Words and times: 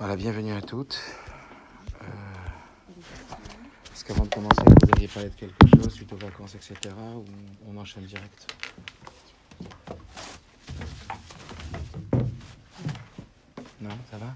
Voilà, 0.00 0.16
bienvenue 0.16 0.52
à 0.54 0.62
toutes. 0.62 0.98
Euh, 2.00 2.06
Est-ce 3.92 4.02
qu'avant 4.02 4.24
de 4.24 4.30
commencer, 4.30 4.62
vous 4.64 4.92
aviez 4.96 5.08
parlé 5.08 5.28
de 5.28 5.34
quelque 5.34 5.68
chose 5.76 5.92
suite 5.92 6.10
aux 6.14 6.16
vacances, 6.16 6.54
etc. 6.54 6.74
Ou 7.14 7.24
on 7.68 7.76
enchaîne 7.76 8.04
direct? 8.06 8.50
Non, 13.82 13.90
ça 14.10 14.16
va? 14.16 14.34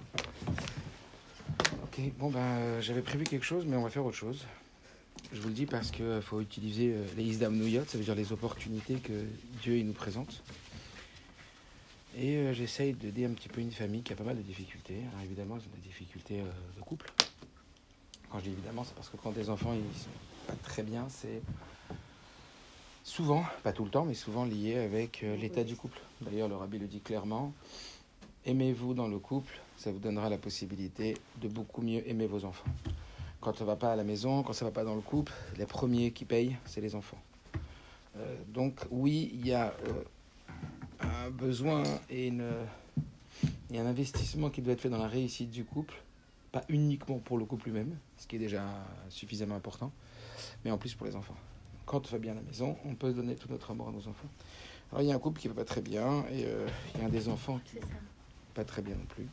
Ok, 1.84 1.98
bon 2.18 2.28
ben 2.30 2.40
euh, 2.40 2.82
j'avais 2.82 3.00
prévu 3.00 3.24
quelque 3.24 3.46
chose, 3.46 3.64
mais 3.66 3.78
on 3.78 3.84
va 3.84 3.88
faire 3.88 4.04
autre 4.04 4.18
chose. 4.18 4.44
Je 5.32 5.40
vous 5.40 5.48
le 5.48 5.54
dis 5.54 5.64
parce 5.64 5.90
qu'il 5.90 6.20
faut 6.20 6.42
utiliser 6.42 6.92
euh, 6.92 7.06
les 7.16 7.24
Isdam 7.24 7.56
Nouyot, 7.56 7.84
ça 7.86 7.96
veut 7.96 8.04
dire 8.04 8.14
les 8.14 8.32
opportunités 8.32 8.96
que 8.96 9.24
Dieu 9.62 9.82
nous 9.82 9.94
présente. 9.94 10.42
Et 12.16 12.36
euh, 12.36 12.52
j'essaye 12.52 12.92
d'aider 12.92 13.24
un 13.24 13.30
petit 13.30 13.48
peu 13.48 13.60
une 13.60 13.72
famille 13.72 14.02
qui 14.02 14.12
a 14.12 14.16
pas 14.16 14.24
mal 14.24 14.36
de 14.36 14.42
difficultés. 14.42 14.98
Évidemment, 15.24 15.56
ils 15.56 15.66
ont 15.66 15.74
des 15.74 15.88
difficultés 15.88 16.40
euh, 16.40 16.76
de 16.76 16.82
couple. 16.82 17.10
Quand 18.30 18.38
je 18.38 18.44
dis 18.44 18.50
évidemment, 18.50 18.84
c'est 18.84 18.94
parce 18.94 19.08
que 19.08 19.16
quand 19.16 19.32
des 19.32 19.50
enfants 19.50 19.72
ils 19.74 19.98
sont 19.98 20.08
pas 20.46 20.54
très 20.62 20.82
bien, 20.82 21.06
c'est 21.08 21.42
souvent, 23.02 23.44
pas 23.62 23.72
tout 23.72 23.84
le 23.84 23.90
temps, 23.90 24.04
mais 24.04 24.14
souvent 24.14 24.44
lié 24.44 24.76
avec 24.76 25.24
euh, 25.24 25.36
l'état 25.36 25.64
du 25.64 25.74
couple. 25.74 25.98
D'ailleurs, 26.20 26.48
le 26.48 26.56
rabbi 26.56 26.78
le 26.78 26.86
dit 26.86 27.00
clairement, 27.00 27.52
aimez-vous 28.46 28.94
dans 28.94 29.08
le 29.08 29.18
couple, 29.18 29.60
ça 29.76 29.90
vous 29.90 29.98
donnera 29.98 30.28
la 30.28 30.38
possibilité 30.38 31.16
de 31.40 31.48
beaucoup 31.48 31.82
mieux 31.82 32.08
aimer 32.08 32.26
vos 32.26 32.44
enfants. 32.44 32.70
Quand 33.40 33.56
ça 33.56 33.64
va 33.64 33.76
pas 33.76 33.92
à 33.92 33.96
la 33.96 34.04
maison, 34.04 34.42
quand 34.42 34.52
ça 34.52 34.64
va 34.64 34.70
pas 34.70 34.84
dans 34.84 34.94
le 34.94 35.00
couple, 35.00 35.32
les 35.58 35.66
premiers 35.66 36.12
qui 36.12 36.24
payent, 36.24 36.56
c'est 36.64 36.80
les 36.80 36.94
enfants. 36.94 37.18
Euh, 38.16 38.36
donc 38.48 38.80
oui, 38.90 39.32
il 39.34 39.46
y 39.46 39.52
a 39.52 39.74
un 41.24 41.30
besoin 41.30 41.82
et, 42.10 42.28
une, 42.28 42.44
et 43.70 43.78
un 43.78 43.86
investissement 43.86 44.50
qui 44.50 44.60
doit 44.62 44.74
être 44.74 44.80
fait 44.80 44.90
dans 44.90 44.98
la 44.98 45.08
réussite 45.08 45.50
du 45.50 45.64
couple, 45.64 45.94
pas 46.52 46.62
uniquement 46.68 47.18
pour 47.18 47.38
le 47.38 47.44
couple 47.44 47.66
lui-même, 47.66 47.96
ce 48.18 48.26
qui 48.26 48.36
est 48.36 48.38
déjà 48.38 48.64
suffisamment 49.08 49.56
important, 49.56 49.90
mais 50.64 50.70
en 50.70 50.78
plus 50.78 50.94
pour 50.94 51.06
les 51.06 51.16
enfants. 51.16 51.36
Quand 51.86 52.00
tout 52.00 52.12
va 52.12 52.18
bien 52.18 52.32
à 52.32 52.36
la 52.36 52.42
maison, 52.42 52.76
on 52.84 52.94
peut 52.94 53.12
donner 53.12 53.36
tout 53.36 53.48
notre 53.50 53.70
amour 53.70 53.88
à 53.88 53.92
nos 53.92 54.06
enfants. 54.06 54.28
Alors 54.90 55.02
il 55.02 55.08
y 55.08 55.12
a 55.12 55.14
un 55.14 55.18
couple 55.18 55.40
qui 55.40 55.48
va 55.48 55.54
pas 55.54 55.64
très 55.64 55.80
bien 55.80 56.24
et 56.30 56.44
euh, 56.44 56.68
il 56.94 57.00
y 57.00 57.04
a 57.04 57.06
un 57.06 57.10
des 57.10 57.28
enfants 57.28 57.60
qui 57.64 57.76
ça. 57.76 57.86
pas 58.54 58.64
très 58.64 58.82
bien 58.82 58.94
non 58.94 59.06
plus. 59.06 59.26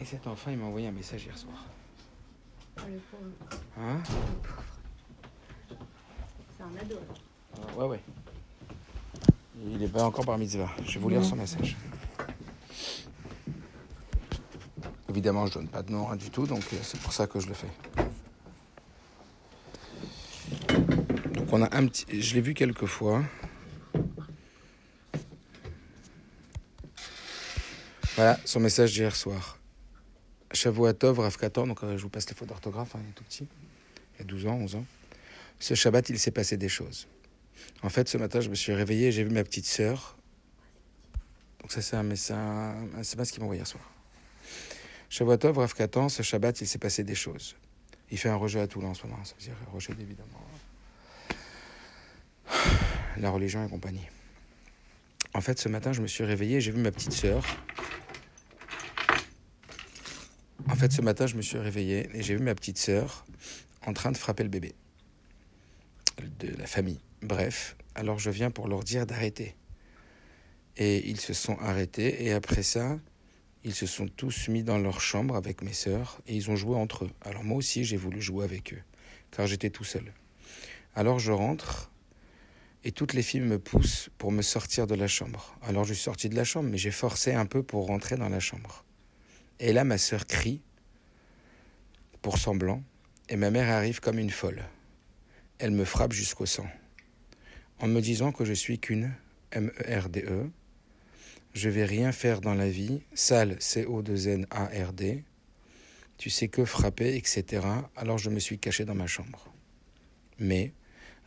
Et 0.00 0.04
cet 0.04 0.26
enfant, 0.26 0.50
il 0.50 0.58
m'a 0.58 0.66
envoyé 0.66 0.86
un 0.86 0.92
message 0.92 1.24
hier 1.24 1.36
soir. 1.36 1.64
Oh, 2.76 2.82
le 2.86 2.98
pauvre. 2.98 3.58
Hein? 3.78 4.02
C'est 6.56 6.62
un 6.62 6.76
ado. 6.80 6.96
Euh, 7.58 7.80
Ouais, 7.80 7.86
ouais. 7.86 8.00
Il 9.66 9.82
est 9.82 9.88
pas 9.88 10.04
encore 10.04 10.26
par 10.26 10.36
mitzvah. 10.38 10.70
Je 10.84 10.94
vais 10.94 11.00
vous 11.00 11.08
lire 11.08 11.24
son 11.24 11.36
message. 11.36 11.76
Évidemment, 15.08 15.46
je 15.46 15.54
donne 15.54 15.68
pas 15.68 15.82
de 15.82 15.92
nom, 15.92 16.06
rien 16.06 16.16
du 16.16 16.30
tout, 16.30 16.46
donc 16.46 16.64
euh, 16.72 16.76
c'est 16.82 17.00
pour 17.00 17.12
ça 17.12 17.26
que 17.26 17.38
je 17.40 17.46
le 17.46 17.54
fais. 17.54 17.68
Donc 21.32 21.52
on 21.52 21.62
a 21.62 21.76
un 21.76 21.86
petit... 21.86 22.20
Je 22.20 22.34
l'ai 22.34 22.40
vu 22.40 22.52
quelques 22.52 22.86
fois. 22.86 23.22
Voilà, 28.16 28.38
son 28.44 28.60
message 28.60 28.92
d'hier 28.92 29.14
soir. 29.14 29.58
Shavuatov, 30.52 31.18
Rav 31.20 31.36
14, 31.36 31.68
donc 31.68 31.82
euh, 31.82 31.96
je 31.96 32.02
vous 32.02 32.08
passe 32.08 32.28
les 32.28 32.34
fautes 32.34 32.48
d'orthographe, 32.48 32.94
hein, 32.94 33.00
il 33.04 33.10
est 33.10 33.12
tout 33.12 33.24
petit. 33.24 33.46
Il 34.14 34.18
y 34.18 34.22
a 34.22 34.24
12 34.24 34.46
ans, 34.46 34.54
11 34.54 34.74
ans. 34.76 34.84
Ce 35.58 35.74
Shabbat, 35.74 36.08
il 36.10 36.18
s'est 36.18 36.30
passé 36.30 36.56
des 36.56 36.68
choses. 36.68 37.08
En 37.82 37.88
fait, 37.88 38.08
ce 38.08 38.16
matin, 38.16 38.40
je 38.40 38.48
me 38.48 38.54
suis 38.54 38.72
réveillé 38.72 39.08
et 39.08 39.12
j'ai 39.12 39.24
vu 39.24 39.30
ma 39.30 39.44
petite 39.44 39.66
sœur. 39.66 40.16
Donc 41.60 41.72
ça, 41.72 41.82
c'est 41.82 41.96
un 41.96 42.02
message, 42.02 42.36
un 42.36 43.00
SMS 43.00 43.30
qui 43.30 43.40
m'a 43.40 43.44
envoyé 43.44 43.60
hier 43.60 43.66
soir. 43.66 43.90
Shavuatov, 45.08 45.58
Rav 45.58 45.74
14, 45.74 46.12
ce 46.12 46.22
Shabbat, 46.22 46.60
il 46.60 46.66
s'est 46.66 46.78
passé 46.78 47.04
des 47.04 47.14
choses. 47.14 47.56
Il 48.10 48.18
fait 48.18 48.28
un 48.28 48.36
rejet 48.36 48.60
à 48.60 48.66
Toulon 48.66 48.88
en 48.88 48.94
ce 48.94 49.06
moment, 49.06 49.22
ça 49.24 49.34
veut 49.38 49.44
dire 49.44 49.56
rejet 49.72 49.92
évidemment. 49.92 50.40
La 53.16 53.30
religion 53.30 53.64
et 53.64 53.70
compagnie. 53.70 54.06
En 55.32 55.40
fait, 55.40 55.58
ce 55.58 55.68
matin, 55.68 55.92
je 55.92 56.02
me 56.02 56.06
suis 56.06 56.24
réveillé 56.24 56.56
et 56.56 56.60
j'ai 56.60 56.70
vu 56.70 56.80
ma 56.80 56.90
petite 56.90 57.12
sœur. 57.12 57.44
En 60.68 60.74
fait, 60.74 60.92
ce 60.92 61.02
matin, 61.02 61.26
je 61.26 61.36
me 61.36 61.42
suis 61.42 61.58
réveillé 61.58 62.08
et 62.14 62.22
j'ai 62.22 62.36
vu 62.36 62.42
ma 62.42 62.54
petite 62.54 62.78
sœur 62.78 63.24
en 63.86 63.92
train 63.92 64.12
de 64.12 64.16
frapper 64.16 64.42
le 64.42 64.48
bébé 64.48 64.74
de 66.38 66.56
la 66.56 66.66
famille. 66.66 67.00
Bref, 67.24 67.74
alors 67.94 68.18
je 68.18 68.28
viens 68.28 68.50
pour 68.50 68.68
leur 68.68 68.84
dire 68.84 69.06
d'arrêter. 69.06 69.56
Et 70.76 71.08
ils 71.08 71.18
se 71.18 71.32
sont 71.32 71.56
arrêtés 71.58 72.22
et 72.22 72.32
après 72.32 72.62
ça, 72.62 72.98
ils 73.62 73.74
se 73.74 73.86
sont 73.86 74.08
tous 74.08 74.48
mis 74.48 74.62
dans 74.62 74.76
leur 74.76 75.00
chambre 75.00 75.34
avec 75.34 75.62
mes 75.62 75.72
sœurs 75.72 76.20
et 76.26 76.36
ils 76.36 76.50
ont 76.50 76.56
joué 76.56 76.76
entre 76.76 77.06
eux. 77.06 77.10
Alors 77.22 77.42
moi 77.42 77.56
aussi, 77.56 77.82
j'ai 77.82 77.96
voulu 77.96 78.20
jouer 78.20 78.44
avec 78.44 78.74
eux 78.74 78.82
car 79.30 79.46
j'étais 79.46 79.70
tout 79.70 79.84
seul. 79.84 80.12
Alors 80.94 81.18
je 81.18 81.32
rentre 81.32 81.90
et 82.84 82.92
toutes 82.92 83.14
les 83.14 83.22
filles 83.22 83.40
me 83.40 83.58
poussent 83.58 84.10
pour 84.18 84.30
me 84.30 84.42
sortir 84.42 84.86
de 84.86 84.94
la 84.94 85.08
chambre. 85.08 85.56
Alors 85.62 85.84
je 85.84 85.94
suis 85.94 86.04
sorti 86.04 86.28
de 86.28 86.36
la 86.36 86.44
chambre, 86.44 86.68
mais 86.68 86.76
j'ai 86.76 86.90
forcé 86.90 87.32
un 87.32 87.46
peu 87.46 87.62
pour 87.62 87.86
rentrer 87.86 88.16
dans 88.18 88.28
la 88.28 88.40
chambre. 88.40 88.84
Et 89.60 89.72
là, 89.72 89.84
ma 89.84 89.96
sœur 89.96 90.26
crie 90.26 90.60
pour 92.20 92.36
semblant 92.36 92.82
et 93.30 93.36
ma 93.36 93.50
mère 93.50 93.70
arrive 93.70 94.00
comme 94.00 94.18
une 94.18 94.28
folle. 94.28 94.62
Elle 95.58 95.70
me 95.70 95.86
frappe 95.86 96.12
jusqu'au 96.12 96.44
sang. 96.44 96.66
En 97.80 97.88
me 97.88 98.00
disant 98.00 98.32
que 98.32 98.44
je 98.44 98.52
suis 98.52 98.78
qu'une 98.78 99.12
M-E-R-D-E, 99.52 100.50
je 101.54 101.68
vais 101.68 101.84
rien 101.84 102.12
faire 102.12 102.40
dans 102.40 102.54
la 102.54 102.68
vie, 102.68 103.02
sale 103.14 103.56
C-O-2-N-A-R-D, 103.60 105.24
tu 106.18 106.30
sais 106.30 106.48
que 106.48 106.64
frapper, 106.64 107.16
etc. 107.16 107.66
Alors 107.96 108.18
je 108.18 108.30
me 108.30 108.38
suis 108.38 108.58
caché 108.58 108.84
dans 108.84 108.94
ma 108.94 109.06
chambre. 109.06 109.52
Mais, 110.38 110.72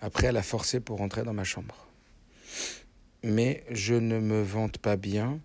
après, 0.02 0.28
elle 0.28 0.38
a 0.38 0.44
forcé 0.44 0.80
pour 0.80 0.98
rentrer 1.00 1.24
dans 1.24 1.34
ma 1.34 1.44
chambre. 1.44 1.88
Mais 3.24 3.64
je 3.72 3.96
ne 3.96 4.20
me 4.20 4.42
vante 4.42 4.78
pas 4.78 4.96
bien, 4.96 5.40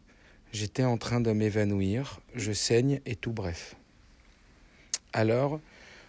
j'étais 0.53 0.85
en 0.85 0.99
train 0.99 1.21
de 1.21 1.33
m'évanouir, 1.33 2.21
je 2.35 2.53
saigne 2.53 3.01
et 3.07 3.17
tout 3.17 3.33
bref. 3.33 3.77
Alors, 5.13 5.61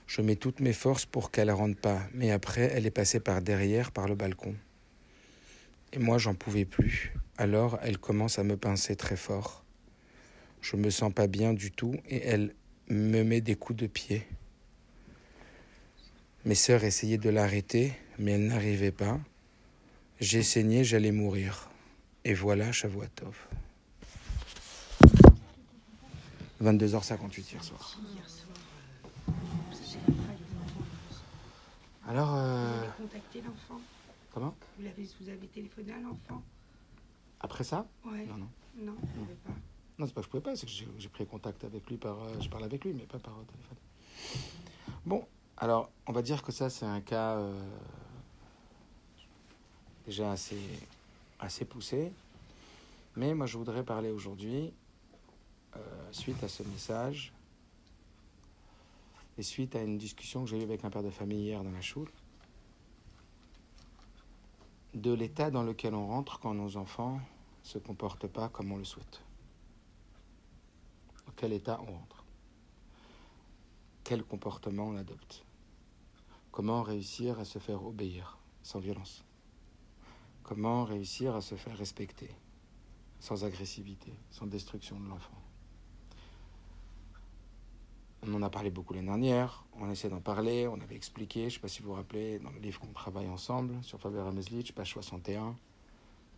je 0.08 0.22
mets 0.22 0.36
toutes 0.36 0.60
mes 0.60 0.74
forces 0.74 1.06
pour 1.06 1.32
qu'elle 1.32 1.52
rentre 1.52 1.80
pas, 1.80 2.02
mais 2.14 2.32
après, 2.32 2.72
elle 2.74 2.86
est 2.86 2.92
passée 2.92 3.20
par 3.20 3.42
derrière, 3.42 3.92
par 3.92 4.08
le 4.08 4.16
balcon. 4.16 4.56
Et 5.94 6.00
moi, 6.00 6.18
j'en 6.18 6.34
pouvais 6.34 6.66
plus. 6.66 7.14
Alors, 7.38 7.78
elle 7.84 8.00
commence 8.00 8.40
à 8.40 8.44
me 8.44 8.58
pincer 8.58 8.96
très 8.96 9.16
fort. 9.16 9.64
Je 10.62 10.76
me 10.76 10.90
sens 10.90 11.14
pas 11.14 11.28
bien 11.28 11.54
du 11.54 11.72
tout 11.72 11.96
et 12.10 12.26
elle 12.26 12.56
me 12.90 13.22
met 13.24 13.42
des 13.42 13.56
coups 13.56 13.78
de 13.78 13.86
pied. 13.86 14.26
Mes 16.46 16.56
sœurs 16.56 16.84
essayaient 16.84 17.20
de 17.20 17.30
l'arrêter, 17.30 17.94
mais 18.18 18.32
elles 18.32 18.48
n'arrivaient 18.48 18.92
pas. 18.92 19.20
J'ai 20.20 20.42
saigné, 20.42 20.84
j'allais 20.84 21.12
mourir. 21.12 21.70
Et 22.26 22.34
voilà 22.34 22.72
Shavuatov. 22.72 23.38
22h58 26.64 27.52
hier 27.52 27.64
soir. 27.64 28.00
Alors, 32.08 32.34
euh, 32.36 32.84
comment 34.34 34.56
vous, 34.78 34.84
l'avez, 34.84 35.08
vous 35.20 35.30
avez 35.30 35.48
téléphoné 35.48 35.94
à 35.94 36.00
l'enfant 36.00 36.42
Après 37.40 37.64
ça 37.64 37.86
Ouais. 38.06 38.26
Non, 38.26 38.38
non. 38.38 38.48
Non, 38.76 38.96
vous 39.16 39.22
n'avez 39.22 39.36
pas. 39.36 39.52
Non, 40.00 40.08
c'est 40.08 40.14
pas 40.14 40.22
que 40.22 40.26
je 40.26 40.32
pouvais 40.32 40.42
pas, 40.44 40.56
c'est 40.56 40.66
que 40.66 40.72
j'ai 40.98 41.10
pris 41.10 41.26
contact 41.28 41.64
avec 41.64 41.88
lui 41.88 41.98
par. 41.98 42.20
euh, 42.24 42.40
je 42.42 42.50
parle 42.50 42.64
avec 42.64 42.84
lui, 42.84 42.94
mais 42.94 43.04
pas 43.04 43.20
par 43.20 43.34
euh, 43.38 43.44
téléphone. 43.44 43.78
Bon, 45.06 45.28
alors, 45.58 45.92
on 46.08 46.12
va 46.12 46.22
dire 46.24 46.42
que 46.42 46.52
ça, 46.52 46.70
c'est 46.72 46.86
un 46.86 47.02
cas 47.02 47.38
euh, 47.38 47.64
déjà 50.08 50.32
assez, 50.32 50.58
assez 51.40 51.66
poussé. 51.66 52.12
Mais 53.16 53.36
moi, 53.36 53.46
je 53.46 53.58
voudrais 53.60 53.84
parler 53.84 54.10
aujourd'hui, 54.10 54.74
suite 56.12 56.44
à 56.44 56.48
ce 56.48 56.64
message, 56.64 57.32
et 59.38 59.44
suite 59.44 59.76
à 59.76 59.84
une 59.84 60.00
discussion 60.00 60.44
que 60.44 60.50
j'ai 60.50 60.60
eue 60.60 60.64
avec 60.64 60.84
un 60.84 60.90
père 60.90 61.04
de 61.04 61.12
famille 61.12 61.44
hier 61.44 61.64
dans 61.64 61.72
la 61.72 61.82
choule, 61.82 62.10
de 64.94 65.12
l'état 65.12 65.50
dans 65.50 65.64
lequel 65.64 65.96
on 65.96 66.08
rentre 66.08 66.40
quand 66.40 66.54
nos 66.54 66.78
enfants 66.78 67.20
se 67.64 67.78
comportent 67.78 68.28
pas 68.28 68.50
comme 68.50 68.72
on 68.72 68.78
le 68.78 68.84
souhaite. 68.84 69.24
Dans 71.26 71.34
quel 71.36 71.54
état 71.54 71.80
on 71.82 71.92
rentre. 71.92 72.24
Quel 74.04 74.24
comportement 74.24 74.88
on 74.88 74.98
adopte. 74.98 75.46
Comment 76.52 76.84
réussir 76.84 77.40
à 77.40 77.46
se 77.46 77.60
faire 77.60 77.84
obéir 77.84 78.38
sans 78.62 78.80
violence. 78.80 79.24
Comment 80.44 80.84
réussir 80.84 81.36
à 81.36 81.42
se 81.42 81.56
faire 81.56 81.78
respecter 81.78 82.30
sans 83.20 83.46
agressivité, 83.46 84.14
sans 84.30 84.48
destruction 84.48 85.00
de 85.00 85.08
l'enfant 85.08 85.43
On 88.26 88.34
en 88.36 88.42
a 88.42 88.50
parlé 88.50 88.70
beaucoup 88.70 88.94
l'année 88.94 89.08
dernière, 89.08 89.66
on 89.80 89.90
essaie 89.92 90.08
d'en 90.08 90.22
parler, 90.22 90.68
on 90.68 90.80
avait 90.80 90.96
expliqué, 90.96 91.42
je 91.42 91.46
ne 91.46 91.50
sais 91.52 91.60
pas 91.60 91.68
si 91.68 91.82
vous 91.82 91.90
vous 91.90 91.96
rappelez, 91.96 92.40
dans 92.40 92.52
le 92.52 92.60
livre 92.60 92.80
qu'on 92.80 92.94
travaille 92.94 93.28
ensemble, 93.28 93.76
sur 93.84 94.00
Faber 94.00 94.24
Meslich, 94.34 94.74
page 94.74 94.92
61, 94.94 95.56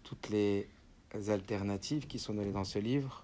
toutes 0.04 0.30
les 0.30 0.68
alternatives 1.28 2.08
qui 2.08 2.18
sont 2.18 2.34
données 2.34 2.52
dans 2.52 2.64
ce 2.64 2.80
livre, 2.80 3.24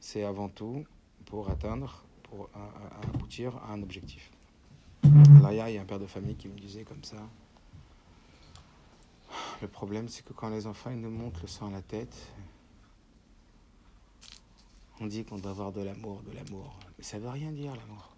c'est 0.00 0.24
avant 0.24 0.48
tout 0.48 0.84
pour 1.26 1.50
atteindre, 1.50 2.02
pour 2.22 2.48
aboutir 3.02 3.56
à 3.58 3.72
un 3.72 3.82
objectif. 3.82 4.30
Alors, 5.04 5.48
a 5.48 5.70
il 5.70 5.74
y 5.74 5.78
a 5.78 5.82
un 5.82 5.84
père 5.84 5.98
de 5.98 6.06
famille 6.06 6.36
qui 6.36 6.48
me 6.48 6.58
disait 6.58 6.84
comme 6.84 7.04
ça 7.04 7.18
le 9.60 9.68
problème, 9.68 10.08
c'est 10.08 10.24
que 10.24 10.32
quand 10.32 10.48
les 10.48 10.66
enfants 10.66 10.90
ils 10.90 11.00
nous 11.00 11.10
montent 11.10 11.40
le 11.40 11.48
sang 11.48 11.68
à 11.68 11.70
la 11.70 11.82
tête, 11.82 12.16
on 15.02 15.06
dit 15.06 15.24
qu'on 15.24 15.38
doit 15.38 15.50
avoir 15.50 15.72
de 15.72 15.82
l'amour, 15.82 16.22
de 16.22 16.30
l'amour. 16.30 16.78
Mais 16.96 17.02
ça 17.02 17.18
ne 17.18 17.24
veut 17.24 17.30
rien 17.30 17.50
dire, 17.50 17.74
l'amour. 17.74 18.14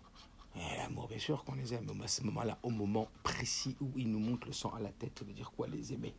Eh, 0.57 0.77
L'amour, 0.77 1.09
bien 1.09 1.19
sûr 1.19 1.43
qu'on 1.45 1.55
les 1.55 1.73
aime. 1.73 1.91
Mais 1.97 2.05
à 2.05 2.09
ce 2.09 2.23
moment-là, 2.25 2.59
au 2.63 2.69
moment 2.69 3.09
précis 3.23 3.75
où 3.81 3.91
ils 3.97 4.11
nous 4.11 4.19
montent 4.19 4.45
le 4.45 4.53
sang 4.53 4.71
à 4.75 4.81
la 4.81 4.91
tête, 4.91 5.25
veut 5.27 5.33
dire 5.33 5.51
quoi 5.53 5.67
les 5.67 5.95
aimer? 5.95 6.15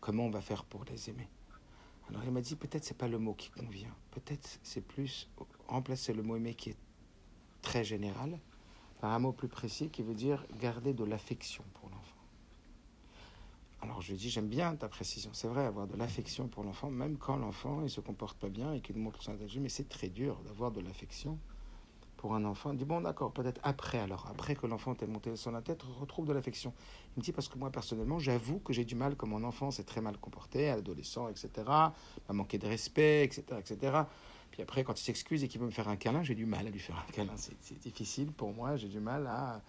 Comment 0.00 0.24
on 0.24 0.30
va 0.30 0.40
faire 0.40 0.64
pour 0.64 0.84
les 0.84 1.10
aimer? 1.10 1.28
Alors 2.08 2.24
il 2.24 2.30
m'a 2.30 2.40
dit 2.40 2.56
peut-être 2.56 2.84
c'est 2.84 2.96
pas 2.96 3.08
le 3.08 3.18
mot 3.18 3.34
qui 3.34 3.50
convient. 3.50 3.94
Peut-être 4.12 4.58
c'est 4.62 4.80
plus 4.80 5.28
remplacer 5.66 6.14
le 6.14 6.22
mot 6.22 6.36
aimer 6.36 6.54
qui 6.54 6.70
est 6.70 6.76
très 7.60 7.84
général 7.84 8.38
par 9.02 9.12
un 9.12 9.18
mot 9.18 9.32
plus 9.32 9.48
précis 9.48 9.90
qui 9.90 10.02
veut 10.02 10.14
dire 10.14 10.46
garder 10.58 10.94
de 10.94 11.04
l'affection 11.04 11.62
pour 11.74 11.90
l'enfant. 11.90 11.97
Alors 13.80 14.00
je 14.00 14.10
lui 14.10 14.18
dis 14.18 14.30
j'aime 14.30 14.48
bien 14.48 14.74
ta 14.76 14.88
précision. 14.88 15.30
C'est 15.32 15.48
vrai 15.48 15.64
avoir 15.64 15.86
de 15.86 15.96
l'affection 15.96 16.48
pour 16.48 16.64
l'enfant 16.64 16.90
même 16.90 17.16
quand 17.16 17.36
l'enfant 17.36 17.82
il 17.82 17.90
se 17.90 18.00
comporte 18.00 18.36
pas 18.38 18.48
bien 18.48 18.72
et 18.72 18.80
qu'il 18.80 18.96
montre 18.96 19.22
son 19.22 19.32
attachement. 19.32 19.62
Mais 19.62 19.68
c'est 19.68 19.88
très 19.88 20.08
dur 20.08 20.36
d'avoir 20.46 20.70
de 20.70 20.80
l'affection 20.80 21.38
pour 22.16 22.34
un 22.34 22.44
enfant. 22.44 22.72
Il 22.72 22.78
dit 22.78 22.84
bon 22.84 23.00
d'accord 23.00 23.32
peut-être 23.32 23.60
après 23.62 23.98
alors 23.98 24.26
après 24.28 24.56
que 24.56 24.66
l'enfant 24.66 24.94
t'ait 24.94 25.06
monté 25.06 25.36
sur 25.36 25.52
la 25.52 25.62
tête 25.62 25.82
retrouve 26.00 26.26
de 26.26 26.32
l'affection. 26.32 26.72
Il 27.16 27.20
me 27.20 27.22
dit 27.22 27.32
parce 27.32 27.48
que 27.48 27.56
moi 27.56 27.70
personnellement 27.70 28.18
j'avoue 28.18 28.58
que 28.58 28.72
j'ai 28.72 28.84
du 28.84 28.96
mal 28.96 29.16
que 29.16 29.26
mon 29.26 29.44
enfant 29.44 29.70
s'est 29.70 29.84
très 29.84 30.00
mal 30.00 30.18
comporté, 30.18 30.70
adolescent 30.70 31.28
etc. 31.28 31.50
M'a 31.66 31.94
manqué 32.32 32.58
de 32.58 32.66
respect 32.66 33.24
etc 33.24 33.44
etc. 33.58 34.02
Puis 34.50 34.62
après, 34.62 34.84
quand 34.84 34.98
il 34.98 35.04
s'excuse 35.04 35.44
et 35.44 35.48
qu'il 35.48 35.60
veut 35.60 35.66
me 35.66 35.72
faire 35.72 35.88
un 35.88 35.96
câlin, 35.96 36.22
j'ai 36.22 36.34
du 36.34 36.46
mal 36.46 36.66
à 36.66 36.70
lui 36.70 36.78
faire 36.78 36.96
un 36.96 37.12
câlin. 37.12 37.34
C'est 37.36 37.78
difficile 37.78 38.32
pour 38.32 38.52
moi. 38.52 38.76
J'ai 38.76 38.88
du 38.88 39.00
mal 39.00 39.26
à 39.26 39.60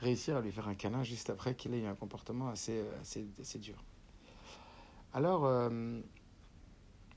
réussir 0.00 0.36
à 0.36 0.40
lui 0.40 0.52
faire 0.52 0.68
un 0.68 0.74
câlin 0.74 1.02
juste 1.02 1.30
après 1.30 1.54
qu'il 1.54 1.74
ait 1.74 1.80
eu 1.80 1.86
un 1.86 1.94
comportement 1.94 2.48
assez, 2.48 2.84
assez, 3.00 3.26
assez 3.40 3.58
dur. 3.58 3.82
Alors, 5.12 5.44
euh, 5.46 6.00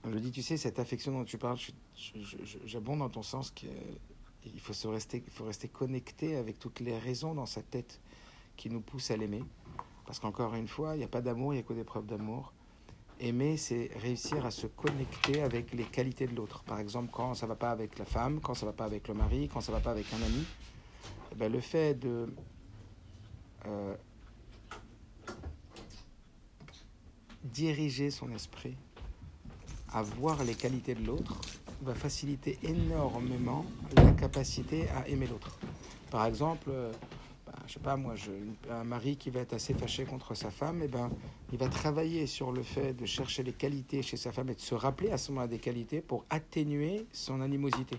lui 0.05 0.21
dis, 0.21 0.31
tu 0.31 0.41
sais, 0.41 0.57
cette 0.57 0.79
affection 0.79 1.11
dont 1.11 1.25
tu 1.25 1.37
parles, 1.37 1.57
j'abonde 2.65 2.99
dans 2.99 3.09
ton 3.09 3.21
sens 3.21 3.51
qu'il 3.51 3.69
faut, 4.59 4.73
se 4.73 4.87
rester, 4.87 5.23
faut 5.29 5.45
rester 5.45 5.67
connecté 5.67 6.35
avec 6.35 6.57
toutes 6.57 6.79
les 6.79 6.97
raisons 6.97 7.35
dans 7.35 7.45
sa 7.45 7.61
tête 7.61 7.99
qui 8.57 8.69
nous 8.69 8.81
poussent 8.81 9.11
à 9.11 9.17
l'aimer. 9.17 9.43
Parce 10.05 10.19
qu'encore 10.19 10.55
une 10.55 10.67
fois, 10.67 10.95
il 10.95 10.99
n'y 10.99 11.03
a 11.03 11.09
pas 11.09 11.21
d'amour, 11.21 11.53
il 11.53 11.57
n'y 11.57 11.61
a 11.61 11.63
que 11.63 11.73
des 11.73 11.83
preuves 11.83 12.05
d'amour. 12.05 12.53
Aimer, 13.19 13.55
c'est 13.55 13.91
réussir 13.97 14.45
à 14.45 14.51
se 14.51 14.65
connecter 14.65 15.43
avec 15.43 15.73
les 15.73 15.83
qualités 15.83 16.25
de 16.25 16.35
l'autre. 16.35 16.63
Par 16.63 16.79
exemple, 16.79 17.11
quand 17.13 17.35
ça 17.35 17.45
va 17.45 17.55
pas 17.55 17.69
avec 17.69 17.99
la 17.99 18.05
femme, 18.05 18.41
quand 18.41 18.55
ça 18.55 18.65
va 18.65 18.73
pas 18.73 18.85
avec 18.85 19.07
le 19.07 19.13
mari, 19.13 19.47
quand 19.47 19.61
ça 19.61 19.71
va 19.71 19.79
pas 19.79 19.91
avec 19.91 20.11
un 20.13 20.21
ami, 20.23 20.43
eh 21.31 21.35
ben, 21.35 21.51
le 21.51 21.59
fait 21.59 21.93
de 21.93 22.33
euh, 23.67 23.95
diriger 27.43 28.11
son 28.11 28.31
esprit 28.31 28.75
à 29.93 30.01
voir 30.01 30.43
les 30.43 30.55
qualités 30.55 30.95
de 30.95 31.05
l'autre 31.05 31.41
va 31.81 31.95
faciliter 31.95 32.57
énormément 32.63 33.65
la 33.95 34.11
capacité 34.11 34.87
à 34.89 35.07
aimer 35.07 35.27
l'autre. 35.27 35.57
Par 36.09 36.25
exemple, 36.25 36.69
bah, 37.45 37.53
je 37.67 37.73
sais 37.73 37.79
pas 37.79 37.97
moi, 37.97 38.15
je, 38.15 38.31
un 38.69 38.83
mari 38.83 39.17
qui 39.17 39.29
va 39.29 39.41
être 39.41 39.53
assez 39.53 39.73
fâché 39.73 40.05
contre 40.05 40.35
sa 40.35 40.51
femme, 40.51 40.81
et 40.81 40.87
ben, 40.87 41.09
il 41.51 41.57
va 41.57 41.67
travailler 41.67 42.27
sur 42.27 42.51
le 42.51 42.63
fait 42.63 42.93
de 42.93 43.05
chercher 43.05 43.43
les 43.43 43.53
qualités 43.53 44.01
chez 44.01 44.17
sa 44.17 44.31
femme 44.31 44.49
et 44.49 44.55
de 44.55 44.59
se 44.59 44.75
rappeler 44.75 45.11
à 45.11 45.17
ce 45.17 45.31
moment-là 45.31 45.47
des 45.47 45.59
qualités 45.59 46.01
pour 46.01 46.23
atténuer 46.29 47.05
son 47.11 47.41
animosité. 47.41 47.97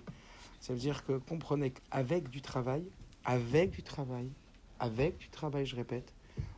Ça 0.60 0.72
veut 0.72 0.78
dire 0.78 1.04
que 1.04 1.18
comprenez 1.18 1.72
qu'avec 1.72 2.30
du 2.30 2.40
travail, 2.40 2.84
avec 3.24 3.70
du 3.70 3.82
travail, 3.82 4.28
avec 4.82 5.16
du 5.18 5.28
travail, 5.28 5.64
je 5.64 5.76
répète, 5.76 6.12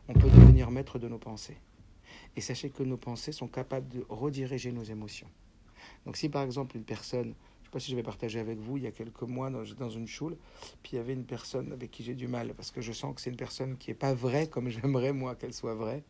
on 0.07 0.13
peut 0.13 0.29
devenir 0.31 0.71
maître 0.71 0.97
de 0.97 1.07
nos 1.07 1.19
pensées. 1.19 1.57
Et 2.35 2.41
sachez 2.41 2.71
que 2.71 2.81
nos 2.81 2.97
pensées 2.97 3.31
sont 3.31 3.47
capables 3.47 3.87
de 3.87 4.03
rediriger 4.09 4.71
nos 4.71 4.83
émotions. 4.83 5.27
Donc 6.07 6.17
si 6.17 6.27
par 6.27 6.41
exemple 6.41 6.75
une 6.75 6.83
personne, 6.83 7.27
je 7.27 7.29
ne 7.29 7.63
sais 7.65 7.69
pas 7.71 7.79
si 7.79 7.91
je 7.91 7.95
vais 7.95 8.01
partager 8.01 8.39
avec 8.39 8.57
vous, 8.57 8.77
il 8.77 8.83
y 8.83 8.87
a 8.87 8.91
quelques 8.91 9.21
mois 9.21 9.51
dans, 9.51 9.89
une 9.89 10.07
choule, 10.07 10.37
puis 10.81 10.93
il 10.93 10.95
y 10.95 10.99
avait 10.99 11.13
une 11.13 11.23
personne 11.23 11.71
avec 11.71 11.91
qui 11.91 12.03
j'ai 12.03 12.15
du 12.15 12.27
mal, 12.27 12.55
parce 12.55 12.71
que 12.71 12.81
je 12.81 12.93
sens 12.93 13.13
que 13.13 13.21
c'est 13.21 13.29
une 13.29 13.37
personne 13.37 13.77
qui 13.77 13.91
n'est 13.91 13.95
pas 13.95 14.15
vraie 14.15 14.47
comme 14.47 14.69
j'aimerais 14.69 15.13
moi 15.13 15.35
qu'elle 15.35 15.53
soit 15.53 15.75
vraie. 15.75 16.03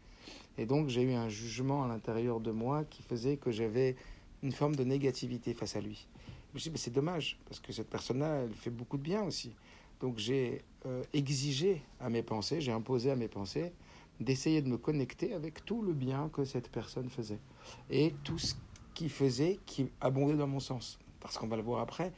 Et 0.57 0.65
donc 0.65 0.87
j'ai 0.87 1.01
eu 1.01 1.11
un 1.11 1.27
jugement 1.27 1.83
à 1.83 1.89
l'intérieur 1.89 2.39
de 2.39 2.51
moi 2.51 2.85
qui 2.85 3.03
faisait 3.03 3.35
que 3.35 3.51
j'avais 3.51 3.97
une 4.41 4.53
forme 4.53 4.77
de 4.77 4.85
négativité 4.85 5.53
face 5.53 5.75
à 5.75 5.81
lui. 5.81 6.07
Je 6.51 6.53
me 6.53 6.59
suis 6.59 6.69
dit, 6.69 6.71
mais 6.71 6.77
c'est 6.77 6.93
dommage, 6.93 7.37
parce 7.45 7.59
que 7.59 7.73
cette 7.73 7.89
personne-là, 7.89 8.43
elle 8.43 8.53
fait 8.53 8.69
beaucoup 8.69 8.95
de 8.95 9.03
bien 9.03 9.21
aussi. 9.23 9.51
Donc 9.99 10.17
j'ai 10.17 10.61
euh, 10.85 11.03
exigé 11.13 11.81
à 11.99 12.09
mes 12.09 12.23
pensées, 12.23 12.61
j'ai 12.61 12.71
imposé 12.71 13.11
à 13.11 13.15
mes 13.15 13.27
pensées 13.27 13.71
d'essayer 14.19 14.61
de 14.61 14.69
me 14.69 14.77
connecter 14.77 15.33
avec 15.33 15.65
tout 15.65 15.81
le 15.81 15.93
bien 15.93 16.29
que 16.29 16.45
cette 16.45 16.69
personne 16.69 17.09
faisait. 17.09 17.39
Et 17.89 18.13
tout 18.23 18.37
ce 18.37 18.55
qu'il 18.93 19.09
faisait 19.09 19.59
qui 19.65 19.89
abondait 20.01 20.37
dans 20.37 20.47
mon 20.47 20.59
sens. 20.59 20.99
Parce 21.19 21.37
qu'on 21.37 21.47
va 21.47 21.57
le 21.57 21.63
voir 21.63 21.81
après, 21.81 22.13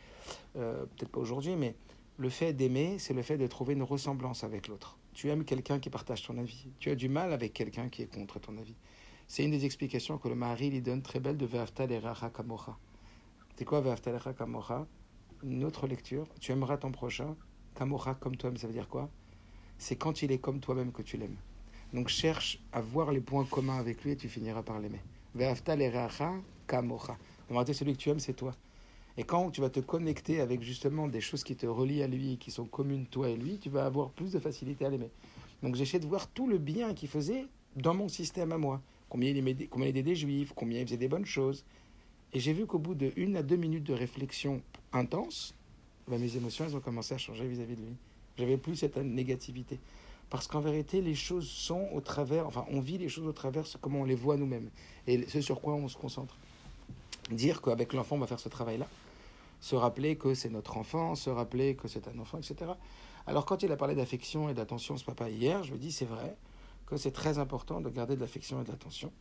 euh, 0.57 0.85
peut-être 0.85 1.09
pas 1.09 1.19
aujourd'hui, 1.19 1.55
mais 1.55 1.75
le 2.17 2.29
fait 2.29 2.53
d'aimer, 2.53 2.99
c'est 2.99 3.13
le 3.13 3.21
fait 3.21 3.37
de 3.37 3.47
trouver 3.47 3.73
une 3.73 3.83
ressemblance 3.83 4.43
avec 4.43 4.67
l'autre. 4.67 4.97
Tu 5.13 5.29
aimes 5.29 5.45
quelqu'un 5.45 5.79
qui 5.79 5.89
partage 5.89 6.23
ton 6.23 6.37
avis. 6.37 6.67
Tu 6.79 6.89
as 6.91 6.95
du 6.95 7.09
mal 7.09 7.33
avec 7.33 7.53
quelqu'un 7.53 7.89
qui 7.89 8.03
est 8.03 8.13
contre 8.13 8.39
ton 8.39 8.57
avis. 8.57 8.75
C'est 9.27 9.43
une 9.43 9.51
des 9.51 9.65
explications 9.65 10.17
que 10.17 10.27
le 10.27 10.35
mari 10.35 10.69
lui 10.69 10.81
donne 10.81 11.01
très 11.01 11.19
belle 11.19 11.37
de 11.37 11.45
Ve'aftal 11.45 11.91
Eracha 11.91 12.29
Kamocha. 12.29 12.77
C'est 13.55 13.65
quoi 13.65 13.81
Ve'aftal 13.81 14.15
Eracha 14.15 14.33
Kamocha 14.33 14.85
Une 15.43 15.63
autre 15.63 15.87
lecture. 15.87 16.27
Tu 16.39 16.51
aimeras 16.51 16.77
ton 16.77 16.91
prochain. 16.91 17.35
Kamocha 17.77 18.15
comme 18.15 18.35
toi-même, 18.35 18.57
ça 18.57 18.67
veut 18.67 18.73
dire 18.73 18.87
quoi? 18.87 19.09
C'est 19.77 19.95
quand 19.95 20.23
il 20.23 20.31
est 20.31 20.39
comme 20.39 20.59
toi-même 20.59 20.91
que 20.91 21.03
tu 21.03 21.17
l'aimes. 21.17 21.35
Donc 21.93 22.07
cherche 22.07 22.59
à 22.73 22.81
voir 22.81 23.11
les 23.11 23.21
points 23.21 23.45
communs 23.45 23.77
avec 23.77 24.03
lui 24.03 24.11
et 24.11 24.15
tu 24.15 24.27
finiras 24.27 24.63
par 24.63 24.79
l'aimer. 24.79 25.01
Ve'aftal 25.35 25.81
Eracha 25.81 26.33
Kamocha. 26.65 27.17
En 27.49 27.53
réalité, 27.53 27.73
celui 27.73 27.93
que 27.93 27.99
tu 27.99 28.09
aimes, 28.09 28.19
c'est 28.19 28.33
toi. 28.33 28.55
Et 29.15 29.23
quand 29.23 29.51
tu 29.51 29.61
vas 29.61 29.69
te 29.69 29.79
connecter 29.79 30.41
avec 30.41 30.61
justement 30.61 31.07
des 31.07 31.21
choses 31.21 31.43
qui 31.43 31.55
te 31.55 31.65
relient 31.65 32.03
à 32.03 32.07
lui, 32.07 32.37
qui 32.37 32.51
sont 32.51 32.65
communes 32.65 33.05
toi 33.05 33.29
et 33.29 33.37
lui, 33.37 33.57
tu 33.57 33.69
vas 33.69 33.85
avoir 33.85 34.09
plus 34.09 34.31
de 34.31 34.39
facilité 34.39 34.85
à 34.85 34.89
l'aimer. 34.89 35.09
Donc 35.63 35.75
j'essaie 35.75 35.99
de 35.99 36.07
voir 36.07 36.27
tout 36.27 36.47
le 36.47 36.57
bien 36.57 36.93
qu'il 36.93 37.09
faisait 37.09 37.45
dans 37.75 37.93
mon 37.93 38.09
système 38.09 38.51
à 38.51 38.57
moi. 38.57 38.81
Combien 39.09 39.29
il, 39.29 39.37
aimait, 39.37 39.55
combien 39.69 39.87
il 39.87 39.89
aidait 39.89 40.03
des 40.03 40.15
juifs, 40.15 40.51
combien 40.55 40.81
il 40.81 40.85
faisait 40.85 40.97
des 40.97 41.07
bonnes 41.07 41.25
choses. 41.25 41.63
Et 42.33 42.39
j'ai 42.39 42.53
vu 42.53 42.65
qu'au 42.65 42.79
bout 42.79 42.95
de 42.95 43.11
une 43.15 43.37
à 43.37 43.43
deux 43.43 43.55
minutes 43.55 43.85
de 43.85 43.93
réflexion 43.93 44.61
intense, 44.91 45.55
ben, 46.07 46.19
mes 46.19 46.35
émotions, 46.37 46.65
elles 46.65 46.75
ont 46.75 46.81
commencé 46.81 47.13
à 47.13 47.17
changer 47.17 47.47
vis-à-vis 47.47 47.75
de 47.75 47.81
lui. 47.81 47.95
J'avais 48.37 48.57
plus 48.57 48.75
cette 48.75 48.97
négativité. 48.97 49.79
Parce 50.29 50.47
qu'en 50.47 50.59
vérité, 50.59 51.01
les 51.01 51.15
choses 51.15 51.47
sont 51.47 51.87
au 51.93 52.01
travers, 52.01 52.47
enfin, 52.47 52.65
on 52.69 52.81
vit 52.81 52.97
les 52.97 53.09
choses 53.09 53.27
au 53.27 53.31
travers 53.31 53.63
de 53.63 53.69
comment 53.79 54.01
on 54.01 54.05
les 54.05 54.15
voit 54.15 54.37
nous-mêmes. 54.37 54.69
Et 55.05 55.25
ce 55.27 55.41
sur 55.41 55.61
quoi 55.61 55.73
on 55.73 55.87
se 55.87 55.97
concentre. 55.97 56.35
Dire 57.31 57.61
qu'avec 57.61 57.93
l'enfant, 57.93 58.15
on 58.17 58.19
va 58.19 58.27
faire 58.27 58.39
ce 58.39 58.49
travail-là. 58.49 58.87
Se 59.59 59.75
rappeler 59.75 60.17
que 60.17 60.33
c'est 60.33 60.49
notre 60.49 60.77
enfant, 60.77 61.15
se 61.15 61.29
rappeler 61.29 61.75
que 61.75 61.87
c'est 61.87 62.07
un 62.07 62.19
enfant, 62.19 62.37
etc. 62.37 62.71
Alors, 63.25 63.45
quand 63.45 63.63
il 63.63 63.71
a 63.71 63.77
parlé 63.77 63.95
d'affection 63.95 64.49
et 64.49 64.53
d'attention, 64.53 64.97
ce 64.97 65.03
papa, 65.03 65.29
hier, 65.29 65.63
je 65.63 65.73
me 65.73 65.77
dis, 65.77 65.91
c'est 65.91 66.05
vrai 66.05 66.35
que 66.85 66.97
c'est 66.97 67.11
très 67.11 67.39
important 67.39 67.81
de 67.81 67.89
garder 67.89 68.15
de 68.15 68.21
l'affection 68.21 68.61
et 68.61 68.63
de 68.63 68.71
l'attention. 68.71 69.11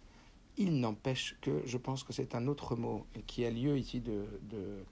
Il 0.58 0.80
n'empêche 0.80 1.36
que 1.40 1.62
je 1.66 1.76
pense 1.76 2.02
que 2.02 2.12
c'est 2.12 2.34
un 2.34 2.46
autre 2.46 2.76
mot 2.76 3.06
qui 3.26 3.44
a 3.44 3.50
lieu 3.50 3.78
ici 3.78 4.00
de, 4.00 4.24
de, 4.42 4.84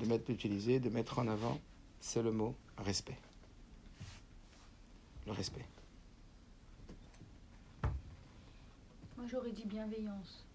de 0.00 0.06
mettre 0.06 0.24
d'utiliser, 0.24 0.80
de 0.80 0.88
mettre 0.88 1.18
en 1.18 1.28
avant, 1.28 1.60
c'est 2.00 2.22
le 2.22 2.32
mot 2.32 2.54
respect. 2.78 3.18
Le 5.26 5.32
respect. 5.32 5.66
Moi, 9.16 9.26
j'aurais 9.30 9.52
dit 9.52 9.64
bienveillance. 9.64 10.46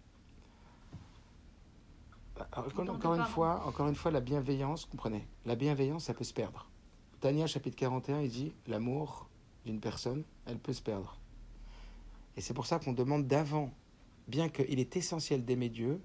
Alors, 2.52 2.68
encore, 2.68 2.90
encore 2.90 3.16
une 3.16 3.26
fois, 3.26 3.68
encore 3.68 3.88
une 3.88 3.96
fois, 3.96 4.12
la 4.12 4.22
bienveillance, 4.22 4.86
comprenez, 4.86 5.28
la 5.46 5.56
bienveillance, 5.56 6.06
ça 6.06 6.14
peut 6.14 6.24
se 6.24 6.34
perdre. 6.34 6.70
Tania, 7.20 7.48
chapitre 7.48 7.76
41, 7.76 8.22
il 8.22 8.30
dit 8.30 8.54
l'amour 8.68 9.28
d'une 9.66 9.80
personne, 9.80 10.24
elle 10.46 10.58
peut 10.58 10.74
se 10.74 10.82
perdre. 10.82 11.18
Et 12.38 12.42
c'est 12.42 12.54
pour 12.54 12.66
ça 12.66 12.80
qu'on 12.80 12.94
demande 12.94 13.28
d'avant, 13.28 13.72
bien 14.30 14.50
qu'il 14.50 14.80
est 14.80 14.96
essentiel 14.96 15.44
d'aimer 15.44 15.70
Dieu, 15.70 16.02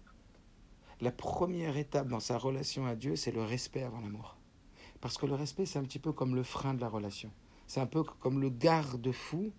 la 1.00 1.12
première 1.12 1.76
étape 1.76 2.08
dans 2.08 2.20
sa 2.20 2.38
relation 2.38 2.86
à 2.86 2.94
Dieu, 2.94 3.16
c'est 3.16 3.32
le 3.32 3.42
respect 3.42 3.82
avant 3.82 4.00
l'amour. 4.00 4.36
Parce 5.00 5.18
que 5.18 5.26
le 5.26 5.34
respect, 5.34 5.66
c'est 5.66 5.78
un 5.78 5.84
petit 5.84 5.98
peu 5.98 6.12
comme 6.12 6.34
le 6.34 6.42
frein 6.42 6.74
de 6.74 6.80
la 6.80 6.88
relation. 6.88 7.30
C'est 7.66 7.80
un 7.80 7.86
peu 7.86 8.02
comme 8.02 8.40
le 8.40 8.48
garde-fou 8.48 9.52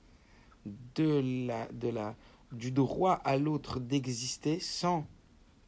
de 0.96 1.46
la, 1.48 1.68
de 1.72 1.90
la, 1.90 2.16
du 2.52 2.72
droit 2.72 3.14
à 3.14 3.38
l'autre 3.38 3.80
d'exister 3.80 4.60
sans, 4.60 5.06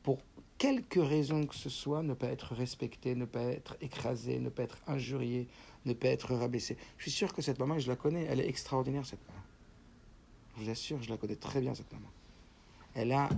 pour 0.04 0.20
quelque 0.58 1.00
raison 1.00 1.46
que 1.46 1.56
ce 1.56 1.70
soit, 1.70 2.02
ne 2.02 2.14
pas 2.14 2.28
être 2.28 2.56
respecté, 2.56 3.14
ne 3.14 3.26
pas 3.26 3.44
être 3.44 3.78
écrasé, 3.82 4.40
ne 4.40 4.50
pas 4.50 4.64
être 4.64 4.80
injurié, 4.88 5.48
ne 5.86 5.94
pas 5.94 6.08
être 6.08 6.34
rabaissé. 6.34 6.78
Je 6.98 7.04
suis 7.04 7.12
sûr 7.12 7.34
que 7.34 7.42
cette 7.42 7.60
maman, 7.60 7.78
je 7.78 7.88
la 7.88 7.96
connais, 7.96 8.24
elle 8.24 8.40
est 8.40 8.48
extraordinaire, 8.48 9.06
cette 9.06 9.26
maman. 9.28 9.42
Je 10.56 10.64
vous 10.64 10.70
assure, 10.70 11.04
je 11.04 11.10
la 11.10 11.18
connais 11.18 11.36
très 11.36 11.62
bien, 11.62 11.76
cette 11.76 11.92
maman. 11.92 12.10
Elle 12.98 13.12
a 13.12 13.30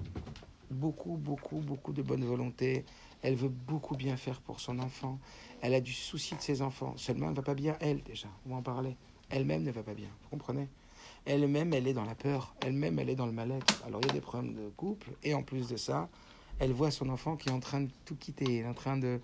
beaucoup, 0.72 1.18
beaucoup, 1.18 1.58
beaucoup 1.58 1.92
de 1.92 2.02
bonne 2.02 2.24
volonté. 2.24 2.86
Elle 3.22 3.36
veut 3.36 3.50
beaucoup 3.50 3.96
bien 3.96 4.16
faire 4.16 4.40
pour 4.40 4.62
son 4.62 4.80
enfant. 4.80 5.20
Elle 5.62 5.74
a 5.74 5.82
du 5.82 5.92
souci 5.92 6.34
de 6.36 6.42
ses 6.42 6.62
enfants. 6.62 6.94
Seulement, 6.96 7.26
elle 7.26 7.32
ne 7.32 7.36
va 7.36 7.42
pas 7.42 7.56
bien, 7.56 7.76
elle, 7.82 8.02
déjà. 8.04 8.30
On 8.50 8.56
en 8.56 8.62
parler. 8.62 8.96
Elle-même 9.30 9.64
ne 9.64 9.72
va 9.72 9.84
pas 9.84 9.94
bien. 9.94 10.08
Vous 10.24 10.30
comprenez? 10.30 10.70
Elle-même, 11.26 11.74
elle 11.74 11.88
est 11.90 11.94
dans 11.94 12.06
la 12.06 12.16
peur. 12.16 12.56
Elle-même, 12.62 13.00
elle 13.00 13.10
est 13.10 13.16
dans 13.16 13.26
le 13.26 13.34
mal-être. 13.34 13.84
Alors, 13.86 14.00
il 14.02 14.08
y 14.08 14.12
a 14.12 14.14
des 14.14 14.22
problèmes 14.22 14.54
de 14.54 14.70
couple. 14.78 15.10
Et 15.24 15.34
en 15.34 15.44
plus 15.44 15.68
de 15.68 15.76
ça, 15.76 16.08
elle 16.60 16.72
voit 16.72 16.90
son 16.90 17.10
enfant 17.10 17.36
qui 17.36 17.50
est 17.50 17.52
en 17.52 17.60
train 17.60 17.82
de 17.82 17.90
tout 18.06 18.16
quitter. 18.16 18.46
Il 18.46 18.62
est 18.62 18.68
en 18.68 18.74
train 18.74 18.96
de, 18.96 19.20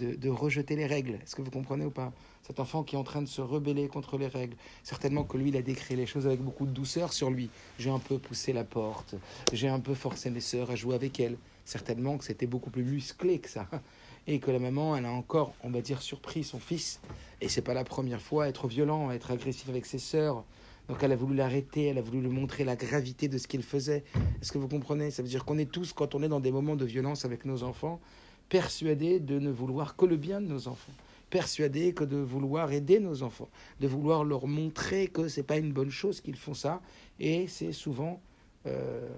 de, 0.00 0.28
rejeter 0.28 0.76
les 0.76 0.86
règles. 0.86 1.14
Est-ce 1.14 1.34
que 1.34 1.42
vous 1.42 1.50
comprenez 1.50 1.84
ou 1.84 1.90
pas? 1.90 2.12
Cet 2.46 2.60
enfant 2.60 2.82
qui 2.82 2.96
est 2.96 2.98
en 2.98 3.04
train 3.04 3.22
de 3.22 3.28
se 3.28 3.40
rebeller 3.40 3.88
contre 3.88 4.18
les 4.18 4.26
règles. 4.26 4.56
Certainement 4.82 5.24
que 5.24 5.36
lui, 5.36 5.48
il 5.48 5.56
a 5.56 5.62
décrit 5.62 5.96
les 5.96 6.06
choses 6.06 6.26
avec 6.26 6.40
beaucoup 6.40 6.66
de 6.66 6.72
douceur 6.72 7.12
sur 7.12 7.30
lui. 7.30 7.50
J'ai 7.78 7.90
un 7.90 7.98
peu 7.98 8.18
poussé 8.18 8.52
la 8.52 8.64
porte. 8.64 9.14
J'ai 9.52 9.68
un 9.68 9.80
peu 9.80 9.94
forcé 9.94 10.30
mes 10.30 10.40
sœurs 10.40 10.70
à 10.70 10.76
jouer 10.76 10.94
avec 10.94 11.18
elle. 11.20 11.36
Certainement 11.64 12.18
que 12.18 12.24
c'était 12.24 12.46
beaucoup 12.46 12.70
plus 12.70 12.84
musclé 12.84 13.38
que 13.38 13.48
ça. 13.48 13.68
Et 14.26 14.38
que 14.40 14.50
la 14.50 14.58
maman, 14.58 14.96
elle 14.96 15.04
a 15.04 15.12
encore, 15.12 15.52
on 15.62 15.70
va 15.70 15.82
dire, 15.82 16.00
surpris 16.00 16.44
son 16.44 16.58
fils. 16.58 17.00
Et 17.42 17.48
c'est 17.48 17.60
pas 17.60 17.74
la 17.74 17.84
première 17.84 18.22
fois 18.22 18.48
être 18.48 18.68
violent, 18.68 19.10
être 19.10 19.30
agressif 19.30 19.68
avec 19.68 19.84
ses 19.84 19.98
sœurs. 19.98 20.44
Donc 20.88 21.02
elle 21.02 21.12
a 21.12 21.16
voulu 21.16 21.34
l'arrêter, 21.34 21.86
elle 21.86 21.98
a 21.98 22.02
voulu 22.02 22.20
lui 22.20 22.28
montrer 22.28 22.64
la 22.64 22.76
gravité 22.76 23.28
de 23.28 23.38
ce 23.38 23.48
qu'il 23.48 23.62
faisait. 23.62 24.04
Est-ce 24.42 24.52
que 24.52 24.58
vous 24.58 24.68
comprenez? 24.68 25.10
Ça 25.10 25.22
veut 25.22 25.28
dire 25.28 25.44
qu'on 25.44 25.56
est 25.56 25.70
tous, 25.70 25.92
quand 25.92 26.14
on 26.14 26.22
est 26.22 26.28
dans 26.28 26.40
des 26.40 26.52
moments 26.52 26.76
de 26.76 26.84
violence 26.84 27.24
avec 27.24 27.46
nos 27.46 27.62
enfants, 27.62 28.00
persuadés 28.48 29.20
de 29.20 29.38
ne 29.38 29.50
vouloir 29.50 29.96
que 29.96 30.06
le 30.06 30.16
bien 30.16 30.40
de 30.40 30.46
nos 30.46 30.68
enfants, 30.68 30.92
persuadés 31.30 31.92
que 31.94 32.04
de 32.04 32.16
vouloir 32.16 32.72
aider 32.72 33.00
nos 33.00 33.22
enfants, 33.22 33.48
de 33.80 33.88
vouloir 33.88 34.24
leur 34.24 34.46
montrer 34.46 35.08
que 35.08 35.28
c'est 35.28 35.42
pas 35.42 35.56
une 35.56 35.72
bonne 35.72 35.90
chose 35.90 36.20
qu'ils 36.20 36.36
font 36.36 36.54
ça, 36.54 36.80
et 37.18 37.46
c'est 37.48 37.72
souvent 37.72 38.20
euh, 38.66 39.08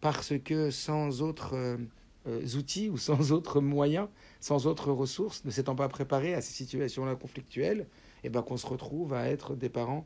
parce 0.00 0.34
que 0.44 0.70
sans 0.70 1.22
autres 1.22 1.54
euh, 1.54 1.76
euh, 2.26 2.56
outils 2.56 2.88
ou 2.88 2.98
sans 2.98 3.32
autres 3.32 3.60
moyens, 3.60 4.08
sans 4.40 4.66
autres 4.66 4.92
ressources, 4.92 5.44
ne 5.44 5.50
s'étant 5.50 5.74
pas 5.74 5.88
préparés 5.88 6.34
à 6.34 6.40
ces 6.40 6.52
situations-là 6.52 7.16
conflictuelles, 7.16 7.86
et 8.24 8.28
ben 8.28 8.42
qu'on 8.42 8.56
se 8.56 8.66
retrouve 8.66 9.14
à 9.14 9.28
être 9.28 9.54
des 9.54 9.68
parents 9.68 10.04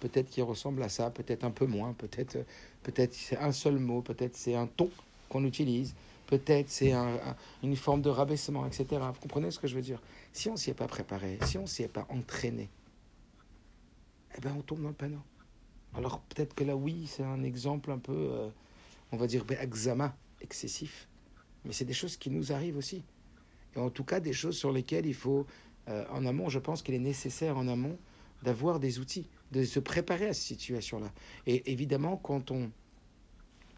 peut-être 0.00 0.28
qui 0.28 0.42
ressemblent 0.42 0.82
à 0.82 0.88
ça, 0.88 1.10
peut-être 1.10 1.44
un 1.44 1.50
peu 1.50 1.66
moins, 1.66 1.94
peut-être 1.94 2.38
peut-être 2.82 3.14
c'est 3.14 3.38
un 3.38 3.52
seul 3.52 3.78
mot, 3.78 4.02
peut-être 4.02 4.36
c'est 4.36 4.54
un 4.54 4.66
ton 4.66 4.90
qu'on 5.28 5.44
utilise, 5.44 5.94
peut-être 6.38 6.68
c'est 6.68 6.92
un, 6.92 7.14
un, 7.14 7.36
une 7.62 7.76
forme 7.76 8.02
de 8.02 8.10
rabaissement, 8.10 8.66
etc. 8.66 8.86
Vous 8.90 9.20
comprenez 9.20 9.50
ce 9.50 9.58
que 9.58 9.66
je 9.66 9.74
veux 9.74 9.82
dire? 9.82 10.00
Si 10.32 10.48
on 10.48 10.56
s'y 10.56 10.70
est 10.70 10.74
pas 10.74 10.86
préparé, 10.86 11.38
si 11.42 11.58
on 11.58 11.66
s'y 11.66 11.82
est 11.82 11.88
pas 11.88 12.06
entraîné, 12.08 12.68
eh 14.36 14.40
ben 14.40 14.54
on 14.56 14.62
tombe 14.62 14.82
dans 14.82 14.88
le 14.88 14.94
panneau. 14.94 15.22
Alors 15.94 16.20
peut-être 16.20 16.54
que 16.54 16.64
là, 16.64 16.74
oui, 16.76 17.06
c'est 17.06 17.22
un 17.22 17.42
exemple 17.42 17.90
un 17.90 17.98
peu, 17.98 18.12
euh, 18.12 18.48
on 19.12 19.16
va 19.16 19.26
dire, 19.26 19.44
examen 19.60 20.14
excessif, 20.40 21.08
mais 21.64 21.72
c'est 21.72 21.84
des 21.84 21.92
choses 21.92 22.16
qui 22.16 22.30
nous 22.30 22.52
arrivent 22.52 22.76
aussi. 22.76 23.04
Et 23.76 23.78
en 23.78 23.90
tout 23.90 24.04
cas, 24.04 24.20
des 24.20 24.32
choses 24.32 24.56
sur 24.56 24.72
lesquelles 24.72 25.06
il 25.06 25.14
faut, 25.14 25.46
euh, 25.88 26.04
en 26.10 26.26
amont, 26.26 26.48
je 26.48 26.58
pense 26.58 26.82
qu'il 26.82 26.94
est 26.94 26.98
nécessaire 27.00 27.56
en 27.56 27.68
amont 27.68 27.96
d'avoir 28.42 28.80
des 28.80 28.98
outils, 28.98 29.28
de 29.52 29.64
se 29.64 29.80
préparer 29.80 30.28
à 30.28 30.34
ces 30.34 30.54
situations-là. 30.54 31.10
Et 31.46 31.70
évidemment, 31.70 32.16
quand 32.16 32.50
on 32.50 32.70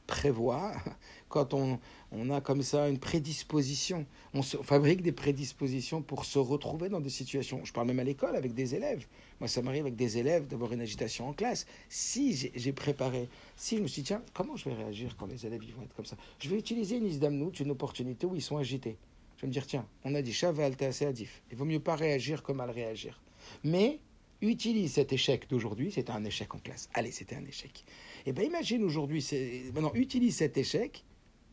prévoit, 0.07 0.73
quand 1.29 1.55
on, 1.55 1.79
on, 2.17 2.31
a 2.31 2.41
comme 2.41 2.63
ça 2.63 2.89
une 2.89 2.99
prédisposition, 2.99 4.07
on, 4.35 4.43
se, 4.43 4.57
fabrique 4.59 5.03
des 5.03 5.13
prédispositions 5.13 6.03
pour 6.03 6.25
se 6.25 6.39
retrouver 6.39 6.89
dans 6.89 7.01
des 7.01 7.11
situations. 7.11 7.65
Je 7.65 7.73
parle 7.73 7.89
même 7.89 8.01
à 8.01 8.05
l'école 8.05 8.37
avec 8.37 8.55
des 8.55 8.75
élèves. 8.75 9.07
Moi, 9.41 9.49
ça 9.49 9.63
m'arrive 9.63 9.83
avec 9.83 9.97
des 9.97 10.19
élèves 10.19 10.47
d'avoir 10.47 10.73
une 10.73 10.81
agitation 10.81 11.29
en 11.29 11.33
classe. 11.33 11.67
Si 11.89 12.51
j'ai 12.55 12.73
préparé, 12.73 13.29
si 13.57 13.77
je 13.77 13.83
me 13.83 13.87
suis 13.87 14.03
dit, 14.03 14.09
tiens, 14.09 14.23
comment 14.35 14.57
je 14.57 14.69
vais 14.69 14.75
réagir 14.75 15.17
quand 15.17 15.27
les 15.27 15.47
élèves 15.47 15.63
ils 15.63 15.75
vont 15.75 15.83
être 15.83 15.95
comme 15.95 16.07
ça? 16.07 16.17
Je 16.39 16.49
vais 16.49 16.57
utiliser 16.57 16.97
une 16.97 17.07
isdamnout, 17.07 17.61
une 17.61 17.71
opportunité 17.71 18.27
où 18.27 18.35
ils 18.35 18.43
sont 18.43 18.57
agités. 18.57 18.97
Je 19.37 19.43
vais 19.43 19.49
me 19.49 19.53
dire, 19.53 19.67
tiens, 19.67 19.87
on 20.05 20.15
a 20.15 20.23
dit 20.23 20.33
chaval, 20.33 20.77
t'es 20.77 20.87
assez 20.87 21.05
adif. 21.05 21.43
Il 21.51 21.57
vaut 21.57 21.67
mieux 21.67 21.81
pas 21.81 21.95
réagir 21.95 22.43
que 22.43 22.53
mal 22.53 22.71
réagir. 22.71 23.21
Mais 23.65 24.01
utilise 24.41 24.95
cet 24.95 25.13
échec 25.13 25.49
d'aujourd'hui, 25.49 25.93
c'était 25.93 26.13
un 26.13 26.25
échec 26.25 26.55
en 26.55 26.59
classe. 26.59 26.89
Allez, 26.95 27.11
c'était 27.11 27.37
un 27.37 27.45
échec. 27.45 27.85
Et 28.25 28.33
bien 28.33 28.45
imagine 28.45 28.83
aujourd'hui, 28.85 29.27
maintenant 29.75 29.93
utilise 29.95 30.37
cet 30.37 30.57
échec 30.57 31.05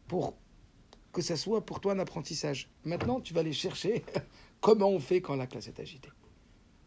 pour 0.08 0.36
que 1.14 1.22
ça 1.22 1.38
soit 1.38 1.66
pour 1.66 1.80
toi 1.80 1.94
un 1.94 2.00
apprentissage. 2.00 2.68
Maintenant, 2.84 3.22
tu 3.22 3.34
vas 3.34 3.42
aller 3.42 3.54
chercher 3.54 4.04
comment 4.62 4.90
on 4.90 5.00
fait 5.00 5.22
quand 5.22 5.36
la 5.36 5.48
classe 5.48 5.68
est 5.68 5.80
agitée. 5.80 6.10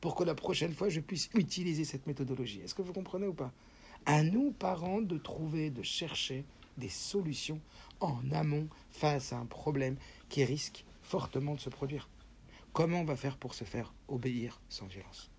Pour 0.01 0.15
que 0.15 0.25
la 0.25 0.35
prochaine 0.35 0.73
fois, 0.73 0.89
je 0.89 1.01
puisse 1.01 1.31
utiliser 1.35 1.85
cette 1.85 2.07
méthodologie. 2.07 2.61
Est-ce 2.61 2.75
que 2.75 2.83
vous 2.83 2.93
comprenez 2.93 3.27
ou 3.27 3.33
pas? 3.33 3.53
À 4.05 4.23
nous, 4.23 4.51
parents, 4.53 5.01
de 5.01 5.17
trouver, 5.17 5.71
de 5.71 5.83
chercher 5.83 6.45
des 6.77 6.89
solutions 6.89 7.61
en 8.01 8.21
amont 8.33 8.69
face 8.91 9.33
à 9.33 9.39
un 9.39 9.47
problème 9.47 9.97
qui 10.29 10.45
risque 10.45 10.85
fortement 11.03 11.55
de 11.55 11.61
se 11.61 11.71
produire. 11.71 12.09
Comment 12.73 13.01
on 13.01 13.05
va 13.05 13.17
faire 13.17 13.39
pour 13.39 13.55
se 13.55 13.65
faire 13.65 13.95
obéir 14.09 14.61
sans 14.69 14.87
violence? 14.87 15.31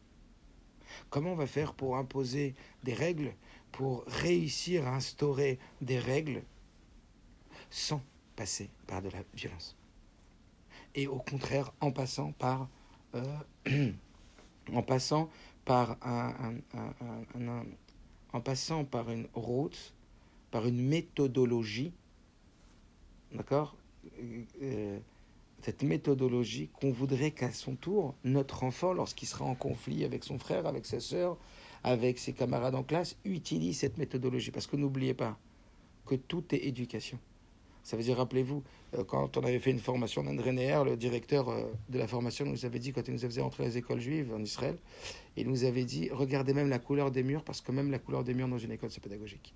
Comment 1.09 1.33
on 1.33 1.35
va 1.35 1.45
faire 1.45 1.73
pour 1.73 1.97
imposer 1.97 2.55
des 2.83 2.93
règles, 2.93 3.35
pour 3.71 4.05
réussir 4.07 4.87
à 4.87 4.95
instaurer 4.95 5.59
des 5.81 5.99
règles 5.99 6.41
sans 7.69 8.01
passer 8.37 8.69
par 8.85 9.01
de 9.01 9.09
la 9.09 9.19
violence 9.33 9.75
Et 10.95 11.07
au 11.07 11.17
contraire, 11.17 11.73
en 11.81 11.91
passant 11.91 12.31
par, 12.33 12.69
euh, 13.15 13.37
en 14.73 14.83
passant 14.83 15.29
par 15.65 15.97
un, 16.01 16.55
en 18.31 18.39
passant 18.39 18.85
par 18.85 19.11
une 19.11 19.27
route, 19.33 19.93
par 20.51 20.65
une 20.65 20.81
méthodologie, 20.81 21.91
d'accord 23.33 23.75
euh, 24.61 24.99
cette 25.61 25.83
méthodologie 25.83 26.69
qu'on 26.79 26.91
voudrait 26.91 27.31
qu'à 27.31 27.51
son 27.51 27.75
tour, 27.75 28.15
notre 28.23 28.63
enfant, 28.63 28.93
lorsqu'il 28.93 29.27
sera 29.27 29.43
en 29.43 29.55
conflit 29.55 30.05
avec 30.05 30.23
son 30.23 30.39
frère, 30.39 30.65
avec 30.67 30.85
sa 30.85 30.99
sœur, 30.99 31.37
avec 31.83 32.19
ses 32.19 32.33
camarades 32.33 32.75
en 32.75 32.83
classe, 32.83 33.17
utilise 33.25 33.79
cette 33.79 33.97
méthodologie. 33.97 34.51
Parce 34.51 34.67
que 34.67 34.77
n'oubliez 34.77 35.13
pas 35.13 35.37
que 36.05 36.15
tout 36.15 36.43
est 36.51 36.65
éducation. 36.65 37.19
Ça 37.87 37.95
veut 37.95 38.03
dire, 38.03 38.17
rappelez-vous, 38.17 38.63
quand 39.07 39.37
on 39.37 39.43
avait 39.45 39.59
fait 39.59 39.71
une 39.71 39.79
formation 39.79 40.21
d'André 40.21 40.51
Neher, 40.51 40.83
le 40.83 40.97
directeur 40.97 41.45
de 41.87 41.97
la 41.97 42.05
formation 42.05 42.45
nous 42.45 42.65
avait 42.65 42.79
dit, 42.79 42.91
quand 42.91 43.07
il 43.07 43.13
nous 43.13 43.19
faisait 43.21 43.39
entrer 43.39 43.63
les 43.63 43.77
écoles 43.77 44.01
juives 44.01 44.33
en 44.35 44.41
Israël, 44.41 44.77
il 45.37 45.47
nous 45.47 45.63
avait 45.63 45.85
dit, 45.85 46.09
regardez 46.11 46.53
même 46.53 46.67
la 46.67 46.79
couleur 46.79 47.11
des 47.11 47.23
murs, 47.23 47.45
parce 47.45 47.61
que 47.61 47.71
même 47.71 47.89
la 47.89 47.97
couleur 47.97 48.25
des 48.25 48.33
murs 48.33 48.49
dans 48.49 48.57
une 48.57 48.73
école, 48.73 48.91
c'est 48.91 49.01
pédagogique. 49.01 49.55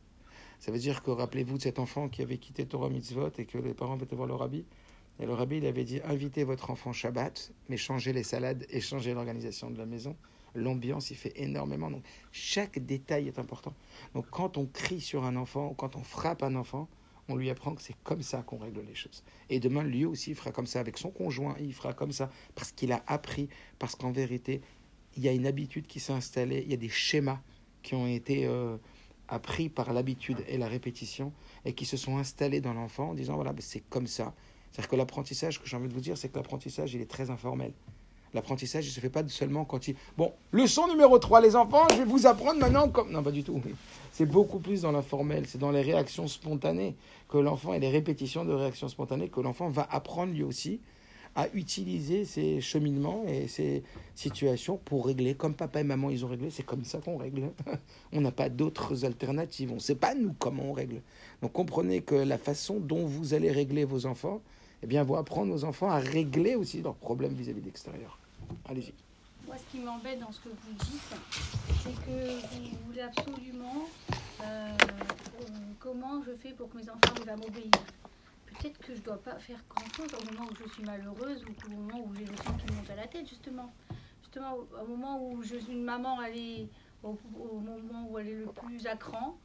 Ça 0.62 0.72
veut 0.72 0.80
dire 0.80 1.04
que, 1.04 1.12
rappelez-vous 1.12 1.58
de 1.58 1.62
cet 1.62 1.78
enfant 1.78 2.08
qui 2.08 2.22
avait 2.22 2.38
quitté 2.38 2.66
Torah 2.66 2.90
Mitzvot 2.90 3.32
et 3.38 3.44
que 3.44 3.58
les 3.58 3.74
parents 3.74 3.96
avaient 3.96 4.16
voir 4.16 4.30
le 4.30 4.36
rabbi, 4.36 4.64
et 5.20 5.26
le 5.26 5.34
rabbi, 5.34 5.58
il 5.58 5.66
avait 5.66 5.84
dit 5.84 6.00
invitez 6.06 6.46
votre 6.46 6.70
enfant 6.72 6.94
Shabbat, 6.94 7.52
mais 7.68 7.76
changez 7.76 8.14
les 8.14 8.24
salades 8.24 8.66
et 8.70 8.80
changez 8.80 9.14
l'organisation 9.14 9.70
de 9.70 9.78
la 9.78 9.86
maison. 9.86 10.16
L'ambiance, 10.56 11.12
il 11.12 11.18
fait 11.18 11.34
énormément. 11.36 11.92
Donc, 11.92 12.04
chaque 12.32 12.80
détail 12.80 13.28
est 13.28 13.40
important. 13.40 13.74
Donc, 14.14 14.30
quand 14.30 14.58
on 14.58 14.68
crie 14.68 15.02
sur 15.02 15.26
un 15.26 15.36
enfant 15.36 15.74
quand 15.74 15.98
on 15.98 16.04
frappe 16.04 16.44
un 16.44 16.56
enfant, 16.56 16.88
on 17.32 17.36
lui 17.36 17.50
apprend 17.50 17.74
que 17.74 17.82
c'est 17.82 17.96
comme 18.04 18.22
ça 18.22 18.44
qu'on 18.44 18.58
règle 18.58 18.82
les 18.88 18.96
choses. 18.96 19.24
Et 19.50 19.60
demain, 19.60 19.84
lui 19.84 20.06
aussi, 20.06 20.32
il 20.32 20.36
fera 20.36 20.52
comme 20.52 20.66
ça 20.66 20.80
avec 20.80 20.98
son 20.98 21.10
conjoint, 21.10 21.56
il 21.60 21.74
fera 21.74 21.94
comme 21.94 22.12
ça 22.12 22.30
parce 22.56 22.72
qu'il 22.72 22.92
a 22.92 23.04
appris, 23.08 23.50
parce 23.80 23.96
qu'en 23.96 24.12
vérité, 24.12 24.62
il 25.16 25.24
y 25.24 25.28
a 25.28 25.32
une 25.32 25.46
habitude 25.46 25.88
qui 25.88 26.00
s'est 26.00 26.14
installée, 26.14 26.62
il 26.66 26.72
y 26.72 26.74
a 26.74 26.78
des 26.78 26.90
schémas 26.90 27.42
qui 27.84 27.96
ont 27.96 28.08
été 28.08 28.46
euh, 28.46 28.78
appris 29.28 29.70
par 29.70 29.94
l'habitude 29.94 30.44
et 30.48 30.58
la 30.58 30.68
répétition 30.68 31.34
et 31.66 31.74
qui 31.74 31.86
se 31.86 31.98
sont 31.98 32.18
installés 32.18 32.62
dans 32.62 32.74
l'enfant 32.74 33.10
en 33.10 33.14
disant 33.14 33.36
voilà, 33.36 33.54
ben 33.54 33.62
c'est 33.62 33.84
comme 33.90 34.08
ça. 34.08 34.34
C'est-à-dire 34.72 34.90
que 34.90 34.96
l'apprentissage, 34.96 35.62
que 35.62 35.68
j'ai 35.68 35.76
envie 35.76 35.90
de 35.90 35.94
vous 35.94 36.02
dire, 36.02 36.18
c'est 36.18 36.30
que 36.30 36.38
l'apprentissage, 36.38 36.94
il 36.94 37.02
est 37.02 37.10
très 37.10 37.30
informel. 37.30 37.74
L'apprentissage, 38.34 38.86
il 38.86 38.90
ne 38.90 38.94
se 38.94 39.00
fait 39.00 39.10
pas 39.10 39.28
seulement 39.28 39.66
quand 39.66 39.88
il... 39.88 39.96
Bon, 40.18 40.32
leçon 40.52 40.88
numéro 40.88 41.20
3, 41.20 41.42
les 41.42 41.56
enfants, 41.56 41.88
je 41.92 41.98
vais 41.98 42.06
vous 42.06 42.28
apprendre 42.28 42.60
maintenant 42.60 42.88
comme... 42.88 43.12
Non, 43.12 43.22
pas 43.22 43.32
du 43.32 43.44
tout. 43.44 43.62
C'est 44.14 44.26
beaucoup 44.26 44.60
plus 44.60 44.82
dans 44.82 44.92
l'informel, 44.92 45.46
c'est 45.48 45.58
dans 45.58 45.72
les 45.72 45.82
réactions 45.82 46.28
spontanées 46.28 46.96
que 47.28 47.38
l'enfant 47.38 47.74
et 47.74 47.80
les 47.80 47.90
répétitions 47.90 48.46
de 48.46 48.54
réactions 48.54 48.88
spontanées 48.88 49.30
que 49.30 49.42
l'enfant 49.42 49.70
va 49.70 49.88
apprendre 49.90 50.34
lui 50.34 50.44
aussi 50.44 50.80
à 51.36 51.48
utiliser 51.54 52.26
ces 52.26 52.60
cheminements 52.60 53.24
et 53.28 53.48
ces 53.48 53.84
situations 54.16 54.78
pour 54.78 55.06
régler. 55.06 55.34
Comme 55.34 55.54
papa 55.54 55.80
et 55.80 55.84
maman, 55.84 56.10
ils 56.10 56.26
ont 56.26 56.28
réglé, 56.28 56.50
c'est 56.50 56.64
comme 56.64 56.84
ça 56.84 57.00
qu'on 57.00 57.18
règle. 57.18 57.52
on 58.14 58.22
n'a 58.22 58.32
pas 58.32 58.50
d'autres 58.50 59.06
alternatives. 59.06 59.72
On 59.72 59.76
ne 59.76 59.80
sait 59.80 59.96
pas, 59.96 60.14
nous, 60.14 60.34
comment 60.40 60.64
on 60.64 60.74
règle. 60.74 61.02
Donc 61.42 61.54
comprenez 61.54 62.02
que 62.02 62.16
la 62.16 62.38
façon 62.38 62.80
dont 62.80 63.06
vous 63.06 63.34
allez 63.34 63.52
régler 63.52 63.86
vos 63.86 64.06
enfants, 64.06 64.42
eh 64.84 64.88
bien, 64.88 65.04
vous 65.04 65.16
apprendre 65.16 65.54
aux 65.54 65.64
enfants 65.64 65.90
à 65.90 66.00
régler 66.00 66.56
aussi 66.56 66.82
leurs 66.82 66.96
problèmes 66.96 67.34
vis-à-vis 67.34 67.62
de 67.62 67.66
l'extérieur. 67.66 68.20
Allez-y. 68.70 68.94
Moi, 69.48 69.58
ce 69.58 69.72
qui 69.72 69.80
m'embête 69.80 70.20
dans 70.20 70.32
ce 70.32 70.40
que 70.40 70.50
vous 70.50 70.74
dites, 70.74 71.14
c'est 71.84 71.96
que 72.06 72.58
vous 72.58 72.86
voulez 72.86 73.02
absolument 73.02 73.88
euh, 74.42 74.78
comment 75.80 76.22
je 76.24 76.32
fais 76.36 76.52
pour 76.52 76.70
que 76.70 76.78
mes 76.78 76.90
enfants 76.90 77.14
à 77.28 77.36
m'obéir? 77.36 77.72
Peut-être 78.46 78.78
que 78.80 78.94
je 78.94 79.00
ne 79.00 79.04
dois 79.04 79.22
pas 79.22 79.40
faire 79.40 79.60
grand-chose 79.70 80.10
au 80.14 80.32
moment 80.32 80.48
où 80.52 80.56
je 80.56 80.70
suis 80.70 80.84
malheureuse 80.84 81.44
ou 81.46 81.68
au 81.68 81.70
moment 81.70 82.06
où 82.06 82.14
j'ai 82.16 82.26
le 82.26 82.36
sang 82.38 82.54
qui 82.54 82.74
monte 82.74 82.90
à 82.90 82.96
la 82.96 83.08
tête, 83.08 83.28
justement. 83.28 83.72
Justement, 84.22 84.58
au 84.82 84.88
moment 84.88 85.24
où 85.26 85.42
je 85.42 85.56
suis 85.58 85.74
une 85.74 85.84
maman, 85.84 86.22
elle 86.22 86.38
est, 86.38 86.68
au, 87.04 87.18
moment 87.60 88.08
où 88.10 88.20
elle 88.20 88.28
est 88.28 88.36
le 88.36 88.46
plus 88.46 88.86
à 88.86 88.96
cran, 88.96 89.38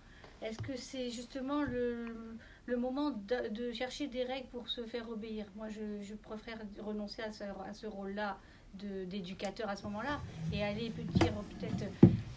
est-ce 0.43 0.59
que 0.59 0.77
c'est 0.77 1.11
justement 1.11 1.63
le, 1.63 2.37
moment 2.77 3.11
de, 3.11 3.73
chercher 3.73 4.07
des 4.07 4.25
règles 4.25 4.49
pour 4.49 4.69
se 4.69 4.85
faire 4.85 5.09
obéir? 5.09 5.47
Moi, 5.57 5.69
je, 5.71 6.15
préfère 6.15 6.59
renoncer 6.79 7.23
à 7.23 7.33
ce, 7.33 7.87
rôle-là 7.87 8.39
d'éducateur 9.09 9.69
à 9.69 9.77
ce 9.77 9.83
moment-là 9.85 10.21
et 10.53 10.63
aller 10.63 10.91
dire 10.91 11.33
peut-être 11.59 11.85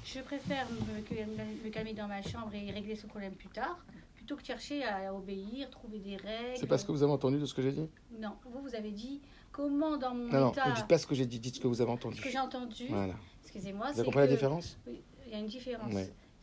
je 0.05 0.19
préfère 0.21 0.67
me, 0.71 1.69
calmer 1.69 1.93
dans 1.93 2.07
ma 2.07 2.21
chambre 2.21 2.53
et 2.53 2.71
régler 2.71 2.95
ce 2.95 3.05
problème 3.07 3.33
plus 3.33 3.49
tard 3.49 3.77
plutôt 4.15 4.35
que 4.35 4.43
chercher 4.45 4.83
à 4.83 5.13
obéir, 5.13 5.69
trouver 5.69 5.99
des 5.99 6.15
règles. 6.17 6.57
C'est 6.57 6.67
pas 6.67 6.77
ce 6.77 6.85
que 6.85 6.91
vous 6.91 7.03
avez 7.03 7.11
entendu 7.11 7.39
de 7.39 7.45
ce 7.45 7.53
que 7.53 7.61
j'ai 7.61 7.71
dit? 7.71 7.87
Non, 8.19 8.33
vous, 8.45 8.61
vous 8.61 8.75
avez 8.75 8.91
dit 8.91 9.21
comment 9.51 9.97
dans 9.97 10.13
mon 10.13 10.25
Non, 10.27 10.39
non, 10.39 10.51
état. 10.51 10.69
ne 10.69 10.75
dites 10.75 10.87
pas 10.87 10.97
ce 10.97 11.07
que 11.07 11.15
j'ai 11.15 11.25
dit, 11.25 11.39
dites 11.39 11.55
ce 11.55 11.59
que 11.59 11.67
vous 11.67 11.81
avez 11.81 11.89
Ce 11.89 11.95
entendu. 11.95 12.21
que 12.21 12.29
j'ai 12.29 12.39
entendu, 12.39 12.85
Voilà. 12.89 13.15
excusez-moi, 13.43 13.91
Vous 13.91 14.03
compris 14.03 14.19
la 14.19 14.27
différence? 14.27 14.77
Oui, 14.87 15.01
il 15.25 15.33
y 15.33 15.35
a 15.35 15.39
une 15.39 15.47
différence. 15.47 15.93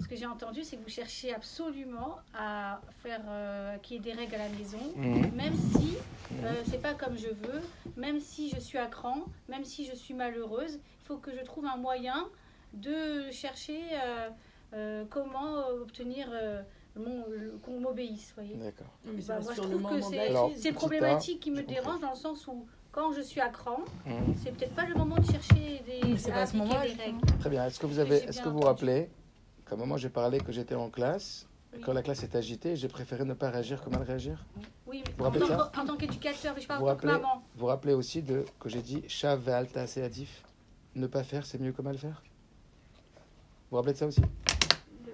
Ce 0.00 0.06
que 0.08 0.14
j'ai 0.16 0.26
entendu, 0.26 0.62
c'est 0.62 0.76
que 0.76 0.82
vous 0.82 0.88
cherchez 0.90 1.34
absolument 1.34 2.16
à 2.34 2.80
faire 3.02 3.22
euh, 3.28 3.76
qu'il 3.78 3.96
y 3.96 3.98
ait 3.98 4.02
des 4.02 4.12
règles 4.12 4.34
à 4.34 4.38
la 4.38 4.48
maison, 4.50 4.78
Mhm. 4.94 5.32
même 5.34 5.54
si 5.56 5.96
euh, 6.44 6.52
c'est 6.68 6.80
pas 6.82 6.92
comme 6.94 7.16
je 7.16 7.28
veux, 7.28 7.62
même 7.96 8.20
si 8.20 8.50
je 8.50 8.60
suis 8.60 8.78
à 8.78 8.86
cran, 8.86 9.24
même 9.48 9.64
si 9.64 9.86
je 9.86 9.94
suis 9.94 10.12
malheureuse, 10.14 10.74
il 11.00 11.06
faut 11.06 11.16
que 11.16 11.32
je 11.32 11.42
trouve 11.42 11.64
un 11.64 11.76
moyen 11.78 12.28
de 12.74 13.30
chercher 13.30 13.80
euh, 13.94 14.28
euh, 14.74 15.04
comment 15.08 15.66
obtenir 15.68 16.28
euh, 16.30 16.62
qu'on 17.62 17.80
m'obéisse. 17.80 18.32
voyez. 18.34 18.56
D'accord. 18.56 18.86
C'est 19.04 19.26
Bah, 19.28 19.40
moi, 19.42 19.52
je 19.54 19.60
trouve 19.62 19.72
que 19.72 19.76
moment 19.76 20.50
c'est 20.56 20.72
problématique 20.72 21.40
qui 21.40 21.50
me 21.50 21.62
dérange 21.62 22.00
dans 22.00 22.10
le 22.10 22.16
sens 22.16 22.46
où 22.46 22.66
quand 22.92 23.12
je 23.12 23.22
suis 23.22 23.40
à 23.40 23.48
cran, 23.48 23.78
Mhm. 24.04 24.34
c'est 24.42 24.54
peut-être 24.56 24.74
pas 24.74 24.84
le 24.86 24.94
moment 24.94 25.16
de 25.16 25.24
chercher 25.24 25.82
des, 25.86 26.00
Mais 26.06 26.18
c'est 26.18 26.30
pas 26.32 26.42
à 26.42 26.46
ce 26.46 26.56
moment-là, 26.58 26.86
des 26.86 26.92
règles. 27.02 27.18
Très 27.40 27.50
bien. 27.50 27.64
Est-ce 27.66 27.80
que 27.80 27.86
vous 27.86 27.98
avez, 27.98 28.16
est-ce 28.16 28.42
que 28.42 28.48
vous 28.50 28.60
rappelez 28.60 29.08
qu'à 29.66 29.74
un 29.74 29.78
moment 29.78 29.96
j'ai 29.96 30.08
parlé 30.10 30.40
que 30.40 30.52
j'étais 30.52 30.74
en 30.74 30.88
classe, 30.90 31.46
Oui. 31.74 31.80
quand 31.80 31.92
la 31.92 32.02
classe 32.02 32.22
est 32.22 32.34
agitée, 32.34 32.76
j'ai 32.76 32.88
préféré 32.88 33.24
ne 33.24 33.34
pas 33.34 33.50
réagir 33.50 33.82
que 33.84 33.90
mal 33.90 34.02
réagir. 34.02 34.44
Oui, 34.86 35.02
Vous 35.04 35.12
mais 35.18 35.20
en 35.20 35.24
rappelez 35.24 35.40
tant, 35.40 35.46
ça 35.46 35.70
que- 35.74 35.80
en 35.80 35.84
tant 35.86 35.96
qu'éducateur, 35.96 36.54
je 36.58 36.66
parle 36.66 36.80
Vous 36.80 36.86
en 36.86 36.90
tant 36.94 36.96
que 36.96 37.06
rappelez 37.08 37.22
maman. 37.22 37.42
Vous 37.54 37.60
vous 37.60 37.66
rappelez 37.66 37.94
aussi 37.94 38.22
de 38.22 38.44
que 38.60 38.68
j'ai 38.68 38.82
dit 38.82 39.02
Shav 39.08 39.48
alta 39.48 39.86
seadif 39.86 40.42
Ne 40.94 41.06
pas 41.06 41.24
faire, 41.24 41.44
c'est 41.44 41.58
mieux 41.60 41.72
que 41.72 41.82
mal 41.82 41.98
faire. 41.98 42.22
Vous 42.24 43.70
vous 43.72 43.76
rappelez 43.76 43.92
de 43.92 43.98
ça 43.98 44.06
aussi? 44.06 44.22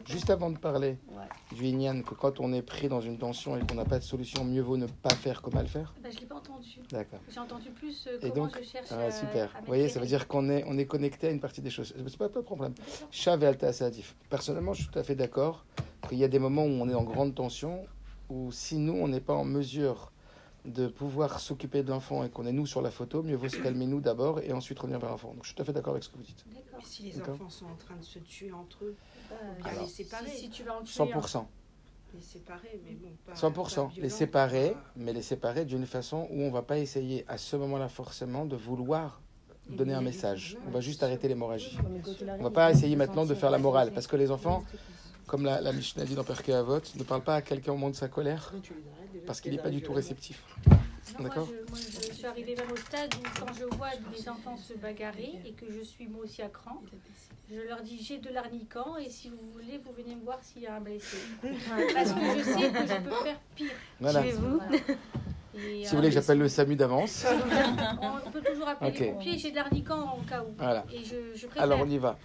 Juste 0.07 0.31
avant 0.31 0.51
de 0.51 0.59
parler 0.59 0.97
Ouais. 1.09 1.57
du 1.57 1.65
Inyan, 1.67 2.03
que 2.03 2.15
quand 2.15 2.41
on 2.41 2.53
est 2.53 2.63
pris 2.63 2.89
dans 2.89 3.01
une 3.01 3.19
tension 3.19 3.57
et 3.57 3.61
qu'on 3.67 3.75
n'a 3.75 3.85
pas 3.85 3.99
de 3.99 4.05
solution, 4.05 4.45
mieux 4.45 4.63
vaut 4.63 4.77
ne 4.77 4.87
pas 4.87 5.15
faire 5.15 5.43
que 5.43 5.51
mal 5.51 5.67
faire 5.69 5.95
Ben, 6.03 6.11
je 6.11 6.17
ne 6.17 6.21
l'ai 6.23 6.27
pas 6.27 6.37
entendu. 6.37 6.81
D'accord. 6.91 7.21
J'ai 7.29 7.41
entendu 7.41 7.71
plus 7.71 8.07
euh, 8.07 8.19
Et 8.23 8.31
comment 8.31 8.47
donc, 8.47 8.59
je 8.61 8.65
cherche 8.69 8.89
Ah, 8.91 8.95
euh, 9.01 9.11
super. 9.11 9.55
à 9.57 9.61
Vous 9.61 9.67
voyez, 9.67 9.89
ça 9.89 10.01
veut 10.01 10.07
dire 10.07 10.27
qu'on 10.27 10.49
est, 10.51 10.65
on 10.67 10.77
est 10.79 10.87
connecté 10.87 11.29
à 11.29 11.31
une 11.31 11.41
partie 11.41 11.61
des 11.63 11.71
choses. 11.71 11.95
C'est 11.97 12.17
pas, 12.19 12.29
pas 12.29 12.41
de 12.41 12.45
problème. 12.45 12.75
Shav 13.11 13.43
et 13.43 13.47
alta 13.47 13.73
seadif. 13.73 14.17
Personnellement, 14.29 14.73
je 14.73 14.83
suis 14.83 14.91
tout 14.91 14.99
à 14.99 15.03
fait 15.05 15.15
d'accord 15.15 15.65
qu'il 16.09 16.19
y 16.19 16.25
a 16.25 16.29
des 16.29 16.39
moments 16.39 16.65
où 16.65 16.69
on 16.71 16.89
est 16.89 16.95
en 16.95 17.05
grande 17.05 17.35
tension, 17.35 17.87
où 18.29 18.51
si 18.51 18.77
nous, 18.79 18.95
on 18.95 19.09
n'est 19.09 19.21
pas 19.21 19.35
en 19.35 19.45
mesure 19.45 20.11
de 20.65 20.87
pouvoir 20.87 21.41
s'occuper 21.41 21.83
de 21.83 21.91
l'enfant 21.91 22.23
et 22.25 22.31
qu'on 22.31 22.47
est 22.47 22.53
nous 22.53 22.67
sur 22.67 22.83
la 22.83 22.91
photo, 22.91 23.23
mieux 23.23 23.35
vaut 23.37 23.49
se 23.49 23.57
calmer 23.57 23.87
nous 23.87 24.01
d'abord 24.01 24.41
et 24.41 24.53
ensuite 24.53 24.79
revenir 24.79 25.01
vers 25.01 25.11
l'enfant. 25.11 25.29
Donc 25.35 25.43
je 25.43 25.49
suis 25.49 25.57
tout 25.57 25.63
à 25.63 25.65
fait 25.65 25.73
d'accord 25.73 25.93
avec 25.95 26.05
ce 26.05 26.09
que 26.09 26.17
vous 26.17 26.23
dites. 26.23 26.45
D'accord. 26.47 26.79
Mais 26.79 26.85
si 26.85 27.03
les 27.05 27.21
enfants 27.21 27.49
sont 27.49 27.67
en 27.67 27.75
train 27.75 27.97
de 27.97 28.05
se 28.05 28.19
tuer 28.21 28.53
entre 28.53 28.85
eux, 28.85 28.95
Bah, 29.29 29.37
faut 29.57 29.63
bien 29.63 29.73
Alors, 29.73 29.83
les 29.85 29.89
séparer. 29.89 30.31
si, 30.31 30.37
si 30.39 30.51
tu 30.51 30.63
vas 30.63 30.77
en 30.79 30.83
tuer 30.83 30.93
100%. 31.05 31.47
Les 32.15 32.21
séparer, 32.21 32.81
mais 32.85 32.93
bon, 32.93 33.09
pas. 33.27 33.33
100%. 33.35 33.89
pas 33.89 33.93
Les 34.01 34.09
séparer, 34.11 34.71
pas- 34.73 34.85
mais 34.97 35.13
les 35.13 35.23
séparer 35.23 35.65
d'une 35.65 35.87
façon 35.87 36.29
où 36.31 36.43
on 36.43 36.51
va 36.51 36.63
pas 36.63 36.79
essayer 36.79 37.25
à 37.27 37.39
ce 37.39 37.57
moment-là 37.57 37.89
forcément 37.89 38.45
de 38.45 38.55
vouloir 38.55 39.21
donner 39.69 39.95
un 39.95 40.03
message. 40.03 40.57
On 40.67 40.71
va 40.71 40.81
juste 40.81 41.03
arrêter 41.03 41.27
l'hémorragie. 41.29 41.79
On 42.39 42.43
va 42.43 42.51
pas 42.51 42.71
essayer 42.71 42.95
maintenant 42.97 43.25
de 43.25 43.35
faire 43.35 43.51
la 43.51 43.59
morale, 43.59 43.93
parce 43.93 44.07
que 44.07 44.17
les 44.17 44.31
enfants, 44.31 44.63
comme 45.27 45.45
la, 45.45 45.61
la 45.61 45.73
Mishnah 45.73 46.05
dit 46.05 46.15
dans 46.15 46.25
Perkei 46.25 46.53
Avot, 46.53 46.81
ne 46.97 47.03
parlent 47.05 47.23
pas 47.25 47.37
à 47.37 47.43
quelqu'un 47.43 47.73
au 47.73 47.77
moment 47.77 47.89
de 47.91 47.95
sa 47.97 48.09
colère, 48.09 48.53
parce 49.27 49.41
qu'il 49.41 49.53
n'est 49.53 49.63
pas 49.63 49.71
du 49.71 49.83
tout 49.83 49.93
réceptif. 49.93 50.43
Non, 50.67 50.77
moi, 51.19 51.29
D'accord. 51.29 51.49
je, 51.49 51.71
moi, 51.71 51.79
je 52.09 52.13
suis 52.13 52.27
arrivée 52.27 52.55
même 52.55 52.71
au 52.73 52.77
stade 52.77 53.13
où 53.15 53.41
quand 53.41 53.53
je 53.55 53.65
vois 53.77 53.89
les 54.17 54.29
enfants 54.29 54.57
se 54.57 54.75
bagarrer 54.75 55.33
et 55.45 55.53
que 55.53 55.67
je 55.71 55.83
suis 55.83 56.07
moi 56.07 56.25
aussi 56.25 56.43
à 56.43 56.49
cran, 56.49 56.81
je 57.51 57.61
leur 57.61 57.83
dis 57.83 58.03
j'ai 58.03 58.19
de 58.19 58.31
l'arniquant 58.31 58.97
et 58.97 59.11
si 59.11 59.29
vous 59.29 59.51
voulez, 59.53 59.79
vous 59.85 59.93
venez 59.93 60.15
me 60.15 60.23
voir 60.25 60.39
s'il 60.43 60.63
y 60.63 60.67
a 60.67 60.77
un 60.77 60.81
blessé. 60.81 61.17
Parce 61.43 62.13
que 62.13 62.21
je 62.39 62.43
sais 62.45 62.71
que 62.71 62.79
je 62.87 63.01
peux 63.03 63.25
faire 63.25 63.41
pire. 63.57 63.73
Voilà. 64.01 64.23
Voilà. 64.23 64.69
Et, 65.55 65.85
Si 65.85 65.87
euh, 65.87 65.91
vous 65.91 65.97
voulez 65.97 66.09
que 66.09 66.15
j'appelle 66.15 66.39
le 66.39 66.49
SAMU 66.49 66.77
d'avance. 66.77 67.27
On 68.27 68.31
peut 68.31 68.41
toujours 68.41 68.69
appeler 68.69 68.91
Ok. 68.91 68.99
les 69.01 69.13
pompiers, 69.13 69.39
j'ai 69.39 69.51
de 69.51 69.57
l'arniquant 69.57 70.01
en 70.01 70.21
cas 70.23 70.43
où. 70.43 70.55
Voilà. 70.57 70.85
Et 70.91 71.05
je, 71.05 71.35
je 71.35 71.47
préfère. 71.47 71.63
Alors 71.65 71.81
on 71.81 71.89
y 71.91 71.99
va. 71.99 72.19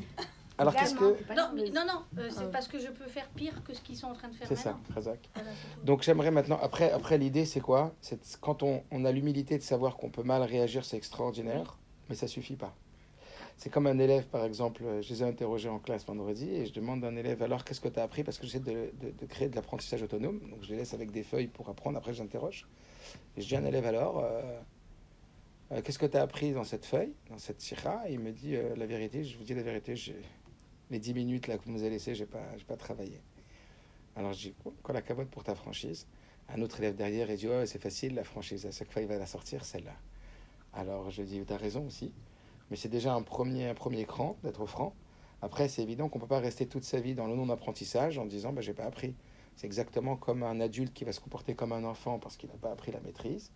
Alors 0.59 0.73
qu'est-ce 0.75 0.95
que... 0.95 1.33
Non, 1.35 1.49
mais- 1.55 1.69
non, 1.69 1.85
non, 1.85 2.03
euh, 2.17 2.29
c'est 2.31 2.51
parce 2.51 2.67
que 2.67 2.79
je 2.79 2.87
peux 2.87 3.05
faire 3.05 3.27
pire 3.29 3.63
que 3.63 3.73
ce 3.73 3.81
qu'ils 3.81 3.95
sont 3.95 4.07
en 4.07 4.13
train 4.13 4.27
de 4.29 4.33
faire 4.35 4.47
C'est 4.47 4.55
ça, 4.55 4.71
maintenant. 4.71 4.95
Razak. 4.95 5.29
Voilà. 5.35 5.49
Donc 5.83 6.01
j'aimerais 6.01 6.31
maintenant, 6.31 6.59
après, 6.61 6.91
après 6.91 7.17
l'idée 7.17 7.45
c'est 7.45 7.59
quoi? 7.59 7.93
C'est 8.01 8.19
quand 8.41 8.63
on, 8.63 8.83
on 8.91 9.05
a 9.05 9.11
l'humilité 9.11 9.57
de 9.57 9.63
savoir 9.63 9.97
qu'on 9.97 10.09
peut 10.09 10.23
mal 10.23 10.41
réagir, 10.41 10.83
c'est 10.83 10.97
extraordinaire, 10.97 11.77
mais 12.09 12.15
ça 12.15 12.27
suffit 12.27 12.55
pas. 12.55 12.73
C'est 13.59 13.69
comme 13.71 13.87
un 13.87 13.97
élève, 13.97 14.25
par 14.27 14.45
exemple, 14.45 14.83
euh, 14.83 15.01
je 15.01 15.09
les 15.09 15.23
ai 15.23 15.25
interrogés 15.25 15.69
en 15.69 15.79
classe 15.79 16.05
vendredi 16.05 16.47
et 16.49 16.65
je 16.67 16.73
demande 16.73 17.03
à 17.03 17.07
un 17.07 17.15
élève 17.15 17.41
alors 17.41 17.63
qu'est-ce 17.65 17.81
que 17.81 17.87
tu 17.87 17.99
as 17.99 18.03
appris? 18.03 18.23
Parce 18.23 18.37
que 18.37 18.45
j'essaie 18.45 18.59
de, 18.59 18.91
de, 19.01 19.11
de 19.11 19.25
créer 19.25 19.49
de 19.49 19.55
l'apprentissage 19.55 20.01
autonome, 20.03 20.39
donc 20.49 20.63
je 20.63 20.69
les 20.69 20.77
laisse 20.77 20.93
avec 20.93 21.11
des 21.11 21.23
feuilles 21.23 21.47
pour 21.47 21.67
apprendre, 21.69 21.97
après 21.97 22.13
j'interroge. 22.13 22.67
Et 23.35 23.41
je 23.41 23.47
dis 23.47 23.55
à 23.55 23.59
un 23.59 23.65
élève 23.65 23.85
alors, 23.85 24.19
euh, 24.19 24.41
euh, 25.71 25.81
qu'est-ce 25.81 25.97
que 25.99 26.05
tu 26.05 26.17
as 26.17 26.21
appris 26.21 26.51
dans 26.51 26.63
cette 26.63 26.85
feuille, 26.85 27.13
dans 27.29 27.37
cette 27.39 27.61
sira 27.61 28.07
Et 28.07 28.13
il 28.13 28.19
me 28.19 28.31
dit 28.31 28.55
euh, 28.55 28.75
la 28.75 28.85
vérité, 28.85 29.23
je 29.23 29.37
vous 29.37 29.43
dis 29.43 29.53
la 29.55 29.63
vérité, 29.63 29.95
j'ai- 29.95 30.21
les 30.89 30.99
10 30.99 31.13
minutes 31.13 31.47
là 31.47 31.57
que 31.57 31.63
vous 31.65 31.71
nous 31.71 31.81
avez 31.81 31.91
laissées, 31.91 32.13
pas, 32.25 32.57
j'ai 32.57 32.65
pas 32.65 32.77
travaillé. 32.77 33.21
Alors 34.15 34.33
je 34.33 34.49
dis, 34.49 34.55
quoi 34.83 34.93
la 34.93 35.01
cavote 35.01 35.29
pour 35.29 35.43
ta 35.43 35.55
franchise? 35.55 36.07
Un 36.49 36.61
autre 36.61 36.79
élève 36.79 36.95
derrière, 36.95 37.29
il 37.29 37.37
dit, 37.37 37.47
ouais, 37.47 37.65
c'est 37.65 37.81
facile, 37.81 38.15
la 38.15 38.23
franchise, 38.23 38.65
à 38.65 38.71
chaque 38.71 38.91
fois 38.91 39.01
il 39.01 39.07
va 39.07 39.17
la 39.17 39.25
sortir, 39.25 39.65
celle-là. 39.65 39.95
Alors 40.73 41.09
je 41.11 41.21
dis, 41.23 41.43
tu 41.45 41.53
as 41.53 41.57
raison 41.57 41.85
aussi, 41.85 42.13
mais 42.69 42.77
c'est 42.77 42.89
déjà 42.89 43.13
un 43.13 43.21
premier, 43.21 43.67
un 43.67 43.73
premier 43.73 44.05
cran 44.05 44.37
d'être 44.43 44.65
franc. 44.65 44.95
Après, 45.41 45.67
c'est 45.67 45.83
évident 45.83 46.09
qu'on 46.09 46.17
ne 46.17 46.23
peut 46.23 46.29
pas 46.29 46.39
rester 46.39 46.65
toute 46.67 46.83
sa 46.83 46.99
vie 46.99 47.13
dans 47.13 47.27
le 47.27 47.35
non-apprentissage 47.35 48.17
en 48.17 48.25
disant, 48.25 48.53
bah, 48.53 48.61
j'ai 48.61 48.73
pas 48.73 48.85
appris. 48.85 49.13
C'est 49.55 49.67
exactement 49.67 50.15
comme 50.15 50.43
un 50.43 50.59
adulte 50.59 50.93
qui 50.93 51.03
va 51.03 51.11
se 51.11 51.19
comporter 51.19 51.53
comme 51.53 51.71
un 51.73 51.83
enfant 51.83 52.17
parce 52.17 52.37
qu'il 52.37 52.49
n'a 52.49 52.55
pas 52.55 52.71
appris 52.71 52.91
la 52.91 52.99
maîtrise 53.01 53.51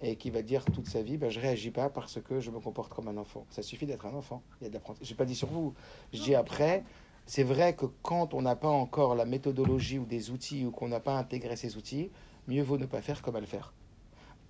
et 0.00 0.16
qui 0.16 0.30
va 0.30 0.42
dire 0.42 0.64
toute 0.64 0.86
sa 0.86 1.02
vie, 1.02 1.16
bah, 1.16 1.30
je 1.30 1.40
réagis 1.40 1.70
pas 1.70 1.88
parce 1.88 2.20
que 2.20 2.40
je 2.40 2.50
me 2.50 2.60
comporte 2.60 2.92
comme 2.92 3.08
un 3.08 3.16
enfant. 3.16 3.46
Ça 3.50 3.62
suffit 3.62 3.86
d'être 3.86 4.06
un 4.06 4.14
enfant. 4.14 4.42
Il 4.60 4.64
y 4.64 4.66
a 4.66 4.68
de 4.68 4.74
l'apprentissage. 4.74 5.08
J'ai 5.08 5.14
pas 5.14 5.24
dit 5.24 5.34
sur 5.34 5.48
vous. 5.48 5.74
Je 6.12 6.22
dis 6.22 6.34
après, 6.34 6.84
c'est 7.24 7.42
vrai 7.42 7.74
que 7.74 7.86
quand 8.02 8.34
on 8.34 8.42
n'a 8.42 8.56
pas 8.56 8.68
encore 8.68 9.14
la 9.14 9.24
méthodologie 9.24 9.98
ou 9.98 10.04
des 10.04 10.30
outils 10.30 10.64
ou 10.66 10.70
qu'on 10.70 10.88
n'a 10.88 11.00
pas 11.00 11.16
intégré 11.16 11.56
ces 11.56 11.76
outils, 11.76 12.10
mieux 12.46 12.62
vaut 12.62 12.78
ne 12.78 12.86
pas 12.86 13.00
faire 13.00 13.22
que 13.22 13.30
mal 13.30 13.46
faire. 13.46 13.72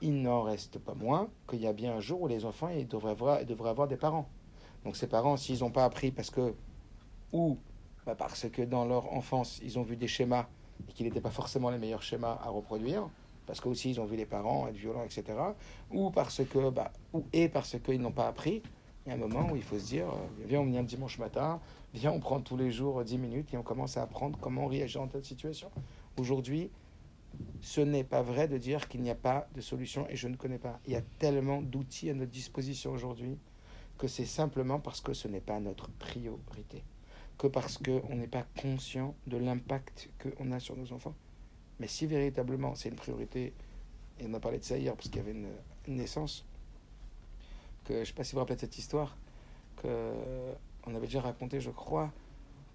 Il 0.02 0.20
n'en 0.20 0.42
reste 0.42 0.78
pas 0.78 0.94
moins 0.94 1.28
qu'il 1.48 1.60
y 1.60 1.66
a 1.66 1.72
bien 1.72 1.94
un 1.94 2.00
jour 2.00 2.20
où 2.22 2.28
les 2.28 2.44
enfants 2.44 2.68
ils 2.68 2.86
devraient, 2.86 3.12
avoir, 3.12 3.40
ils 3.40 3.46
devraient 3.46 3.70
avoir 3.70 3.88
des 3.88 3.96
parents. 3.96 4.28
Donc 4.84 4.96
ces 4.96 5.06
parents, 5.06 5.36
s'ils 5.36 5.60
n'ont 5.60 5.70
pas 5.70 5.84
appris 5.84 6.10
parce 6.10 6.30
que, 6.30 6.54
ou 7.32 7.58
bah, 8.04 8.14
parce 8.14 8.48
que 8.50 8.62
dans 8.62 8.84
leur 8.84 9.12
enfance, 9.14 9.58
ils 9.62 9.78
ont 9.78 9.82
vu 9.82 9.96
des 9.96 10.06
schémas 10.06 10.46
et 10.88 10.92
qu'ils 10.92 11.06
n'étaient 11.06 11.20
pas 11.20 11.30
forcément 11.30 11.70
les 11.70 11.78
meilleurs 11.78 12.02
schémas 12.02 12.38
à 12.42 12.50
reproduire, 12.50 13.08
parce 13.46 13.60
que 13.60 13.68
aussi 13.68 13.90
ils 13.90 14.00
ont 14.00 14.04
vu 14.04 14.16
les 14.16 14.26
parents 14.26 14.66
être 14.68 14.76
violents, 14.76 15.04
etc. 15.04 15.38
Ou 15.90 16.10
parce 16.10 16.44
que, 16.44 16.70
bah, 16.70 16.92
ou 17.12 17.24
et 17.32 17.48
parce 17.48 17.76
qu'ils 17.80 18.00
n'ont 18.00 18.12
pas 18.12 18.28
appris. 18.28 18.62
Il 19.06 19.10
y 19.10 19.12
a 19.12 19.14
un 19.14 19.18
moment 19.18 19.52
où 19.52 19.56
il 19.56 19.62
faut 19.62 19.78
se 19.78 19.86
dire, 19.86 20.08
euh, 20.08 20.46
viens, 20.46 20.60
on 20.60 20.64
vient 20.66 20.82
dimanche 20.82 21.18
matin, 21.18 21.60
viens, 21.94 22.10
on 22.10 22.18
prend 22.18 22.40
tous 22.40 22.56
les 22.56 22.72
jours 22.72 23.00
euh, 23.00 23.04
10 23.04 23.18
minutes 23.18 23.54
et 23.54 23.56
on 23.56 23.62
commence 23.62 23.96
à 23.96 24.02
apprendre 24.02 24.36
comment 24.40 24.66
réagir 24.66 25.00
en 25.00 25.06
telle 25.06 25.24
situation. 25.24 25.70
Aujourd'hui, 26.16 26.70
ce 27.60 27.80
n'est 27.80 28.02
pas 28.02 28.22
vrai 28.22 28.48
de 28.48 28.58
dire 28.58 28.88
qu'il 28.88 29.02
n'y 29.02 29.10
a 29.10 29.14
pas 29.14 29.46
de 29.54 29.60
solution 29.60 30.08
et 30.08 30.16
je 30.16 30.26
ne 30.26 30.34
connais 30.34 30.58
pas. 30.58 30.80
Il 30.86 30.92
y 30.92 30.96
a 30.96 31.02
tellement 31.20 31.62
d'outils 31.62 32.10
à 32.10 32.14
notre 32.14 32.32
disposition 32.32 32.92
aujourd'hui 32.92 33.38
que 33.96 34.08
c'est 34.08 34.26
simplement 34.26 34.80
parce 34.80 35.00
que 35.00 35.14
ce 35.14 35.28
n'est 35.28 35.40
pas 35.40 35.60
notre 35.60 35.90
priorité, 35.92 36.82
que 37.38 37.46
parce 37.46 37.78
qu'on 37.78 38.16
n'est 38.16 38.26
pas 38.26 38.44
conscient 38.60 39.14
de 39.26 39.36
l'impact 39.36 40.10
qu'on 40.20 40.52
a 40.52 40.58
sur 40.58 40.76
nos 40.76 40.92
enfants. 40.92 41.14
Mais 41.80 41.88
si 41.88 42.06
véritablement 42.06 42.74
c'est 42.74 42.88
une 42.88 42.96
priorité, 42.96 43.52
et 44.18 44.26
on 44.26 44.34
a 44.34 44.40
parlé 44.40 44.58
de 44.58 44.64
ça 44.64 44.78
hier 44.78 44.94
parce 44.94 45.08
qu'il 45.08 45.16
y 45.16 45.20
avait 45.20 45.32
une, 45.32 45.48
naissance, 45.88 46.44
que 47.84 47.94
je 47.94 47.98
ne 48.00 48.04
sais 48.04 48.12
pas 48.12 48.24
si 48.24 48.32
vous 48.32 48.36
vous 48.36 48.40
rappelez 48.40 48.56
de 48.56 48.60
cette 48.60 48.78
histoire, 48.78 49.16
que 49.76 50.12
on 50.86 50.94
avait 50.94 51.06
déjà 51.06 51.20
raconté, 51.20 51.60
je 51.60 51.70
crois, 51.70 52.12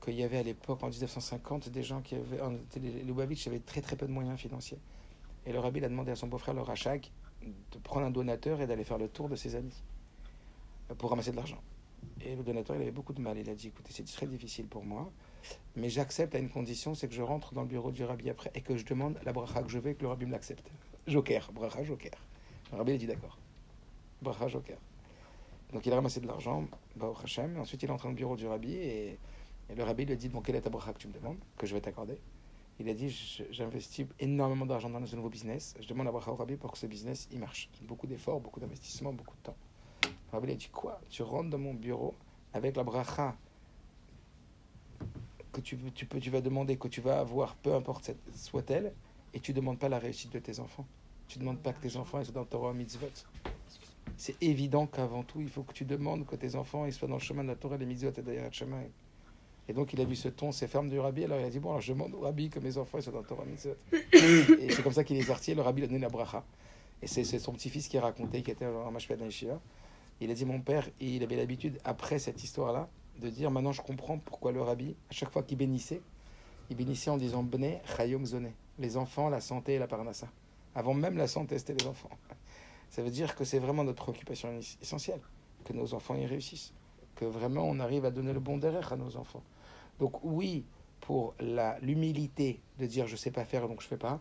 qu'il 0.03 0.15
y 0.15 0.23
avait 0.23 0.37
à 0.37 0.43
l'époque, 0.43 0.81
en 0.83 0.89
1950, 0.89 1.69
des 1.69 1.83
gens 1.83 2.01
qui 2.01 2.15
avaient. 2.15 2.41
en- 2.41 2.57
Les 2.75 3.03
Lubavitch 3.03 3.47
avaient 3.47 3.59
très 3.59 3.81
très 3.81 3.95
peu 3.95 4.07
de 4.07 4.11
moyens 4.11 4.39
financiers. 4.39 4.79
Et 5.45 5.51
le 5.53 5.59
rabbi 5.59 5.83
a 5.83 5.89
demandé 5.89 6.11
à 6.11 6.15
son 6.15 6.27
beau-frère, 6.27 6.53
le 6.53 6.61
Rachag, 6.61 7.09
de 7.43 7.77
prendre 7.79 8.05
un 8.05 8.11
donateur 8.11 8.61
et 8.61 8.67
d'aller 8.67 8.83
faire 8.83 8.97
le 8.99 9.07
tour 9.07 9.27
de 9.29 9.35
ses 9.35 9.55
amis 9.55 9.73
euh, 10.91 10.95
pour 10.95 11.09
ramasser 11.09 11.31
de 11.31 11.35
l'argent. 11.37 11.61
Et 12.21 12.35
le 12.35 12.43
donateur, 12.43 12.75
il 12.75 12.81
avait 12.83 12.91
beaucoup 12.91 13.13
de 13.13 13.21
mal. 13.21 13.37
Il 13.37 13.49
a 13.49 13.55
dit 13.55 13.67
écoutez, 13.67 13.91
c'est 13.91 14.05
très 14.05 14.27
difficile 14.27 14.67
pour 14.67 14.83
moi, 14.85 15.11
mais 15.75 15.89
j'accepte 15.89 16.35
à 16.35 16.39
une 16.39 16.49
condition 16.49 16.95
c'est 16.95 17.07
que 17.07 17.13
je 17.13 17.21
rentre 17.21 17.53
dans 17.53 17.61
le 17.61 17.67
bureau 17.67 17.91
du 17.91 18.03
rabbi 18.03 18.29
après 18.29 18.51
et 18.55 18.61
que 18.61 18.77
je 18.77 18.85
demande 18.85 19.19
la 19.23 19.33
bracha 19.33 19.63
que 19.63 19.69
je 19.69 19.79
veux 19.79 19.91
et 19.91 19.95
que 19.95 20.01
le 20.01 20.09
rabbi 20.09 20.25
me 20.25 20.31
l'accepte. 20.31 20.71
Joker, 21.07 21.51
bracha, 21.51 21.83
joker. 21.83 22.11
Le 22.71 22.77
rabbi 22.77 22.93
a 22.93 22.97
dit 22.97 23.07
d'accord. 23.07 23.37
Bracha, 24.21 24.47
joker. 24.47 24.77
Donc 25.73 25.85
il 25.85 25.91
a 25.93 25.95
ramassé 25.95 26.19
de 26.19 26.27
l'argent, 26.27 26.65
Baruch 26.95 27.23
Hashem, 27.23 27.57
ensuite 27.57 27.81
il 27.83 27.89
est 27.89 27.91
entré 27.91 28.07
dans 28.07 28.11
le 28.11 28.17
bureau 28.17 28.35
du 28.35 28.45
rabbi 28.45 28.73
et, 28.73 29.17
le 29.73 29.83
rabbi 29.83 30.05
lui 30.05 30.17
dit 30.17 30.27
Bon, 30.27 30.41
quelle 30.41 30.55
est 30.55 30.61
ta 30.61 30.69
bracha 30.69 30.91
que 30.91 30.99
tu 30.99 31.07
me 31.07 31.13
demandes, 31.13 31.37
que 31.57 31.65
je 31.65 31.73
vais 31.73 31.81
t'accorder? 31.81 32.17
Il 32.79 32.89
a 32.89 32.93
dit 32.93 33.09
J'investis 33.51 34.07
énormément 34.19 34.65
d'argent 34.65 34.89
dans 34.89 35.05
ce 35.05 35.15
nouveau 35.15 35.29
business. 35.29 35.75
Je 35.79 35.87
demande 35.87 36.07
à 36.07 36.11
Bracha 36.11 36.31
au 36.31 36.35
Rabbi 36.35 36.55
pour 36.55 36.71
que 36.71 36.77
ce 36.77 36.87
business 36.87 37.27
il 37.31 37.39
marche. 37.39 37.69
Beaucoup 37.83 38.07
d'efforts, 38.07 38.39
beaucoup 38.39 38.59
d'investissements, 38.59 39.13
beaucoup 39.13 39.35
de 39.37 39.43
temps. 39.43 39.55
Le 40.03 40.09
Rabbi 40.31 40.47
il 40.47 40.51
a 40.53 40.55
dit 40.55 40.69
Quoi? 40.69 40.99
Tu 41.09 41.21
rentres 41.21 41.51
dans 41.51 41.59
mon 41.59 41.75
bureau 41.75 42.15
avec 42.53 42.75
la 42.75 42.83
Bracha 42.83 43.35
que 45.51 45.61
tu, 45.61 45.75
peux, 45.75 46.19
tu 46.19 46.29
vas 46.29 46.41
demander, 46.41 46.77
que 46.77 46.87
tu 46.87 47.01
vas 47.01 47.19
avoir, 47.19 47.55
peu 47.55 47.73
importe 47.73 48.11
soit-elle, 48.35 48.93
et 49.33 49.39
tu 49.39 49.51
ne 49.51 49.57
demandes 49.57 49.79
pas 49.79 49.89
la 49.89 49.99
réussite 49.99 50.31
de 50.33 50.39
tes 50.39 50.59
enfants. 50.59 50.85
Tu 51.27 51.39
ne 51.39 51.43
demandes 51.43 51.59
pas 51.59 51.73
que 51.73 51.81
tes 51.81 51.97
enfants 51.97 52.23
soient 52.23 52.33
dans 52.33 52.41
le 52.41 52.47
Torah 52.47 52.73
mitzvot. 52.73 53.07
C'est 54.17 54.41
évident 54.41 54.87
qu'avant 54.87 55.23
tout, 55.23 55.41
il 55.41 55.49
faut 55.49 55.63
que 55.63 55.73
tu 55.73 55.85
demandes 55.85 56.25
que 56.25 56.35
tes 56.35 56.55
enfants 56.55 56.85
ils 56.85 56.93
soient 56.93 57.07
dans 57.07 57.15
le 57.15 57.21
chemin 57.21 57.43
de 57.43 57.49
la 57.49 57.55
Torah, 57.55 57.77
les 57.77 57.85
mitzvot 57.85 58.11
et 58.17 58.21
d'ailleurs 58.21 58.45
le 58.45 58.51
chemin. 58.51 58.81
Et 59.67 59.73
donc, 59.73 59.93
il 59.93 60.01
a 60.01 60.05
vu 60.05 60.15
ce 60.15 60.27
ton, 60.27 60.51
ces 60.51 60.67
fermes 60.67 60.89
du 60.89 60.99
rabbi. 60.99 61.23
Alors, 61.23 61.39
il 61.39 61.45
a 61.45 61.49
dit 61.49 61.59
Bon, 61.59 61.69
alors, 61.69 61.81
je 61.81 61.93
demande 61.93 62.13
au 62.13 62.19
rabbi 62.19 62.49
que 62.49 62.59
mes 62.59 62.77
enfants 62.77 62.99
soient 62.99 63.13
dans 63.13 63.19
le 63.19 63.25
Torah 63.25 63.45
mitzvot. 63.45 63.75
et 64.13 64.69
c'est 64.69 64.83
comme 64.83 64.91
ça 64.91 65.03
qu'il 65.03 65.17
est 65.17 65.23
sorti. 65.23 65.53
Le 65.53 65.61
rabbi 65.61 65.83
a 65.83 65.87
donné 65.87 65.99
la 65.99 66.09
bracha. 66.09 66.43
Et 67.01 67.07
c'est 67.07 67.23
son 67.39 67.53
petit-fils 67.53 67.87
qui 67.87 67.97
a 67.97 68.01
raconté, 68.01 68.43
qui 68.43 68.51
était 68.51 68.65
un 68.65 68.91
mashpad 68.91 69.19
d'Aïshia. 69.19 69.59
Il 70.19 70.29
a 70.29 70.33
dit 70.33 70.45
Mon 70.45 70.59
père, 70.59 70.87
il 70.99 71.23
avait 71.23 71.35
l'habitude, 71.35 71.79
après 71.83 72.19
cette 72.19 72.43
histoire-là, 72.43 72.89
de 73.19 73.29
dire 73.29 73.51
Maintenant, 73.51 73.71
je 73.71 73.81
comprends 73.81 74.17
pourquoi 74.17 74.51
le 74.51 74.61
rabbi, 74.61 74.95
à 75.09 75.13
chaque 75.13 75.31
fois 75.31 75.43
qu'il 75.43 75.57
bénissait, 75.57 76.01
il 76.69 76.77
bénissait 76.77 77.09
en 77.09 77.17
disant 77.17 77.43
Bnei 77.43 77.81
Chayom 77.97 78.25
Zoné. 78.25 78.53
Les 78.79 78.97
enfants, 78.97 79.29
la 79.29 79.41
santé 79.41 79.73
et 79.73 79.79
la 79.79 79.87
parnassa. 79.87 80.27
Avant 80.73 80.93
même 80.93 81.17
la 81.17 81.27
santé, 81.27 81.59
c'était 81.59 81.73
les 81.73 81.87
enfants. 81.87 82.09
Ça 82.89 83.01
veut 83.01 83.09
dire 83.09 83.35
que 83.35 83.43
c'est 83.43 83.59
vraiment 83.59 83.83
notre 83.83 84.03
préoccupation 84.03 84.49
essentielle, 84.81 85.21
que 85.65 85.73
nos 85.73 85.93
enfants 85.93 86.15
y 86.15 86.25
réussissent, 86.25 86.73
que 87.15 87.25
vraiment 87.25 87.63
on 87.63 87.79
arrive 87.79 88.05
à 88.05 88.11
donner 88.11 88.33
le 88.33 88.39
bon 88.39 88.57
derrière 88.57 88.91
à 88.91 88.97
nos 88.97 89.15
enfants. 89.17 89.43
Donc 89.99 90.23
oui, 90.23 90.65
pour 90.99 91.35
l'humilité 91.81 92.61
de 92.79 92.85
dire 92.85 93.07
je 93.07 93.15
sais 93.15 93.31
pas 93.31 93.45
faire 93.45 93.67
donc 93.67 93.81
je 93.81 93.87
fais 93.87 93.97
pas, 93.97 94.19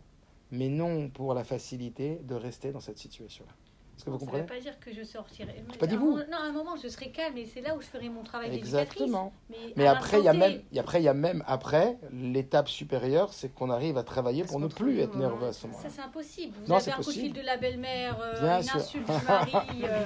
mais 0.50 0.68
non 0.68 1.08
pour 1.08 1.34
la 1.34 1.44
facilité 1.44 2.20
de 2.24 2.34
rester 2.34 2.72
dans 2.72 2.80
cette 2.80 2.98
situation-là. 2.98 3.52
Est-ce 4.00 4.06
que 4.06 4.10
vous 4.12 4.18
Ça 4.18 4.24
ne 4.24 4.26
comprenez 4.30 4.42
veut 4.44 4.48
pas 4.54 4.60
dire 4.60 4.80
que 4.80 4.94
je 4.94 5.02
sortirai. 5.04 5.62
pas 5.78 5.86
dit 5.86 5.94
vous. 5.96 6.12
moment- 6.12 6.24
Non, 6.30 6.38
à 6.38 6.44
un 6.48 6.52
moment, 6.52 6.74
je 6.82 6.88
serai 6.88 7.10
calme 7.10 7.36
et 7.36 7.44
c'est 7.44 7.60
là 7.60 7.76
où 7.76 7.82
je 7.82 7.86
ferai 7.86 8.08
mon 8.08 8.22
travail. 8.22 8.54
Exactement. 8.56 9.30
Mais, 9.76 9.86
après, 9.86 10.20
il 10.20 10.24
y 10.24 10.28
a 10.28 10.32
même, 10.32 10.62
après, 10.78 11.02
il 11.02 11.04
y 11.04 11.08
a 11.08 11.12
même 11.12 11.44
après 11.46 11.98
l'étape 12.10 12.70
supérieure, 12.70 13.34
c'est 13.34 13.52
qu'on 13.54 13.68
arrive 13.68 13.98
à 13.98 14.02
travailler 14.02 14.44
pour 14.44 14.58
ne 14.58 14.68
plus 14.68 15.00
être 15.00 15.12
ouais. 15.12 15.20
nerveux 15.20 15.48
à 15.48 15.52
ce 15.52 15.66
moment-là. 15.66 15.90
Ça, 15.90 15.94
c'est 15.94 16.00
impossible. 16.02 16.56
Vous 16.64 16.70
Non, 16.72 16.76
avez 16.78 16.92
un 16.92 16.94
coup 16.94 17.00
de 17.02 17.10
fil 17.10 17.20
possible. 17.24 17.38
de 17.40 17.42
la 17.44 17.56
belle-mère, 17.58 18.16
euh, 18.22 18.56
une 18.58 18.62
sûr. 18.62 18.76
insulte 18.76 19.06
du 19.06 19.26
mari, 19.26 19.52
euh, 19.84 20.04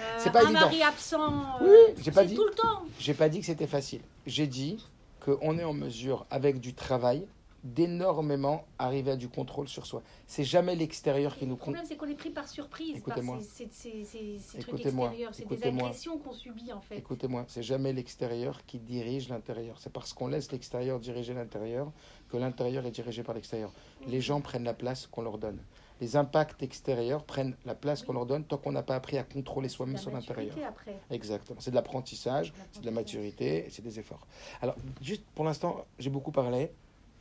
euh, 0.00 0.30
pas 0.30 0.40
un 0.40 0.42
évident. 0.46 0.60
mari 0.60 0.82
absent. 0.82 1.44
Oui, 1.60 1.68
euh, 1.68 1.92
j'ai 2.02 2.10
pas 2.10 2.22
c'est 2.22 2.26
dit. 2.26 2.34
tout 2.34 2.46
le 2.46 2.54
temps. 2.54 2.82
J'ai 2.98 3.14
pas 3.14 3.28
dit 3.28 3.38
que 3.38 3.46
c'était 3.46 3.68
facile. 3.68 4.00
J'ai 4.26 4.48
dit 4.48 4.84
qu'on 5.24 5.56
est 5.56 5.64
en 5.64 5.72
mesure, 5.72 6.26
avec 6.32 6.58
du 6.58 6.74
travail, 6.74 7.28
d'énormément 7.74 8.64
arriver 8.78 9.12
à 9.12 9.16
du 9.16 9.28
contrôle 9.28 9.68
sur 9.68 9.86
soi. 9.86 10.02
C'est 10.26 10.44
jamais 10.44 10.74
l'extérieur 10.76 11.36
qui 11.36 11.44
nous 11.44 11.50
Le 11.52 11.56
compte. 11.56 11.64
problème, 11.74 11.84
c'est 11.86 11.96
qu'on 11.96 12.06
est 12.08 12.14
pris 12.14 12.30
par 12.30 12.48
surprise 12.48 12.92
par 12.92 12.98
Écoutez-moi. 13.18 13.38
ces, 13.40 13.68
ces- 13.72 14.04
ces- 14.04 14.04
ces- 14.04 14.38
ces 14.38 14.58
trucs 14.58 14.74
Écoutez-moi. 14.74 15.06
extérieurs. 15.08 15.34
C'est 15.34 15.46
des 15.48 15.54
Écoutez-moi. 15.54 15.88
agressions 15.88 16.18
qu'on 16.18 16.32
subit, 16.32 16.72
en 16.72 16.80
fait. 16.80 16.98
Écoutez-moi, 16.98 17.44
c'est 17.48 17.62
jamais 17.62 17.92
l'extérieur 17.92 18.64
qui 18.66 18.78
dirige 18.78 19.28
l'intérieur. 19.28 19.76
C'est 19.80 19.92
parce 19.92 20.12
qu'on 20.12 20.28
laisse 20.28 20.50
l'extérieur 20.52 21.00
diriger 21.00 21.34
l'intérieur 21.34 21.90
que 22.28 22.36
l'intérieur 22.36 22.86
est 22.86 22.90
dirigé 22.90 23.22
par 23.22 23.34
l'extérieur. 23.34 23.72
Les 24.06 24.20
gens 24.20 24.40
prennent 24.40 24.64
la 24.64 24.74
place 24.74 25.06
qu'on 25.06 25.22
leur 25.22 25.38
donne. 25.38 25.58
Les 26.00 26.14
impacts 26.16 26.62
extérieurs 26.62 27.24
prennent 27.24 27.56
la 27.64 27.74
place 27.74 28.02
qu'on 28.02 28.12
leur 28.12 28.26
donne 28.26 28.44
tant 28.44 28.58
qu'on 28.58 28.72
n'a 28.72 28.82
pas 28.82 28.96
appris 28.96 29.16
à 29.16 29.24
contrôler 29.24 29.70
soi-même 29.70 29.96
son 29.96 30.14
intérieur. 30.14 30.54
après. 30.68 30.98
Exactement. 31.10 31.58
C'est 31.60 31.70
de 31.70 31.76
l'apprentissage, 31.76 32.52
c'est 32.72 32.80
de 32.82 32.86
la 32.86 32.92
maturité, 32.92 33.66
c'est 33.70 33.80
des 33.82 33.98
efforts. 33.98 34.26
Alors, 34.60 34.76
juste 35.00 35.24
pour 35.34 35.44
l'instant, 35.46 35.86
j'ai 35.98 36.10
beaucoup 36.10 36.32
parlé. 36.32 36.70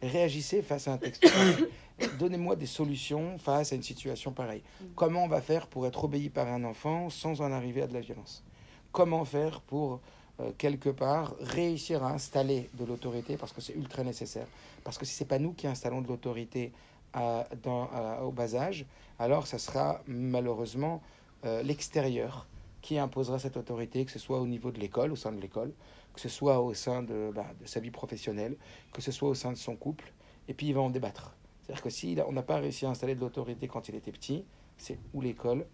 Réagissez 0.02 0.62
face 0.62 0.88
à 0.88 0.94
un 0.94 0.98
texte. 0.98 1.26
Donnez-moi 2.20 2.56
des 2.56 2.66
solutions 2.66 3.38
face 3.38 3.72
à 3.72 3.76
une 3.76 3.84
situation 3.84 4.32
pareille. 4.32 4.62
Comment 4.96 5.24
on 5.24 5.28
va 5.28 5.42
faire 5.42 5.68
pour 5.68 5.88
être 5.88 6.04
obéi 6.04 6.30
par 6.30 6.48
un 6.48 6.64
enfant 6.64 7.10
sans 7.10 7.42
en 7.42 7.52
arriver 7.52 7.82
à 7.82 7.88
de 7.88 7.94
la 7.94 8.02
violence? 8.02 8.44
Comment 8.92 9.26
faire 9.26 9.62
pour, 9.62 10.02
euh, 10.40 10.52
quelque 10.58 10.90
part, 10.90 11.36
réussir 11.40 12.04
à 12.04 12.12
installer 12.12 12.70
de 12.74 12.86
l'autorité 12.86 13.38
parce 13.38 13.54
que 13.54 13.62
c'est 13.62 13.74
ultra 13.74 14.04
nécessaire? 14.04 14.48
Parce 14.84 14.98
que 14.98 15.06
si 15.06 15.16
ce 15.16 15.24
n'est 15.24 15.28
pas 15.28 15.40
nous 15.40 15.54
qui 15.54 15.68
installons 15.68 16.02
de 16.02 16.08
l'autorité 16.08 16.72
au 17.16 18.32
bas 18.32 18.56
âge, 18.56 18.86
alors 19.20 19.48
ça 19.48 19.58
sera 19.58 20.02
malheureusement 20.06 21.02
euh, 21.46 21.64
l'extérieur 21.64 22.46
qui 22.82 22.98
imposera 23.00 23.40
cette 23.40 23.58
autorité, 23.58 24.06
que 24.06 24.12
ce 24.12 24.20
soit 24.20 24.40
au 24.40 24.48
niveau 24.48 24.72
de 24.72 24.80
l'école, 24.80 25.12
au 25.12 25.16
sein 25.16 25.32
de 25.32 25.40
l'école, 25.40 25.72
que 26.16 26.22
ce 26.22 26.30
soit 26.30 26.62
au 26.62 26.74
sein 26.74 27.04
de, 27.04 27.32
bah, 27.36 27.46
de 27.60 27.66
sa 27.66 27.82
vie 27.82 27.92
professionnelle, 27.92 28.56
que 28.94 29.02
ce 29.02 29.12
soit 29.12 29.28
au 29.28 29.36
sein 29.36 29.52
de 29.52 29.58
son 29.58 29.76
couple, 29.76 30.14
et 30.48 30.54
puis 30.54 30.68
il 30.68 30.74
va 30.74 30.80
en 30.80 30.90
débattre. 30.90 31.36
C'est-à-dire 31.62 31.84
que 31.84 31.90
si 31.90 32.18
on 32.26 32.32
n'a 32.32 32.42
pas 32.42 32.58
réussi 32.58 32.86
à 32.86 32.90
installer 32.90 33.16
de 33.16 33.20
l'autorité 33.20 33.68
quand 33.68 33.90
il 33.90 33.96
était 33.96 34.14
petit, 34.14 34.46
c'est 34.78 34.98
ou 35.14 35.20
l'école, 35.20 35.68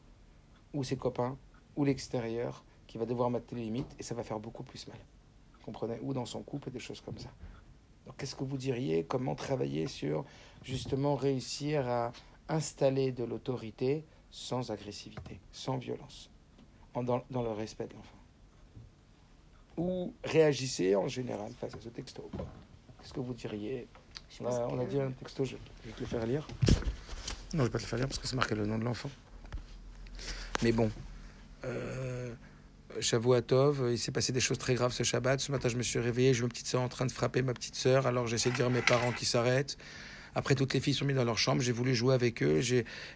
ou 0.73 0.83
ses 0.83 0.97
copains, 0.97 1.37
ou 1.75 1.85
l'extérieur 1.85 2.65
qui 2.87 2.97
va 2.97 3.05
devoir 3.05 3.29
mettre 3.29 3.53
les 3.53 3.61
limites, 3.61 3.95
et 3.99 4.03
ça 4.03 4.15
va 4.15 4.23
faire 4.23 4.39
beaucoup 4.39 4.63
plus 4.63 4.87
mal. 4.87 4.97
Vous 5.59 5.65
comprenez? 5.65 5.99
Ou 6.01 6.13
dans 6.13 6.25
son 6.25 6.41
couple, 6.41 6.71
des 6.71 6.79
choses 6.79 7.01
comme 7.01 7.19
ça. 7.19 7.29
Donc 8.07 8.17
qu'est-ce 8.17 8.35
que 8.35 8.43
vous 8.43 8.57
diriez? 8.57 9.05
Comment 9.05 9.35
travailler 9.35 9.85
sur 9.85 10.25
justement 10.63 11.15
réussir 11.15 11.87
à 11.87 12.11
installer 12.49 13.11
de 13.11 13.23
l'autorité 13.23 14.05
sans 14.31 14.71
agressivité, 14.71 15.39
sans 15.51 15.77
violence, 15.77 16.31
en- 16.95 17.03
dans, 17.03 17.23
dans 17.29 17.43
le 17.43 17.51
respect 17.51 17.87
de 17.87 17.93
l'enfant 17.93 18.20
Ou 19.81 20.13
réagissez 20.23 20.95
en 20.95 21.07
général 21.07 21.51
face 21.59 21.73
à 21.73 21.81
ce 21.81 21.89
texto. 21.89 22.29
Qu'est-ce 23.01 23.13
que 23.13 23.19
vous 23.19 23.33
diriez 23.33 23.87
Je 24.29 24.43
on 24.43 24.47
a, 24.47 24.67
on 24.67 24.83
dit 24.85 25.01
un 25.01 25.09
texto, 25.11 25.43
je, 25.43 25.55
je 25.83 25.89
vais 25.89 25.95
te 25.95 26.01
le 26.01 26.05
faire 26.05 26.25
lire. 26.27 26.47
Non, 27.55 27.61
je 27.61 27.63
vais 27.63 27.69
pas 27.71 27.79
te 27.79 27.83
le 27.85 27.87
faire 27.89 27.97
lire 27.97 28.07
parce 28.07 28.19
que 28.19 28.27
c'est 28.27 28.35
marqué 28.35 28.53
le 28.53 28.67
nom 28.67 28.77
de 28.77 28.83
l'enfant. 28.83 29.09
Mais 30.61 30.71
bon, 30.71 30.91
euh, 31.65 32.31
Shavuatov, 32.99 33.87
il 33.89 33.97
s'est 33.97 34.11
passé 34.11 34.31
des 34.31 34.39
choses 34.39 34.59
très 34.59 34.75
graves 34.75 34.93
ce 34.93 35.01
Shabbat. 35.01 35.39
Ce 35.39 35.51
matin, 35.51 35.67
je 35.67 35.77
me 35.77 35.83
suis 35.83 35.97
réveillé, 35.97 36.35
j'ai 36.35 36.43
ma 36.43 36.49
petite 36.49 36.67
soeur 36.67 36.81
en 36.81 36.87
train 36.87 37.07
de 37.07 37.11
frapper 37.11 37.41
ma 37.41 37.55
petite 37.55 37.75
soeur. 37.75 38.05
Alors 38.05 38.27
j'essaie 38.27 38.51
de 38.51 38.55
dire 38.55 38.67
à 38.67 38.69
mes 38.69 38.83
parents 38.83 39.11
qu'ils 39.11 39.27
s'arrêtent. 39.27 39.79
Après, 40.35 40.55
toutes 40.55 40.73
les 40.73 40.79
filles 40.79 40.93
sont 40.93 41.05
mises 41.05 41.15
dans 41.15 41.25
leur 41.25 41.37
chambre. 41.37 41.61
J'ai 41.61 41.71
voulu 41.71 41.93
jouer 41.93 42.13
avec 42.13 42.41
eux, 42.41 42.61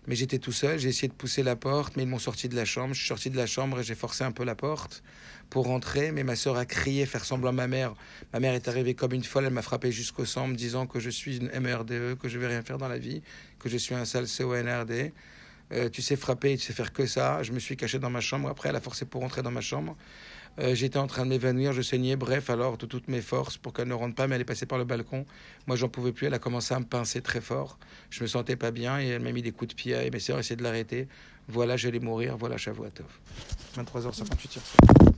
mais 0.07 0.15
j'étais 0.15 0.39
tout 0.39 0.51
seul. 0.51 0.79
J'ai 0.79 0.89
essayé 0.89 1.07
de 1.07 1.13
pousser 1.13 1.43
la 1.43 1.55
porte, 1.55 1.95
mais 1.95 2.03
ils 2.03 2.09
m'ont 2.09 2.19
sorti 2.19 2.49
de 2.49 2.55
la 2.55 2.65
chambre. 2.65 2.93
Je 2.93 2.99
suis 2.99 3.07
sorti 3.07 3.29
de 3.29 3.37
la 3.37 3.45
chambre 3.45 3.79
et 3.79 3.83
j'ai 3.83 3.95
forcé 3.95 4.23
un 4.23 4.31
peu 4.31 4.43
la 4.43 4.55
porte 4.55 5.03
pour 5.49 5.65
rentrer. 5.65 6.11
Mais 6.11 6.23
ma 6.23 6.35
soeur 6.35 6.57
a 6.57 6.65
crié, 6.65 7.05
faire 7.05 7.23
semblant 7.23 7.49
à 7.49 7.53
ma 7.53 7.67
mère. 7.67 7.93
Ma 8.33 8.39
mère 8.39 8.53
est 8.53 8.67
arrivée 8.67 8.95
comme 8.95 9.13
une 9.13 9.23
folle. 9.23 9.45
Elle 9.45 9.53
m'a 9.53 9.61
frappé 9.61 9.91
jusqu'au 9.91 10.25
sang 10.25 10.47
me 10.47 10.55
disant 10.55 10.87
que 10.87 10.99
je 10.99 11.09
suis 11.09 11.37
une 11.37 11.51
MRDE, 11.59 12.17
que 12.17 12.27
je 12.27 12.37
vais 12.37 12.47
rien 12.47 12.61
faire 12.61 12.77
dans 12.77 12.89
la 12.89 12.97
vie, 12.97 13.21
que 13.59 13.69
je 13.69 13.77
suis 13.77 13.95
un 13.95 14.05
sale 14.05 14.27
CONRD. 14.27 15.13
Euh, 15.71 15.89
tu 15.89 16.03
sais 16.03 16.15
frapper, 16.15 16.57
tu 16.57 16.63
sais 16.63 16.73
faire 16.73 16.93
que 16.93 17.05
ça. 17.05 17.41
Je 17.43 17.51
me 17.51 17.59
suis 17.59 17.75
caché 17.75 17.97
dans 17.97 18.09
ma 18.09 18.21
chambre. 18.21 18.49
Après, 18.49 18.69
elle 18.69 18.75
a 18.75 18.81
forcé 18.81 19.05
pour 19.05 19.21
rentrer 19.21 19.41
dans 19.41 19.51
ma 19.51 19.61
chambre. 19.61 19.95
Euh, 20.59 20.73
J'étais 20.73 20.99
en 20.99 21.07
train 21.07 21.25
de 21.25 21.29
m'évanouir, 21.29 21.73
je 21.73 21.81
saignais. 21.81 22.15
Bref, 22.15 22.49
alors, 22.49 22.77
de 22.77 22.85
toutes 22.85 23.07
mes 23.07 23.21
forces 23.21 23.57
pour 23.57 23.73
qu'elle 23.73 23.87
ne 23.87 23.93
rentre 23.93 24.15
pas, 24.15 24.27
mais 24.27 24.35
elle 24.35 24.41
est 24.41 24.45
passée 24.45 24.65
par 24.65 24.77
le 24.77 24.85
balcon. 24.85 25.25
Moi, 25.67 25.75
j'en 25.75 25.89
pouvais 25.89 26.11
plus. 26.11 26.27
Elle 26.27 26.33
a 26.33 26.39
commencé 26.39 26.73
à 26.73 26.79
me 26.79 26.85
pincer 26.85 27.21
très 27.21 27.41
fort. 27.41 27.77
Je 28.09 28.21
me 28.23 28.27
sentais 28.27 28.55
pas 28.55 28.71
bien 28.71 28.99
et 28.99 29.07
elle 29.07 29.21
m'a 29.21 29.31
mis 29.31 29.41
des 29.41 29.51
coups 29.51 29.69
de 29.69 29.75
pied. 29.75 29.95
Et 30.05 30.11
mes 30.11 30.19
sœurs 30.19 30.39
essayaient 30.39 30.55
de 30.55 30.63
l'arrêter. 30.63 31.07
Voilà, 31.47 31.77
j'allais 31.77 31.99
mourir. 31.99 32.37
Voilà, 32.37 32.57
Shavuatov. 32.57 33.05
23h58 33.77 34.55
hier 34.55 34.65
soir. 34.65 35.13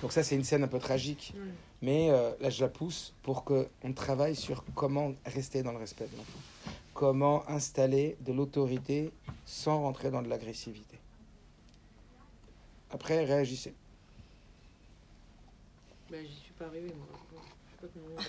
Donc 0.00 0.12
ça, 0.12 0.22
c'est 0.22 0.34
une 0.34 0.44
scène 0.44 0.62
un 0.62 0.68
peu 0.68 0.78
tragique. 0.78 1.34
Mais 1.80 2.10
euh, 2.10 2.30
là, 2.40 2.50
je 2.50 2.62
la 2.62 2.68
pousse 2.68 3.14
pour 3.22 3.44
qu'on 3.44 3.92
travaille 3.94 4.36
sur 4.36 4.64
comment 4.74 5.12
rester 5.26 5.62
dans 5.62 5.72
le 5.72 5.78
respect 5.78 6.06
de 6.10 6.16
l'enfant. 6.16 6.38
Comment 6.94 7.48
installer 7.50 8.16
de 8.20 8.32
l'autorité 8.32 9.10
sans 9.44 9.82
rentrer 9.82 10.10
dans 10.10 10.22
de 10.22 10.28
l'agressivité. 10.28 10.93
Après, 12.94 13.24
réagissez. 13.24 13.74
Bah, 16.10 16.16
j'y 16.22 16.32
suis 16.44 16.52
pas 16.56 16.66
arrivée, 16.66 16.92
moi. 16.96 17.06
Je 17.12 17.86
sais 17.86 17.92
pas 17.92 18.22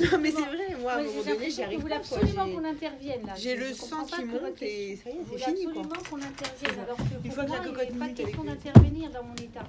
Bah, 0.00 0.06
Non, 0.12 0.18
mais 0.22 0.30
c'est 0.30 0.40
vrai, 0.40 0.76
moi, 0.80 0.92
à 0.92 0.98
un 0.98 1.02
moment 1.04 1.22
donné, 1.22 1.50
j'y 1.50 1.62
arrive 1.62 1.84
pas. 1.84 1.96
absolument 1.96 2.46
qu'on 2.48 2.64
intervienne 2.64 3.26
là. 3.26 3.34
J'ai 3.36 3.56
le 3.56 3.74
sang 3.74 4.06
pas 4.06 4.16
qui 4.16 4.22
que 4.22 4.26
monte 4.26 4.62
et 4.62 4.96
question- 4.96 5.04
ça 5.04 5.10
y 5.10 5.12
est, 5.12 5.22
Vous 5.22 5.24
c'est 5.38 5.44
voulez 5.44 5.58
fini, 5.58 5.64
quoi. 5.72 5.82
absolument 5.82 6.10
qu'on 6.10 6.16
intervienne 6.16 6.80
alors 6.84 6.96
que 6.96 7.26
Une 7.26 7.30
fois 7.30 7.44
que 7.44 7.50
la 7.50 7.56
il 7.56 7.60
n'y 7.60 7.66
cocotte 7.66 7.80
avait 7.82 7.86
pas 7.98 8.04
minute, 8.06 8.20
elle 8.20 8.24
est 8.24 8.26
question 8.32 8.44
d'intervenir 8.44 9.10
dans 9.10 9.22
mon 9.22 9.34
état. 9.34 9.64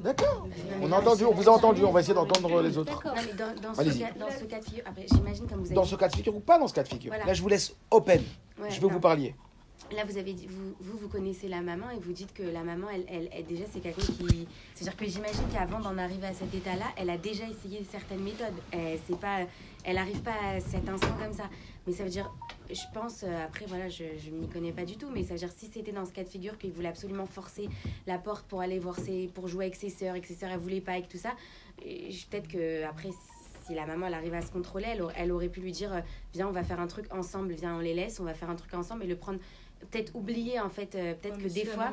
D'accord. 0.00 0.48
On 0.82 0.92
a 0.92 0.96
entendu, 0.98 1.24
on 1.24 1.32
vous 1.32 1.48
a 1.48 1.52
entendu. 1.52 1.84
On 1.84 1.92
va 1.92 2.00
essayer 2.00 2.14
d'entendre 2.14 2.60
les 2.62 2.76
autres. 2.76 2.92
D'accord. 2.92 3.14
Non, 3.14 3.22
mais 3.24 3.32
dans, 3.34 3.60
dans, 3.60 3.74
ce 3.74 3.80
Allez-y. 3.80 3.98
cas, 4.00 4.10
dans 4.18 4.30
ce 4.30 4.44
cas 4.44 4.58
de 4.58 4.64
figure, 4.64 4.84
j'imagine 5.12 5.46
comme 5.46 5.60
vous 5.60 5.66
avez 5.66 5.74
Dans 5.76 5.84
ce 5.84 5.94
cas 5.94 6.08
de 6.08 6.16
figure 6.16 6.34
ou 6.34 6.40
pas 6.40 6.58
dans 6.58 6.66
ce 6.66 6.74
cas 6.74 6.82
de 6.82 6.88
figure. 6.88 7.10
Voilà. 7.10 7.24
Là, 7.26 7.32
je 7.34 7.40
vous 7.42 7.48
laisse 7.48 7.72
open. 7.92 8.22
Ouais, 8.58 8.70
je 8.70 8.80
veux 8.80 8.88
que 8.88 8.92
vous 8.92 9.00
parliez. 9.00 9.34
Là, 9.94 10.04
vous 10.04 10.18
avez 10.18 10.32
dit, 10.32 10.48
vous, 10.48 10.74
vous, 10.98 11.08
connaissez 11.08 11.48
la 11.48 11.60
maman 11.60 11.90
et 11.90 11.98
vous 11.98 12.12
dites 12.12 12.34
que 12.34 12.42
la 12.42 12.64
maman, 12.64 12.88
elle, 12.92 13.04
elle, 13.08 13.28
elle- 13.32 13.46
déjà, 13.46 13.64
c'est 13.70 13.80
quelqu'un 13.80 14.02
qui. 14.02 14.48
C'est-à-dire 14.74 14.96
que 14.96 15.06
j'imagine 15.06 15.44
qu'avant 15.52 15.78
d'en 15.78 15.96
arriver 15.96 16.26
à 16.26 16.34
cet 16.34 16.52
état-là, 16.54 16.86
elle 16.96 17.08
a 17.08 17.16
déjà 17.16 17.44
essayé 17.48 17.84
certaines 17.88 18.22
méthodes. 18.22 18.54
Elle, 18.72 18.98
c'est 19.06 19.18
pas, 19.18 19.46
elle 19.84 19.94
n'arrive 19.94 20.20
pas 20.22 20.34
à 20.42 20.60
cet 20.60 20.88
instant 20.88 21.16
comme 21.22 21.32
ça. 21.32 21.48
Mais 21.86 21.92
ça 21.92 22.02
veut 22.02 22.10
dire, 22.10 22.28
je 22.68 22.82
pense, 22.92 23.22
euh, 23.22 23.44
après, 23.44 23.66
voilà, 23.66 23.88
je 23.88 24.04
ne 24.04 24.40
m'y 24.40 24.48
connais 24.48 24.72
pas 24.72 24.84
du 24.84 24.96
tout, 24.96 25.08
mais 25.14 25.22
ça 25.22 25.34
veut 25.34 25.38
dire, 25.38 25.52
si 25.56 25.66
c'était 25.72 25.92
dans 25.92 26.04
ce 26.04 26.12
cas 26.12 26.24
de 26.24 26.28
figure 26.28 26.58
qu'il 26.58 26.72
voulait 26.72 26.88
absolument 26.88 27.26
forcer 27.26 27.68
la 28.08 28.18
porte 28.18 28.44
pour 28.46 28.60
aller 28.60 28.80
voir 28.80 28.96
ses. 28.98 29.30
pour 29.34 29.46
jouer 29.46 29.66
avec 29.66 29.76
ses 29.76 29.90
sœurs 29.90 30.16
et 30.16 30.20
que 30.20 30.26
ses 30.26 30.34
sœurs, 30.34 30.50
elles 30.50 30.58
voulaient 30.58 30.80
pas, 30.80 30.92
avec 30.92 31.08
tout 31.08 31.18
ça, 31.18 31.32
peut-être 31.78 32.48
que 32.48 32.82
après. 32.84 33.10
si 33.66 33.74
la 33.74 33.84
maman 33.86 34.06
elle 34.06 34.14
arrive 34.14 34.34
à 34.34 34.42
se 34.42 34.50
contrôler, 34.52 34.86
elle, 34.88 35.02
elle 35.16 35.32
aurait 35.32 35.48
pu 35.48 35.60
lui 35.60 35.72
dire 35.72 35.92
euh, 35.92 36.00
Viens, 36.34 36.48
on 36.48 36.52
va 36.52 36.62
faire 36.62 36.80
un 36.80 36.86
truc 36.86 37.12
ensemble, 37.12 37.52
viens, 37.52 37.76
on 37.76 37.80
les 37.80 37.94
laisse, 37.94 38.20
on 38.20 38.24
va 38.24 38.34
faire 38.34 38.50
un 38.50 38.54
truc 38.56 38.72
ensemble 38.74 39.04
et 39.04 39.06
le 39.08 39.16
prendre. 39.16 39.38
Peut-être 39.90 40.14
oublier 40.14 40.60
en 40.60 40.68
fait, 40.70 40.94
euh, 40.94 41.14
peut-être 41.14 41.36
Ouais, 41.38 41.44
que 41.44 41.48
des 41.52 41.64
fois. 41.64 41.90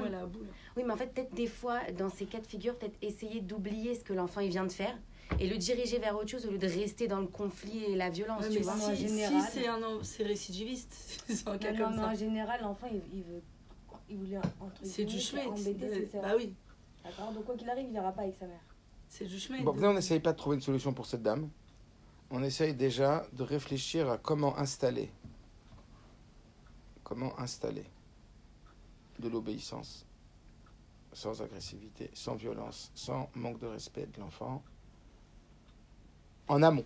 Oui, 0.76 0.84
mais 0.86 0.94
en 0.94 0.98
fait, 0.98 1.08
peut-être 1.14 1.34
des 1.34 1.48
fois, 1.48 1.80
dans 1.98 2.10
ces 2.10 2.26
cas 2.26 2.40
de 2.40 2.48
figure, 2.48 2.76
peut-être 2.78 2.98
essayer 3.02 3.42
d'oublier 3.42 3.96
ce 3.96 4.04
que 4.04 4.14
l'enfant 4.14 4.42
il 4.42 4.50
vient 4.50 4.66
de 4.66 4.72
faire 4.72 4.98
et 5.40 5.48
le 5.48 5.58
diriger 5.58 6.00
vers 6.00 6.16
autre 6.16 6.28
chose 6.30 6.46
au 6.46 6.52
lieu 6.52 6.58
de 6.58 6.68
rester 6.68 7.08
dans 7.08 7.20
le 7.20 7.28
conflit 7.28 7.84
et 7.86 7.96
la 7.96 8.10
violence, 8.10 8.44
Ouais, 8.44 8.50
tu 8.50 8.58
mais 8.60 8.64
vois. 8.64 8.74
en 8.74 8.96
si, 8.96 9.08
général- 9.08 9.42
si 9.42 9.52
c'est 9.52 9.68
un 9.68 9.82
en- 9.84 10.04
c'est 10.04 10.24
récidiviste, 10.24 10.94
c'est 11.28 11.48
un 11.48 11.58
cas 11.58 11.72
Non, 11.72 11.78
non, 11.80 11.86
comme 11.86 11.96
mais 11.96 12.02
ça. 12.02 12.10
en 12.10 12.16
général, 12.16 12.62
l'enfant, 12.62 12.88
il, 12.92 13.02
il 13.18 13.24
veut. 13.24 13.42
Il 14.10 14.18
voulait 14.18 14.38
entre 14.38 14.82
C'est 14.84 15.06
du 15.06 15.20
chouette. 15.20 15.48
embêter. 15.48 16.10
Bah 16.22 16.34
oui, 16.38 16.54
D'accord 17.04 17.32
Donc, 17.34 17.46
quoi 17.46 17.56
qu'il 17.56 17.70
arrive, 17.70 17.86
il 17.88 17.92
n'ira 17.94 18.12
pas 18.12 18.22
avec 18.24 18.36
sa 18.40 18.46
mère. 18.46 18.60
c'est 19.10 19.26
du 19.26 19.40
chemin. 19.40 19.62
Bon, 19.62 19.76
on 19.82 19.94
n'essaye 19.94 20.20
pas 20.20 20.32
de 20.34 20.38
trouver 20.38 20.56
une 20.58 20.62
solution 20.62 20.94
pour 20.94 21.06
cette 21.06 21.22
dame. 21.24 21.50
On 22.32 22.42
essaye 22.44 22.74
déjà 22.74 23.26
de 23.34 23.44
réfléchir 23.44 24.10
à 24.10 24.18
comment 24.18 24.58
installer. 24.58 25.10
Comment 27.04 27.38
installer 27.40 27.84
de 29.20 29.30
l'obéissance, 29.30 30.06
sans 31.12 31.42
agressivité, 31.42 32.10
sans 32.14 32.36
violence, 32.36 32.92
sans 32.96 33.30
manque 33.36 33.60
de 33.60 33.68
respect 33.68 34.08
de 34.14 34.20
l'enfant, 34.20 34.64
en 36.48 36.62
amont, 36.64 36.86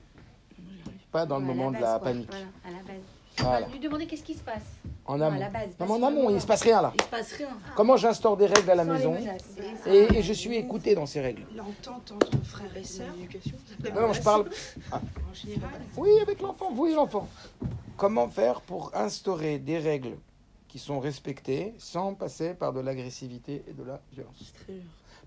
pas 1.12 1.26
dans 1.26 1.38
le 1.40 1.46
À 1.46 1.48
la 1.48 1.54
moment 1.54 1.72
de 1.72 1.78
la 1.78 1.98
quoi. 1.98 2.00
panique. 2.00 2.30
Voilà, 2.30 2.46
à 2.66 2.72
la 2.72 2.84
base. 2.84 3.02
Voilà, 3.40 3.68
Lui 3.68 3.80
demander 3.80 4.08
qu'est-ce 4.08 4.24
qui 4.24 4.34
se 4.34 4.42
passe. 4.42 4.64
en 5.06 5.18
Non, 5.18 5.26
à 5.26 5.28
amont. 5.28 5.40
la 5.40 5.50
base. 5.50 5.70
Non, 5.80 5.86
mais 5.86 5.92
en 5.92 6.04
amont, 6.08 6.30
il 6.32 6.36
ne 6.36 6.40
se 6.40 6.48
passe 6.48 6.64
rien 6.64 6.82
là. 6.82 6.92
Il 6.96 7.02
se 7.04 7.08
passe 7.08 7.34
rien. 7.34 7.50
Comment 7.76 7.96
j'instaure 7.96 8.36
des 8.36 8.48
règles 8.48 8.70
à 8.72 8.76
la 8.76 8.84
Sans 8.84 8.92
maison 8.94 9.16
et, 9.86 10.18
et 10.18 10.24
je 10.24 10.34
suis 10.34 10.56
écouté 10.56 10.96
dans 10.96 11.06
ces 11.06 11.22
règles 11.22 11.46
L'entente 11.56 12.12
entre 12.14 12.44
frères 12.44 12.76
et 12.76 12.84
sœurs. 12.84 13.14
Non, 13.94 14.02
non, 14.08 14.14
je 14.14 14.22
parle 14.24 14.50
En 14.92 15.34
général. 15.34 15.70
Oui, 15.96 16.10
avec 16.20 16.42
l'enfant, 16.42 16.72
vous 16.74 16.88
et 16.88 16.96
l'enfant. 16.96 17.30
Comment 17.98 18.28
faire 18.28 18.62
pour 18.62 18.96
instaurer 18.96 19.58
des 19.58 19.80
règles 19.80 20.20
qui 20.68 20.78
sont 20.78 21.00
respectées 21.00 21.74
sans 21.80 22.14
passer 22.14 22.54
par 22.54 22.72
de 22.72 22.80
l'agressivité 22.80 23.64
et 23.68 23.74
de 23.74 23.82
la 23.82 24.00
violence? 24.12 24.54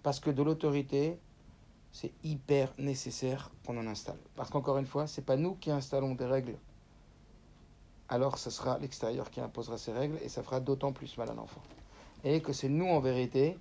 Parce 0.05 0.21
que 0.21 0.31
de 0.31 0.41
l'autorité, 0.41 1.19
c'est 1.91 2.13
hyper 2.23 2.73
nécessaire 2.79 3.51
qu'on 3.67 3.77
en 3.77 3.89
installe. 3.89 4.19
Parce 4.37 4.51
qu'encore 4.51 4.79
une 4.79 4.87
fois, 4.87 5.09
c'est 5.09 5.25
pas 5.25 5.37
nous 5.37 5.57
qui 5.57 5.73
installons 5.73 6.15
des 6.15 6.27
règles. 6.27 6.55
Alors 8.09 8.39
ce 8.39 8.51
sera 8.51 8.79
l'extérieur 8.79 9.33
qui 9.33 9.41
imposera 9.41 9.77
ces 9.77 9.91
règles 9.91 10.19
et 10.23 10.29
ça 10.29 10.45
fera 10.45 10.61
d'autant 10.61 10.93
plus 10.93 11.19
mal 11.19 11.29
à 11.29 11.35
l'enfant. 11.35 11.63
Et 12.23 12.41
que 12.41 12.53
c'est 12.53 12.69
nous 12.69 12.87
en 12.87 13.01
vérité 13.01 13.59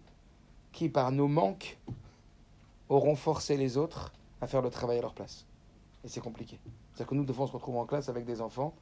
qui, 0.72 0.88
par 0.88 1.12
nos 1.12 1.28
manques, 1.28 1.80
auront 2.90 3.16
forcé 3.16 3.58
les 3.58 3.76
autres 3.76 4.14
à 4.40 4.46
faire 4.46 4.62
le 4.62 4.70
travail 4.70 5.00
à 5.00 5.02
leur 5.02 5.16
place. 5.16 5.48
Et 6.04 6.10
c'est 6.10 6.22
compliqué. 6.22 6.60
C'est-à-dire 6.94 7.08
que 7.08 7.16
nous 7.16 7.26
devons 7.26 7.48
se 7.48 7.54
retrouver 7.54 7.80
en 7.80 7.88
classe 7.88 8.08
avec 8.08 8.26
des 8.26 8.40
enfants 8.40 8.76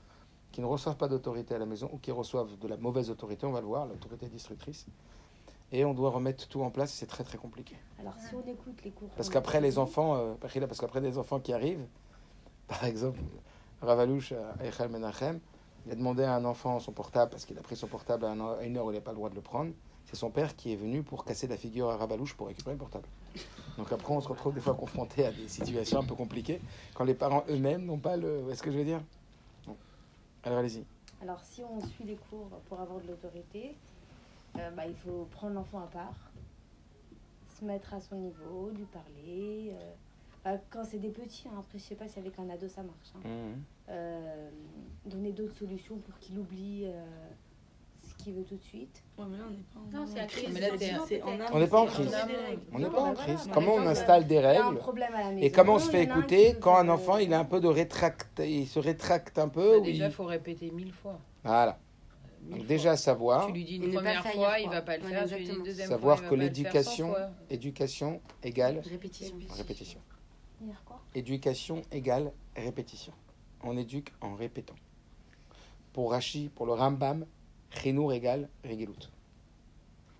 qui 0.52 0.62
ne 0.62 0.66
reçoivent 0.66 0.98
pas 0.98 1.08
d'autorité 1.08 1.56
à 1.56 1.58
la 1.60 1.66
maison 1.66 1.90
ou 1.94 1.98
qui 1.98 2.12
reçoivent 2.12 2.58
de 2.58 2.68
la 2.68 2.78
mauvaise 2.78 3.10
autorité, 3.10 3.46
on 3.46 3.52
va 3.52 3.62
le 3.62 3.68
voir, 3.68 3.86
l'autorité 3.86 4.28
destructrice. 4.28 4.86
Et 5.72 5.84
on 5.86 5.94
doit 5.94 6.10
remettre 6.10 6.48
tout 6.48 6.62
en 6.62 6.70
place, 6.72 6.92
c'est 6.94 7.06
très 7.08 7.24
très 7.24 7.38
compliqué. 7.38 7.76
Alors, 8.00 8.14
si 8.18 8.34
on 8.34 8.40
écoute 8.50 8.82
les 8.86 8.92
cours. 8.92 9.10
Parce 9.18 9.30
qu'après 9.30 9.60
les 9.60 9.78
enfants, 9.78 10.16
euh, 10.16 10.34
parce 10.40 10.80
qu'après 10.80 11.02
les 11.02 11.18
enfants 11.18 11.40
qui 11.40 11.52
arrivent, 11.54 11.86
par 12.68 12.84
exemple, 12.86 13.20
Ravalouche 13.82 14.32
à 14.32 14.64
Echel 14.66 14.90
Menachem, 14.90 15.40
il 15.86 15.92
a 15.92 15.96
demandé 15.96 16.24
à 16.24 16.36
un 16.36 16.46
enfant 16.46 16.80
son 16.80 16.92
portable 16.92 17.32
parce 17.32 17.46
qu'il 17.46 17.58
a 17.58 17.62
pris 17.62 17.76
son 17.76 17.88
portable 17.88 18.26
à, 18.26 18.30
un- 18.32 18.58
à 18.58 18.64
une 18.64 18.78
heure 18.78 18.86
où 18.86 18.92
il 18.92 18.96
n'a 18.96 19.02
pas 19.02 19.12
le 19.12 19.18
droit 19.18 19.30
de 19.30 19.36
le 19.36 19.42
prendre. 19.42 19.72
C'est 20.06 20.16
son 20.16 20.30
père 20.32 20.56
qui 20.56 20.72
est 20.72 20.76
venu 20.78 21.04
pour 21.04 21.26
casser 21.26 21.48
la 21.48 21.58
figure 21.58 21.90
à 21.90 21.98
Ravalouche 21.98 22.34
pour 22.36 22.48
récupérer 22.48 22.76
le 22.76 22.80
portable. 22.80 23.08
Donc 23.78 23.92
après, 23.92 24.14
on 24.14 24.22
se 24.22 24.28
retrouve 24.30 24.54
des 24.54 24.62
fois 24.62 24.74
confronté 24.74 25.26
à 25.26 25.32
des 25.32 25.48
situations 25.50 26.00
un 26.00 26.04
peu 26.06 26.16
compliquées 26.16 26.62
quand 26.94 27.04
les 27.04 27.14
parents 27.14 27.44
eux-mêmes 27.50 27.86
n'ont 27.86 28.00
pas 28.00 28.16
le. 28.16 28.38
Vous 28.38 28.42
voyez 28.44 28.56
ce 28.56 28.64
que 28.64 28.72
je 28.72 28.78
veux 28.78 28.86
dire? 28.86 29.02
Alors 30.44 30.60
allez-y. 30.60 30.84
Alors, 31.22 31.44
si 31.44 31.64
on 31.64 31.82
suit 31.82 32.04
les 32.04 32.16
cours 32.16 32.50
pour 32.70 32.80
avoir 32.80 33.00
de 33.02 33.08
l'autorité, 33.08 33.76
euh, 34.58 34.70
bah, 34.72 34.86
il 34.88 34.96
faut 34.96 35.26
prendre 35.32 35.54
l'enfant 35.56 35.80
à 35.82 35.88
part, 35.88 36.32
se 37.60 37.66
mettre 37.66 37.94
à 37.94 38.00
son 38.00 38.16
niveau, 38.18 38.70
lui 38.70 38.86
parler. 38.86 39.72
euh, 39.74 39.94
bah, 40.46 40.58
quand 40.70 40.84
c'est 40.84 41.00
des 41.00 41.10
petits, 41.10 41.48
hein, 41.48 41.56
après, 41.60 41.80
je 41.80 41.84
sais 41.84 41.96
pas 41.96 42.08
si 42.08 42.20
avec 42.20 42.38
un 42.40 42.50
ado 42.50 42.68
ça 42.68 42.84
marche. 42.84 43.14
hein. 43.16 43.28
Mhm. 43.28 43.64
Euh, 43.90 44.50
donner 45.06 45.32
d'autres 45.32 45.56
solutions 45.56 45.98
pour 45.98 46.18
qu'il 46.20 46.38
oublie 46.38 46.86
qu'il 48.18 48.34
veut 48.34 48.44
tout 48.44 48.56
de 48.58 48.64
suite. 48.64 49.04
Ouais, 49.18 49.26
mais 49.30 49.38
là, 49.38 49.44
on 49.48 49.52
n'est 49.52 49.98
pas 49.98 50.20
en, 50.20 50.26
crise. 50.28 50.46
On 51.54 51.60
n'est 51.60 51.68
pas 51.68 51.80
en 51.80 51.86
crise. 51.86 52.10
des 52.10 52.16
règles. 52.36 52.62
On 52.74 52.80
n'est 52.80 52.86
Non, 52.86 52.92
pas 52.92 53.02
en 53.02 53.14
crise. 53.14 53.36
voilà, 53.38 53.54
Comment 53.54 53.74
on 53.76 53.88
installe 53.88 54.28
des 54.28 54.40
règles 54.40 54.80
et 55.40 55.52
comment 55.52 55.76
on 55.76 55.80
se 55.80 55.90
fait 55.90 56.04
écouter 56.04 56.54
qui 56.54 56.60
quand 56.60 56.76
un 56.78 56.90
enfant 56.90 57.18
il 57.18 57.34
a 57.34 57.40
un 57.40 57.46
peu 57.46 57.60
de 57.60 57.68
rétracte, 57.68 58.42
il 58.46 58.68
se 58.68 58.80
rétracte 58.80 59.38
un 59.40 59.50
peu 59.50 59.80
Bah, 59.80 59.86
déjà, 59.86 60.06
il- 60.08 60.12
faut 60.12 60.26
répéter 60.26 60.72
mille 60.72 60.92
fois. 60.94 61.20
Voilà. 61.44 61.80
Donc 62.44 62.60
fois. 62.60 62.68
déjà 62.68 62.96
savoir, 62.98 63.48
Tu 63.48 63.54
lui 63.54 63.66
dis 63.66 63.76
une 63.78 63.92
première 63.94 64.26
fois, 64.26 64.60
il 64.60 64.70
va 64.70 64.82
pas 64.82 64.98
le 64.98 65.04
faire. 65.04 65.28
Tu 65.28 65.36
lui 65.36 65.44
dis 65.46 65.52
une 65.56 65.64
deuxième 65.64 65.90
Savoir 65.90 66.28
que 66.28 66.36
l'éducation- 66.36 67.14
éducation 67.50 68.22
égale 68.44 68.82
Répétition. 68.90 69.36
répétition. 69.56 70.00
Hier, 70.62 70.82
quoi? 70.86 71.02
Éducation 71.14 71.82
égale 71.92 72.32
répétition. 72.56 73.14
On 73.64 73.76
éduque 73.78 74.14
en 74.22 74.36
répétant. 74.36 74.76
Pour 75.94 76.12
Rashi, 76.12 76.50
pour 76.54 76.66
le 76.68 76.74
Rambam, 76.74 77.26
Chinour 77.70 78.14
égale 78.14 78.50
Regelut. 78.64 79.12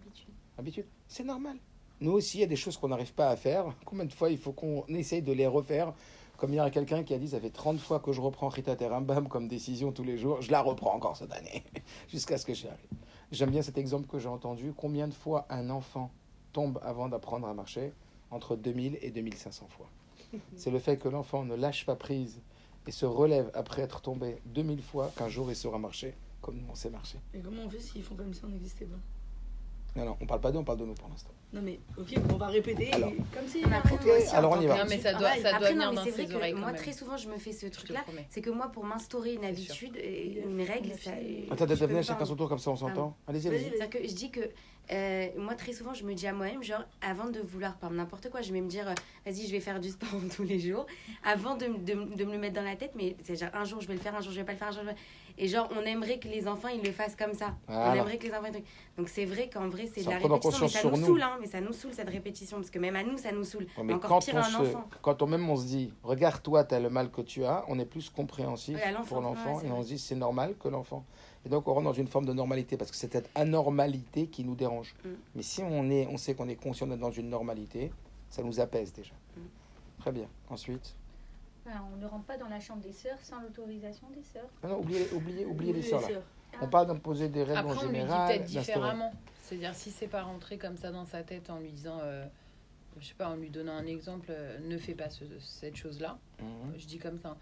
Habitude. 0.02 0.34
Habitude. 0.58 0.86
C'est 1.08 1.24
normal. 1.24 1.58
Nous 2.00 2.12
aussi, 2.12 2.38
il 2.38 2.42
y 2.42 2.44
a 2.44 2.48
des 2.48 2.56
choses 2.56 2.78
qu'on 2.78 2.90
n'arrive 2.90 3.14
pas 3.14 3.30
à 3.30 3.36
faire. 3.36 3.74
Combien 3.86 4.06
de 4.06 4.14
fois 4.14 4.30
il 4.30 4.38
faut 4.38 4.52
qu'on 4.52 4.86
essaye 4.88 5.22
de 5.22 5.32
les 5.32 5.48
refaire? 5.48 5.94
Comme 6.38 6.54
il 6.54 6.58
y 6.58 6.60
a 6.60 6.70
quelqu'un 6.70 7.04
qui 7.04 7.16
a 7.16 7.18
dit, 7.18 7.30
ça 7.30 7.40
fait 7.40 7.50
30 7.50 7.80
fois 7.80 8.00
que 8.00 8.12
je 8.12 8.22
reprends 8.22 8.50
Rita 8.50 8.76
et 8.80 8.88
Rambam 8.88 9.28
comme 9.28 9.48
décision 9.48 9.92
tous 9.92 10.04
les 10.04 10.18
jours. 10.20 10.42
Je 10.42 10.52
la 10.52 10.62
reprends 10.62 10.94
encore 10.94 11.18
cette 11.18 11.34
année, 11.34 11.64
jusqu'à 12.08 12.38
ce 12.38 12.46
que 12.46 12.54
j'y 12.54 12.68
arrive. 12.68 12.90
J'aime 13.32 13.50
bien 13.50 13.64
cet 13.64 13.80
exemple 13.80 14.08
que 14.08 14.20
j'ai 14.20 14.28
entendu. 14.28 14.74
Combien 14.78 15.08
de 15.08 15.14
fois 15.14 15.48
un 15.50 15.72
enfant 15.72 16.12
tombe 16.54 16.80
avant 16.84 17.10
d'apprendre 17.10 17.48
à 17.48 17.54
marcher? 17.56 17.94
Entre 18.30 18.56
2000 18.56 19.00
et 19.02 19.10
2500 19.10 19.68
fois. 19.70 19.90
C'est 20.56 20.70
le 20.70 20.80
fait 20.80 20.98
que 20.98 21.10
l'enfant 21.10 21.44
ne 21.44 21.56
lâche 21.56 21.86
pas 21.86 21.96
prise 21.96 22.40
et 22.86 22.92
se 22.92 23.06
relève 23.06 23.50
après 23.56 23.82
être 23.82 24.02
tombé 24.02 24.38
2000 24.46 24.84
fois 24.84 25.12
qu'un 25.18 25.30
jour 25.30 25.50
il 25.50 25.56
saura 25.56 25.80
marcher 25.80 26.14
comme 26.42 26.56
nous 26.58 26.68
on 26.70 26.76
sait 26.76 26.90
marcher. 26.90 27.18
Et 27.34 27.40
comment 27.40 27.64
on 27.66 27.70
fait 27.70 27.80
s'ils 27.80 28.04
font 28.04 28.16
comme 28.16 28.34
si 28.34 28.44
on 28.46 28.50
n'existait 28.50 28.86
pas? 28.86 28.98
Non, 29.96 30.06
non, 30.06 30.18
on 30.22 30.28
parle 30.28 30.42
pas 30.42 30.52
d'eux, 30.52 30.60
on 30.60 30.64
parle 30.64 30.78
de 30.80 30.86
nous 30.86 30.94
pour 30.94 31.10
l'instant. 31.10 31.32
Non, 31.54 31.62
mais 31.62 31.80
ok, 31.98 32.14
on 32.32 32.38
va 32.38 32.48
répéter 32.48 32.94
Alors. 32.94 33.10
et- 33.10 33.16
comme 33.36 33.48
si. 33.48 33.64
Après, 33.64 33.96
Ok, 33.96 34.06
moi 34.06 34.18
aussi, 34.18 34.36
alors 34.36 34.52
on 34.52 34.62
y 34.62 34.68
va. 34.68 34.78
Non, 34.78 34.84
mais 34.88 35.00
ça 35.00 35.14
doit, 35.14 35.22
Pareil. 35.30 35.42
ça 35.42 35.50
doit 35.50 35.58
Après, 35.58 35.74
venir 35.74 35.86
non, 35.86 35.90
mais 35.92 35.96
dans 35.96 36.04
c'est 36.04 36.12
vrai 36.12 36.28
ses 36.28 36.36
oreilles 36.36 36.54
moi, 36.54 36.68
même. 36.68 36.76
très 36.76 36.94
souvent, 36.94 37.18
je 37.18 37.28
me 37.30 37.38
fais 37.38 37.52
ce 37.52 37.66
truc-là. 37.66 38.06
C'est 38.30 38.42
que 38.42 38.52
moi, 38.52 38.68
pour 38.68 38.84
m'instaurer 38.86 39.34
une 39.34 39.46
habitude, 39.46 39.96
et 39.98 40.44
une 40.46 40.62
règle, 40.62 40.92
ça. 41.00 41.12
Attends, 41.50 41.66
me 41.88 42.02
chacun 42.04 42.26
son 42.26 42.36
tour 42.36 42.48
comme 42.50 42.60
ça 42.60 42.70
on 42.70 42.76
s'entend. 42.76 43.18
Allez-y, 43.28 43.44
Vas-y, 43.44 43.56
allez-y. 43.56 43.70
vas-y. 43.70 43.78
C'est-à-dire 43.80 44.02
que 44.02 44.08
je 44.08 44.14
dis 44.14 44.30
que 44.30 44.42
euh, 44.92 45.28
moi, 45.38 45.56
très 45.56 45.74
souvent, 45.74 45.94
je 45.94 46.04
me 46.04 46.14
dis 46.14 46.28
à 46.28 46.34
moi-même, 46.34 46.64
genre, 46.64 46.84
avant 47.02 47.30
de 47.30 47.40
vouloir, 47.40 47.76
par 47.76 47.92
n'importe 47.92 48.30
quoi, 48.30 48.42
je 48.42 48.54
vais 48.54 48.62
me 48.62 48.70
dire, 48.70 48.88
euh, 48.88 48.94
vas-y, 49.26 49.46
je 49.46 49.52
vais 49.52 49.60
faire 49.60 49.80
du 49.80 49.90
sport 49.90 50.10
tous 50.36 50.44
les 50.44 50.60
jours, 50.60 50.86
avant 51.24 51.56
de, 51.56 51.66
de, 51.66 52.16
de 52.16 52.26
me 52.26 52.32
le 52.34 52.38
mettre 52.38 52.56
dans 52.56 52.64
la 52.64 52.76
tête, 52.76 52.92
mais 52.96 53.16
c'est 53.24 53.36
genre, 53.36 53.50
un 53.54 53.66
jour, 53.66 53.82
je 53.82 53.88
vais 53.88 53.96
le 53.96 54.00
faire, 54.00 54.16
un 54.16 54.22
jour, 54.22 54.32
je 54.32 54.38
vais 54.40 54.46
pas 54.46 54.54
le 54.54 54.58
faire, 54.58 54.70
un 54.70 54.72
jour, 54.72 54.84
je 54.84 54.90
vais... 54.90 54.96
Et 55.40 55.48
genre, 55.48 55.70
on 55.78 55.82
aimerait 55.86 56.18
que 56.18 56.28
les 56.28 56.48
enfants, 56.48 56.70
ils 56.70 56.82
le 56.84 56.92
fassent 56.92 57.16
comme 57.16 57.34
ça. 57.34 57.56
On 57.68 57.94
aimerait 57.94 58.18
que 58.18 58.26
les 58.26 58.34
enfants... 58.34 58.48
Donc 58.98 59.08
c'est 59.08 59.26
vrai 59.26 59.50
qu'en 59.54 59.70
vrai, 59.70 59.88
c'est 59.94 60.04
de 60.04 60.10
la 60.10 60.18
répétition, 60.18 60.66
mais 60.66 60.68
ça 60.70 60.84
nous 60.90 60.98
nous. 60.98 61.06
saoule, 61.06 61.22
hein, 61.22 61.38
mais 61.40 61.46
ça 61.46 61.62
nous 61.62 61.74
saoule, 61.74 61.94
cette 61.94 62.10
répétition, 62.10 62.58
parce 62.58 62.72
que 62.72 62.80
même 62.80 62.96
à 62.96 63.04
nous, 63.04 63.18
ça 63.20 63.32
nous 63.32 63.44
saoule. 63.44 63.68
Ouais, 63.78 63.84
mais 63.84 63.94
Encore 63.94 64.10
quand 64.10 64.26
pire 64.26 64.34
on, 64.34 64.38
à 64.38 64.42
un 64.48 64.50
se, 64.50 64.58
enfant. 64.58 64.90
quand 65.04 65.22
on 65.22 65.28
même 65.28 65.48
on 65.48 65.56
se 65.56 65.66
dit, 65.66 65.94
regarde 66.02 66.42
toi, 66.42 66.64
tu 66.64 66.74
as 66.74 66.80
le 66.80 66.90
mal 66.90 67.12
que 67.12 67.22
tu 67.22 67.46
as, 67.46 67.64
on 67.68 67.78
est 67.78 67.86
plus 67.86 68.10
compréhensif 68.10 68.76
Ouais, 68.78 68.94
pour 69.08 69.22
l'enfant 69.22 69.58
ouais, 69.58 69.68
et 69.68 69.72
on 69.72 69.84
se 69.84 69.90
dit 69.90 70.00
c'est 70.00 70.16
normal 70.16 70.56
que 70.60 70.70
l'enfant. 70.70 71.06
Et 71.48 71.50
donc 71.50 71.66
on 71.70 71.74
rentre 71.74 71.86
dans 71.86 71.94
une 71.94 72.08
forme 72.10 72.26
de 72.26 72.34
normalité 72.34 72.76
parce 72.76 72.92
que 72.92 72.98
c'est 72.98 73.10
cette 73.10 73.30
anormalité 73.34 74.28
qui 74.28 74.44
nous 74.44 74.56
dérange. 74.56 74.94
Mm. 75.06 75.10
Mais 75.36 75.42
si 75.44 75.64
on, 75.64 75.90
est, 75.90 76.06
on 76.08 76.18
sait 76.18 76.34
qu'on 76.36 76.50
est 76.50 76.58
conscient 76.58 76.88
d'être 76.88 77.00
dans 77.00 77.10
une 77.12 77.30
normalité, 77.30 77.90
ça 78.30 78.44
nous 78.44 78.60
apaise 78.60 78.92
déjà. 78.92 79.14
Mm. 79.38 79.42
Très 80.02 80.12
bien. 80.12 80.28
Ensuite, 80.50 80.94
Enfin, 81.66 81.82
on 81.94 81.98
ne 82.02 82.06
rentre 82.06 82.26
pas 82.26 82.38
dans 82.38 82.50
la 82.50 82.60
chambre 82.60 82.82
des 82.82 82.92
sœurs 82.92 83.18
sans 83.24 83.40
l'autorisation 83.42 84.08
des 84.14 84.24
sœurs. 84.24 84.50
ah 84.62 84.68
non, 84.68 84.80
oubliez, 84.80 85.08
oubliez, 85.14 85.46
oubliez 85.46 85.72
les 85.74 85.82
sœurs 85.84 86.02
là. 86.02 86.08
sœurs. 86.08 86.24
On 86.62 86.68
parle 86.68 86.88
d'imposer 86.88 87.30
des 87.30 87.44
règles 87.44 87.60
Après, 87.60 87.74
en 87.78 87.80
on 87.80 87.84
lui 87.84 87.90
dit 87.94 87.96
général. 88.02 88.28
peut-être 88.28 88.46
différemment. 88.46 89.14
C'est-à-dire, 89.44 89.74
si 89.74 89.92
c'est 89.92 90.08
pas 90.08 90.24
rentré 90.24 90.58
comme 90.58 90.76
ça 90.76 90.92
dans 90.92 91.06
sa 91.06 91.24
tête 91.24 91.50
en 91.50 91.60
lui 91.60 91.70
disant, 91.72 92.00
euh, 92.02 92.26
je 93.00 93.06
sais 93.08 93.14
pas, 93.14 93.30
en 93.30 93.36
lui 93.36 93.50
donnant 93.50 93.74
un 93.74 93.86
exemple, 93.86 94.28
euh, 94.30 94.58
ne 94.68 94.78
fais 94.78 94.94
pas 94.96 95.10
ce- 95.10 95.24
cette 95.40 95.76
chose-là. 95.78 96.18
Mhm. 96.42 96.74
Je 96.78 96.86
dis 96.86 96.98
comme 97.00 97.20
ça. 97.20 97.38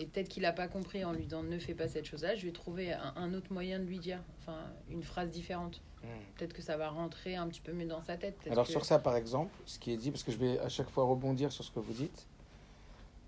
Et 0.00 0.06
peut-être 0.06 0.28
qu'il 0.28 0.42
n'a 0.42 0.52
pas 0.52 0.66
compris 0.68 1.04
en 1.04 1.12
lui 1.12 1.24
disant 1.24 1.42
ne 1.42 1.58
fais 1.58 1.74
pas 1.74 1.86
cette 1.88 2.04
chose-là. 2.04 2.34
Je 2.34 2.46
vais 2.46 2.52
trouver 2.52 2.92
un, 2.92 3.12
un 3.16 3.32
autre 3.34 3.52
moyen 3.52 3.78
de 3.78 3.84
lui 3.84 3.98
dire, 3.98 4.20
enfin, 4.40 4.58
une 4.90 5.02
phrase 5.02 5.30
différente. 5.30 5.80
Mhm. 6.02 6.08
Peut-être 6.36 6.52
que 6.52 6.62
ça 6.62 6.76
va 6.76 6.88
rentrer 6.90 7.36
un 7.36 7.46
petit 7.48 7.60
peu 7.60 7.72
mieux 7.72 7.86
dans 7.86 8.02
sa 8.02 8.16
tête. 8.16 8.36
Alors 8.50 8.66
que- 8.66 8.72
sur 8.72 8.84
ça, 8.84 8.98
par 8.98 9.16
exemple, 9.16 9.54
ce 9.66 9.78
qui 9.78 9.92
est 9.92 9.96
dit, 9.96 10.10
parce 10.10 10.24
que 10.24 10.32
je 10.32 10.36
vais 10.38 10.58
à 10.58 10.68
chaque 10.68 10.90
fois 10.90 11.04
rebondir 11.04 11.52
sur 11.52 11.62
ce 11.64 11.70
que 11.70 11.78
vous 11.80 11.92
dites, 11.92 12.26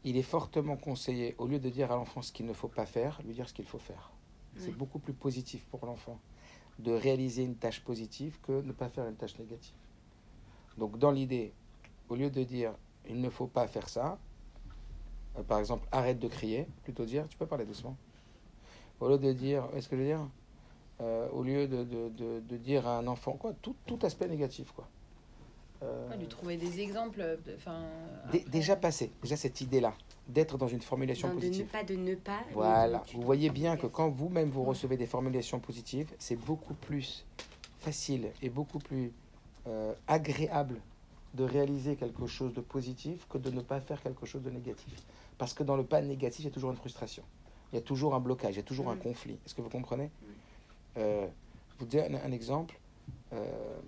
il 0.05 0.17
est 0.17 0.23
fortement 0.23 0.77
conseillé, 0.77 1.35
au 1.39 1.47
lieu 1.47 1.59
de 1.59 1.69
dire 1.71 1.91
à 1.93 1.97
l'enfant 1.97 2.21
ce 2.23 2.33
qu'il 2.33 2.47
ne 2.47 2.53
faut 2.53 2.69
pas 2.69 2.87
faire, 2.87 3.21
lui 3.25 3.35
dire 3.35 3.49
ce 3.49 3.55
qu'il 3.55 3.65
faut 3.67 3.79
faire. 3.79 4.11
C'est 4.59 4.73
beaucoup 4.75 4.99
plus 4.99 5.13
positif 5.13 5.67
pour 5.67 5.85
l'enfant 5.85 6.19
de 6.79 6.91
réaliser 6.93 7.43
une 7.43 7.57
tâche 7.57 7.81
positive 7.83 8.39
que 8.43 8.63
ne 8.63 8.73
pas 8.73 8.89
faire 8.89 9.07
une 9.07 9.15
tâche 9.17 9.39
négative. 9.39 9.75
Donc 10.79 10.99
dans 10.99 11.11
l'idée, 11.11 11.53
au 12.09 12.15
lieu 12.17 12.31
de 12.31 12.43
dire 12.43 12.73
il 13.09 13.21
ne 13.21 13.29
faut 13.29 13.47
pas 13.49 13.67
faire 13.69 13.89
ça, 13.89 14.19
par 15.43 15.59
exemple, 15.59 15.87
arrête 15.93 16.19
de 16.19 16.29
crier, 16.29 16.67
plutôt 16.85 17.05
dire, 17.05 17.29
tu 17.29 17.37
peux 17.37 17.47
parler 17.47 17.65
doucement. 17.65 17.97
Au 19.01 19.09
lieu 19.09 19.19
de 19.19 19.33
dire, 19.33 19.65
est-ce 19.75 19.89
que 19.89 19.97
je 19.97 20.03
veux 20.03 20.07
dire 20.09 20.27
Euh, 21.03 21.29
Au 21.31 21.43
lieu 21.43 21.69
de, 21.69 21.85
de, 21.85 22.09
de, 22.09 22.41
de 22.41 22.57
dire 22.57 22.87
à 22.87 22.99
un 22.99 23.07
enfant, 23.07 23.33
quoi, 23.33 23.53
tout, 23.61 23.77
tout 23.87 23.99
aspect 24.03 24.29
négatif, 24.29 24.73
quoi. 24.73 24.89
Euh, 25.83 26.09
Ouais, 26.09 26.17
lui 26.17 26.27
trouver 26.27 26.57
des 26.57 26.81
exemples. 26.81 27.23
Enfin. 27.57 27.83
après- 28.25 28.45
déjà 28.51 28.77
passé, 28.77 29.13
déjà 29.23 29.37
cette 29.37 29.61
idée-là, 29.61 29.93
d'être 30.27 30.57
dans 30.57 30.69
une 30.69 30.81
formulation 30.81 31.29
Non, 31.29 31.35
de 31.35 31.41
ne 31.41 31.45
positive. 31.47 31.67
pas 31.67 31.85
de 31.85 31.95
ne 31.97 32.15
pas. 32.15 32.41
Voilà, 32.55 33.03
vous 33.13 33.21
voyez 33.21 33.51
bien 33.51 33.77
que 33.77 33.87
quand 33.87 34.09
vous-même 34.09 34.49
vous 34.49 34.63
Ouais. 34.63 34.69
recevez 34.69 34.97
des 34.97 35.05
formulations 35.07 35.61
positives, 35.61 36.11
c'est 36.19 36.37
beaucoup 36.37 36.73
plus 36.73 37.27
facile 37.81 38.31
et 38.41 38.49
beaucoup 38.49 38.79
plus 38.79 39.13
euh, 39.69 39.93
agréable 40.07 40.81
de 41.35 41.45
réaliser 41.45 41.97
quelque 41.97 42.27
chose 42.27 42.55
de 42.55 42.63
positif 42.63 43.27
que 43.29 43.37
de 43.37 43.51
ne 43.51 43.61
pas 43.61 43.81
faire 43.81 44.01
quelque 44.03 44.25
chose 44.25 44.43
de 44.43 44.49
négatif. 44.51 44.95
Parce 45.39 45.53
que 45.55 45.63
dans 45.63 45.77
le 45.77 45.85
pas 45.85 46.01
négatif, 46.01 46.41
il 46.41 46.45
y 46.45 46.49
a 46.49 46.51
toujours 46.51 46.71
une 46.71 46.77
frustration. 46.77 47.23
Il 47.73 47.77
y 47.77 47.79
a 47.79 47.83
toujours 47.83 48.15
un 48.15 48.21
blocage, 48.21 48.55
il 48.55 48.59
y 48.59 48.61
a 48.61 48.65
toujours 48.65 48.89
un 48.91 48.95
Mm. 48.95 49.01
conflit. 49.01 49.39
Est-ce 49.45 49.55
que 49.55 49.61
vous 49.63 49.69
comprenez 49.71 50.11
Euh, 50.97 51.27
Je 51.75 51.81
vous 51.81 51.87
dis 51.87 52.01
un, 52.01 52.33
exemple. 52.33 52.79
Euh, 53.35 53.79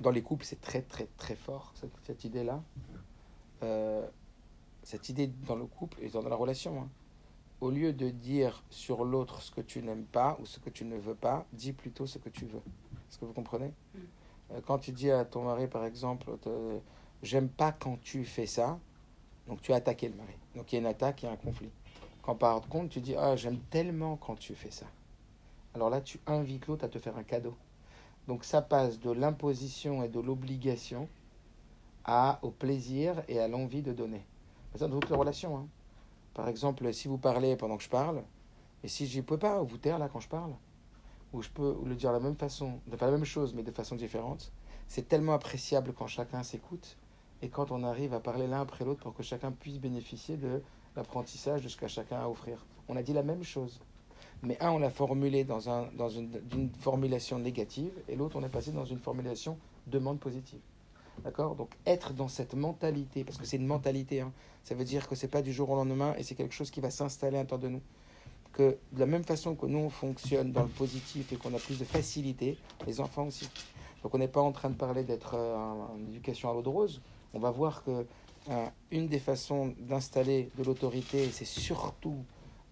dans 0.00 0.10
les 0.10 0.22
couples, 0.22 0.44
c'est 0.44 0.60
très 0.60 0.82
très 0.82 1.06
très 1.16 1.36
fort, 1.36 1.72
cette, 1.76 1.92
cette 2.04 2.24
idée-là. 2.24 2.60
Euh, 3.62 4.04
cette 4.82 5.08
idée 5.08 5.28
dans 5.46 5.54
le 5.54 5.64
couple 5.66 5.98
et 6.02 6.08
dans 6.08 6.22
la 6.22 6.34
relation. 6.34 6.80
hein. 6.82 6.88
Au 7.60 7.70
lieu 7.70 7.92
de 7.92 8.10
dire 8.10 8.64
sur 8.70 9.04
l'autre 9.04 9.40
ce 9.42 9.52
que 9.52 9.60
tu 9.60 9.80
n'aimes 9.80 10.02
pas 10.06 10.36
ou 10.40 10.46
ce 10.46 10.58
que 10.58 10.70
tu 10.70 10.84
ne 10.84 10.96
veux 10.96 11.14
pas, 11.14 11.46
dis 11.52 11.72
plutôt 11.72 12.06
ce 12.08 12.18
que 12.18 12.28
tu 12.28 12.44
veux. 12.46 12.58
Est-ce 13.08 13.18
que 13.18 13.24
vous 13.24 13.32
comprenez 13.32 13.68
Mm. 13.94 13.98
Euh, 14.54 14.60
Quand 14.66 14.78
tu 14.78 14.90
dis 14.90 15.10
à 15.12 15.24
ton 15.24 15.44
mari, 15.44 15.68
par 15.68 15.84
exemple, 15.84 16.36
j'aime 17.22 17.48
pas 17.48 17.70
quand 17.70 17.96
tu 18.00 18.24
fais 18.24 18.46
ça, 18.46 18.80
donc 19.46 19.60
tu 19.62 19.72
as 19.72 19.76
attaqué 19.76 20.08
le 20.08 20.16
mari. 20.16 20.34
Donc 20.54 20.72
il 20.72 20.76
y 20.76 20.78
a 20.78 20.80
une 20.80 20.86
attaque, 20.86 21.22
il 21.22 21.26
y 21.26 21.28
a 21.28 21.32
un 21.32 21.36
conflit. 21.36 21.70
Quand 22.22 22.34
par 22.34 22.60
contre 22.68 22.90
tu 22.90 23.00
dis, 23.00 23.14
ah, 23.16 23.36
j'aime 23.36 23.58
tellement 23.70 24.16
quand 24.16 24.36
tu 24.36 24.54
fais 24.54 24.70
ça. 24.70 24.86
Alors 25.74 25.88
là, 25.90 26.00
tu 26.00 26.20
invites 26.26 26.66
l'autre 26.66 26.84
à 26.84 26.88
te 26.88 26.98
faire 26.98 27.16
un 27.16 27.22
cadeau. 27.22 27.56
Donc 28.28 28.44
ça 28.44 28.62
passe 28.62 29.00
de 29.00 29.10
l'imposition 29.10 30.02
et 30.02 30.08
de 30.08 30.20
l'obligation 30.20 31.08
à, 32.04 32.38
au 32.42 32.50
plaisir 32.50 33.22
et 33.28 33.40
à 33.40 33.48
l'envie 33.48 33.82
de 33.82 33.92
donner. 33.92 34.24
Ça 34.74 34.86
dans 34.88 35.00
toutes 35.00 35.10
les 35.10 35.16
relations. 35.16 35.56
hein. 35.56 35.66
Par 36.34 36.48
exemple, 36.48 36.92
si 36.92 37.08
vous 37.08 37.18
parlez 37.18 37.56
pendant 37.56 37.76
que 37.76 37.82
je 37.82 37.88
parle, 37.88 38.22
et 38.84 38.88
si 38.88 39.06
je 39.06 39.18
ne 39.18 39.22
peux 39.22 39.38
pas 39.38 39.62
vous 39.62 39.78
taire 39.78 39.98
là 39.98 40.08
quand 40.08 40.20
je 40.20 40.28
parle, 40.28 40.52
ou 41.32 41.42
je 41.42 41.48
peux 41.48 41.76
le 41.84 41.94
dire 41.94 42.10
de 42.10 42.16
la 42.16 42.22
même 42.22 42.36
façon, 42.36 42.80
de 42.86 42.96
pas 42.96 43.06
la 43.06 43.12
même 43.12 43.24
chose, 43.24 43.54
mais 43.54 43.62
de 43.62 43.70
façon 43.70 43.96
différente, 43.96 44.52
c'est 44.88 45.08
tellement 45.08 45.32
appréciable 45.32 45.92
quand 45.92 46.06
chacun 46.06 46.42
s'écoute 46.42 46.96
et 47.42 47.48
quand 47.48 47.72
on 47.72 47.82
arrive 47.82 48.14
à 48.14 48.20
parler 48.20 48.46
l'un 48.46 48.60
après 48.60 48.84
l'autre 48.84 49.02
pour 49.02 49.14
que 49.14 49.22
chacun 49.22 49.50
puisse 49.50 49.78
bénéficier 49.78 50.36
de 50.36 50.62
l'apprentissage 50.96 51.62
de 51.62 51.68
ce 51.68 51.76
qu'a 51.76 51.88
chacun 51.88 52.20
à 52.20 52.28
offrir. 52.28 52.64
On 52.88 52.96
a 52.96 53.02
dit 53.02 53.12
la 53.12 53.22
même 53.22 53.42
chose. 53.42 53.80
Mais 54.42 54.56
un, 54.60 54.70
on 54.70 54.78
l'a 54.78 54.90
formulé 54.90 55.44
dans, 55.44 55.68
un, 55.68 55.88
dans 55.96 56.08
une, 56.08 56.30
formulation 56.80 57.38
négative, 57.38 57.92
et 58.08 58.16
l'autre, 58.16 58.36
on 58.36 58.44
est 58.44 58.48
passé 58.48 58.72
dans 58.72 58.84
une 58.84 58.98
formulation 58.98 59.56
demande 59.86 60.18
positive. 60.18 60.58
D'accord? 61.22 61.54
Donc, 61.54 61.70
être 61.86 62.12
dans 62.12 62.28
cette 62.28 62.54
mentalité, 62.54 63.22
parce 63.22 63.38
que 63.38 63.44
c'est 63.44 63.56
une 63.56 63.66
mentalité, 63.66 64.20
hein, 64.20 64.32
ça 64.64 64.74
veut 64.74 64.84
dire 64.84 65.08
que 65.08 65.14
c'est 65.14 65.28
pas 65.28 65.42
du 65.42 65.52
jour 65.52 65.70
au 65.70 65.76
lendemain, 65.76 66.14
et 66.18 66.24
c'est 66.24 66.34
quelque 66.34 66.54
chose 66.54 66.70
qui 66.70 66.80
va 66.80 66.90
s'installer 66.90 67.36
à 67.36 67.40
l'intérieur 67.40 67.62
de 67.62 67.68
nous. 67.68 67.82
Que 68.52 68.76
de 68.92 69.00
la 69.00 69.06
même 69.06 69.24
façon 69.24 69.54
que 69.54 69.66
nous, 69.66 69.78
on 69.78 69.90
fonctionne 69.90 70.52
dans 70.52 70.62
le 70.62 70.68
positif 70.68 71.32
et 71.32 71.36
qu'on 71.36 71.54
a 71.54 71.58
plus 71.58 71.78
de 71.78 71.84
facilité, 71.84 72.58
les 72.86 73.00
enfants 73.00 73.26
aussi. 73.26 73.48
Donc, 74.02 74.14
on 74.14 74.18
n'est 74.18 74.28
pas 74.28 74.42
en 74.42 74.52
train 74.52 74.70
de 74.70 74.74
parler 74.74 75.04
d'être 75.04 75.34
euh, 75.34 75.56
en, 75.56 75.94
en 75.94 75.98
éducation 76.08 76.50
à 76.50 76.52
l'eau 76.52 76.62
de 76.62 76.68
rose. 76.68 77.00
On 77.34 77.38
va 77.38 77.50
voir 77.50 77.84
que 77.84 78.06
euh, 78.50 78.66
une 78.90 79.08
des 79.08 79.18
façons 79.18 79.74
d'installer 79.78 80.50
de 80.58 80.64
l'autorité, 80.64 81.30
c'est 81.32 81.44
surtout 81.44 82.24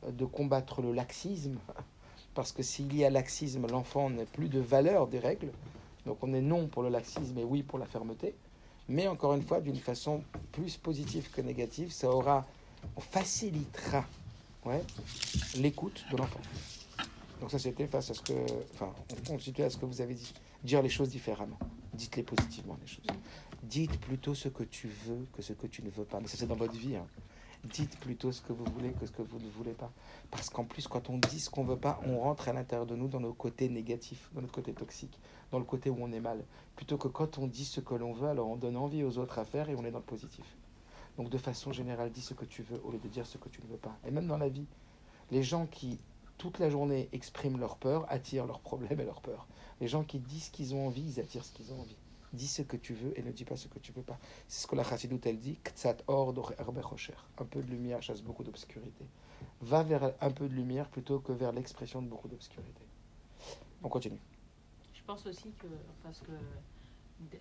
euh, 0.04 0.10
de 0.10 0.24
combattre 0.24 0.82
le 0.82 0.92
laxisme, 0.92 1.58
parce 2.34 2.52
que 2.52 2.62
s'il 2.62 2.94
y 2.96 3.04
a 3.04 3.10
laxisme, 3.10 3.66
l'enfant 3.66 4.10
n'a 4.10 4.24
plus 4.24 4.48
de 4.48 4.60
valeur 4.60 5.06
des 5.06 5.18
règles. 5.18 5.52
Donc 6.06 6.18
on 6.22 6.32
est 6.32 6.40
non 6.40 6.66
pour 6.66 6.82
le 6.82 6.88
laxisme 6.88 7.38
et 7.38 7.44
oui 7.44 7.62
pour 7.62 7.78
la 7.78 7.86
fermeté. 7.86 8.34
Mais 8.88 9.06
encore 9.06 9.34
une 9.34 9.42
fois, 9.42 9.60
d'une 9.60 9.76
façon 9.76 10.24
plus 10.50 10.76
positive 10.76 11.30
que 11.30 11.40
négative, 11.40 11.92
ça 11.92 12.10
aura, 12.10 12.44
on 12.96 13.00
facilitera 13.00 14.04
l'écoute 15.56 16.04
de 16.10 16.16
l'enfant. 16.16 16.40
Donc 17.40 17.50
ça 17.50 17.58
c'était 17.58 17.86
face 17.86 18.10
à 18.10 18.14
ce 18.14 18.20
que, 18.20 18.32
enfin, 18.74 18.92
on 19.12 19.32
constitue 19.32 19.62
à 19.62 19.70
ce 19.70 19.76
que 19.76 19.86
vous 19.86 20.00
avez 20.00 20.14
dit. 20.14 20.34
Dire 20.64 20.82
les 20.82 20.88
choses 20.88 21.10
différemment. 21.10 21.58
Dites-les 21.94 22.22
positivement 22.22 22.76
les 22.80 22.86
choses. 22.86 23.06
Dites 23.62 24.00
plutôt 24.00 24.34
ce 24.34 24.48
que 24.48 24.62
tu 24.64 24.88
veux 24.88 25.26
que 25.32 25.42
ce 25.42 25.52
que 25.52 25.66
tu 25.66 25.82
ne 25.82 25.90
veux 25.90 26.04
pas. 26.04 26.20
Mais 26.20 26.26
ça 26.28 26.36
c'est 26.36 26.46
dans 26.46 26.56
votre 26.56 26.74
vie. 26.74 26.96
hein. 26.96 27.06
Dites 27.64 27.98
plutôt 28.00 28.32
ce 28.32 28.40
que 28.40 28.54
vous 28.54 28.64
voulez 28.64 28.92
que 28.92 29.04
ce 29.04 29.12
que 29.12 29.20
vous 29.20 29.38
ne 29.38 29.50
voulez 29.50 29.72
pas. 29.74 29.92
Parce 30.30 30.48
qu'en 30.48 30.64
plus, 30.64 30.88
quand 30.88 31.10
on 31.10 31.18
dit 31.18 31.38
ce 31.40 31.50
qu'on 31.50 31.64
veut 31.64 31.76
pas, 31.76 32.00
on 32.06 32.18
rentre 32.20 32.48
à 32.48 32.54
l'intérieur 32.54 32.86
de 32.86 32.96
nous 32.96 33.08
dans 33.08 33.20
nos 33.20 33.34
côtés 33.34 33.68
négatifs, 33.68 34.30
dans 34.34 34.40
notre 34.40 34.54
côté 34.54 34.72
toxique, 34.72 35.18
dans 35.52 35.58
le 35.58 35.66
côté 35.66 35.90
où 35.90 35.96
on 36.00 36.10
est 36.10 36.20
mal. 36.20 36.42
Plutôt 36.74 36.96
que 36.96 37.08
quand 37.08 37.36
on 37.36 37.46
dit 37.46 37.66
ce 37.66 37.80
que 37.80 37.94
l'on 37.94 38.14
veut, 38.14 38.28
alors 38.28 38.48
on 38.48 38.56
donne 38.56 38.78
envie 38.78 39.04
aux 39.04 39.18
autres 39.18 39.38
à 39.38 39.44
faire 39.44 39.68
et 39.68 39.74
on 39.74 39.84
est 39.84 39.90
dans 39.90 39.98
le 39.98 40.04
positif. 40.04 40.56
Donc 41.18 41.28
de 41.28 41.36
façon 41.36 41.70
générale, 41.70 42.10
dis 42.10 42.22
ce 42.22 42.32
que 42.32 42.46
tu 42.46 42.62
veux 42.62 42.80
au 42.82 42.92
lieu 42.92 42.98
de 42.98 43.08
dire 43.08 43.26
ce 43.26 43.36
que 43.36 43.50
tu 43.50 43.60
ne 43.62 43.66
veux 43.66 43.76
pas. 43.76 43.94
Et 44.06 44.10
même 44.10 44.26
dans 44.26 44.38
la 44.38 44.48
vie, 44.48 44.66
les 45.30 45.42
gens 45.42 45.66
qui 45.66 45.98
toute 46.38 46.58
la 46.60 46.70
journée 46.70 47.10
expriment 47.12 47.58
leur 47.60 47.76
peur 47.76 48.06
attirent 48.08 48.46
leurs 48.46 48.60
problèmes 48.60 48.98
et 49.00 49.04
leurs 49.04 49.20
peurs. 49.20 49.46
Les 49.82 49.88
gens 49.88 50.02
qui 50.02 50.18
disent 50.18 50.44
ce 50.44 50.50
qu'ils 50.50 50.74
ont 50.74 50.86
envie, 50.86 51.02
ils 51.02 51.20
attirent 51.20 51.44
ce 51.44 51.52
qu'ils 51.52 51.74
ont 51.74 51.80
envie. 51.80 51.96
Dis 52.32 52.46
ce 52.46 52.62
que 52.62 52.76
tu 52.76 52.94
veux 52.94 53.18
et 53.18 53.22
ne 53.22 53.32
dis 53.32 53.44
pas 53.44 53.56
ce 53.56 53.66
que 53.66 53.78
tu 53.80 53.90
veux 53.92 54.02
pas. 54.02 54.18
C'est 54.46 54.62
ce 54.62 54.66
que 54.66 54.76
la 54.76 54.84
Chassidoute 54.84 55.26
elle 55.26 55.38
dit. 55.40 55.58
Or. 56.06 56.32
Un 57.38 57.44
peu 57.44 57.62
de 57.62 57.68
lumière 57.70 58.02
chasse 58.02 58.22
beaucoup 58.22 58.44
d'obscurité. 58.44 59.04
Va 59.60 59.82
vers 59.82 60.12
un 60.20 60.30
peu 60.30 60.48
de 60.48 60.54
lumière 60.54 60.88
plutôt 60.88 61.18
que 61.18 61.32
vers 61.32 61.52
l'expression 61.52 62.02
de 62.02 62.08
beaucoup 62.08 62.28
d'obscurité. 62.28 62.82
On 63.82 63.88
continue. 63.88 64.20
Je 64.94 65.02
pense 65.04 65.26
aussi 65.26 65.50
que, 65.58 65.66
parce 66.04 66.20
que 66.20 66.30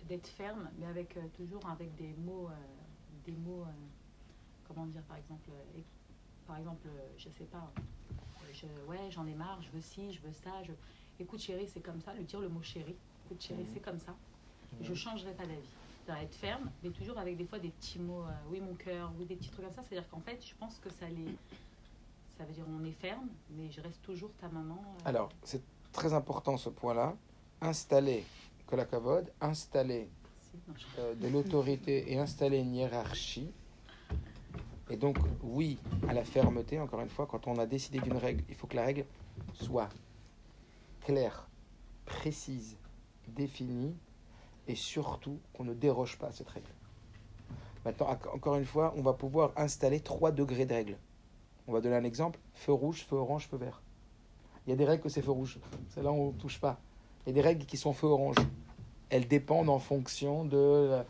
d'être 0.08 0.26
ferme, 0.26 0.68
mais 0.78 0.86
avec 0.86 1.16
euh, 1.16 1.20
toujours 1.36 1.64
avec 1.68 1.94
des 1.94 2.12
mots, 2.24 2.48
euh, 2.48 2.54
des 3.24 3.32
mots, 3.32 3.62
euh, 3.62 3.72
comment 4.66 4.86
dire, 4.86 5.02
par 5.02 5.16
exemple, 5.16 5.50
euh, 5.50 5.80
par 6.46 6.58
exemple, 6.58 6.88
je 7.16 7.28
sais 7.30 7.44
pas, 7.44 7.70
je, 8.52 8.66
ouais, 8.88 9.10
j'en 9.10 9.26
ai 9.26 9.34
marre, 9.34 9.62
je 9.62 9.70
veux 9.70 9.80
ci, 9.80 10.12
je 10.12 10.20
veux 10.20 10.32
ça, 10.32 10.62
je, 10.64 10.72
écoute 11.20 11.40
chérie, 11.40 11.68
c'est 11.68 11.80
comme 11.80 12.00
ça, 12.00 12.12
lui 12.14 12.24
dire 12.24 12.40
le 12.40 12.48
mot 12.48 12.60
chérie, 12.62 12.96
écoute 13.26 13.40
chérie, 13.40 13.62
Mhm. 13.62 13.70
c'est 13.72 13.80
comme 13.80 14.00
ça, 14.00 14.14
je 14.80 14.94
changerai 14.94 15.32
pas 15.32 15.44
d'avis. 15.44 15.60
C'est-à-dire 16.04 16.24
être 16.24 16.34
ferme, 16.34 16.70
mais 16.82 16.90
toujours 16.90 17.18
avec 17.18 17.36
des 17.36 17.44
fois 17.44 17.58
des 17.58 17.68
petits 17.68 17.98
mots, 17.98 18.22
euh, 18.22 18.50
oui 18.50 18.60
mon 18.60 18.74
cœur, 18.74 19.12
ou 19.20 19.24
des 19.24 19.36
petits 19.36 19.50
trucs 19.50 19.64
comme 19.64 19.74
ça, 19.74 19.82
c'est-à-dire 19.88 20.08
qu'en 20.10 20.20
fait, 20.20 20.44
je 20.44 20.54
pense 20.58 20.78
que 20.78 20.90
ça 20.90 21.08
les, 21.08 21.34
ça 22.36 22.44
veut 22.44 22.52
dire 22.52 22.64
on 22.68 22.84
est 22.84 22.92
ferme, 22.92 23.28
mais 23.50 23.70
je 23.70 23.80
reste 23.80 24.02
toujours 24.02 24.30
ta 24.40 24.48
maman. 24.48 24.82
euh, 25.00 25.08
Alors, 25.08 25.28
c'est 25.44 25.62
très 25.92 26.12
important 26.14 26.56
ce 26.56 26.70
point-là. 26.70 27.14
Installer 27.60 28.24
que 28.66 28.76
la 28.76 28.86
cavode, 28.86 29.30
installer 29.40 30.08
euh, 30.98 31.14
de 31.14 31.28
l'autorité 31.28 32.12
et 32.12 32.18
installer 32.18 32.58
une 32.58 32.74
hiérarchie. 32.74 33.52
Et 34.88 34.96
donc, 34.96 35.18
oui, 35.42 35.78
à 36.08 36.14
la 36.14 36.24
fermeté, 36.24 36.80
encore 36.80 37.00
une 37.00 37.10
fois, 37.10 37.26
quand 37.26 37.46
on 37.46 37.58
a 37.58 37.66
décidé 37.66 38.00
d'une 38.00 38.16
règle, 38.16 38.42
il 38.48 38.54
faut 38.56 38.66
que 38.66 38.74
la 38.74 38.84
règle 38.84 39.04
soit 39.54 39.88
claire, 41.02 41.46
précise, 42.06 42.76
définie, 43.28 43.94
et 44.68 44.74
surtout 44.74 45.38
qu'on 45.52 45.64
ne 45.64 45.74
déroge 45.74 46.18
pas 46.18 46.28
à 46.28 46.32
cette 46.32 46.48
règle. 46.48 46.70
Maintenant, 47.84 48.08
encore 48.34 48.56
une 48.56 48.64
fois, 48.64 48.92
on 48.96 49.02
va 49.02 49.14
pouvoir 49.14 49.52
installer 49.56 50.00
trois 50.00 50.32
degrés 50.32 50.66
de 50.66 50.74
règles. 50.74 50.96
On 51.66 51.72
va 51.72 51.80
donner 51.80 51.96
un 51.96 52.04
exemple 52.04 52.38
feu 52.52 52.72
rouge, 52.72 53.04
feu 53.08 53.16
orange, 53.16 53.46
feu 53.48 53.56
vert. 53.56 53.80
Il 54.66 54.70
y 54.70 54.72
a 54.72 54.76
des 54.76 54.84
règles 54.84 55.02
que 55.02 55.08
c'est 55.08 55.22
feu 55.22 55.30
rouge. 55.30 55.58
C'est 55.88 56.02
là 56.02 56.12
où 56.12 56.16
on 56.16 56.32
ne 56.32 56.38
touche 56.38 56.60
pas. 56.60 56.78
Il 57.24 57.30
y 57.30 57.32
a 57.32 57.34
des 57.34 57.40
règles 57.40 57.64
qui 57.64 57.76
sont 57.76 57.92
feu 57.92 58.06
orange. 58.06 58.36
Elles 59.08 59.26
dépendent 59.26 59.70
en 59.70 59.78
fonction 59.78 60.44
de 60.44 61.02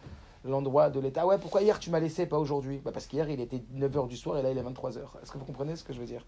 l'endroit 0.44 0.90
de 0.90 1.00
l'état. 1.00 1.26
Ouais, 1.26 1.38
pourquoi 1.38 1.62
hier 1.62 1.78
tu 1.78 1.90
m'as 1.90 2.00
laissé, 2.00 2.26
pas 2.26 2.38
aujourd'hui? 2.38 2.80
Bah 2.84 2.92
Parce 2.92 3.06
qu'hier 3.06 3.28
il 3.28 3.40
était 3.40 3.62
9h 3.76 4.08
du 4.08 4.16
soir 4.16 4.38
et 4.38 4.42
là 4.42 4.50
il 4.50 4.58
est 4.58 4.62
23h. 4.62 4.98
Est-ce 5.22 5.30
que 5.30 5.38
vous 5.38 5.44
comprenez 5.44 5.76
ce 5.76 5.84
que 5.84 5.92
je 5.92 6.00
veux 6.00 6.06
dire? 6.06 6.24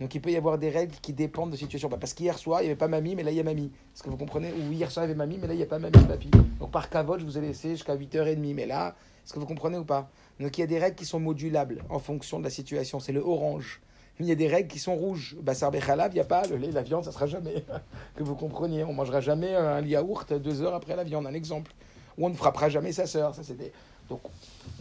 Donc 0.00 0.14
il 0.14 0.20
peut 0.20 0.30
y 0.30 0.36
avoir 0.36 0.58
des 0.58 0.70
règles 0.70 0.94
qui 1.00 1.12
dépendent 1.12 1.50
de 1.50 1.56
situation. 1.56 1.88
Bah, 1.88 1.96
parce 1.98 2.14
qu'hier 2.14 2.38
soir 2.38 2.60
il 2.60 2.64
n'y 2.64 2.70
avait 2.70 2.78
pas 2.78 2.88
mamie, 2.88 3.14
mais 3.14 3.22
là 3.22 3.30
il 3.30 3.36
y 3.36 3.40
a 3.40 3.44
mamie. 3.44 3.70
Est-ce 3.94 4.02
que 4.02 4.10
vous 4.10 4.16
comprenez? 4.16 4.52
Ou 4.52 4.72
hier 4.72 4.90
soir 4.90 5.06
il 5.06 5.08
y 5.08 5.10
avait 5.10 5.18
mamie, 5.18 5.38
mais 5.40 5.46
là 5.46 5.54
il 5.54 5.58
n'y 5.58 5.62
a 5.62 5.66
pas 5.66 5.78
mamie, 5.78 6.04
papy. 6.06 6.30
Donc 6.60 6.70
par 6.70 6.90
cavote, 6.90 7.20
je 7.20 7.24
vous 7.24 7.38
ai 7.38 7.40
laissé 7.40 7.70
jusqu'à 7.70 7.96
8h30. 7.96 8.54
Mais 8.54 8.66
là, 8.66 8.94
est-ce 9.24 9.32
que 9.32 9.38
vous 9.38 9.46
comprenez 9.46 9.78
ou 9.78 9.84
pas? 9.84 10.10
Donc 10.40 10.58
il 10.58 10.60
y 10.60 10.64
a 10.64 10.66
des 10.66 10.78
règles 10.78 10.96
qui 10.96 11.06
sont 11.06 11.20
modulables 11.20 11.84
en 11.88 11.98
fonction 11.98 12.38
de 12.38 12.44
la 12.44 12.50
situation. 12.50 13.00
C'est 13.00 13.12
le 13.12 13.20
orange. 13.20 13.80
Il 14.20 14.26
y 14.26 14.32
a 14.32 14.36
des 14.36 14.46
règles 14.46 14.68
qui 14.68 14.78
sont 14.78 14.94
rouges. 14.94 15.36
Bah, 15.42 15.54
ça 15.54 15.70
il 15.72 16.14
n'y 16.14 16.20
a 16.20 16.24
pas. 16.24 16.46
Le 16.46 16.56
lait, 16.56 16.70
la 16.70 16.82
viande, 16.82 17.04
ça 17.04 17.10
sera 17.10 17.26
jamais. 17.26 17.64
que 18.14 18.22
vous 18.22 18.36
compreniez. 18.36 18.84
On 18.84 18.92
mangera 18.92 19.20
jamais 19.20 19.54
un 19.56 19.80
yaourt 19.80 20.32
deux 20.34 20.62
heures 20.62 20.74
après 20.74 20.94
la 20.94 21.02
viande, 21.02 21.26
un 21.26 21.34
exemple. 21.34 21.72
Ou 22.18 22.26
on 22.26 22.28
ne 22.28 22.34
frappera 22.34 22.68
jamais 22.68 22.92
sa 22.92 23.06
sœur. 23.06 23.34
Ça, 23.34 23.42
c'était. 23.42 23.72
Donc, 24.08 24.20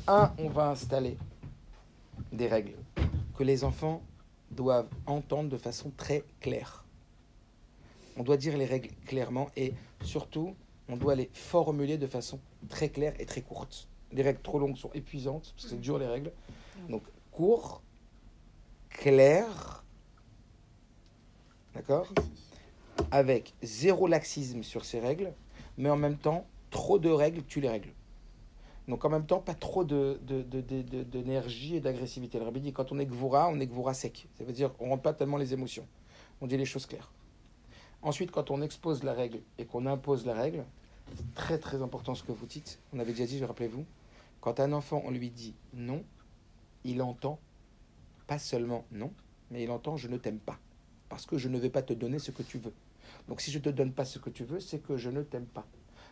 un, 0.07 0.31
on 0.37 0.49
va 0.49 0.69
installer 0.69 1.17
des 2.31 2.47
règles 2.47 2.75
que 3.37 3.43
les 3.43 3.63
enfants 3.63 4.01
doivent 4.51 4.89
entendre 5.05 5.49
de 5.49 5.57
façon 5.57 5.91
très 5.95 6.23
claire. 6.39 6.83
On 8.17 8.23
doit 8.23 8.37
dire 8.37 8.57
les 8.57 8.65
règles 8.65 8.89
clairement 9.05 9.49
et 9.55 9.73
surtout, 10.03 10.55
on 10.89 10.97
doit 10.97 11.15
les 11.15 11.29
formuler 11.33 11.97
de 11.97 12.07
façon 12.07 12.39
très 12.69 12.89
claire 12.89 13.13
et 13.19 13.25
très 13.25 13.41
courte. 13.41 13.87
Les 14.11 14.21
règles 14.21 14.41
trop 14.41 14.59
longues 14.59 14.77
sont 14.77 14.91
épuisantes, 14.93 15.53
parce 15.55 15.63
que 15.63 15.69
c'est 15.71 15.81
dur 15.81 15.97
les 15.97 16.05
règles. 16.05 16.31
Donc, 16.89 17.03
court, 17.31 17.81
clair, 18.89 19.83
d'accord 21.73 22.13
Avec 23.09 23.53
zéro 23.63 24.05
laxisme 24.07 24.61
sur 24.61 24.85
ces 24.85 24.99
règles, 24.99 25.33
mais 25.77 25.89
en 25.89 25.97
même 25.97 26.17
temps, 26.17 26.45
trop 26.73 26.99
de 26.99 27.09
règles, 27.09 27.43
tu 27.45 27.61
les 27.61 27.69
règles. 27.69 27.93
Donc 28.89 29.05
en 29.05 29.09
même 29.09 29.25
temps, 29.25 29.39
pas 29.39 29.53
trop 29.53 29.85
de, 29.85 30.19
de- 30.23 30.41
d'énergie 31.03 31.77
et 31.77 31.79
d'agressivité. 31.79 32.37
Le 32.39 32.43
rabbi 32.43 32.59
dit, 32.59 32.73
quand 32.73 32.91
on 32.91 32.99
est 32.99 33.05
gvoura, 33.05 33.47
on 33.47 33.59
est 33.61 33.67
gvoura 33.67 33.93
sec. 33.93 34.27
Ça 34.37 34.43
veut 34.43 34.51
dire, 34.51 34.71
on 34.79 34.89
rentre 34.89 35.03
pas 35.03 35.13
tellement 35.13 35.37
les 35.37 35.53
émotions. 35.53 35.87
On 36.41 36.47
dit 36.47 36.57
les 36.57 36.65
choses 36.65 36.85
claires. 36.85 37.11
Ensuite, 38.01 38.31
quand 38.31 38.51
on 38.51 38.61
expose 38.61 39.03
la 39.03 39.13
règle 39.13 39.39
et 39.57 39.65
qu'on 39.65 39.85
impose 39.85 40.25
la 40.25 40.33
règle, 40.33 40.65
c'est 41.15 41.33
très 41.35 41.57
très 41.57 41.81
important 41.81 42.15
ce 42.15 42.23
que 42.23 42.33
vous 42.33 42.45
dites. 42.45 42.79
On 42.91 42.99
avait 42.99 43.13
déjà 43.13 43.25
dit, 43.25 43.37
je 43.37 43.45
rappelez-vous, 43.45 43.85
quand 44.41 44.59
un 44.59 44.73
enfant, 44.73 45.01
on 45.05 45.11
lui 45.11 45.29
dit 45.29 45.53
non, 45.73 46.03
il 46.83 47.01
entend 47.01 47.39
pas 48.27 48.39
seulement 48.39 48.83
non, 48.91 49.13
mais 49.51 49.63
il 49.63 49.71
entend 49.71 49.95
je 49.95 50.09
ne 50.09 50.17
t'aime 50.17 50.39
pas. 50.39 50.57
Parce 51.07 51.25
que 51.25 51.37
je 51.37 51.47
ne 51.47 51.57
vais 51.59 51.69
pas 51.69 51.83
te 51.83 51.93
donner 51.93 52.19
ce 52.19 52.31
que 52.31 52.43
tu 52.43 52.57
veux. 52.57 52.73
Donc 53.29 53.39
si 53.39 53.51
je 53.51 53.59
ne 53.59 53.63
te 53.63 53.69
donne 53.69 53.93
pas 53.93 54.03
ce 54.03 54.19
que 54.19 54.29
tu 54.31 54.43
veux, 54.43 54.59
c'est 54.59 54.79
que 54.79 54.97
je 54.97 55.09
ne 55.09 55.21
t'aime 55.21 55.45
pas. 55.45 55.65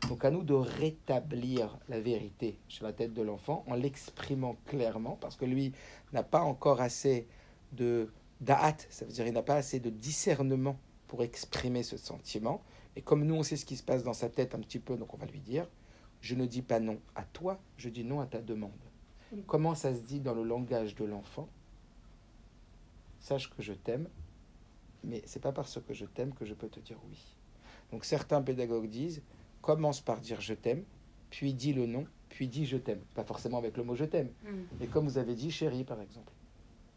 Donc 0.07 0.25
à 0.25 0.31
nous 0.31 0.43
de 0.43 0.53
rétablir 0.53 1.77
la 1.87 1.99
vérité 1.99 2.57
sur 2.67 2.85
la 2.85 2.93
tête 2.93 3.13
de 3.13 3.21
l'enfant 3.21 3.63
en 3.67 3.75
l'exprimant 3.75 4.55
clairement, 4.65 5.17
parce 5.21 5.35
que 5.35 5.45
lui 5.45 5.73
n'a 6.11 6.23
pas 6.23 6.41
encore 6.41 6.81
assez 6.81 7.27
de 7.71 8.11
da'at, 8.41 8.77
ça 8.89 9.05
veut 9.05 9.11
dire 9.11 9.27
il 9.27 9.33
n'a 9.33 9.43
pas 9.43 9.55
assez 9.55 9.79
de 9.79 9.89
discernement 9.89 10.77
pour 11.07 11.23
exprimer 11.23 11.83
ce 11.83 11.97
sentiment. 11.97 12.61
Et 12.95 13.01
comme 13.01 13.23
nous 13.25 13.35
on 13.35 13.43
sait 13.43 13.55
ce 13.55 13.65
qui 13.65 13.77
se 13.77 13.83
passe 13.83 14.03
dans 14.03 14.13
sa 14.13 14.29
tête 14.29 14.55
un 14.55 14.59
petit 14.59 14.79
peu, 14.79 14.97
donc 14.97 15.13
on 15.13 15.17
va 15.17 15.27
lui 15.27 15.39
dire, 15.39 15.67
je 16.19 16.35
ne 16.35 16.45
dis 16.45 16.61
pas 16.61 16.79
non 16.79 16.99
à 17.15 17.23
toi, 17.23 17.59
je 17.77 17.89
dis 17.89 18.03
non 18.03 18.19
à 18.19 18.25
ta 18.25 18.41
demande. 18.41 18.71
Comment 19.47 19.75
ça 19.75 19.95
se 19.95 20.01
dit 20.01 20.19
dans 20.19 20.33
le 20.33 20.43
langage 20.43 20.95
de 20.95 21.05
l'enfant? 21.05 21.47
Sache 23.21 23.49
que 23.49 23.61
je 23.61 23.71
t'aime, 23.71 24.09
mais 25.03 25.21
c'est 25.25 25.39
pas 25.39 25.53
parce 25.53 25.79
que 25.79 25.93
je 25.93 26.05
t'aime 26.05 26.33
que 26.33 26.43
je 26.43 26.53
peux 26.53 26.67
te 26.67 26.79
dire 26.79 26.97
oui. 27.09 27.37
Donc 27.91 28.03
certains 28.03 28.41
pédagogues 28.41 28.89
disent 28.89 29.21
commence 29.61 30.01
par 30.01 30.19
dire 30.19 30.41
je 30.41 30.53
t'aime, 30.53 30.83
puis 31.29 31.53
dis 31.53 31.73
le 31.73 31.85
non, 31.85 32.05
puis 32.29 32.47
dis 32.47 32.65
je 32.65 32.77
t'aime. 32.77 32.99
Pas 33.15 33.23
forcément 33.23 33.57
avec 33.57 33.77
le 33.77 33.83
mot 33.83 33.95
je 33.95 34.05
t'aime, 34.05 34.29
Mm. 34.43 34.49
mais 34.79 34.87
comme 34.87 35.05
vous 35.07 35.17
avez 35.17 35.35
dit 35.35 35.51
chérie 35.51 35.83
par 35.83 36.01
exemple. 36.01 36.31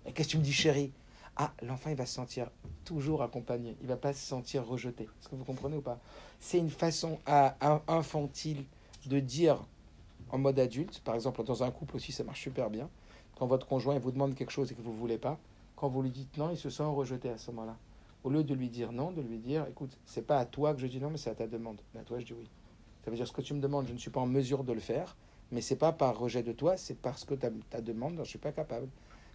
Et 0.07 0.13
qu'est-ce 0.13 0.29
que 0.29 0.33
tu 0.33 0.39
me 0.39 0.43
dis 0.45 0.53
chérie? 0.53 0.93
Ah, 1.37 1.53
l'enfant 1.63 1.91
il 1.91 1.97
va 1.97 2.07
se 2.07 2.15
sentir 2.15 2.51
toujours 2.85 3.23
accompagné, 3.23 3.77
il 3.81 3.89
va 3.89 3.97
pas 3.97 4.13
se 4.13 4.25
sentir 4.25 4.65
rejeté. 4.67 5.05
Est-ce 5.05 5.29
que 5.29 5.35
vous 5.35 5.45
comprenez 5.45 5.77
ou 5.77 5.81
pas? 5.81 5.99
C'est 6.39 6.59
une 6.59 6.71
façon 6.71 7.19
à- 7.27 7.57
à- 7.61 7.83
infantile 7.89 8.65
de 9.07 9.19
dire 9.21 9.65
en 10.31 10.39
mode 10.39 10.59
adulte, 10.59 11.01
par 11.01 11.15
exemple 11.15 11.43
dans 11.45 11.63
un 11.63 11.71
couple 11.71 11.97
aussi 11.97 12.13
ça 12.13 12.23
marche 12.25 12.43
super 12.43 12.71
bien, 12.71 12.89
quand 13.37 13.47
votre 13.47 13.67
conjoint 13.67 13.95
il 13.95 14.01
vous 14.01 14.13
demande 14.13 14.35
quelque 14.35 14.51
chose 14.53 14.71
et 14.71 14.75
que 14.75 14.81
vous 14.83 14.93
ne 14.93 14.97
voulez 14.97 15.19
pas, 15.19 15.39
quand 15.77 15.89
vous 15.89 16.03
lui 16.03 16.11
dites 16.11 16.37
non, 16.39 16.51
il 16.51 16.57
se 16.57 16.71
sent 16.71 16.85
rejeté 16.85 17.29
à 17.31 17.37
ce 17.39 17.51
moment-là. 17.51 17.77
Au 18.25 18.31
lieu 18.31 18.43
de 18.43 18.55
lui 18.55 18.71
dire 18.71 18.91
non, 18.91 19.13
de 19.13 19.21
lui 19.21 19.39
dire 19.39 19.67
écoute, 19.69 19.97
c'est 20.07 20.27
pas 20.27 20.39
à 20.39 20.47
toi 20.47 20.75
que 20.75 20.81
je 20.81 20.87
dis 20.87 20.99
non, 20.99 21.11
mais 21.11 21.19
c'est 21.19 21.31
à 21.31 21.35
ta 21.35 21.47
demande. 21.47 21.81
Mais 21.93 22.01
à 22.01 22.05
toi, 22.05 22.19
je 22.19 22.25
dis 22.25 22.33
oui. 22.33 22.49
Ça 23.05 23.11
veut 23.11 23.17
dire 23.17 23.29
ce 23.29 23.33
que 23.33 23.43
tu 23.43 23.53
me 23.55 23.61
demandes, 23.61 23.87
je 23.87 23.93
ne 23.93 23.99
suis 23.99 24.11
pas 24.11 24.21
en 24.21 24.27
mesure 24.27 24.65
de 24.65 24.73
le 24.73 24.81
faire, 24.81 25.15
mais 25.53 25.61
c'est 25.61 25.77
pas 25.77 25.93
par 25.93 26.19
rejet 26.19 26.43
de 26.43 26.53
toi, 26.53 26.79
c'est 26.79 26.99
parce 26.99 27.25
que 27.25 27.35
ta, 27.35 27.51
ta 27.69 27.83
demande, 27.83 28.19
je 28.21 28.29
suis 28.29 28.39
pas 28.39 28.53
capable. 28.53 28.89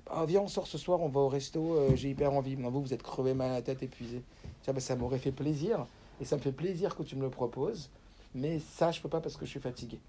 Ah, 0.10 0.26
viens, 0.26 0.42
on 0.42 0.48
sort 0.48 0.66
ce 0.66 0.80
soir, 0.80 1.02
on 1.02 1.08
va 1.08 1.20
au 1.20 1.28
resto, 1.28 1.76
euh, 1.76 1.96
j'ai 1.96 2.10
hyper 2.10 2.34
envie. 2.34 2.58
Non, 2.58 2.72
vous, 2.72 2.82
vous 2.82 2.94
êtes 2.94 3.04
crevé 3.04 3.36
mal 3.36 3.52
à 3.52 3.54
la 3.56 3.62
tête, 3.62 3.84
épuisé. 3.84 4.24
Ben, 4.66 4.80
ça 4.80 4.96
m'aurait 4.96 5.20
fait 5.20 5.32
plaisir, 5.32 5.86
et 6.22 6.26
ça 6.26 6.36
me 6.36 6.42
fait 6.42 6.52
plaisir 6.52 6.96
que 6.96 7.04
tu 7.04 7.16
me 7.16 7.22
le 7.22 7.30
proposes, 7.30 7.90
mais 8.36 8.60
ça, 8.60 8.92
je 8.92 9.02
peux 9.02 9.10
pas 9.10 9.22
parce 9.22 9.36
que 9.38 9.46
je 9.46 9.52
suis 9.52 9.60
fatigué. 9.60 10.00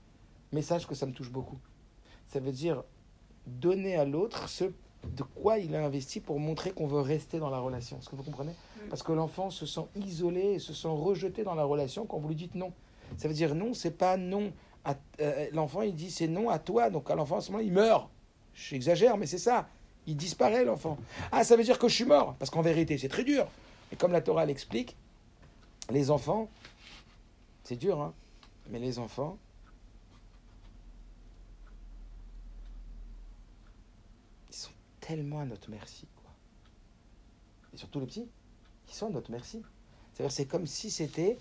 Mais 0.53 0.63
sache 0.63 0.87
que 0.87 0.95
ça 0.95 1.07
me 1.07 1.13
touche 1.13 1.31
beaucoup. 1.31 1.59
Ça 2.29 2.41
veut 2.41 2.53
dire 2.53 2.83
donner 3.47 3.97
à 3.97 4.05
l'autre 4.05 4.49
ce 4.49 4.65
de 5.05 5.23
quoi 5.23 5.59
il 5.59 5.75
a 5.75 5.85
investi 5.85 6.21
pour 6.21 6.39
montrer 6.39 6.73
qu'on 6.73 6.87
veut 6.87 7.01
rester 7.01 7.39
dans 7.39 7.51
la 7.51 7.59
relation. 7.59 7.99
Est-ce 7.99 8.09
que 8.09 8.17
vous 8.17 8.23
comprenez 8.23 8.53
Parce 8.91 9.03
que 9.03 9.13
l'enfant 9.13 9.51
se 9.51 9.67
sent 9.67 9.87
isolé 9.97 10.41
et 10.55 10.59
se 10.59 10.75
sent 10.75 10.89
rejeté 10.89 11.43
dans 11.43 11.55
la 11.55 11.65
relation 11.65 12.05
quand 12.07 12.19
vous 12.19 12.29
lui 12.29 12.35
dites 12.35 12.55
non. 12.55 12.73
Ça 13.17 13.27
veut 13.29 13.35
dire 13.35 13.55
non, 13.55 13.75
c'est 13.75 13.97
pas 13.97 14.17
non. 14.17 14.53
à- 14.85 14.97
euh, 15.21 15.49
l'enfant, 15.53 15.83
il 15.83 15.95
dit 15.95 16.11
c'est 16.11 16.29
non 16.29 16.49
à 16.51 16.59
toi. 16.59 16.91
Donc 16.91 17.11
à 17.11 17.15
l'enfant, 17.15 17.39
à 17.39 17.41
ce 17.41 17.51
moment 17.51 17.65
il 17.65 17.73
meurt. 17.73 18.09
J'exagère, 18.55 19.17
mais 19.17 19.27
c'est 19.27 19.39
ça. 19.39 19.69
Il 20.07 20.17
disparaît, 20.17 20.65
l'enfant. 20.65 20.97
Ah, 21.33 21.45
ça 21.45 21.57
veut 21.57 21.65
dire 21.65 21.79
que 21.79 21.89
je 21.89 21.95
suis 21.95 22.05
mort. 22.05 22.35
Parce 22.39 22.51
qu'en 22.51 22.63
vérité, 22.63 22.99
c'est 22.99 23.09
très 23.09 23.25
dur. 23.25 23.47
Et 23.93 23.97
comme 23.97 24.13
la 24.13 24.21
Torah 24.21 24.45
l'explique, 24.47 24.97
les 25.91 26.11
enfants, 26.11 26.49
c'est 27.65 27.77
dur, 27.77 28.01
hein. 28.01 28.13
Mais 28.71 28.79
les 28.79 28.99
enfants, 28.99 29.37
ils 34.49 34.55
sont 34.55 34.71
tellement 35.11 35.41
à 35.41 35.45
notre 35.45 35.71
merci, 35.71 36.07
quoi. 36.23 36.31
Et 37.75 37.77
surtout 37.77 37.99
les 37.99 38.07
petits, 38.07 38.29
ils 38.89 38.95
sont 38.95 39.07
à 39.07 39.11
notre 39.11 39.31
merci. 39.31 39.63
C'est-à-dire, 40.13 40.33
c'est 40.33 40.47
comme 40.47 40.67
si 40.67 40.91
c'était. 40.91 41.37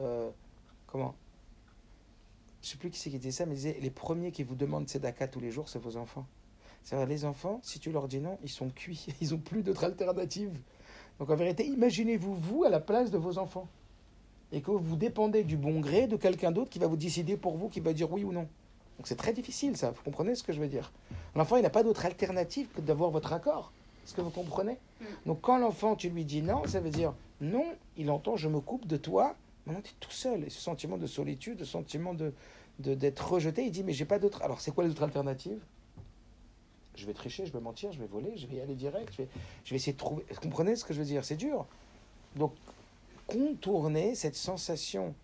euh, 0.00 0.30
comment? 0.88 1.14
Je 2.62 2.70
sais 2.70 2.76
plus 2.76 2.90
qui 2.90 2.98
c'est 2.98 3.10
qui 3.10 3.18
disait 3.18 3.30
ça, 3.30 3.46
mais 3.46 3.54
disait 3.54 3.78
les 3.80 3.90
premiers 3.90 4.32
qui 4.32 4.42
vous 4.42 4.56
demandent 4.56 4.88
Tzedaka 4.88 5.28
tous 5.28 5.38
les 5.38 5.50
jours, 5.52 5.68
c'est 5.68 5.78
vos 5.78 5.96
enfants. 5.96 6.26
C'est-à-dire, 6.82 7.06
les 7.06 7.24
enfants, 7.24 7.60
si 7.62 7.78
tu 7.78 7.92
leur 7.92 8.08
dis 8.08 8.20
non, 8.20 8.38
ils 8.42 8.50
sont 8.50 8.68
cuits. 8.68 9.06
Ils 9.20 9.32
ont 9.34 9.38
plus 9.38 9.62
d'autre 9.62 9.84
alternative. 9.84 10.58
Donc, 11.18 11.30
en 11.30 11.36
vérité, 11.36 11.66
imaginez-vous, 11.66 12.34
vous, 12.34 12.64
à 12.64 12.68
la 12.68 12.80
place 12.80 13.10
de 13.10 13.18
vos 13.18 13.38
enfants. 13.38 13.68
Et 14.50 14.60
que 14.60 14.70
vous 14.70 14.96
dépendez 14.96 15.44
du 15.44 15.56
bon 15.56 15.80
gré 15.80 16.06
de 16.08 16.16
quelqu'un 16.16 16.50
d'autre 16.50 16.70
qui 16.70 16.78
va 16.78 16.88
vous 16.88 16.96
décider 16.96 17.36
pour 17.36 17.56
vous, 17.56 17.68
qui 17.68 17.80
va 17.80 17.92
dire 17.92 18.10
oui 18.10 18.24
ou 18.24 18.32
non. 18.32 18.48
Donc, 18.98 19.08
c'est 19.08 19.16
très 19.16 19.32
difficile, 19.32 19.76
ça. 19.76 19.90
Vous 19.90 20.02
comprenez 20.02 20.34
ce 20.34 20.42
que 20.42 20.52
je 20.52 20.60
veux 20.60 20.68
dire? 20.68 20.92
L'enfant, 21.34 21.56
il 21.56 21.62
n'a 21.62 21.70
pas 21.70 21.82
d'autre 21.82 22.06
alternative 22.06 22.68
que 22.74 22.80
d'avoir 22.80 23.10
votre 23.10 23.32
accord. 23.32 23.72
Est-ce 24.04 24.14
que 24.14 24.20
vous 24.20 24.30
comprenez? 24.30 24.78
Donc, 25.26 25.40
quand 25.40 25.58
l'enfant, 25.58 25.96
tu 25.96 26.10
lui 26.10 26.24
dis 26.24 26.42
non, 26.42 26.66
ça 26.66 26.80
veut 26.80 26.90
dire 26.90 27.12
non, 27.40 27.64
il 27.96 28.10
entend 28.10 28.36
je 28.36 28.48
me 28.48 28.60
coupe 28.60 28.86
de 28.86 28.96
toi. 28.96 29.34
Maintenant, 29.66 29.82
tu 29.82 29.90
es 29.90 29.94
tout 29.98 30.10
seul. 30.10 30.44
Et 30.44 30.50
ce 30.50 30.60
sentiment 30.60 30.96
de 30.98 31.06
solitude, 31.06 31.58
ce 31.60 31.64
sentiment 31.64 32.14
de 32.14 32.32
de- 32.80 32.94
d'être 32.94 33.32
rejeté, 33.32 33.64
il 33.64 33.70
dit 33.70 33.82
mais 33.84 33.92
j'ai 33.92 34.04
pas 34.04 34.18
d'autre. 34.18 34.42
Alors, 34.42 34.60
c'est 34.60 34.72
quoi 34.72 34.84
les 34.84 34.90
autres 34.90 35.02
alternatives? 35.04 35.60
Je 36.96 37.06
vais 37.06 37.14
tricher, 37.14 37.46
je 37.46 37.52
vais 37.52 37.60
mentir, 37.60 37.92
je 37.92 37.98
vais 37.98 38.06
voler, 38.06 38.36
je 38.36 38.46
vais 38.46 38.56
y 38.56 38.60
aller 38.60 38.74
direct, 38.74 39.08
je 39.12 39.22
vais, 39.22 39.28
je 39.64 39.70
vais 39.70 39.76
essayer 39.76 39.92
de 39.92 39.98
trouver. 39.98 40.24
Vous 40.30 40.40
comprenez 40.40 40.76
ce 40.76 40.84
que 40.84 40.94
je 40.94 41.00
veux 41.00 41.04
dire? 41.04 41.24
C'est 41.24 41.36
dur. 41.36 41.66
Donc, 42.36 42.52
contourner 43.26 44.14
cette 44.14 44.36
sensation 44.36 45.14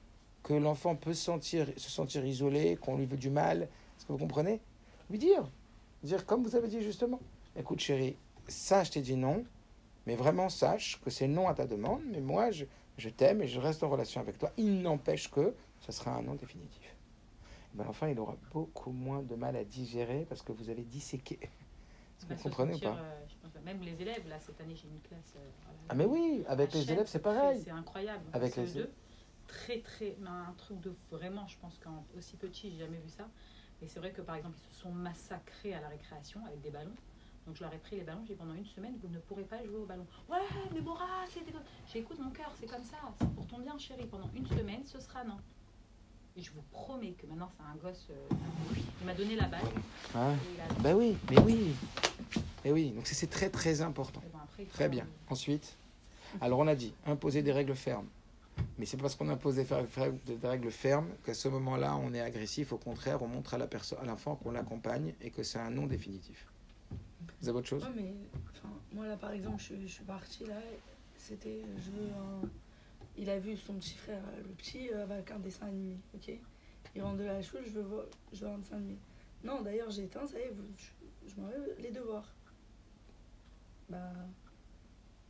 que 0.42 0.54
l'enfant 0.54 0.96
peut 0.96 1.14
sentir, 1.14 1.66
se 1.76 1.90
sentir 1.90 2.24
isolé, 2.24 2.76
qu'on 2.76 2.96
lui 2.96 3.06
veut 3.06 3.16
du 3.16 3.30
mal. 3.30 3.62
Est-ce 3.62 4.06
que 4.06 4.12
vous 4.12 4.18
comprenez? 4.18 4.60
Lui 5.10 5.18
dire. 5.18 5.44
Dire 6.02 6.24
comme 6.24 6.42
vous 6.42 6.56
avez 6.56 6.68
dit 6.68 6.80
justement. 6.82 7.20
Écoute 7.56 7.80
chérie, 7.80 8.16
ça 8.48 8.84
je 8.84 8.90
t'ai 8.92 9.02
dit 9.02 9.16
non, 9.16 9.44
mais 10.06 10.14
vraiment 10.16 10.48
sache 10.48 11.00
que 11.04 11.10
c'est 11.10 11.28
non 11.28 11.48
à 11.48 11.54
ta 11.54 11.66
demande, 11.66 12.00
mais 12.10 12.20
moi 12.20 12.50
je, 12.52 12.64
je 12.96 13.08
t'aime 13.10 13.42
et 13.42 13.48
je 13.48 13.60
reste 13.60 13.82
en 13.82 13.90
relation 13.90 14.20
avec 14.20 14.38
toi. 14.38 14.50
Il 14.56 14.80
n'empêche 14.80 15.30
que 15.30 15.54
ce 15.80 15.92
sera 15.92 16.14
un 16.16 16.22
non 16.22 16.34
définitif. 16.36 16.96
Ben, 17.74 17.84
l'enfant 17.84 18.06
il 18.06 18.18
aura 18.18 18.36
beaucoup 18.52 18.92
moins 18.92 19.22
de 19.22 19.34
mal 19.34 19.56
à 19.56 19.64
digérer 19.64 20.24
parce 20.28 20.42
que 20.42 20.52
vous 20.52 20.70
avez 20.70 20.82
disséqué. 20.82 21.38
Est-ce 21.42 22.24
que 22.24 22.30
Va 22.30 22.34
vous 22.36 22.42
comprenez 22.44 22.74
ou 22.74 22.78
pas? 22.78 22.96
euh, 22.98 23.20
je 23.28 23.34
pense, 23.48 23.62
Même 23.64 23.80
les 23.82 24.00
élèves, 24.00 24.26
là, 24.28 24.38
cette 24.40 24.60
année, 24.60 24.74
j'ai 24.74 24.88
une 24.88 25.00
classe. 25.00 25.34
euh. 25.36 25.40
Ah 25.88 25.94
mais 25.94 26.04
oui, 26.06 26.42
avec 26.48 26.72
les 26.72 26.84
HM, 26.84 26.92
élèves 26.92 27.06
c'est 27.08 27.18
pareil. 27.18 27.60
C'est 27.64 27.70
incroyable. 27.70 28.24
Avec 28.32 28.56
les- 28.56 28.64
les 28.66 28.72
deux. 28.72 28.90
Très, 29.50 29.80
très. 29.80 30.16
mais 30.20 30.28
Un 30.30 30.52
truc 30.56 30.80
de 30.80 30.92
vraiment, 31.10 31.46
je 31.48 31.56
pense 31.60 31.78
qu'en 31.82 32.04
aussi 32.16 32.36
petit, 32.36 32.70
j'ai 32.70 32.78
jamais 32.78 32.98
vu 32.98 33.08
ça. 33.08 33.28
Et 33.82 33.88
c'est 33.88 33.98
vrai 33.98 34.10
que 34.12 34.22
par 34.22 34.36
exemple, 34.36 34.56
ils 34.70 34.74
se 34.74 34.80
sont 34.82 34.92
massacrés 34.92 35.74
à 35.74 35.80
la 35.80 35.88
récréation 35.88 36.44
avec 36.46 36.60
des 36.60 36.70
ballons. 36.70 36.94
Donc 37.46 37.56
je 37.56 37.62
leur 37.64 37.72
ai 37.72 37.78
pris 37.78 37.96
les 37.96 38.02
ballons, 38.02 38.20
j'ai 38.28 38.34
dit 38.34 38.38
pendant 38.38 38.52
une 38.54 38.66
semaine, 38.66 38.94
vous 39.02 39.08
ne 39.08 39.18
pourrez 39.18 39.44
pas 39.44 39.64
jouer 39.64 39.76
au 39.78 39.86
ballon. 39.86 40.06
Ouais, 40.30 40.38
mais 40.74 40.80
Bora, 40.82 41.06
c'est 41.32 41.40
des... 41.44 41.52
J'écoute 41.92 42.18
mon 42.20 42.30
cœur, 42.30 42.52
c'est 42.60 42.66
comme 42.66 42.84
ça. 42.84 42.98
C'est 43.18 43.30
pour 43.34 43.46
ton 43.46 43.58
bien, 43.58 43.76
chérie. 43.78 44.06
Pendant 44.06 44.28
une 44.36 44.46
semaine, 44.46 44.82
ce 44.84 45.00
sera 45.00 45.24
non. 45.24 45.38
Et 46.36 46.42
je 46.42 46.50
vous 46.52 46.62
promets 46.70 47.12
que 47.12 47.26
maintenant, 47.26 47.50
c'est 47.56 47.64
un 47.64 47.76
gosse. 47.82 48.06
euh, 48.10 48.28
il 49.00 49.06
m'a 49.06 49.14
donné 49.14 49.34
la 49.36 49.48
balle. 49.48 49.64
Ah, 50.14 50.28
a- 50.32 50.74
ben 50.82 50.94
oui, 50.94 51.16
mais 51.30 51.40
oui. 51.40 51.74
Et 52.64 52.70
oui, 52.72 52.90
donc 52.90 53.06
c'est- 53.06 53.26
très 53.26 53.48
très 53.48 53.80
important. 53.80 54.20
et 54.24 54.28
bon, 54.28 54.38
après, 54.38 54.62
il 54.64 54.66
faut- 54.68 54.74
Très 54.74 54.88
bien. 54.90 55.06
Ensuite, 55.30 55.76
alors 56.42 56.58
on 56.60 56.66
a 56.66 56.74
dit 56.74 56.92
imposer 57.06 57.42
des 57.42 57.52
règles 57.52 57.74
fermes. 57.74 58.06
Mais 58.78 58.86
c'est 58.86 58.96
parce 58.96 59.14
qu'on 59.14 59.28
impose 59.28 59.56
des, 59.56 59.66
règles 60.42 60.70
fermes 60.70 61.10
qu'à 61.24 61.34
ce 61.34 61.48
moment-là, 61.48 61.96
on 61.96 62.14
est 62.14 62.20
agressif. 62.20 62.72
Au 62.72 62.78
contraire, 62.78 63.22
on 63.22 63.28
montre 63.28 63.54
à 63.54 63.58
la 63.58 63.66
personne, 63.66 63.98
à 64.00 64.04
l'enfant 64.04 64.36
qu'on 64.36 64.52
l'accompagne 64.52 65.14
et 65.20 65.30
que 65.30 65.42
c'est 65.42 65.58
un 65.58 65.70
non 65.70 65.86
définitif. 65.86 66.46
Vous 67.40 67.48
avez 67.48 67.58
autre 67.58 67.68
chose? 67.68 67.84
Ouais, 67.84 67.90
mais 67.94 68.14
moi 68.92 69.06
là 69.06 69.16
par 69.16 69.32
exemple, 69.32 69.62
je, 69.62 69.74
je 69.80 69.86
suis 69.86 70.04
partie 70.04 70.44
là, 70.44 70.60
c'était. 71.16 71.62
Je 71.78 71.90
veux 71.90 72.08
un. 72.08 72.48
Il 73.16 73.28
a 73.28 73.38
vu 73.38 73.56
son 73.56 73.74
petit 73.74 73.96
frère, 73.96 74.22
euh, 74.34 74.42
le 74.42 74.48
petit, 74.54 74.90
euh, 74.90 75.02
avec 75.04 75.30
un 75.30 75.38
dessin 75.38 75.66
animé, 75.66 75.98
ok? 76.14 76.32
Il 76.94 77.02
rentre 77.02 77.18
de 77.18 77.24
la 77.24 77.42
choule, 77.42 77.60
je 77.66 77.72
veux, 77.72 77.82
voir, 77.82 78.04
je 78.32 78.44
veux 78.44 78.50
un 78.50 78.58
dessin 78.58 78.76
animé. 78.76 78.96
Non, 79.44 79.60
d'ailleurs, 79.62 79.90
j'ai 79.90 80.04
éteint, 80.04 80.26
ça 80.26 80.38
y 80.38 80.42
est, 80.42 80.50
vous- 80.50 80.64
je, 80.76 81.30
je 81.30 81.40
m'enlève 81.40 81.74
les 81.78 81.90
devoirs. 81.90 82.32
Bah. 83.88 84.12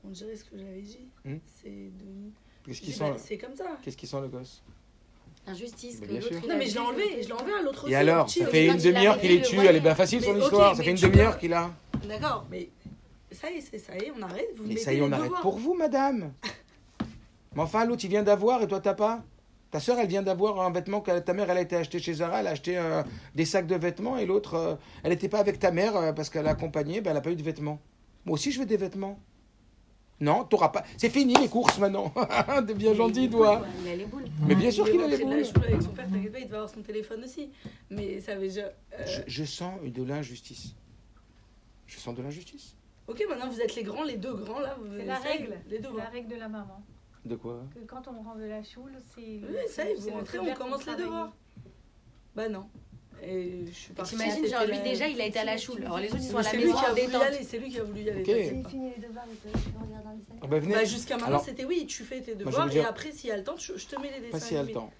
On 0.04 0.10
dirait 0.10 0.36
ce 0.36 0.44
que 0.44 0.56
j'avais 0.56 0.82
dit. 0.82 1.08
Hmm? 1.24 1.38
C'est 1.44 1.90
devenu. 1.98 2.32
Qu'est-ce 2.64 2.76
Je 2.78 2.80
qui 2.82 2.86
dis, 2.88 2.92
sent 2.92 3.10
bah, 3.10 3.16
C'est 3.18 3.38
comme 3.38 3.56
ça. 3.56 3.64
Qu'est-ce 3.82 3.96
qui 3.96 4.06
sent 4.06 4.20
le 4.20 4.28
gosse 4.28 4.62
Injustice, 5.46 5.98
Mais 6.00 6.06
que 6.06 6.12
bien 6.12 6.20
l'autre 6.20 6.48
Non, 6.48 6.56
mais 6.58 6.66
je 6.66 6.74
l'ai 6.74 6.80
enlevé, 6.80 7.22
je 7.22 7.26
l'ai 7.28 7.32
enlevé 7.32 7.52
à 7.58 7.62
l'autre 7.62 7.84
aussi. 7.84 7.92
Et 7.92 7.96
alors, 7.96 8.28
ça 8.30 8.46
fait 8.46 8.66
une 8.66 8.76
demi-heure 8.76 9.18
qu'il 9.18 9.30
est 9.32 9.54
voyer. 9.54 9.68
elle 9.70 9.76
est 9.76 9.80
bien 9.80 9.94
facile 9.94 10.22
son 10.22 10.38
histoire, 10.38 10.76
ça 10.76 10.82
fait 10.82 10.90
une 10.90 10.96
demi-heure 10.96 11.38
qu'il 11.38 11.52
a. 11.54 11.70
D'accord, 12.06 12.46
mais 12.50 12.68
ça 13.32 13.50
y 13.50 13.56
est, 13.56 13.78
ça 13.78 13.96
y 13.96 14.04
est, 14.04 14.12
on 14.16 14.22
arrête. 14.22 14.48
Vous 14.56 14.64
Mais 14.66 14.76
ça 14.76 14.92
y 14.92 14.98
est, 14.98 15.00
on 15.00 15.10
arrête 15.10 15.24
devoirs. 15.24 15.42
pour 15.42 15.58
vous, 15.58 15.74
madame. 15.74 16.32
Mais 17.54 17.62
enfin, 17.62 17.84
l'autre, 17.84 18.04
il 18.04 18.08
vient 18.10 18.22
d'avoir 18.22 18.62
et 18.62 18.68
toi, 18.68 18.80
t'as 18.80 18.94
pas? 18.94 19.24
Ta 19.70 19.78
soeur, 19.80 19.98
elle 19.98 20.08
vient 20.08 20.22
d'avoir 20.22 20.60
un 20.60 20.72
vêtement 20.72 21.00
que 21.00 21.16
ta 21.20 21.32
mère, 21.32 21.48
elle 21.50 21.58
a 21.58 21.60
été 21.60 21.76
achetée 21.76 22.00
chez 22.00 22.14
Zara, 22.14 22.40
elle 22.40 22.48
a 22.48 22.50
acheté 22.50 22.76
euh, 22.76 23.02
des 23.36 23.44
sacs 23.44 23.66
de 23.68 23.76
vêtements 23.76 24.16
et 24.16 24.26
l'autre, 24.26 24.54
euh, 24.54 24.74
elle 25.04 25.10
n'était 25.10 25.28
pas 25.28 25.38
avec 25.38 25.60
ta 25.60 25.70
mère 25.70 25.96
euh, 25.96 26.12
parce 26.12 26.28
qu'elle 26.28 26.46
a 26.48 26.50
accompagné, 26.50 27.00
ben, 27.00 27.10
elle 27.10 27.14
n'a 27.16 27.20
pas 27.20 27.30
eu 27.30 27.36
de 27.36 27.42
vêtements. 27.42 27.80
Moi 28.24 28.34
aussi, 28.34 28.50
je 28.50 28.58
veux 28.58 28.66
des 28.66 28.76
vêtements. 28.76 29.18
Non, 30.20 30.44
t'auras 30.44 30.68
pas. 30.68 30.84
C'est 30.98 31.08
fini 31.08 31.34
les 31.34 31.48
courses 31.48 31.78
maintenant. 31.78 32.12
T'es 32.66 32.74
bien 32.74 32.92
gentil, 32.94 33.30
toi. 33.30 33.62
Il 33.82 33.88
a 33.90 33.96
les 33.96 34.04
boules. 34.04 34.24
Mais 34.46 34.54
bien 34.54 34.70
sûr 34.70 34.86
Il 34.86 34.92
qu'il 34.92 35.00
a 35.00 35.06
les 35.06 35.16
rentré 35.16 35.24
de 35.24 35.30
la 35.30 35.36
boules. 35.36 35.54
choule 35.54 35.64
avec 35.64 35.82
son 35.82 35.90
père, 35.90 36.08
t'inquiète 36.10 36.32
pas, 36.32 36.38
il 36.40 36.44
devait 36.44 36.56
avoir 36.56 36.68
son 36.70 36.82
téléphone 36.82 37.24
aussi. 37.24 37.50
Mais 37.88 38.20
ça 38.20 38.32
avait 38.32 38.48
déjà. 38.48 38.62
euh, 38.62 39.06
Je, 39.06 39.22
je 39.26 39.44
sens 39.44 39.80
de 39.82 40.02
l'injustice. 40.02 40.74
Je 41.86 41.98
sens 41.98 42.14
de 42.14 42.22
l'injustice. 42.22 42.76
Ok, 43.08 43.24
maintenant 43.28 43.48
vous 43.48 43.60
êtes 43.60 43.74
les 43.74 43.82
grands, 43.82 44.04
les 44.04 44.16
deux 44.16 44.34
grands 44.34 44.60
là. 44.60 44.76
C'est 44.98 45.04
la 45.04 45.16
règle. 45.18 45.58
Les 45.68 45.78
deux 45.78 45.88
C'est 45.90 45.98
la 45.98 46.08
règle 46.10 46.28
de 46.28 46.36
la 46.36 46.48
maman. 46.48 46.82
De 47.24 47.36
quoi? 47.36 47.64
Que 47.74 47.80
quand 47.86 48.02
on 48.08 48.22
rentre 48.22 48.38
de 48.38 48.44
la 48.44 48.62
choule, 48.62 48.92
c'est. 49.14 49.20
Oui, 49.20 49.56
ça 49.68 49.84
y 49.84 49.92
est, 49.92 49.94
vous 49.94 50.10
rentrez, 50.10 50.38
on 50.38 50.54
commence 50.54 50.86
les 50.86 50.96
devoirs. 50.96 51.32
Bah 52.36 52.48
non. 52.48 52.66
Et 53.22 53.64
je 53.66 53.72
suis 53.72 53.92
partie. 53.92 54.16
T'imagines, 54.16 54.46
genre 54.46 54.64
lui 54.64 54.76
la- 54.76 54.82
déjà, 54.82 55.06
il 55.08 55.20
a 55.20 55.26
été 55.26 55.38
à 55.38 55.44
la 55.44 55.56
choule. 55.56 55.82
Alors 55.84 55.98
les 55.98 56.08
autres, 56.08 56.22
ils 56.22 56.28
sont 56.30 56.38
à 56.38 56.42
la 56.42 56.50
C'est 56.50 56.56
lui 56.56 56.64
maison 56.66 56.78
qui 56.78 56.84
a 56.84 56.88
en 56.88 56.90
voulu 56.90 57.02
y 57.02 57.06
détente. 57.06 57.22
aller, 57.22 57.42
c'est 57.42 57.58
lui 57.58 57.68
qui 57.70 57.78
a 57.78 57.82
voulu 57.84 58.00
y 58.00 58.10
aller. 58.10 58.20
Ok. 58.20 58.26
t'inquiète 58.26 58.48
J'ai 58.56 58.62
pas. 58.62 58.68
fini 58.70 58.90
les 58.96 59.02
devoirs 59.06 59.24
et 59.24 59.36
toi, 59.50 59.60
tu 59.62 59.70
peux 59.70 59.78
regarder 59.84 60.08
un 60.08 60.14
dessin 60.14 60.34
Ah 60.42 60.46
venez. 60.46 60.74
Bah 60.74 60.84
jusqu'à 60.84 61.16
maintenant 61.18 61.38
c'était 61.38 61.64
oui, 61.64 61.86
tu 61.86 62.02
fais 62.04 62.20
tes 62.20 62.32
je 62.32 62.36
devoirs 62.38 62.66
et 62.68 62.70
dire- 62.70 62.86
après 62.88 63.12
s'il 63.12 63.28
y 63.28 63.32
a 63.32 63.36
le 63.36 63.44
temps, 63.44 63.56
je, 63.58 63.76
je 63.76 63.86
te 63.86 64.00
mets 64.00 64.10
les 64.10 64.20
dessins. 64.20 64.30
Pas 64.32 64.40
si 64.40 64.54
elle 64.54 64.60
a 64.60 64.62
le 64.62 64.68
animés. 64.68 64.74
temps. 64.74 64.90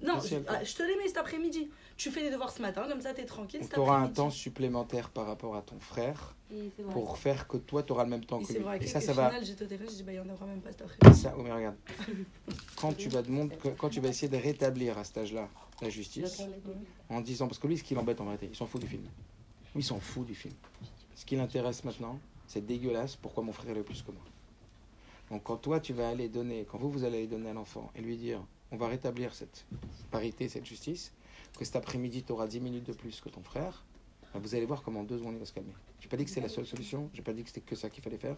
Non, 0.00 0.20
je, 0.20 0.36
temps. 0.36 0.42
ah, 0.48 0.64
je 0.64 0.74
te 0.74 0.82
les 0.82 0.96
mets 0.96 1.06
cet 1.08 1.18
après-midi. 1.18 1.68
Tu 1.96 2.10
fais 2.10 2.22
les 2.22 2.30
devoirs 2.30 2.50
ce 2.50 2.62
matin, 2.62 2.84
comme 2.88 3.00
ça 3.00 3.12
t'es 3.14 3.24
tranquille. 3.24 3.60
Tu 3.72 3.78
auras 3.80 3.98
un 3.98 4.08
temps 4.08 4.30
supplémentaire 4.30 5.10
par 5.10 5.26
rapport 5.26 5.56
à 5.56 5.62
ton 5.62 5.78
frère 5.80 6.36
pour 6.92 7.18
faire 7.18 7.46
que 7.48 7.56
toi, 7.58 7.82
tu 7.82 7.92
auras 7.92 8.04
le 8.04 8.10
même 8.10 8.24
temps 8.24 8.38
que 8.40 8.46
c'est 8.46 8.54
lui. 8.54 8.60
vrai 8.62 8.76
Et 8.76 8.80
que 8.80 8.86
ça, 8.86 8.98
au 8.98 9.02
ça 9.02 9.12
va. 9.12 9.28
final, 9.28 9.44
j'étais 9.44 9.64
au 9.64 9.66
téléphone, 9.66 9.88
j'ai 9.90 9.96
dit 9.96 10.02
bah 10.04 10.12
il 10.12 10.16
y 10.16 10.20
en 10.20 10.28
aura 10.28 10.46
même 10.46 10.60
pas 10.60 10.70
cet 10.70 10.80
Et 10.80 10.84
après-midi. 10.84 11.20
ça, 11.20 11.34
oh, 11.36 11.42
mais 11.42 11.52
regarde. 11.52 11.76
Quand 12.76 12.92
tu 13.90 14.00
vas 14.00 14.08
essayer 14.08 14.28
de 14.28 14.36
rétablir 14.36 14.96
à 14.98 15.04
cet 15.04 15.18
âge-là 15.18 15.48
la 15.80 15.90
justice, 15.90 16.42
en 17.08 17.20
disant, 17.20 17.46
parce 17.46 17.58
que 17.58 17.66
lui, 17.66 17.78
ce 17.78 17.84
qui 17.84 17.94
l'embête 17.94 18.20
en 18.20 18.24
vérité, 18.24 18.48
il 18.50 18.56
s'en 18.56 18.66
fout 18.66 18.80
du 18.80 18.88
film. 18.88 19.04
Il 19.76 19.84
s'en 19.84 20.00
fout 20.00 20.26
du 20.26 20.34
film. 20.34 20.54
Ce 21.14 21.24
qui 21.24 21.36
l'intéresse 21.36 21.84
maintenant, 21.84 22.18
c'est 22.46 22.64
dégueulasse. 22.64 23.16
Pourquoi 23.16 23.42
mon 23.44 23.52
frère 23.52 23.70
est 23.70 23.74
le 23.74 23.82
plus 23.82 24.02
que 24.02 24.10
moi? 24.10 24.22
Donc, 25.30 25.42
quand 25.44 25.56
toi, 25.56 25.78
tu 25.78 25.92
vas 25.92 26.08
aller 26.08 26.28
donner, 26.28 26.66
quand 26.68 26.78
vous, 26.78 26.90
vous 26.90 27.04
allez 27.04 27.26
donner 27.26 27.50
à 27.50 27.52
l'enfant 27.52 27.90
et 27.94 28.00
lui 28.00 28.16
dire, 28.16 28.42
on 28.70 28.76
va 28.76 28.88
rétablir 28.88 29.34
cette 29.34 29.66
parité, 30.10 30.48
cette 30.48 30.64
justice, 30.64 31.12
que 31.58 31.64
cet 31.64 31.76
après-midi, 31.76 32.22
tu 32.22 32.32
auras 32.32 32.46
10 32.46 32.60
minutes 32.60 32.86
de 32.86 32.92
plus 32.92 33.20
que 33.20 33.28
ton 33.28 33.42
frère, 33.42 33.84
ben, 34.32 34.40
vous 34.40 34.54
allez 34.54 34.66
voir 34.66 34.82
comment 34.82 35.00
en 35.00 35.04
deux 35.04 35.18
secondes 35.18 35.34
il 35.34 35.38
va 35.38 35.46
se 35.46 35.52
calmer. 35.52 35.72
Je 36.00 36.06
n'ai 36.06 36.10
pas 36.10 36.16
dit 36.16 36.24
que 36.24 36.30
c'est 36.30 36.40
la 36.40 36.48
seule 36.48 36.66
solution, 36.66 37.08
je 37.12 37.18
n'ai 37.18 37.24
pas 37.24 37.32
dit 37.32 37.42
que 37.42 37.48
c'était 37.48 37.60
que 37.60 37.76
ça 37.76 37.90
qu'il 37.90 38.02
fallait 38.02 38.18
faire. 38.18 38.36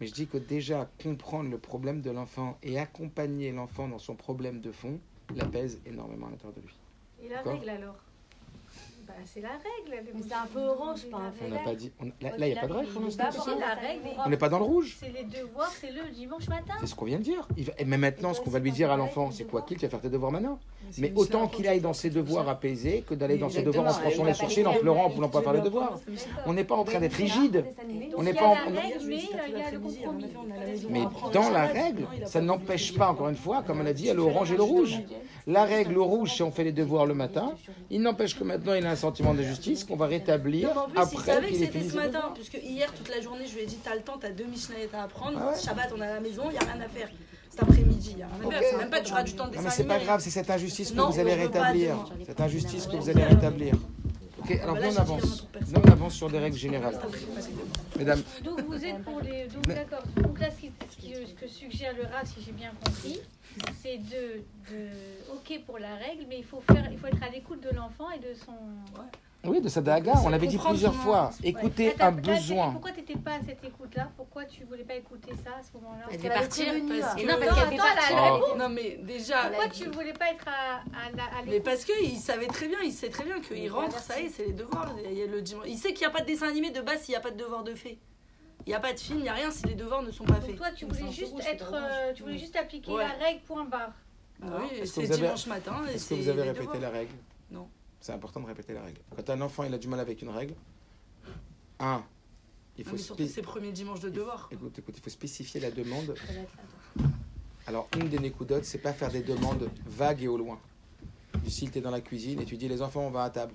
Mais 0.00 0.06
je 0.06 0.12
dis 0.12 0.26
que 0.26 0.38
déjà, 0.38 0.90
comprendre 1.02 1.50
le 1.50 1.58
problème 1.58 2.00
de 2.00 2.10
l'enfant 2.10 2.58
et 2.62 2.78
accompagner 2.78 3.52
l'enfant 3.52 3.88
dans 3.88 3.98
son 3.98 4.16
problème 4.16 4.60
de 4.60 4.72
fond 4.72 4.98
l'apaise 5.34 5.80
énormément 5.86 6.26
à 6.26 6.30
l'intérieur 6.30 6.54
de 6.54 6.60
lui. 6.60 6.74
Et 7.22 7.28
la 7.28 7.42
règle 7.42 7.68
alors? 7.68 7.96
Bah, 9.06 9.12
c'est 9.26 9.40
la 9.40 9.48
règle. 9.50 10.02
Mais 10.14 10.20
c'est 10.26 10.34
un 10.34 10.46
peu 10.52 10.60
orange, 10.60 11.04
pas 11.10 11.18
un 11.18 11.32
On 11.44 11.48
n'a 11.48 11.54
vert. 11.56 11.64
pas 11.64 11.74
dit. 11.74 11.92
on- 12.00 12.04
Là, 12.06 12.30
il 12.38 12.44
n'y 12.52 12.56
a 12.58 12.60
pas 12.60 12.66
de 12.68 12.72
règle 12.72 12.90
pour 12.92 13.02
l'instant. 13.02 13.24
Si, 13.30 13.38
la 13.60 13.74
règle, 13.74 14.00
On 14.24 14.28
n'est 14.30 14.36
pas 14.36 14.48
dans 14.48 14.58
le 14.58 14.64
rouge. 14.64 14.96
c'est 14.98 15.12
les 15.12 15.24
devoirs, 15.24 15.70
c'est 15.78 15.90
le 15.90 16.10
dimanche 16.14 16.48
matin. 16.48 16.74
C'est 16.80 16.86
ce 16.86 16.94
qu'on 16.94 17.04
vient 17.04 17.18
de 17.18 17.22
dire. 17.24 17.46
Et 17.78 17.84
même 17.84 18.00
maintenant, 18.00 18.32
ce 18.32 18.40
qu'on 18.40 18.50
va 18.50 18.58
lui 18.60 18.72
dire 18.72 18.90
à 18.90 18.96
l'enfant, 18.96 19.30
c'est 19.30 19.44
quoi 19.44 19.62
qu'il, 19.62 19.76
tu 19.76 19.84
vas 19.84 19.90
faire 19.90 20.00
tes 20.00 20.08
devoirs 20.08 20.32
maintenant. 20.32 20.58
Mais 20.98 21.12
autant 21.16 21.48
qu'il 21.48 21.66
aille 21.68 21.80
dans 21.80 21.92
ses 21.92 22.10
devoirs 22.10 22.48
apaisés 22.48 23.02
que 23.06 23.14
d'aller 23.14 23.36
dans 23.38 23.48
ses 23.50 23.62
devoirs 23.62 23.86
en 23.88 24.10
se 24.10 24.16
il 24.18 24.24
les 24.24 24.34
sourcils, 24.34 24.66
en 24.66 24.74
pleurant, 24.74 25.04
en 25.06 25.08
voulant 25.10 25.28
pas 25.28 25.42
faire 25.42 25.52
les 25.52 25.60
devoirs. 25.60 25.98
On 26.46 26.52
n'est 26.54 26.64
pas 26.64 26.74
en 26.76 26.84
train 26.84 27.00
d'être 27.00 27.14
rigide. 27.14 27.64
On 28.16 28.22
n'est 28.22 28.34
pas 28.34 28.46
en- 28.46 28.56
mais 30.90 31.04
dans 31.32 31.50
la 31.50 31.66
règle, 31.66 32.06
ça 32.26 32.40
n'empêche 32.40 32.94
pas, 32.96 33.10
encore 33.10 33.28
une 33.28 33.36
fois, 33.36 33.62
comme 33.62 33.80
on 33.80 33.86
a 33.86 33.92
dit, 33.92 34.04
il 34.04 34.06
y 34.06 34.10
a 34.10 34.14
le 34.14 34.22
orange 34.22 34.52
et 34.52 34.56
le 34.56 34.62
rouge. 34.62 35.00
La 35.46 35.64
règle, 35.64 35.92
le 35.92 36.00
rouge, 36.00 36.32
si 36.32 36.42
on 36.42 36.50
fait 36.50 36.64
les 36.64 36.72
devoirs 36.72 37.04
le 37.04 37.12
matin, 37.12 37.52
il 37.90 38.00
n'empêche 38.00 38.38
que 38.38 38.44
maintenant 38.44 38.72
il 38.72 38.86
a 38.86 38.90
un 38.90 38.96
sentiment 38.96 39.34
d'injustice 39.34 39.84
qu'on 39.84 39.96
va 39.96 40.06
rétablir 40.06 40.74
Non, 40.74 40.82
en 40.82 40.88
plus, 40.88 40.94
il 40.96 41.00
après 41.00 41.32
savait 41.32 41.48
que 41.50 41.56
c'était 41.56 41.82
ce 41.82 41.94
matin, 41.96 42.30
puisque 42.34 42.58
hier, 42.62 42.90
toute 42.94 43.14
la 43.14 43.20
journée, 43.20 43.46
je 43.46 43.54
lui 43.56 43.62
ai 43.62 43.66
dit 43.66 43.78
T'as 43.84 43.94
le 43.94 44.00
temps, 44.00 44.16
t'as 44.18 44.30
deux 44.30 44.44
Michenettes 44.46 44.94
à 44.94 45.02
apprendre. 45.02 45.38
Ah 45.40 45.50
ouais 45.50 45.60
Shabbat, 45.60 45.92
on 45.94 46.00
est 46.00 46.06
à 46.06 46.14
la 46.14 46.20
maison, 46.20 46.44
il 46.46 46.52
n'y 46.52 46.58
a 46.58 46.72
rien 46.72 46.80
à 46.82 46.88
faire. 46.88 47.08
Cet 47.50 47.62
après-midi, 47.62 48.10
il 48.12 48.16
n'y 48.16 48.22
a 48.22 48.26
rien 48.26 48.42
à 48.42 48.46
Ok. 48.46 48.52
faire. 48.52 48.62
C'est 48.70 48.76
même 48.78 48.90
pas 48.90 49.00
tu 49.00 49.12
auras 49.12 49.22
du 49.22 49.32
temps 49.34 49.44
de 49.44 49.50
Non, 49.50 49.56
dessin 49.56 49.64
mais 49.64 49.70
c'est 49.70 49.84
pas 49.84 49.98
grave, 49.98 50.20
c'est 50.20 50.30
cette 50.30 50.50
injustice 50.50 50.90
que 50.92 50.96
Non, 50.96 51.10
vous 51.10 51.20
allez 51.20 51.34
rétablir. 51.34 51.96
Cette 52.26 52.40
injustice 52.40 52.86
que 52.86 52.96
vous 52.96 53.10
allez 53.10 53.24
rétablir. 53.24 53.74
Ok, 54.40 54.58
alors 54.62 54.76
là, 54.76 54.88
on 54.92 54.96
avance. 54.96 55.46
Viens, 55.62 55.82
on 55.86 55.90
avance 55.90 56.14
sur 56.14 56.28
des 56.30 56.38
règles 56.38 56.56
générales. 56.56 56.98
Mesdames, 57.98 58.22
Donc 58.42 58.60
vous 58.66 58.84
êtes 58.84 59.02
pour 59.02 59.20
les. 59.20 59.46
Donc 59.46 59.66
d'accord. 59.66 60.02
Donc 60.16 60.38
là, 60.38 60.48
ce, 60.50 61.32
que 61.32 61.48
suggère 61.48 61.94
le 61.96 62.02
rat, 62.02 62.24
si 62.24 62.42
j'ai 62.44 62.52
bien 62.52 62.72
compris, 62.84 63.20
c'est 63.82 63.98
de, 63.98 64.42
de. 64.70 64.88
Ok 65.32 65.60
pour 65.66 65.78
la 65.78 65.94
règle, 65.96 66.24
mais 66.28 66.38
il 66.38 66.44
faut 66.44 66.62
faire, 66.70 66.88
il 66.90 66.98
faut 66.98 67.06
être 67.06 67.22
à 67.22 67.28
l'écoute 67.30 67.60
de 67.62 67.70
l'enfant 67.74 68.10
et 68.10 68.18
de 68.18 68.34
son. 68.34 68.52
oui, 69.44 69.60
de 69.60 69.68
sa 69.68 69.80
daga, 69.82 70.12
on 70.24 70.28
l'avait 70.30 70.46
dit 70.46 70.56
plusieurs 70.58 70.94
fois. 70.94 71.30
Ouais. 71.42 71.52
Là, 71.52 71.92
t'as- 71.98 72.06
un 72.06 72.12
besoin. 72.12 72.70
Pourquoi 72.72 72.92
tu 72.92 73.00
n'étais 73.00 73.16
pas 73.16 73.34
à 73.34 73.40
cette 73.46 73.62
écoute-là? 73.62 74.10
Pourquoi 74.16 74.44
tu 74.46 74.64
voulais 74.64 74.84
pas 74.84 74.94
écouter 74.94 75.32
ça 75.44 75.50
à 75.58 75.62
ce 75.62 75.68
moment-là? 75.74 76.06
Elle 76.10 76.20
avait 76.20 76.28
partir. 76.40 76.66
parce- 76.88 77.12
hein. 77.12 77.16
Et 77.18 77.24
Non, 77.26 77.34
parce 77.38 77.60
qu'elle 77.60 77.72
était 77.74 77.76
partie. 77.76 78.12
Oh. 78.52 78.56
Non, 78.56 78.68
mais 78.70 78.98
déjà. 79.02 79.44
Pourquoi 79.48 79.68
tu 79.68 79.84
voulais 79.90 80.12
pas 80.14 80.30
être 80.32 80.48
à, 80.48 80.76
à, 80.76 81.38
à 81.38 81.42
Mais 81.44 81.50
l'écoute? 81.52 81.64
parce 81.64 81.84
qu'il 81.84 82.16
savait 82.18 82.46
très 82.46 82.68
bien, 82.68 82.78
il 82.82 82.92
sait 82.92 83.10
très 83.10 83.24
bien 83.24 83.40
qu'il 83.40 83.70
rentre, 83.70 83.98
ça 83.98 84.18
y 84.20 84.26
est, 84.26 84.28
c'est 84.30 84.46
les 84.46 84.52
devoirs. 84.52 84.94
Il, 85.10 85.12
y 85.18 85.22
a 85.22 85.26
le 85.26 85.42
dimanche. 85.42 85.66
il 85.68 85.76
sait 85.78 85.92
qu'il 85.92 86.06
n'y 86.06 86.12
a 86.12 86.16
pas 86.16 86.20
de 86.22 86.26
dessin 86.26 86.48
animé 86.48 86.70
de 86.70 86.80
base 86.80 87.02
s'il 87.02 87.12
n'y 87.12 87.16
a 87.16 87.20
pas 87.20 87.30
de 87.30 87.36
devoir 87.36 87.62
de 87.64 87.74
fait. 87.74 87.98
Il 88.66 88.70
n'y 88.70 88.74
a 88.74 88.80
pas 88.80 88.92
de 88.94 88.98
film, 88.98 89.18
il 89.18 89.22
n'y 89.22 89.28
a 89.28 89.34
rien 89.34 89.50
si 89.50 89.66
les 89.66 89.74
devoirs 89.74 90.02
ne 90.02 90.10
sont 90.10 90.24
pas 90.24 90.34
Donc 90.34 90.46
faits. 90.46 90.56
toi, 90.56 90.70
tu 90.72 90.86
voulais 90.86 91.12
juste 91.12 91.32
rouge, 91.32 91.44
être, 91.46 91.72
euh, 91.74 92.12
tu 92.14 92.22
voulais 92.22 92.38
juste 92.38 92.56
appliquer 92.56 92.90
Ouais. 92.92 93.04
la 93.06 93.12
règle 93.12 93.40
point 93.44 93.64
barre. 93.64 93.92
Ah 94.42 94.46
oui, 94.60 94.86
c'est 94.86 95.04
avez- 95.04 95.16
dimanche 95.22 95.46
matin 95.46 95.84
Est-ce 95.86 96.08
que 96.10 96.14
vous 96.14 96.28
avez 96.28 96.42
répété 96.42 96.60
devoirs. 96.66 96.80
la 96.80 96.90
règle 96.90 97.12
Non. 97.50 97.68
C'est 98.00 98.12
important 98.12 98.40
de 98.40 98.46
répéter 98.46 98.72
la 98.74 98.82
règle. 98.82 99.00
Quand 99.14 99.30
un 99.30 99.40
enfant 99.42 99.64
il 99.64 99.72
a 99.74 99.78
du 99.78 99.86
mal 99.88 100.00
avec 100.00 100.20
une 100.22 100.30
règle, 100.30 100.54
un, 101.78 102.02
il 102.76 102.84
Non, 102.84 102.90
faut, 102.90 102.96
mais 102.96 103.02
surtout 103.02 103.22
spé- 103.22 103.32
ces 103.32 103.42
premiers 103.42 103.72
dimanches 103.72 104.00
de 104.00 104.08
devoirs. 104.10 104.48
écoute, 104.50 104.78
écoute, 104.78 104.94
il 104.96 105.02
faut 105.02 105.10
spécifier 105.10 105.60
la 105.60 105.70
demande. 105.70 106.14
Alors, 107.66 107.88
une 107.96 108.08
des 108.08 108.18
nécoudotes, 108.18 108.64
c'est 108.64 108.78
pas 108.78 108.92
faire 108.92 109.10
des 109.10 109.22
demandes 109.22 109.70
vagues 109.86 110.22
et 110.22 110.28
au 110.28 110.36
loin. 110.36 110.58
Du 111.42 111.50
style, 111.50 111.70
tu 111.70 111.78
es 111.78 111.80
dans 111.80 111.90
la 111.90 112.00
cuisine 112.00 112.40
et 112.40 112.44
tu 112.44 112.56
dis 112.56 112.68
les 112.68 112.82
enfants, 112.82 113.00
on 113.02 113.10
va 113.10 113.24
à 113.24 113.30
table. 113.30 113.54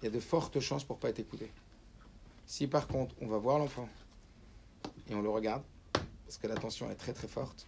Il 0.00 0.04
y 0.04 0.08
a 0.08 0.10
de 0.10 0.20
fortes 0.20 0.60
chances 0.60 0.84
pour 0.84 0.98
pas 0.98 1.08
être 1.08 1.18
écouté. 1.20 1.50
Si 2.46 2.66
par 2.66 2.86
contre, 2.88 3.14
on 3.20 3.26
va 3.26 3.38
voir 3.38 3.58
l'enfant 3.58 3.88
et 5.08 5.14
on 5.14 5.22
le 5.22 5.30
regarde, 5.30 5.62
parce 6.24 6.38
que 6.38 6.46
l'attention 6.46 6.90
est 6.90 6.94
très 6.94 7.12
très 7.12 7.28
forte. 7.28 7.66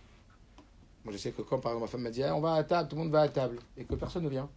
Moi, 1.04 1.12
je 1.12 1.18
sais 1.18 1.30
que 1.30 1.42
quand 1.42 1.58
par 1.60 1.72
exemple 1.72 1.84
ma 1.86 1.90
femme 1.90 2.02
m'a 2.02 2.10
dit 2.10 2.22
Ah, 2.22 2.34
on 2.36 2.40
va 2.40 2.54
à 2.54 2.64
table, 2.64 2.88
tout 2.88 2.96
le 2.96 3.02
monde 3.02 3.12
va 3.12 3.22
à 3.22 3.28
table, 3.28 3.58
et 3.76 3.84
que 3.84 3.94
personne 3.94 4.24
ne 4.24 4.28
vient. 4.28 4.48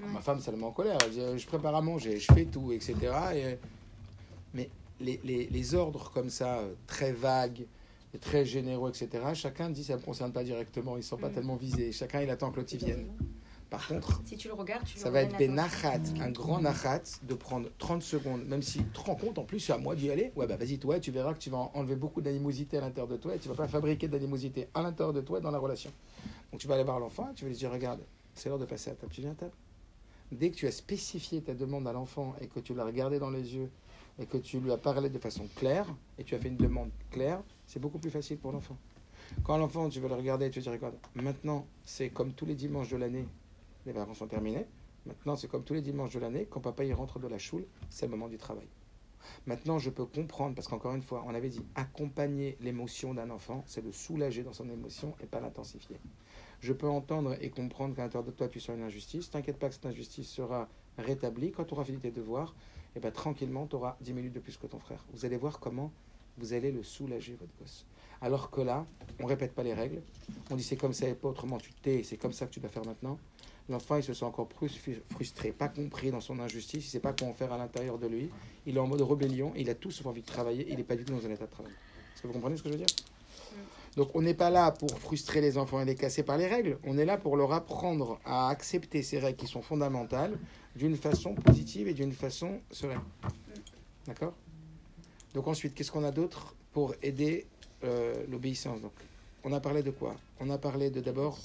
Ma 0.00 0.20
femme, 0.20 0.40
ça 0.40 0.50
le 0.50 0.56
met 0.56 0.64
en 0.64 0.72
colère. 0.72 0.98
Elle 1.04 1.10
dit 1.10 1.38
Je 1.38 1.46
prépare 1.46 1.74
à 1.74 1.80
manger, 1.82 2.18
je 2.18 2.32
fais 2.32 2.44
tout, 2.46 2.72
etc. 2.72 2.94
Et- 3.34 3.58
Mais 4.52 4.68
les, 5.00 5.20
les- 5.24 5.46
les 5.46 5.74
ordres 5.74 6.10
comme 6.12 6.30
ça, 6.30 6.62
très 6.86 7.12
vagues, 7.12 7.66
très 8.20 8.44
généraux, 8.44 8.88
etc., 8.88 9.08
chacun 9.34 9.70
dit 9.70 9.84
Ça 9.84 9.94
ne 9.94 9.98
me 10.00 10.04
concerne 10.04 10.32
pas 10.32 10.44
directement, 10.44 10.94
ils 10.96 11.00
ne 11.00 11.04
sont 11.04 11.16
pas 11.16 11.28
Mm. 11.28 11.34
tellement 11.34 11.56
visés. 11.56 11.92
Chacun, 11.92 12.20
il 12.22 12.30
attend 12.30 12.50
que 12.50 12.56
l'autre 12.56 12.72
y 12.74 12.78
vienne. 12.78 13.08
Par 13.74 13.88
contre, 13.88 14.22
Si 14.24 14.36
tu 14.36 14.46
le 14.46 14.54
regardes, 14.54 14.84
tu 14.84 14.96
ça 14.96 15.10
va 15.10 15.22
être 15.22 15.34
redonnes 15.34 15.48
ben 15.48 15.56
l'attention. 15.56 15.88
nachat, 15.90 16.24
un 16.24 16.30
grand 16.30 16.60
nachat, 16.60 17.02
de 17.22 17.34
prendre 17.34 17.68
30 17.78 18.02
secondes, 18.02 18.44
même 18.46 18.62
si 18.62 18.78
tu 18.78 18.84
te 18.84 19.00
rends 19.00 19.16
compte, 19.16 19.36
en 19.38 19.44
plus, 19.44 19.58
c'est 19.58 19.72
à 19.72 19.78
moi 19.78 19.96
d'y 19.96 20.10
aller. 20.10 20.30
Ouais, 20.36 20.46
bah 20.46 20.56
vas-y, 20.56 20.78
toi, 20.78 21.00
tu 21.00 21.10
verras 21.10 21.34
que 21.34 21.40
tu 21.40 21.50
vas 21.50 21.70
enlever 21.74 21.96
beaucoup 21.96 22.20
d'animosité 22.20 22.78
à 22.78 22.82
l'intérieur 22.82 23.08
de 23.08 23.16
toi 23.16 23.34
et 23.34 23.38
tu 23.38 23.48
vas 23.48 23.56
pas 23.56 23.66
fabriquer 23.66 24.06
d'animosité 24.06 24.68
à 24.74 24.82
l'intérieur 24.82 25.12
de 25.12 25.20
toi 25.22 25.40
dans 25.40 25.50
la 25.50 25.58
relation. 25.58 25.90
Donc 26.52 26.60
tu 26.60 26.68
vas 26.68 26.74
aller 26.74 26.84
voir 26.84 27.00
l'enfant 27.00 27.28
et 27.32 27.34
tu 27.34 27.44
vas 27.44 27.50
lui 27.50 27.56
dire 27.56 27.72
Regarde, 27.72 28.00
c'est 28.34 28.48
l'heure 28.48 28.60
de 28.60 28.64
passer 28.64 28.90
à 28.90 28.94
table, 28.94 29.12
tu 29.12 29.20
viens 29.22 29.32
à 29.32 29.34
table. 29.34 29.52
Dès 30.30 30.50
que 30.50 30.56
tu 30.56 30.66
as 30.68 30.72
spécifié 30.72 31.42
ta 31.42 31.52
demande 31.54 31.88
à 31.88 31.92
l'enfant 31.92 32.36
et 32.40 32.46
que 32.46 32.60
tu 32.60 32.74
l'as 32.74 32.84
regardé 32.84 33.18
dans 33.18 33.30
les 33.30 33.56
yeux 33.56 33.70
et 34.20 34.26
que 34.26 34.36
tu 34.36 34.60
lui 34.60 34.70
as 34.70 34.78
parlé 34.78 35.10
de 35.10 35.18
façon 35.18 35.48
claire 35.56 35.86
et 36.18 36.22
tu 36.22 36.36
as 36.36 36.38
fait 36.38 36.48
une 36.48 36.56
demande 36.56 36.90
claire, 37.10 37.42
c'est 37.66 37.80
beaucoup 37.80 37.98
plus 37.98 38.10
facile 38.10 38.38
pour 38.38 38.52
l'enfant. 38.52 38.76
Quand 39.42 39.56
l'enfant, 39.56 39.88
tu 39.88 40.00
vas 40.00 40.08
le 40.08 40.14
regarder 40.14 40.46
et 40.46 40.50
tu 40.50 40.60
vas 40.60 40.62
dire 40.62 40.72
Regarde, 40.72 40.94
maintenant, 41.14 41.66
c'est 41.84 42.10
comme 42.10 42.32
tous 42.32 42.46
les 42.46 42.54
dimanches 42.54 42.90
de 42.90 42.96
l'année, 42.96 43.26
les 43.86 43.92
vacances 43.92 44.18
sont 44.18 44.26
terminées. 44.26 44.66
Maintenant, 45.06 45.36
c'est 45.36 45.48
comme 45.48 45.64
tous 45.64 45.74
les 45.74 45.82
dimanches 45.82 46.14
de 46.14 46.20
l'année, 46.20 46.46
quand 46.50 46.60
papa 46.60 46.84
il 46.84 46.94
rentre 46.94 47.18
de 47.18 47.28
la 47.28 47.38
choule, 47.38 47.66
c'est 47.90 48.06
le 48.06 48.10
moment 48.10 48.28
du 48.28 48.38
travail. 48.38 48.66
Maintenant, 49.46 49.78
je 49.78 49.90
peux 49.90 50.04
comprendre, 50.04 50.54
parce 50.54 50.68
qu'encore 50.68 50.94
une 50.94 51.02
fois, 51.02 51.24
on 51.26 51.34
avait 51.34 51.48
dit 51.48 51.62
accompagner 51.74 52.56
l'émotion 52.60 53.14
d'un 53.14 53.30
enfant, 53.30 53.62
c'est 53.66 53.82
le 53.82 53.92
soulager 53.92 54.42
dans 54.42 54.52
son 54.52 54.68
émotion 54.68 55.14
et 55.22 55.26
pas 55.26 55.40
l'intensifier. 55.40 55.96
Je 56.60 56.72
peux 56.72 56.88
entendre 56.88 57.36
et 57.40 57.50
comprendre 57.50 57.94
qu'à 57.94 58.02
l'intérieur 58.02 58.24
de 58.24 58.30
toi, 58.30 58.48
tu 58.48 58.60
sens 58.60 58.76
une 58.76 58.82
injustice. 58.82 59.30
T'inquiète 59.30 59.58
pas 59.58 59.68
que 59.68 59.74
cette 59.74 59.86
injustice 59.86 60.28
sera 60.28 60.68
rétablie. 60.98 61.52
Quand 61.52 61.64
tu 61.64 61.74
auras 61.74 61.84
fini 61.84 61.98
tes 61.98 62.10
devoirs, 62.10 62.54
et 62.96 63.00
ben, 63.00 63.10
tranquillement, 63.10 63.66
tu 63.66 63.76
auras 63.76 63.96
10 64.00 64.12
minutes 64.12 64.32
de 64.32 64.40
plus 64.40 64.56
que 64.56 64.66
ton 64.66 64.78
frère. 64.78 65.04
Vous 65.12 65.24
allez 65.24 65.36
voir 65.36 65.58
comment 65.58 65.92
vous 66.38 66.52
allez 66.52 66.72
le 66.72 66.82
soulager, 66.82 67.36
votre 67.38 67.52
gosse. 67.58 67.86
Alors 68.20 68.50
que 68.50 68.60
là, 68.60 68.86
on 69.20 69.26
répète 69.26 69.52
pas 69.54 69.62
les 69.62 69.74
règles. 69.74 70.02
On 70.50 70.56
dit 70.56 70.62
c'est 70.62 70.76
comme 70.76 70.92
ça 70.92 71.08
et 71.08 71.14
pas 71.14 71.28
autrement, 71.28 71.58
tu 71.58 71.72
t'es, 71.74 72.02
c'est 72.02 72.16
comme 72.16 72.32
ça 72.32 72.46
que 72.46 72.52
tu 72.52 72.60
dois 72.60 72.70
faire 72.70 72.84
maintenant. 72.84 73.18
L'enfant, 73.68 73.96
il 73.96 74.02
se 74.02 74.12
sent 74.12 74.24
encore 74.24 74.46
plus 74.46 74.78
frustré, 75.10 75.50
pas 75.50 75.68
compris 75.68 76.10
dans 76.10 76.20
son 76.20 76.38
injustice, 76.38 76.86
il 76.86 76.90
sait 76.90 77.00
pas 77.00 77.14
comment 77.14 77.32
faire 77.32 77.52
à 77.52 77.56
l'intérieur 77.56 77.98
de 77.98 78.06
lui. 78.06 78.30
Il 78.66 78.76
est 78.76 78.80
en 78.80 78.86
mode 78.86 79.00
rébellion, 79.00 79.52
il 79.56 79.70
a 79.70 79.74
tout 79.74 79.90
sauf 79.90 80.06
envie 80.06 80.20
de 80.20 80.26
travailler, 80.26 80.66
il 80.68 80.76
n'est 80.76 80.84
pas 80.84 80.96
du 80.96 81.04
tout 81.04 81.14
dans 81.14 81.26
un 81.26 81.30
état 81.30 81.46
de 81.46 81.50
travail. 81.50 81.72
Est-ce 81.72 82.22
que 82.22 82.26
vous 82.26 82.34
comprenez 82.34 82.56
ce 82.56 82.62
que 82.62 82.68
je 82.68 82.74
veux 82.74 82.78
dire? 82.78 82.94
Donc 83.96 84.10
on 84.14 84.22
n'est 84.22 84.34
pas 84.34 84.50
là 84.50 84.70
pour 84.70 84.90
frustrer 84.98 85.40
les 85.40 85.56
enfants 85.56 85.80
et 85.80 85.84
les 85.84 85.94
casser 85.94 86.24
par 86.24 86.36
les 86.36 86.46
règles, 86.46 86.78
on 86.84 86.98
est 86.98 87.04
là 87.04 87.16
pour 87.16 87.36
leur 87.36 87.52
apprendre 87.52 88.18
à 88.24 88.48
accepter 88.48 89.02
ces 89.02 89.18
règles 89.18 89.38
qui 89.38 89.46
sont 89.46 89.62
fondamentales 89.62 90.36
d'une 90.76 90.96
façon 90.96 91.34
positive 91.34 91.88
et 91.88 91.94
d'une 91.94 92.12
façon 92.12 92.60
sereine. 92.70 93.00
D'accord? 94.06 94.34
Donc 95.32 95.48
ensuite, 95.48 95.74
qu'est-ce 95.74 95.92
qu'on 95.92 96.04
a 96.04 96.10
d'autre 96.10 96.54
pour 96.72 96.94
aider 97.02 97.46
euh, 97.84 98.24
l'obéissance 98.28 98.80
Donc, 98.80 98.92
on 99.44 99.52
a 99.52 99.60
parlé 99.60 99.82
de 99.82 99.90
quoi? 99.90 100.16
On 100.40 100.50
a 100.50 100.58
parlé 100.58 100.90
de 100.90 101.00
d'abord, 101.00 101.38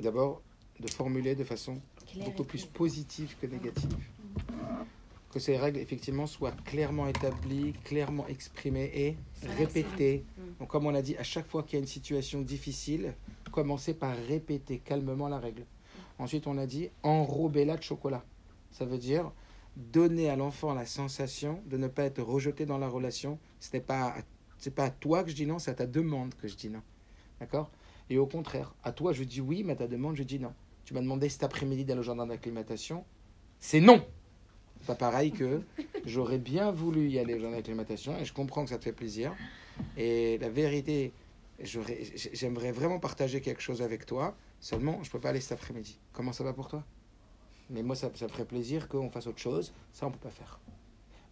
d'abord 0.00 0.42
de 0.80 0.90
formuler 0.90 1.34
de 1.34 1.44
façon 1.44 1.80
beaucoup 2.24 2.44
plus 2.44 2.64
positive 2.64 3.36
que 3.40 3.46
négative. 3.46 3.96
Que 5.30 5.40
ces 5.40 5.56
règles, 5.56 5.78
effectivement, 5.78 6.26
soient 6.26 6.52
clairement 6.64 7.08
établies, 7.08 7.72
clairement 7.84 8.26
exprimées 8.28 8.90
et 8.94 9.16
répétées. 9.58 10.24
Mm. 10.36 10.42
Donc, 10.60 10.68
comme 10.68 10.86
on 10.86 10.90
l'a 10.90 11.02
dit, 11.02 11.16
à 11.16 11.24
chaque 11.24 11.48
fois 11.48 11.64
qu'il 11.64 11.74
y 11.74 11.76
a 11.76 11.80
une 11.80 11.88
situation 11.88 12.40
difficile, 12.40 13.14
commencez 13.50 13.94
par 13.94 14.16
répéter 14.16 14.78
calmement 14.78 15.28
la 15.28 15.40
règle. 15.40 15.66
Ensuite, 16.18 16.46
on 16.46 16.56
a 16.56 16.66
dit 16.66 16.88
enrober-la 17.02 17.76
de 17.76 17.82
chocolat. 17.82 18.24
Ça 18.70 18.84
veut 18.84 18.98
dire 18.98 19.32
donner 19.76 20.30
à 20.30 20.36
l'enfant 20.36 20.72
la 20.74 20.86
sensation 20.86 21.60
de 21.66 21.76
ne 21.76 21.88
pas 21.88 22.04
être 22.04 22.22
rejeté 22.22 22.66
dans 22.66 22.78
la 22.78 22.88
relation. 22.88 23.38
Ce 23.60 23.70
n'est 23.72 23.82
pas, 23.82 24.14
pas 24.74 24.84
à 24.84 24.90
toi 24.90 25.24
que 25.24 25.30
je 25.30 25.34
dis 25.34 25.46
non, 25.46 25.58
c'est 25.58 25.70
à 25.70 25.74
ta 25.74 25.86
demande 25.86 26.34
que 26.34 26.48
je 26.48 26.54
dis 26.54 26.70
non. 26.70 26.82
D'accord? 27.40 27.70
Et 28.10 28.18
au 28.18 28.26
contraire, 28.26 28.74
à 28.84 28.92
toi 28.92 29.12
je 29.12 29.24
dis 29.24 29.40
oui, 29.40 29.62
mais 29.64 29.72
à 29.72 29.76
ta 29.76 29.88
demande 29.88 30.16
je 30.16 30.22
dis 30.22 30.38
non. 30.38 30.52
Tu 30.84 30.94
m'as 30.94 31.00
demandé 31.00 31.28
cet 31.28 31.42
après-midi 31.42 31.84
d'aller 31.84 32.00
au 32.00 32.04
jardin 32.04 32.26
d'acclimatation. 32.26 33.04
C'est 33.58 33.80
non 33.80 34.06
Pas 34.86 34.94
pareil 34.94 35.32
que 35.32 35.62
j'aurais 36.04 36.38
bien 36.38 36.70
voulu 36.70 37.08
y 37.08 37.18
aller 37.18 37.34
au 37.34 37.38
jardin 37.38 37.56
d'acclimatation 37.56 38.18
et 38.18 38.24
je 38.24 38.32
comprends 38.32 38.64
que 38.64 38.70
ça 38.70 38.78
te 38.78 38.84
fait 38.84 38.92
plaisir. 38.92 39.34
Et 39.96 40.38
la 40.38 40.50
vérité, 40.50 41.12
j'aimerais 41.62 42.72
vraiment 42.72 42.98
partager 42.98 43.40
quelque 43.40 43.62
chose 43.62 43.80
avec 43.80 44.04
toi. 44.04 44.36
Seulement, 44.60 45.02
je 45.02 45.10
peux 45.10 45.20
pas 45.20 45.30
aller 45.30 45.40
cet 45.40 45.52
après-midi. 45.52 45.98
Comment 46.12 46.32
ça 46.32 46.44
va 46.44 46.52
pour 46.52 46.68
toi? 46.68 46.84
Mais 47.70 47.82
moi, 47.82 47.96
ça, 47.96 48.10
me 48.10 48.28
ferait 48.28 48.44
plaisir 48.44 48.88
qu'on 48.88 49.10
fasse 49.10 49.26
autre 49.26 49.38
chose. 49.38 49.72
Ça, 49.92 50.06
on 50.06 50.10
peut 50.10 50.18
pas 50.18 50.30
faire. 50.30 50.60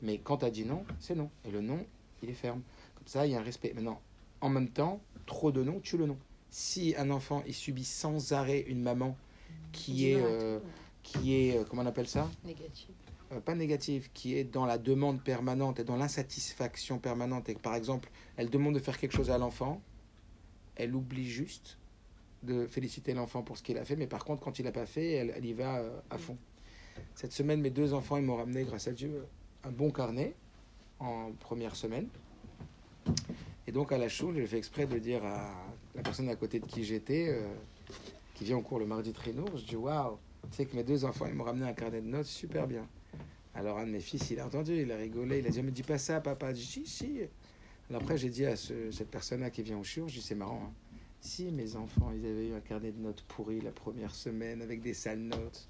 Mais 0.00 0.18
quand 0.18 0.38
tu 0.38 0.46
as 0.46 0.50
dit 0.50 0.64
non, 0.64 0.84
c'est 0.98 1.14
non. 1.14 1.30
Et 1.44 1.50
le 1.50 1.60
non, 1.60 1.84
il 2.22 2.30
est 2.30 2.34
ferme. 2.34 2.62
Comme 2.96 3.06
ça, 3.06 3.26
il 3.26 3.32
y 3.32 3.34
a 3.34 3.38
un 3.38 3.42
respect. 3.42 3.72
Maintenant, 3.74 4.00
en 4.40 4.48
même 4.48 4.68
temps, 4.68 5.00
trop 5.26 5.52
de 5.52 5.62
non 5.62 5.80
tue 5.80 5.98
le 5.98 6.06
non. 6.06 6.18
Si 6.50 6.94
un 6.98 7.10
enfant 7.10 7.42
il 7.46 7.54
subit 7.54 7.84
sans 7.84 8.32
arrêt 8.32 8.60
une 8.60 8.82
maman 8.82 9.16
qui 9.72 10.10
est, 10.10 10.20
euh, 10.20 10.58
qui 11.02 11.34
est, 11.34 11.56
euh, 11.56 11.64
comment 11.68 11.82
on 11.82 11.86
appelle 11.86 12.08
ça? 12.08 12.30
Négatif. 12.44 12.90
Euh, 13.32 13.40
Pas 13.40 13.54
négative, 13.54 14.10
qui 14.12 14.36
est 14.36 14.44
dans 14.44 14.66
la 14.66 14.78
demande 14.78 15.22
permanente 15.22 15.80
et 15.80 15.84
dans 15.84 15.96
l'insatisfaction 15.96 16.98
permanente. 16.98 17.48
Et 17.48 17.54
que, 17.54 17.60
par 17.60 17.74
exemple, 17.74 18.10
elle 18.36 18.50
demande 18.50 18.74
de 18.74 18.78
faire 18.78 18.98
quelque 18.98 19.16
chose 19.16 19.30
à 19.30 19.38
l'enfant, 19.38 19.80
elle 20.76 20.94
oublie 20.94 21.28
juste 21.28 21.78
de 22.42 22.66
féliciter 22.66 23.14
l'enfant 23.14 23.42
pour 23.42 23.56
ce 23.56 23.62
qu'il 23.62 23.78
a 23.78 23.84
fait, 23.84 23.96
mais 23.96 24.06
par 24.06 24.24
contre, 24.24 24.42
quand 24.42 24.58
il 24.58 24.64
n'a 24.64 24.72
pas 24.72 24.86
fait, 24.86 25.12
elle, 25.12 25.32
elle 25.36 25.44
y 25.44 25.52
va 25.52 25.78
euh, 25.78 26.00
à 26.10 26.18
fond. 26.18 26.36
Cette 27.14 27.32
semaine, 27.32 27.60
mes 27.60 27.70
deux 27.70 27.94
enfants, 27.94 28.16
ils 28.16 28.24
m'ont 28.24 28.36
ramené, 28.36 28.64
grâce 28.64 28.88
à 28.88 28.92
Dieu, 28.92 29.24
un 29.64 29.70
bon 29.70 29.90
carnet 29.90 30.34
en 30.98 31.32
première 31.38 31.76
semaine. 31.76 32.08
Et 33.66 33.72
donc, 33.72 33.92
à 33.92 33.98
la 33.98 34.08
choule, 34.08 34.36
j'ai 34.36 34.46
fait 34.46 34.58
exprès 34.58 34.86
de 34.86 34.98
dire 34.98 35.24
à 35.24 35.54
la 35.94 36.02
personne 36.02 36.28
à 36.28 36.36
côté 36.36 36.58
de 36.58 36.66
qui 36.66 36.84
j'étais, 36.84 37.28
euh, 37.28 37.46
qui 38.34 38.44
vient 38.44 38.56
au 38.56 38.62
cours 38.62 38.78
le 38.78 38.86
mardi 38.86 39.12
très 39.12 39.32
lourd, 39.32 39.56
je 39.56 39.64
dis 39.64 39.76
Waouh, 39.76 40.18
tu 40.50 40.56
sais 40.56 40.66
que 40.66 40.76
mes 40.76 40.84
deux 40.84 41.04
enfants, 41.04 41.26
ils 41.26 41.34
m'ont 41.34 41.44
ramené 41.44 41.66
un 41.66 41.72
carnet 41.74 42.00
de 42.00 42.06
notes 42.06 42.26
super 42.26 42.66
bien. 42.66 42.88
Alors, 43.54 43.78
un 43.78 43.86
de 43.86 43.90
mes 43.90 44.00
fils, 44.00 44.30
il 44.30 44.40
a 44.40 44.46
entendu, 44.46 44.80
il 44.80 44.90
a 44.90 44.96
rigolé, 44.96 45.38
il 45.40 45.46
a 45.46 45.50
dit 45.50 45.58
Ne 45.58 45.66
me 45.66 45.70
dis 45.70 45.82
pas 45.82 45.98
ça, 45.98 46.20
papa. 46.20 46.54
Je 46.54 46.60
dis 46.60 46.64
Si, 46.66 46.86
si. 46.86 47.20
Alors, 47.90 48.02
après, 48.02 48.16
j'ai 48.16 48.30
dit 48.30 48.46
à 48.46 48.56
ce- 48.56 48.90
cette 48.90 49.10
personne-là 49.10 49.50
qui 49.50 49.62
vient 49.62 49.78
au 49.78 49.84
chiour, 49.84 50.08
je 50.08 50.14
dis 50.14 50.22
C'est 50.22 50.34
marrant, 50.34 50.62
hein. 50.68 50.72
Si 51.20 51.44
mes 51.52 51.76
enfants, 51.76 52.10
ils 52.12 52.26
avaient 52.26 52.48
eu 52.48 52.54
un 52.54 52.60
carnet 52.60 52.90
de 52.90 52.98
notes 53.00 53.22
pourri 53.28 53.60
la 53.60 53.70
première 53.70 54.14
semaine 54.14 54.60
avec 54.60 54.80
des 54.80 54.94
sales 54.94 55.20
notes, 55.20 55.68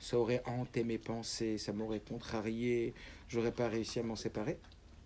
ça 0.00 0.18
aurait 0.18 0.42
hanté 0.46 0.82
mes 0.82 0.98
pensées, 0.98 1.56
ça 1.58 1.72
m'aurait 1.72 2.00
contrarié, 2.00 2.94
j'aurais 3.28 3.52
pas 3.52 3.68
réussi 3.68 4.00
à 4.00 4.02
m'en 4.02 4.16
séparer. 4.16 4.58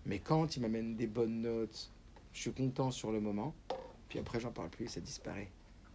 Mais 0.06 0.18
quand 0.18 0.56
ils 0.56 0.60
m'amènent 0.60 0.96
des 0.96 1.06
bonnes 1.06 1.42
notes, 1.42 1.90
je 2.32 2.40
suis 2.40 2.52
content 2.52 2.90
sur 2.90 3.12
le 3.12 3.20
moment, 3.20 3.54
puis 4.08 4.18
après 4.18 4.40
j'en 4.40 4.50
parle 4.52 4.70
plus, 4.70 4.86
ça 4.88 5.00
disparaît. 5.00 5.50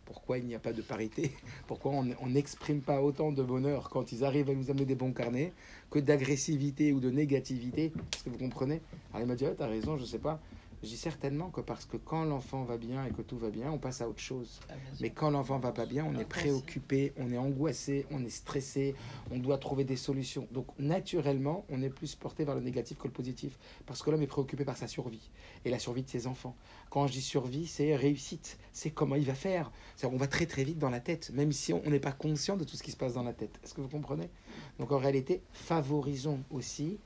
Pourquoi 0.08 0.38
il 0.38 0.46
n'y 0.46 0.56
a 0.56 0.60
pas 0.60 0.72
de 0.72 0.82
parité 0.82 1.32
Pourquoi 1.68 1.92
on 1.92 2.28
n'exprime 2.28 2.82
pas 2.82 3.02
autant 3.02 3.34
de 3.34 3.44
bonheur 3.44 3.90
quand 3.90 4.14
ils 4.14 4.24
arrivent 4.24 4.50
à 4.50 4.54
nous 4.54 4.72
amener 4.72 4.86
des 4.86 4.96
bons 4.96 5.12
carnets 5.12 5.52
que 5.92 6.00
d'agressivité 6.00 6.94
ou 6.94 7.02
de 7.02 7.12
négativité 7.12 7.92
Est-ce 8.14 8.24
que 8.24 8.30
vous 8.30 8.38
comprenez? 8.38 8.82
Alors 9.14 9.26
il 9.26 9.28
m'a 9.28 9.36
dit, 9.36 9.46
t'as 9.58 9.68
raison, 9.68 9.98
je 9.98 10.06
sais 10.06 10.20
pas. 10.20 10.40
Je 10.84 10.90
dis 10.90 10.98
certainement 10.98 11.50
que 11.50 11.60
parce 11.60 11.86
que 11.86 11.98
quand 11.98 12.24
l'enfant 12.24 12.64
va 12.64 12.78
bien 12.78 13.04
et 13.06 13.10
que 13.10 13.24
tout 13.24 13.38
va 13.38 13.50
bien, 13.50 13.72
on 13.72 13.80
passe 13.80 14.02
à 14.02 14.08
autre 14.08 14.20
chose. 14.20 14.60
Ah. 14.70 14.74
Mais 15.02 15.10
quand 15.10 15.32
l'enfant 15.32 15.58
va 15.58 15.72
pas 15.72 15.88
bien, 15.88 16.06
on 16.06 16.18
est 16.20 16.26
préoccupé, 16.26 17.14
on 17.18 17.32
est 17.32 17.38
angoissé, 17.38 18.06
on 18.12 18.24
est 18.24 18.30
stressé, 18.30 18.94
on 19.32 19.40
doit 19.40 19.58
trouver 19.58 19.86
des 19.86 19.96
solutions. 19.96 20.48
Donc 20.52 20.68
naturellement, 20.78 21.66
on 21.70 21.82
est 21.82 21.90
plus 21.90 22.14
porté 22.14 22.46
vers 22.46 22.54
le 22.54 22.62
négatif 22.62 23.00
que 23.00 23.08
le 23.08 23.14
positif. 23.14 23.58
Parce 23.88 24.04
que 24.04 24.12
l'homme 24.12 24.22
est 24.22 24.28
préoccupé 24.28 24.66
par 24.66 24.78
sa 24.78 24.88
survie 24.88 25.32
et 25.66 25.72
la 25.72 25.80
survie 25.80 26.04
de 26.04 26.10
ses 26.10 26.28
enfants. 26.28 26.56
Quand 26.92 27.08
je 27.08 27.14
dis 27.14 27.22
survie, 27.22 27.66
c'est 27.66 27.96
réussite, 27.96 28.60
c'est 28.72 28.92
comment 28.92 29.16
il 29.16 29.26
va 29.26 29.36
faire. 29.36 29.72
On 30.04 30.18
va 30.18 30.28
très 30.28 30.46
très 30.46 30.64
vite 30.64 30.78
dans 30.78 30.92
la 30.92 31.00
tête, 31.00 31.32
même 31.32 31.52
si 31.52 31.74
on 31.74 31.90
n'est 31.90 32.00
pas 32.00 32.12
conscient 32.12 32.56
de 32.56 32.64
tout 32.64 32.76
ce 32.76 32.84
qui 32.84 32.92
se 32.92 32.98
passe 32.98 33.16
dans 33.16 33.24
la 33.24 33.34
tête. 33.34 33.60
Est-ce 33.64 33.74
que 33.74 33.82
vous 33.82 33.90
comprenez? 33.90 34.30
Donc 34.78 34.92
en 34.92 35.00
réalité, 35.00 35.42
favorisons 35.54 36.40
aussi 36.52 37.00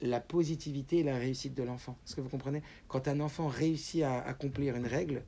la 0.00 0.20
positivité 0.20 0.98
et 0.98 1.02
la 1.02 1.16
réussite 1.16 1.54
de 1.54 1.62
l'enfant. 1.62 1.96
Est-ce 2.06 2.16
que 2.16 2.20
vous 2.20 2.28
comprenez? 2.28 2.62
Quand 2.88 3.08
un 3.08 3.20
enfant 3.20 3.48
réussit 3.48 4.02
à 4.02 4.20
accomplir 4.20 4.76
une 4.76 4.86
règle, 4.86 5.22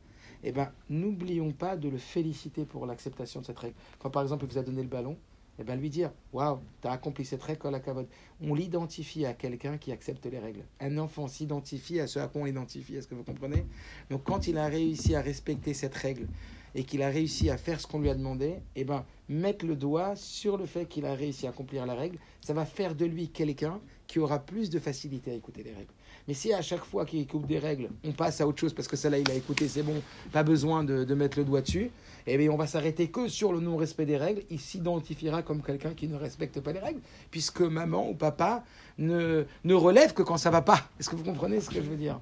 eh 0.45 0.53
ben, 0.53 0.71
n'oublions 0.89 1.53
pas 1.53 1.77
de 1.77 1.89
le 1.89 1.99
féliciter 1.99 2.65
pour 2.65 2.87
l'acceptation 2.87 3.41
de 3.41 3.47
cette 3.47 3.59
règle. 3.59 3.77
Quand 3.99 4.11
par 4.11 4.23
exemple 4.23 4.45
il 4.45 4.53
vous 4.53 4.59
a 4.59 4.63
donné 4.63 4.83
le 4.83 4.89
ballon, 4.89 5.17
eh 5.59 5.65
ben, 5.65 5.77
lui 5.77 5.89
dire 5.89 6.13
Waouh, 6.33 6.61
tu 6.83 6.89
as 6.89 6.93
accompli 6.93 7.25
cette 7.25 7.43
règle, 7.43 7.71
la 7.71 7.81
cavote. 7.81 8.09
On 8.43 8.55
l'identifie 8.55 9.25
à 9.25 9.33
quelqu'un 9.33 9.79
qui 9.79 9.91
accepte 9.91 10.27
les 10.27 10.39
règles. 10.39 10.65
Un 10.81 10.99
enfant 10.99 11.29
s'identifie 11.29 12.01
à 12.01 12.07
ce 12.07 12.19
à 12.19 12.29
quoi 12.29 12.43
on 12.43 12.45
l'identifie. 12.45 12.97
Est-ce 12.97 13.09
que 13.09 13.15
vous 13.15 13.25
comprenez? 13.25 13.65
Donc 14.11 14.25
quand 14.25 14.47
il 14.47 14.59
a 14.59 14.67
réussi 14.67 15.15
à 15.15 15.23
respecter 15.23 15.73
cette 15.73 15.95
règle 15.95 16.27
et 16.75 16.85
qu'il 16.85 17.03
a 17.03 17.09
réussi 17.09 17.51
à 17.51 17.57
faire 17.57 17.81
ce 17.81 17.87
qu'on 17.87 18.01
lui 18.01 18.11
a 18.11 18.15
demandé, 18.15 18.57
eh 18.75 18.85
ben, 18.85 19.05
mettre 19.29 19.67
le 19.67 19.77
doigt 19.77 20.15
sur 20.17 20.57
le 20.57 20.67
fait 20.67 20.87
qu'il 20.87 21.07
a 21.07 21.15
réussi 21.15 21.47
à 21.47 21.51
accomplir 21.51 21.87
la 21.87 21.95
règle, 21.95 22.19
ça 22.41 22.55
va 22.55 22.65
faire 22.65 22.95
de 22.95 23.05
lui 23.05 23.29
quelqu'un 23.29 23.81
qui 24.07 24.19
aura 24.19 24.39
plus 24.39 24.71
de 24.71 24.79
facilité 24.79 25.33
à 25.33 25.35
écouter 25.35 25.63
les 25.63 25.73
règles. 25.73 25.93
Mais 26.29 26.35
si 26.35 26.53
à 26.53 26.63
chaque 26.63 26.85
fois 26.85 27.05
qu'il 27.05 27.21
écoute 27.21 27.47
des 27.47 27.59
règles, 27.59 27.89
on 28.05 28.13
passe 28.13 28.41
à 28.41 28.47
autre 28.47 28.59
chose 28.59 28.75
parce 28.75 28.89
que 28.89 28.97
celle-là 28.97 29.19
il 29.19 29.31
a 29.31 29.35
écouté, 29.35 29.69
c'est 29.69 29.83
bon, 29.83 30.03
pas 30.33 30.43
besoin 30.43 30.85
de, 30.85 31.15
mettre 31.15 31.39
le 31.39 31.45
doigt 31.45 31.61
dessus, 31.61 31.91
eh 32.27 32.37
bien 32.37 32.51
on 32.51 32.57
va 32.57 32.67
s'arrêter 32.67 33.09
que 33.09 33.29
sur 33.29 33.53
le 33.53 33.61
non-respect 33.61 34.07
des 34.07 34.17
règles. 34.17 34.43
Il 34.51 34.61
s'identifiera 34.61 35.43
comme 35.43 35.63
quelqu'un 35.63 35.95
qui 35.95 36.09
ne 36.09 36.17
respecte 36.17 36.61
pas 36.61 36.73
les 36.73 36.81
règles, 36.81 37.01
puisque 37.31 37.61
maman 37.61 38.11
ou 38.11 38.15
papa 38.15 38.65
ne, 38.99 39.45
ne 39.65 39.75
relève 39.75 40.15
que 40.15 40.23
quand 40.23 40.37
ça 40.37 40.51
va 40.51 40.63
pas. 40.63 40.89
Est-ce 40.99 41.09
que 41.09 41.17
vous 41.17 41.25
comprenez 41.25 41.61
ce 41.61 41.71
que 41.71 41.77
je 41.77 41.89
veux 41.89 41.97
dire? 41.97 42.21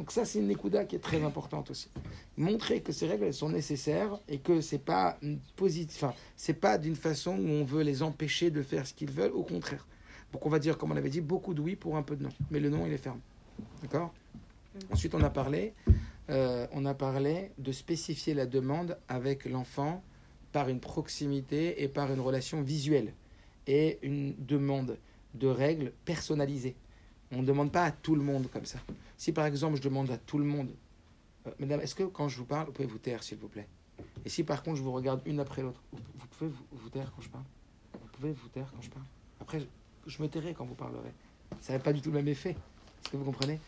Donc 0.00 0.12
ça 0.12 0.24
c'est 0.24 0.38
une 0.38 0.50
écouda 0.50 0.86
qui 0.86 0.96
est 0.96 1.00
très 1.00 1.22
importante 1.22 1.70
aussi. 1.70 1.90
Montrer 2.38 2.80
que 2.80 2.90
ces 2.90 3.06
règles 3.06 3.24
elles 3.24 3.34
sont 3.34 3.50
nécessaires 3.50 4.18
et 4.28 4.38
que 4.38 4.62
c'est 4.62 4.78
pas 4.78 5.18
une 5.20 5.38
posit- 5.58 5.90
enfin, 5.94 6.14
c'est 6.36 6.54
pas 6.54 6.78
d'une 6.78 6.96
façon 6.96 7.32
où 7.36 7.46
on 7.46 7.64
veut 7.64 7.82
les 7.82 8.02
empêcher 8.02 8.50
de 8.50 8.62
faire 8.62 8.86
ce 8.86 8.94
qu'ils 8.94 9.10
veulent, 9.10 9.32
au 9.32 9.42
contraire. 9.42 9.86
Donc 10.32 10.46
on 10.46 10.48
va 10.48 10.58
dire, 10.58 10.78
comme 10.78 10.90
on 10.90 10.96
avait 10.96 11.10
dit, 11.10 11.20
beaucoup 11.20 11.52
de 11.52 11.60
oui 11.60 11.76
pour 11.76 11.98
un 11.98 12.02
peu 12.02 12.16
de 12.16 12.22
non. 12.22 12.30
Mais 12.50 12.60
le 12.60 12.70
non, 12.70 12.86
il 12.86 12.94
est 12.94 12.96
ferme. 12.96 13.20
D'accord? 13.82 14.14
Ensuite, 14.90 15.14
on 15.14 15.20
a 15.20 15.28
parlé, 15.28 15.74
euh, 16.30 16.66
on 16.72 16.86
a 16.86 16.94
parlé 16.94 17.50
de 17.58 17.70
spécifier 17.70 18.32
la 18.32 18.46
demande 18.46 18.96
avec 19.06 19.44
l'enfant 19.44 20.02
par 20.50 20.70
une 20.70 20.80
proximité 20.80 21.82
et 21.82 21.88
par 21.88 22.10
une 22.10 22.20
relation 22.20 22.62
visuelle 22.62 23.12
et 23.66 23.98
une 24.00 24.34
demande 24.38 24.96
de 25.34 25.46
règles 25.46 25.92
personnalisées. 26.06 26.74
On 27.32 27.42
ne 27.42 27.46
demande 27.46 27.70
pas 27.70 27.84
à 27.84 27.90
tout 27.92 28.14
le 28.14 28.22
monde 28.22 28.48
comme 28.50 28.64
ça. 28.64 28.78
Si 29.16 29.32
par 29.32 29.46
exemple 29.46 29.76
je 29.76 29.82
demande 29.82 30.10
à 30.10 30.18
tout 30.18 30.38
le 30.38 30.44
monde, 30.44 30.70
euh, 31.46 31.50
Madame, 31.58 31.80
est-ce 31.80 31.94
que 31.94 32.04
quand 32.04 32.28
je 32.28 32.36
vous 32.38 32.44
parle, 32.44 32.66
vous 32.66 32.72
pouvez 32.72 32.88
vous 32.88 32.98
taire 32.98 33.22
s'il 33.22 33.38
vous 33.38 33.48
plaît? 33.48 33.68
Et 34.24 34.28
si 34.28 34.44
par 34.44 34.62
contre 34.62 34.76
je 34.76 34.82
vous 34.82 34.92
regarde 34.92 35.22
une 35.26 35.40
après 35.40 35.62
l'autre, 35.62 35.82
vous 35.92 35.98
vous 36.18 36.26
pouvez 36.26 36.50
vous, 36.50 36.64
vous 36.72 36.88
taire 36.90 37.12
quand 37.14 37.22
je 37.22 37.28
parle? 37.28 37.44
Vous 37.94 38.08
pouvez 38.12 38.32
vous 38.32 38.48
taire 38.48 38.70
quand 38.74 38.82
je 38.82 38.90
parle? 38.90 39.04
Après, 39.40 39.60
je, 39.60 39.66
je 40.06 40.22
me 40.22 40.28
tairai 40.28 40.54
quand 40.54 40.64
vous 40.64 40.74
parlerez. 40.74 41.12
Ça 41.60 41.72
n'a 41.72 41.78
pas 41.78 41.92
du 41.92 42.00
tout 42.00 42.10
le 42.10 42.16
même 42.16 42.28
effet. 42.28 42.50
Est-ce 42.50 43.10
que 43.10 43.16
vous 43.16 43.24
comprenez? 43.24 43.58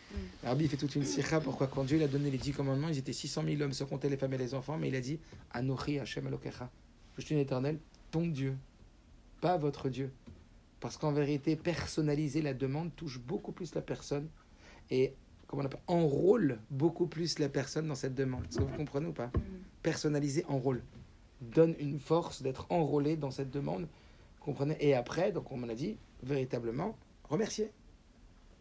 Rabbi 0.43 0.67
fait 0.67 0.77
toute 0.77 0.95
une 0.95 1.03
sikha. 1.03 1.39
Pourquoi 1.41 1.67
Quand 1.67 1.83
Dieu 1.83 1.97
il 1.97 2.03
a 2.03 2.07
donné 2.07 2.29
les 2.29 2.37
dix 2.37 2.51
commandements, 2.51 2.89
ils 2.89 2.97
étaient 2.97 3.13
600 3.13 3.43
000 3.45 3.61
hommes, 3.61 3.73
sans 3.73 3.85
compter 3.85 4.09
les 4.09 4.17
femmes 4.17 4.33
et 4.33 4.37
les 4.37 4.53
enfants, 4.53 4.77
mais 4.77 4.89
il 4.89 4.95
a 4.95 5.01
dit 5.01 5.19
Anochi 5.51 5.99
Hashem 5.99 6.27
Elokecha. 6.27 6.69
Je 7.17 7.21
suis 7.21 7.35
un 7.35 7.39
éternel, 7.39 7.79
ton 8.11 8.27
Dieu, 8.27 8.55
pas 9.41 9.57
votre 9.57 9.89
Dieu. 9.89 10.11
Parce 10.83 10.97
qu'en 10.97 11.13
vérité, 11.13 11.55
personnaliser 11.55 12.41
la 12.41 12.53
demande 12.53 12.93
touche 12.97 13.17
beaucoup 13.17 13.53
plus 13.53 13.73
la 13.73 13.81
personne. 13.81 14.27
Et 14.91 15.13
comment 15.47 15.63
on 15.63 15.65
appelle, 15.65 15.79
enrôle 15.87 16.59
beaucoup 16.69 17.07
plus 17.07 17.39
la 17.39 17.47
personne 17.47 17.87
dans 17.87 17.95
cette 17.95 18.15
demande. 18.15 18.43
Est-ce 18.49 18.57
que 18.57 18.63
vous 18.63 18.75
comprenez 18.75 19.07
ou 19.07 19.13
pas? 19.13 19.31
Personnaliser, 19.81 20.43
enrôle. 20.49 20.83
Donne 21.39 21.73
une 21.79 21.99
force 21.99 22.41
d'être 22.41 22.65
enrôlé 22.69 23.15
dans 23.15 23.31
cette 23.31 23.49
demande. 23.49 23.83
Vous 23.83 24.43
comprenez? 24.43 24.75
Et 24.81 24.93
après, 24.93 25.31
donc 25.31 25.53
on 25.53 25.57
m'a 25.57 25.73
dit, 25.73 25.95
véritablement, 26.21 26.97
remercier. 27.29 27.71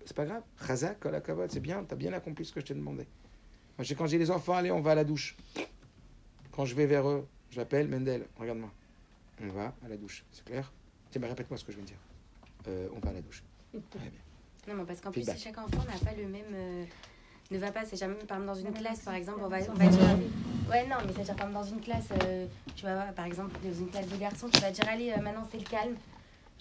C'est 0.05 0.17
pas 0.17 0.25
grave. 0.25 0.45
Hakavod, 0.69 1.51
c'est 1.51 1.59
bien, 1.59 1.83
t'as 1.83 1.97
bien 1.97 2.13
accompli 2.13 2.45
ce 2.45 2.53
que 2.53 2.61
je 2.61 2.67
t'ai 2.67 2.75
demandé. 2.75 3.05
Moi, 3.79 3.87
quand 3.99 4.07
j'ai 4.07 4.19
les 4.19 4.31
enfants, 4.31 4.55
allez, 4.55 4.71
on 4.71 4.81
va 4.81 4.93
à 4.93 4.95
la 4.95 5.05
douche. 5.05 5.37
Quand 6.53 6.67
je 6.67 6.77
vais 6.77 6.87
vers 6.87 7.09
eux, 7.09 7.27
j'appelle 7.51 7.89
Mendel, 7.89 8.29
regarde-moi. 8.37 8.71
On 9.43 9.49
va 9.49 9.75
à 9.85 9.89
la 9.89 9.97
douche, 9.97 10.25
c'est 10.31 10.45
clair? 10.45 10.73
Tiens, 11.11 11.21
mais 11.21 11.27
répète-moi 11.27 11.59
ce 11.59 11.65
que 11.65 11.73
je 11.73 11.79
viens 11.79 11.85
de 11.85 11.89
dire. 11.89 12.12
Euh, 12.69 12.89
on 12.95 12.99
va 13.01 13.11
à 13.11 13.15
la 13.15 13.21
douche. 13.23 13.43
Très 13.91 14.01
bien. 14.01 14.11
Non, 14.69 14.75
mais 14.75 14.85
parce 14.85 15.01
qu'en 15.01 15.11
plus, 15.11 15.25
chaque 15.27 15.59
enfant 15.59 15.83
n'a 15.85 15.99
pas 16.05 16.17
le 16.17 16.27
même. 16.29 16.45
euh, 16.55 16.85
ne 17.51 17.59
va 17.59 17.71
pas, 17.73 17.85
c'est 17.85 17.97
jamais, 17.97 18.15
par 18.15 18.39
exemple, 18.41 18.47
dans 18.61 18.69
une 18.69 18.73
classe, 18.75 19.01
par 19.01 19.15
exemple, 19.15 19.41
on 19.43 19.49
va, 19.49 19.59
on 19.69 19.75
va 19.75 19.87
dire. 19.87 20.01
Ouais, 20.71 20.87
non, 20.87 20.97
mais 21.05 21.13
c'est-à-dire, 21.13 21.37
comme 21.37 21.53
dans 21.53 21.65
une 21.65 21.81
classe, 21.81 22.07
euh, 22.25 22.47
tu 22.77 22.85
vas 22.85 22.95
voir, 22.95 23.13
par 23.13 23.27
exemple, 23.27 23.51
dans 23.63 23.75
une 23.75 23.91
classe 23.91 24.09
de 24.09 24.17
garçons, 24.17 24.49
tu 24.49 24.61
vas 24.61 24.71
dire, 24.71 24.85
allez, 24.89 25.11
euh, 25.13 25.21
maintenant 25.21 25.47
c'est 25.51 25.59
le 25.59 25.65
calme. 25.65 25.97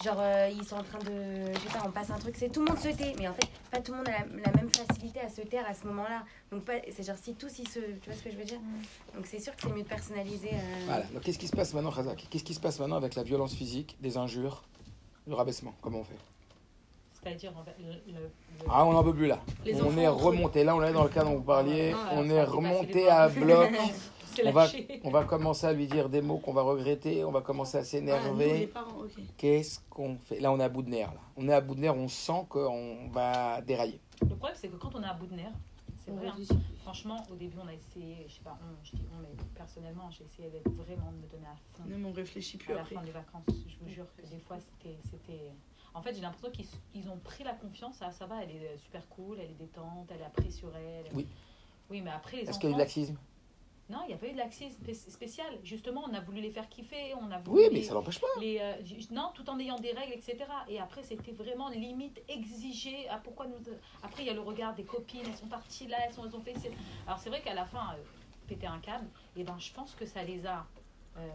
Genre, 0.03 0.17
euh, 0.19 0.49
ils 0.51 0.65
sont 0.65 0.77
en 0.77 0.83
train 0.83 0.97
de. 0.99 1.53
Je 1.53 1.59
sais 1.59 1.77
pas, 1.77 1.83
on 1.85 1.91
passe 1.91 2.09
un 2.09 2.17
truc, 2.17 2.35
c'est 2.35 2.49
tout 2.49 2.61
le 2.61 2.65
monde 2.65 2.79
se 2.79 2.89
tait. 2.89 3.13
Mais 3.19 3.27
en 3.27 3.33
fait, 3.35 3.47
pas 3.69 3.79
tout 3.81 3.91
le 3.91 3.99
monde 3.99 4.07
a 4.09 4.11
la, 4.11 4.51
la 4.51 4.51
même 4.53 4.69
facilité 4.71 5.19
à 5.19 5.29
se 5.29 5.41
taire 5.41 5.63
à 5.69 5.75
ce 5.75 5.85
moment-là. 5.85 6.23
Donc, 6.51 6.65
pas- 6.65 6.81
c'est 6.91 7.03
genre, 7.03 7.15
si 7.21 7.35
tous 7.35 7.59
ils 7.59 7.67
se. 7.67 7.79
Tu 7.79 8.07
vois 8.09 8.15
ce 8.15 8.23
que 8.23 8.31
je 8.31 8.37
veux 8.37 8.43
dire? 8.43 8.59
Donc, 9.15 9.27
c'est 9.27 9.39
sûr 9.39 9.55
que 9.55 9.61
c'est 9.61 9.69
mieux 9.71 9.83
de 9.83 9.87
personnaliser. 9.87 10.49
euh, 10.53 10.83
Voilà. 10.87 11.05
Donc, 11.13 11.21
qu'est-ce 11.21 11.37
qui 11.37 11.47
se 11.47 11.55
passe 11.55 11.73
maintenant, 11.75 11.91
Khazak? 11.91 12.25
Qu'est-ce 12.31 12.43
qui 12.43 12.55
se 12.55 12.59
passe 12.59 12.79
maintenant 12.79 12.95
avec 12.97 13.13
la 13.13 13.21
violence 13.21 13.53
physique, 13.53 13.95
des 14.01 14.17
injures, 14.17 14.63
le 15.27 15.35
rabaissement 15.35 15.73
Comment 15.81 15.99
on 15.99 16.03
fait 16.03 16.15
C'est-à-dire, 17.13 17.51
en 17.57 17.63
fait, 17.63 17.75
le, 17.79 18.13
le- 18.13 18.19
le- 18.19 18.65
Ah, 18.69 18.85
on 18.85 18.93
n'en 18.93 19.03
peut 19.03 19.13
plus 19.13 19.27
là. 19.27 19.39
Les 19.65 19.81
on 19.81 19.95
est 19.97 20.07
remonté. 20.07 20.63
Là, 20.63 20.75
on 20.75 20.83
est 20.83 20.93
dans 20.93 21.03
le 21.03 21.09
cas 21.09 21.23
dont 21.23 21.35
vous 21.35 21.41
parliez. 21.43 21.93
Ah, 21.95 22.11
on 22.13 22.29
est 22.29 22.43
remonté 22.43 23.09
à 23.09 23.27
bloc. 23.29 23.69
On 24.45 24.51
va, 24.51 24.65
on 25.03 25.09
va 25.09 25.25
commencer 25.25 25.67
à 25.67 25.73
lui 25.73 25.87
dire 25.87 26.07
des 26.07 26.21
mots 26.21 26.37
qu'on 26.37 26.53
va 26.53 26.61
regretter. 26.61 27.25
On 27.25 27.31
va 27.31 27.41
commencer 27.41 27.75
à 27.77 27.81
Ah, 27.81 27.83
s'énerver. 27.83 28.71
ok. 28.73 29.09
Qu'est-ce 29.35 29.81
qu'on 29.89 30.15
fait? 30.15 30.39
Là, 30.39 30.53
on 30.53 30.59
est 30.61 30.63
à 30.63 30.69
bout 30.69 30.83
de 30.83 30.89
nerfs. 30.89 31.11
Là. 31.13 31.19
On 31.35 31.49
est 31.49 31.53
à 31.53 31.59
bout 31.59 31.75
de 31.75 31.81
nerfs. 31.81 31.97
On 31.97 32.07
sent 32.07 32.45
qu'on 32.47 33.09
va 33.11 33.59
dérailler. 33.59 33.99
Le 34.21 34.27
problème, 34.29 34.55
c'est 34.57 34.69
que 34.69 34.77
quand 34.77 34.95
on 34.95 35.03
est 35.03 35.05
à 35.05 35.13
bout 35.15 35.25
de 35.27 35.35
nerfs, 35.35 35.51
c'est 36.03 36.11
vrai, 36.11 36.27
hein, 36.27 36.57
franchement, 36.79 37.23
au 37.31 37.35
début, 37.35 37.57
on 37.63 37.67
a 37.67 37.73
essayé, 37.73 38.25
je 38.27 38.33
sais 38.33 38.41
pas, 38.43 38.57
on, 38.61 38.83
je 38.83 38.95
dis 38.95 39.05
on, 39.13 39.21
mais 39.21 39.29
personnellement, 39.55 40.09
j'ai 40.09 40.23
essayé 40.23 40.49
d'être 40.49 40.69
vraiment 40.71 41.11
de 41.11 41.17
me 41.17 41.27
donner 41.27 41.45
à 41.45 41.55
fond. 41.55 41.83
Même 41.85 42.05
on 42.05 42.11
réfléchit 42.11 42.57
plus 42.57 42.73
à 42.73 42.77
la 42.77 42.85
fin 42.85 43.01
des 43.03 43.11
vacances. 43.11 43.43
Je 43.67 43.77
vous 43.79 43.89
jure 43.89 44.07
que 44.15 44.21
des 44.27 44.39
fois, 44.39 44.57
c'était. 44.59 44.97
c'était... 45.09 45.51
En 45.93 46.01
fait, 46.01 46.13
j'ai 46.13 46.21
l'impression 46.21 46.49
qu'ils 46.51 46.67
ils 46.95 47.09
ont 47.09 47.17
pris 47.17 47.43
la 47.43 47.53
confiance. 47.53 47.97
Ah, 48.01 48.11
ça 48.11 48.25
va, 48.25 48.43
elle 48.43 48.51
est 48.51 48.77
super 48.77 49.07
cool, 49.09 49.39
elle 49.39 49.51
est 49.51 49.55
détente, 49.55 50.09
elle 50.09 50.23
a 50.23 50.29
pris 50.29 50.51
sur 50.51 50.75
elle. 50.75 51.05
Oui. 51.13 51.27
Oui, 51.89 52.01
mais 52.01 52.11
après, 52.11 52.37
les 52.37 52.49
Est-ce 52.49 52.57
qu'il 52.57 52.69
y 52.69 52.71
a 52.71 52.75
eu 52.75 52.75
de 52.75 52.79
laxisme? 52.79 53.17
Non, 53.91 53.99
il 54.05 54.07
n'y 54.07 54.13
a 54.13 54.17
pas 54.17 54.27
eu 54.27 54.33
de 54.33 54.39
spé- 54.49 54.93
spécial. 54.93 55.59
Justement, 55.63 56.03
on 56.09 56.13
a 56.13 56.21
voulu 56.21 56.39
les 56.39 56.49
faire 56.51 56.69
kiffer, 56.69 57.13
on 57.19 57.29
a 57.29 57.39
voulu. 57.39 57.59
Oui, 57.63 57.67
mais 57.71 57.79
les- 57.79 57.83
ça 57.83 57.93
l'empêche 57.93 58.19
pas. 58.21 58.27
les, 58.39 58.57
euh, 58.59 58.75
non, 59.11 59.31
tout 59.35 59.49
en 59.49 59.59
ayant 59.59 59.77
des 59.77 59.91
règles, 59.91 60.13
etc. 60.13 60.37
Et 60.69 60.79
après, 60.79 61.03
c'était 61.03 61.33
vraiment 61.33 61.67
limite 61.69 62.21
exigé. 62.29 63.07
Ah, 63.09 63.19
pourquoi 63.21 63.47
nous... 63.47 63.57
Après, 64.01 64.23
il 64.23 64.27
y 64.27 64.29
a 64.29 64.33
le 64.33 64.39
regard 64.41 64.73
des 64.73 64.83
copines, 64.83 65.21
elles 65.25 65.35
sont 65.35 65.47
parties 65.47 65.87
là, 65.87 65.97
elles, 66.07 66.13
sont, 66.13 66.25
elles 66.25 66.35
ont 66.35 66.39
fait. 66.41 66.55
Alors, 67.05 67.19
c'est 67.19 67.29
vrai 67.29 67.41
qu'à 67.41 67.53
la 67.53 67.65
fin, 67.65 67.93
euh, 67.93 68.03
péter 68.47 68.65
un 68.67 68.79
câble, 68.79 69.07
et 69.35 69.43
ben, 69.43 69.57
je 69.59 69.71
pense 69.73 69.93
que 69.93 70.05
ça 70.05 70.23
les 70.23 70.45
a. 70.45 70.65
euh, 71.17 71.29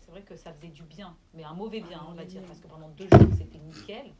c'est 0.00 0.10
vrai 0.12 0.22
que 0.22 0.36
ça 0.36 0.52
faisait 0.52 0.68
du 0.68 0.82
bien, 0.82 1.16
mais 1.34 1.42
un 1.42 1.54
mauvais 1.54 1.80
bien, 1.80 2.00
on 2.08 2.12
va 2.12 2.24
dire, 2.24 2.42
parce 2.42 2.60
que 2.60 2.68
pendant 2.68 2.88
deux 2.90 3.08
jours, 3.08 3.28
c'était 3.36 3.58
nickel. 3.58 4.12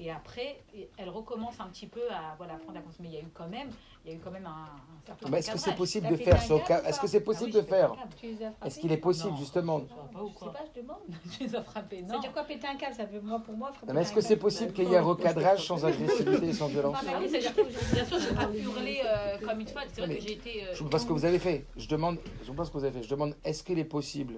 Et 0.00 0.10
après, 0.12 0.62
elle 0.96 1.08
recommence 1.08 1.58
un 1.58 1.66
petit 1.66 1.86
peu 1.88 2.02
à 2.10 2.34
voilà, 2.36 2.54
prendre 2.54 2.74
la 2.74 2.80
conscience. 2.80 3.00
Mais 3.00 3.08
il 3.08 3.14
y 3.14 3.16
a 3.16 3.20
eu 3.20 3.30
quand 3.34 3.48
même, 3.48 3.68
il 4.04 4.12
y 4.12 4.14
a 4.14 4.16
eu 4.16 4.20
quand 4.20 4.30
même 4.30 4.46
un, 4.46 4.50
un 4.50 5.06
certain. 5.06 5.28
Mais 5.28 5.38
est-ce 5.40 5.50
que 5.50 5.58
c'est 5.58 5.74
possible 5.74 6.06
de 6.08 6.16
faire 6.16 6.40
ce 6.40 6.52
Est-ce 6.52 7.00
que 7.00 7.06
c'est 7.08 7.16
Ah 7.16 7.20
oui, 7.20 7.24
possible 7.24 7.52
j'ai 7.52 7.60
de 7.62 7.66
faire 7.66 7.90
câble. 7.92 8.10
Tu 8.20 8.26
les 8.26 8.44
as 8.44 8.50
frappés 8.52 8.66
Est-ce 8.66 8.78
qu'il 8.80 8.92
est 8.92 8.96
possible 8.96 9.30
Non. 9.32 9.36
justement 9.36 9.80
Je 9.80 9.84
sais 9.86 10.34
quoi 10.38 10.52
pas, 10.52 10.60
je 10.74 10.80
demande. 10.80 10.98
Tu 11.36 11.44
les 11.44 11.56
as 11.56 11.62
frappés, 11.62 12.02
non 12.02 12.08
C'est-à-dire 12.10 12.32
quoi 12.32 12.44
péter 12.44 12.66
un 12.68 12.76
câble 12.76 12.94
Ça 12.94 13.06
fait 13.08 13.20
moi 13.20 13.40
pour 13.40 13.54
moi. 13.56 13.72
frapper 13.72 13.92
Mais 13.92 14.02
est-ce 14.02 14.12
que 14.12 14.20
c'est 14.20 14.36
possible 14.36 14.72
qu'il 14.72 14.88
y 14.88 14.94
ait 14.94 14.98
un 14.98 15.02
recadrage 15.02 15.66
sans 15.66 15.84
agressivité 15.84 16.46
et 16.46 16.52
sans 16.52 16.68
violence? 16.68 16.96
Ah 17.00 17.18
oui, 17.20 17.28
c'est-à-dire 17.28 17.54
que, 17.56 17.94
bien 17.94 18.04
sûr, 18.04 18.18
je 18.20 18.28
vais 18.28 18.34
pas 18.34 18.50
hurler 18.56 19.00
euh, 19.04 19.38
comme 19.44 19.60
une 19.60 19.66
folle. 19.68 19.82
C'est 19.92 20.00
vrai 20.02 20.14
que 20.16 20.22
j'ai 20.22 20.32
été. 20.34 20.62
euh, 20.62 20.74
Je 20.74 20.82
ne 20.82 20.86
sais 20.88 20.90
pas 20.92 20.98
ce 21.00 21.06
que 21.06 21.12
vous 21.12 21.24
avez 21.24 21.38
fait. 21.40 21.66
Je 21.76 21.88
demande, 21.88 22.18
je 22.42 22.46
sais 22.46 22.52
pas 22.56 22.64
ce 22.64 22.70
que 22.70 22.78
vous 22.78 22.84
avez 22.84 22.98
fait. 22.98 23.02
Je 23.04 23.10
demande, 23.10 23.34
est-ce 23.44 23.64
qu'il 23.64 23.78
est 23.80 23.84
possible 23.84 24.34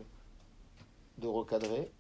de 1.19 1.27
recadrer 1.27 1.91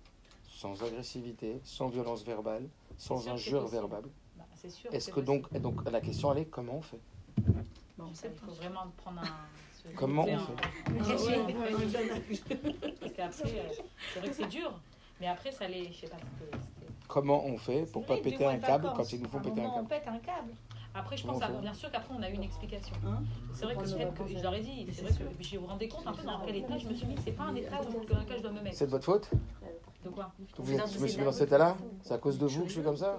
sans 0.48 0.82
agressivité, 0.82 1.60
sans 1.64 1.88
violence 1.88 2.22
verbale, 2.22 2.66
sans 3.00 3.26
injure 3.28 3.66
verbale 3.66 4.04
bah, 4.36 4.44
c'est 4.54 4.70
sûr. 4.70 4.92
Est-ce 4.92 5.10
que 5.10 5.20
donc, 5.20 5.42
possible. 5.48 5.62
donc 5.62 5.90
la 5.90 6.00
question 6.00 6.30
elle 6.32 6.38
est 6.42 6.44
comment 6.44 6.74
on 6.76 6.82
fait? 6.82 7.00
Bon, 7.96 8.04
on 8.10 8.14
sait 8.14 8.30
Il 8.32 8.38
faut 8.46 8.52
vraiment 8.52 8.86
prendre 8.98 9.20
un. 9.20 9.24
Comment 9.96 10.24
on 10.24 10.26
fait? 10.26 10.36
Ah. 10.60 10.92
Parce 13.00 13.12
qu'après, 13.14 13.58
euh, 13.58 13.62
c'est 14.12 14.20
vrai 14.20 14.28
que 14.28 14.34
c'est 14.34 14.48
dur. 14.48 14.78
Mais 15.20 15.26
après, 15.26 15.50
ça 15.50 15.66
les. 15.66 15.90
Je 15.90 16.00
sais 16.00 16.06
pas. 16.08 16.16
c'était- 16.18 16.58
c'était- 16.58 16.92
Comment 17.08 17.42
on 17.46 17.56
fait 17.56 17.90
pour 17.90 18.04
pas 18.04 18.18
péter 18.18 18.44
un 18.44 18.58
câble 18.58 18.92
quand 18.94 19.10
ils 19.12 19.22
nous 19.22 19.28
font 19.28 19.40
péter 19.40 19.62
un 19.62 19.70
câble 19.70 19.78
On 19.78 19.84
pète 19.86 20.06
un 20.06 20.18
câble. 20.18 20.52
Après, 20.94 21.16
je 21.16 21.26
pense, 21.26 21.40
à- 21.40 21.48
bien 21.48 21.72
sûr 21.72 21.90
qu'après, 21.90 22.12
on 22.18 22.22
a 22.22 22.28
eu 22.28 22.34
une 22.34 22.42
explication. 22.42 22.94
Hein? 23.06 23.22
C'est 23.54 23.64
vrai 23.64 23.74
que 23.76 23.80
peut-être 23.84 24.28
je 24.28 24.42
leur 24.42 24.54
ai 24.54 24.60
dit, 24.60 24.86
c'est 24.92 25.02
vrai 25.02 25.12
que 25.12 25.42
je 25.42 25.56
vous 25.56 25.66
rendez 25.66 25.88
compte 25.88 26.06
un 26.06 26.12
peu 26.12 26.22
dans 26.24 26.40
quel 26.40 26.56
état 26.56 26.76
je 26.76 26.86
me 26.88 26.92
suis 26.94 27.06
mis. 27.06 27.16
C'est 27.24 27.32
pas 27.32 27.44
un 27.44 27.54
état 27.54 27.80
où- 27.80 28.04
dans 28.04 28.18
lequel 28.20 28.36
je 28.38 28.42
dois 28.42 28.52
me 28.52 28.60
mettre. 28.60 28.76
C'est 28.76 28.86
de 28.86 28.90
votre 28.90 29.04
faute? 29.04 29.30
De 30.04 30.08
quoi 30.08 30.32
que 30.56 30.62
vous 30.62 30.72
êtes- 30.72 30.92
Je 30.94 30.98
me 30.98 31.06
suis 31.08 31.18
mis 31.18 31.24
dans 31.24 31.32
cet 31.32 31.48
état-là 31.48 31.76
C'est 32.02 32.14
à 32.14 32.18
cause 32.18 32.38
de 32.38 32.46
vous 32.46 32.62
que 32.62 32.68
je 32.68 32.72
suis 32.74 32.82
comme 32.82 32.96
ça 32.96 33.18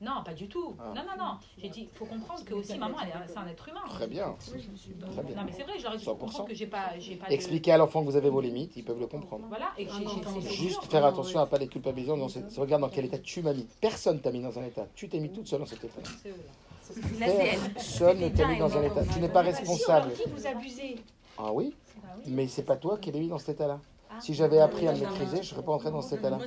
Non, 0.00 0.22
pas 0.24 0.34
du 0.34 0.48
tout. 0.48 0.74
Ah. 0.78 0.92
Non, 0.94 1.02
non, 1.02 1.16
non. 1.24 1.32
J'ai 1.58 1.68
dit, 1.70 1.88
il 1.90 1.96
faut 1.96 2.04
comprendre 2.04 2.44
que 2.44 2.54
aussi 2.54 2.78
maman, 2.78 2.96
elle 3.02 3.08
est- 3.08 3.28
c'est 3.28 3.38
un 3.38 3.46
être 3.48 3.68
humain. 3.68 3.80
Très 3.88 4.06
bien. 4.06 4.34
Oui, 4.52 4.60
je 4.64 4.70
me 4.70 4.76
suis 4.76 4.92
pas. 4.92 5.06
Très 5.06 5.22
bien. 5.22 5.36
Non, 5.36 5.42
mais 5.46 5.52
c'est 5.52 5.62
vrai, 5.62 5.78
je 5.78 5.82
leur 5.84 5.94
ai 5.94 5.96
dit, 5.96 6.02
il 6.02 6.04
faut 6.04 6.10
100%. 6.12 6.26
comprendre 6.26 6.48
que 6.48 6.54
j'ai 6.54 6.66
pas, 6.66 6.98
j'ai 6.98 7.16
pas 7.16 7.26
de- 7.28 7.32
Expliquez 7.32 7.72
à 7.72 7.78
l'enfant 7.78 8.00
que 8.04 8.10
vous 8.10 8.16
avez 8.16 8.28
vos 8.30 8.40
limites, 8.40 8.76
ils 8.76 8.84
peuvent 8.84 9.00
le 9.00 9.06
comprendre. 9.06 9.46
Voilà, 9.48 9.70
et 9.78 9.86
que 9.86 9.92
j'ai- 9.92 9.98
j'ai- 10.06 10.40
c'est 10.42 10.54
Juste 10.54 10.80
dur. 10.82 10.90
faire 10.90 11.04
attention 11.06 11.40
à 11.40 11.46
pas 11.46 11.58
les 11.58 11.68
culpabiliser 11.68 12.12
c'est- 12.28 12.60
regarde 12.60 12.82
dans 12.82 12.88
quel 12.90 13.06
état 13.06 13.18
tu 13.18 13.42
m'as 13.42 13.54
mis. 13.54 13.66
Personne 13.80 14.20
t'a 14.20 14.30
mis 14.30 14.42
dans 14.42 14.56
un 14.58 14.64
état. 14.64 14.86
Tu 14.94 15.08
t'es 15.08 15.18
mis 15.20 15.30
toute 15.32 15.46
seule 15.48 15.60
dans 15.60 15.66
cet 15.66 15.82
état. 15.82 16.00
C'est 16.22 16.28
eux, 16.28 16.32
là. 16.32 17.26
Là, 17.26 17.26
c'est 17.26 17.46
elle. 17.46 17.72
Personne 17.72 18.18
ne 18.20 18.28
t'a 18.28 18.46
mis 18.46 18.58
dans 18.58 18.76
un 18.76 18.82
état. 18.82 19.04
Tu 19.06 19.20
n'es 19.20 19.28
pas 19.30 19.40
responsable. 19.42 20.12
Si 20.14 20.20
on 20.20 20.24
leur 20.26 20.28
dit 20.28 20.34
que 20.34 20.40
vous 20.40 20.46
abusez. 20.46 20.96
Ah 21.38 21.52
oui, 21.52 21.74
Bah 22.02 22.08
oui. 22.18 22.24
mais 22.32 22.46
c'est 22.46 22.62
pas 22.62 22.76
toi 22.76 22.98
qui 22.98 23.10
l'as 23.10 23.18
mis 23.18 23.28
dans 23.28 23.38
cet 23.38 23.56
état-là. 23.56 23.80
Si 24.20 24.34
j'avais 24.34 24.58
appris 24.60 24.86
à 24.88 24.92
me 24.92 24.98
maîtriser, 25.00 25.42
je 25.42 25.48
serais 25.48 25.62
pas 25.62 25.72
entré 25.72 25.90
dans 25.90 26.00
cet 26.02 26.20
état-là. 26.20 26.38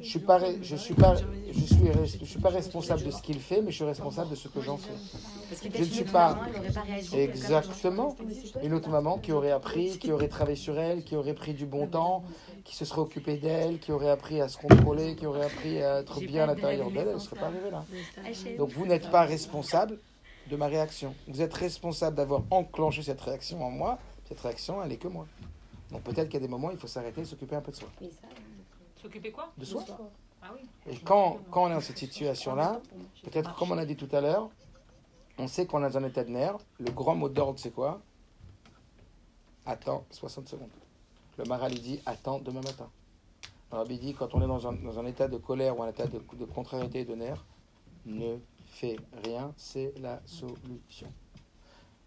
Je 0.00 0.08
suis 0.08 0.18
pas, 0.20 0.38
re- 0.38 0.58
je 0.62 0.76
suis 0.76 0.94
pas, 0.94 1.14
je 1.16 1.60
suis, 1.60 1.76
res- 1.88 2.18
je 2.20 2.24
suis 2.24 2.38
pas 2.40 2.48
responsable 2.50 3.02
de 3.04 3.10
ce 3.10 3.22
qu'il 3.22 3.40
fait, 3.40 3.60
mais 3.60 3.70
je 3.70 3.76
suis 3.76 3.84
responsable 3.84 4.30
de 4.30 4.34
ce 4.34 4.48
que 4.48 4.60
j'en 4.60 4.76
fais. 4.76 4.92
Je 5.74 5.78
ne 5.80 5.84
suis 5.84 6.04
pas-. 6.04 6.38
Exactement. 7.14 8.16
Une 8.62 8.74
autre 8.74 8.88
maman 8.90 9.18
qui 9.18 9.32
aurait 9.32 9.50
appris, 9.50 9.98
qui 9.98 10.12
aurait 10.12 10.28
travaillé 10.28 10.56
sur 10.56 10.78
elle, 10.78 11.02
qui 11.04 11.16
aurait 11.16 11.34
pris 11.34 11.54
du 11.54 11.66
bon 11.66 11.86
temps, 11.86 12.24
qui 12.64 12.76
se 12.76 12.84
serait 12.84 13.00
occupée 13.00 13.36
d'elle, 13.36 13.78
qui 13.78 13.92
aurait 13.92 14.10
appris 14.10 14.40
à 14.40 14.48
se 14.48 14.56
contrôler, 14.58 15.16
qui 15.16 15.26
aurait 15.26 15.44
appris 15.46 15.82
à 15.82 16.00
être 16.00 16.20
bien 16.20 16.44
à 16.44 16.46
l'intérieur 16.46 16.90
d'elle, 16.90 17.08
elle 17.08 17.14
ne 17.14 17.18
serait 17.18 17.36
pas 17.40 17.46
arrivée 17.46 17.70
là. 17.70 17.84
Donc 18.58 18.70
vous 18.70 18.86
n'êtes 18.86 19.10
pas 19.10 19.22
responsable 19.22 19.98
de 20.50 20.56
ma 20.56 20.66
réaction. 20.66 21.14
Vous 21.26 21.42
êtes 21.42 21.54
responsable 21.54 22.16
d'avoir 22.16 22.42
enclenché 22.50 23.02
cette 23.02 23.20
réaction 23.20 23.62
en 23.62 23.70
moi. 23.70 23.98
Cette 24.28 24.40
réaction, 24.40 24.82
elle 24.82 24.92
est 24.92 24.96
que 24.96 25.08
moi. 25.08 25.26
Donc 25.90 26.02
peut-être 26.02 26.28
qu'à 26.28 26.38
des 26.38 26.48
moments, 26.48 26.70
il 26.70 26.78
faut 26.78 26.86
s'arrêter 26.86 27.22
et 27.22 27.24
s'occuper 27.24 27.56
un 27.56 27.60
peu 27.60 27.72
de 27.72 27.76
soi. 27.76 27.88
S'occuper 29.00 29.30
quoi? 29.30 29.52
De 29.56 29.64
soi. 29.64 29.84
Ah 30.42 30.50
oui. 30.54 30.68
Et 30.86 30.98
quand, 30.98 31.38
quand 31.50 31.64
on 31.64 31.68
est 31.68 31.74
dans 31.74 31.80
cette 31.80 31.98
situation-là, 31.98 32.80
peut-être 33.24 33.54
comme 33.56 33.72
on 33.72 33.78
a 33.78 33.86
dit 33.86 33.96
tout 33.96 34.08
à 34.12 34.20
l'heure, 34.20 34.50
on 35.38 35.46
sait 35.46 35.66
qu'on 35.66 35.84
est 35.84 35.90
dans 35.90 35.98
un 35.98 36.04
état 36.04 36.24
de 36.24 36.30
nerf. 36.30 36.56
Le 36.78 36.90
grand 36.90 37.14
mot 37.14 37.28
d'ordre, 37.28 37.58
c'est 37.58 37.70
quoi? 37.70 38.00
Attends 39.66 40.04
60 40.10 40.48
secondes. 40.48 40.70
Le 41.36 41.44
Maral, 41.44 41.72
il 41.72 41.82
dit 41.82 42.00
attends 42.06 42.38
demain 42.40 42.60
matin. 42.60 42.90
Le 43.70 43.78
Rabbi 43.78 43.98
dit 43.98 44.14
quand 44.14 44.34
on 44.34 44.42
est 44.42 44.46
dans 44.46 44.66
un, 44.66 44.72
dans 44.72 44.98
un 44.98 45.06
état 45.06 45.28
de 45.28 45.36
colère 45.36 45.78
ou 45.78 45.82
un 45.82 45.88
état 45.88 46.06
de, 46.06 46.18
de 46.18 46.44
contrariété 46.46 47.00
et 47.00 47.04
de 47.04 47.14
nerf, 47.14 47.44
ne 48.06 48.38
fais 48.66 48.96
rien, 49.24 49.52
c'est 49.56 49.92
la 50.00 50.20
solution. 50.24 51.12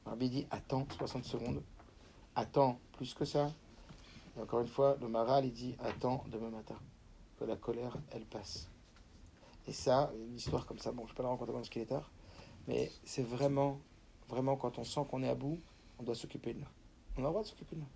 Le 0.05 0.09
Rabbi 0.09 0.29
dit 0.29 0.47
attends 0.49 0.86
60 0.97 1.23
secondes. 1.23 1.61
Attends 2.36 2.79
plus 2.93 3.13
que 3.13 3.25
ça. 3.25 3.51
Et 4.38 4.41
encore 4.41 4.61
une 4.61 4.67
fois, 4.67 4.97
le 5.01 5.07
Maral, 5.07 5.45
il 5.45 5.53
dit 5.53 5.75
attends 5.79 6.23
demain 6.27 6.49
matin. 6.49 6.77
Que 7.38 7.45
la 7.45 7.55
colère, 7.55 7.97
elle 8.11 8.25
passe. 8.25 8.69
Et 9.67 9.73
ça, 9.73 10.11
une 10.27 10.36
histoire 10.36 10.65
comme 10.65 10.79
ça, 10.79 10.91
bon, 10.91 11.03
je 11.05 11.07
ne 11.07 11.09
vais 11.09 11.17
pas 11.17 11.23
la 11.23 11.29
raconter 11.29 11.51
parce 11.51 11.69
qu'il 11.69 11.82
est 11.82 11.88
tard, 11.88 12.11
mais 12.67 12.91
c'est 13.03 13.23
vraiment, 13.23 13.79
vraiment 14.27 14.55
quand 14.55 14.77
on 14.77 14.84
sent 14.84 15.01
qu'on 15.09 15.23
est 15.23 15.29
à 15.29 15.36
bout, 15.36 15.59
on 15.99 16.03
doit 16.03 16.15
s'occuper 16.15 16.53
de 16.53 16.59
nous. 16.59 16.67
On 17.17 17.19
a 17.19 17.23
le 17.23 17.29
droit 17.29 17.43
de 17.43 17.47
s'occuper 17.47 17.75
de 17.75 17.82
nous. 17.82 17.88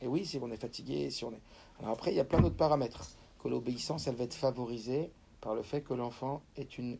Et 0.00 0.06
oui, 0.06 0.24
si 0.24 0.38
on 0.42 0.50
est 0.50 0.60
fatigué, 0.60 1.10
si 1.10 1.24
on 1.24 1.32
est. 1.32 1.42
Alors 1.78 1.92
après, 1.92 2.12
il 2.12 2.16
y 2.16 2.20
a 2.20 2.24
plein 2.24 2.40
d'autres 2.40 2.56
paramètres. 2.56 3.08
Que 3.38 3.48
l'obéissance, 3.48 4.06
elle 4.06 4.16
va 4.16 4.24
être 4.24 4.34
favorisée 4.34 5.12
par 5.40 5.54
le 5.54 5.62
fait 5.62 5.82
que 5.82 5.94
l'enfant 5.94 6.42
ait 6.56 6.62
une 6.62 6.98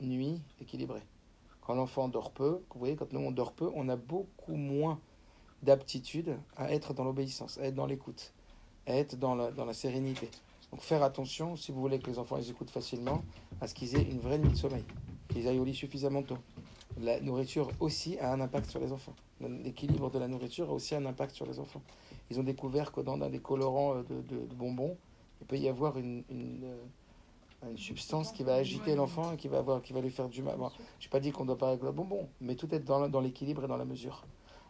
nuit 0.00 0.40
équilibrée. 0.60 1.02
Quand 1.60 1.74
l'enfant 1.74 2.08
dort 2.08 2.32
peu, 2.32 2.62
vous 2.70 2.78
voyez, 2.78 2.96
quand 2.96 3.12
nous 3.12 3.20
on 3.20 3.30
dort 3.30 3.52
peu, 3.52 3.70
on 3.74 3.88
a 3.88 3.96
beaucoup 3.96 4.54
moins 4.54 5.00
d'aptitude 5.64 6.36
à 6.56 6.72
être 6.72 6.94
dans 6.94 7.04
l'obéissance, 7.04 7.58
à 7.58 7.64
être 7.64 7.74
dans 7.74 7.86
l'écoute, 7.86 8.32
à 8.86 8.94
être 8.94 9.16
dans 9.18 9.34
la, 9.34 9.50
dans 9.50 9.64
la 9.64 9.74
sérénité. 9.74 10.30
Donc 10.70 10.80
faire 10.80 11.02
attention, 11.02 11.56
si 11.56 11.72
vous 11.72 11.80
voulez 11.80 11.98
que 11.98 12.10
les 12.10 12.18
enfants 12.18 12.36
les 12.36 12.50
écoutent 12.50 12.70
facilement, 12.70 13.22
à 13.60 13.66
ce 13.66 13.74
qu'ils 13.74 13.96
aient 13.96 14.02
une 14.02 14.18
vraie 14.18 14.38
nuit 14.38 14.50
de 14.50 14.56
sommeil, 14.56 14.84
qu'ils 15.28 15.46
aillent 15.48 15.58
au 15.58 15.64
lit 15.64 15.74
suffisamment 15.74 16.22
tôt, 16.22 16.38
La 17.00 17.20
nourriture 17.20 17.68
aussi 17.80 18.18
a 18.18 18.32
un 18.32 18.40
impact 18.40 18.70
sur 18.70 18.80
les 18.80 18.92
enfants. 18.92 19.14
L'équilibre 19.40 20.10
de 20.10 20.18
la 20.18 20.28
nourriture 20.28 20.70
a 20.70 20.72
aussi 20.72 20.94
un 20.94 21.06
impact 21.06 21.34
sur 21.34 21.46
les 21.46 21.58
enfants. 21.58 21.82
Ils 22.30 22.38
ont 22.40 22.44
découvert 22.44 22.92
que 22.92 23.00
dans, 23.00 23.18
dans 23.18 23.28
des 23.28 23.40
colorants 23.40 23.96
euh, 23.96 24.02
de, 24.02 24.54
bonbons, 24.54 24.96
il 25.40 25.46
peut 25.46 25.58
y 25.58 25.68
avoir 25.68 25.98
une, 25.98 26.24
euh, 26.30 26.76
une 27.70 27.78
substance 27.78 28.32
qui 28.32 28.44
va 28.44 28.54
agiter 28.54 28.94
l'enfant 28.94 29.32
et 29.32 29.36
qui 29.36 29.48
va, 29.48 29.58
avoir, 29.58 29.82
qui 29.82 29.92
va 29.92 30.00
lui 30.00 30.10
faire 30.10 30.28
du 30.28 30.42
mal. 30.42 30.56
Bon, 30.56 30.70
je 30.98 31.06
n'ai 31.06 31.10
pas 31.10 31.20
dit 31.20 31.32
qu'on 31.32 31.44
doit 31.44 31.58
pas 31.58 31.68
avec 31.68 31.82
le 31.82 31.92
bonbon, 31.92 32.28
mais 32.40 32.54
tout 32.54 32.72
est 32.74 32.80
dans, 32.80 33.08
dans 33.08 33.20
l'équilibre 33.20 33.64
et 33.64 33.68
dans 33.68 33.76
la 33.76 33.84
mesure. 33.84 34.24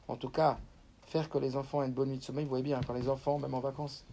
En 0.09 0.17
tout 0.17 0.29
cas, 0.31 0.59
faire 1.07 1.29
que 1.29 1.39
les 1.39 1.57
enfants 1.57 1.83
aient 1.83 1.87
une 1.87 1.93
bonne 1.93 2.11
nuit 2.11 2.19
de 2.19 2.23
sommeil, 2.23 2.45
vous 2.45 2.51
voyez 2.51 2.65
bien, 2.65 2.81
quand 2.87 2.95
les 2.95 3.09
enfants, 3.09 3.39
même 3.39 3.55
en 3.55 3.61
vacances, 3.61 4.05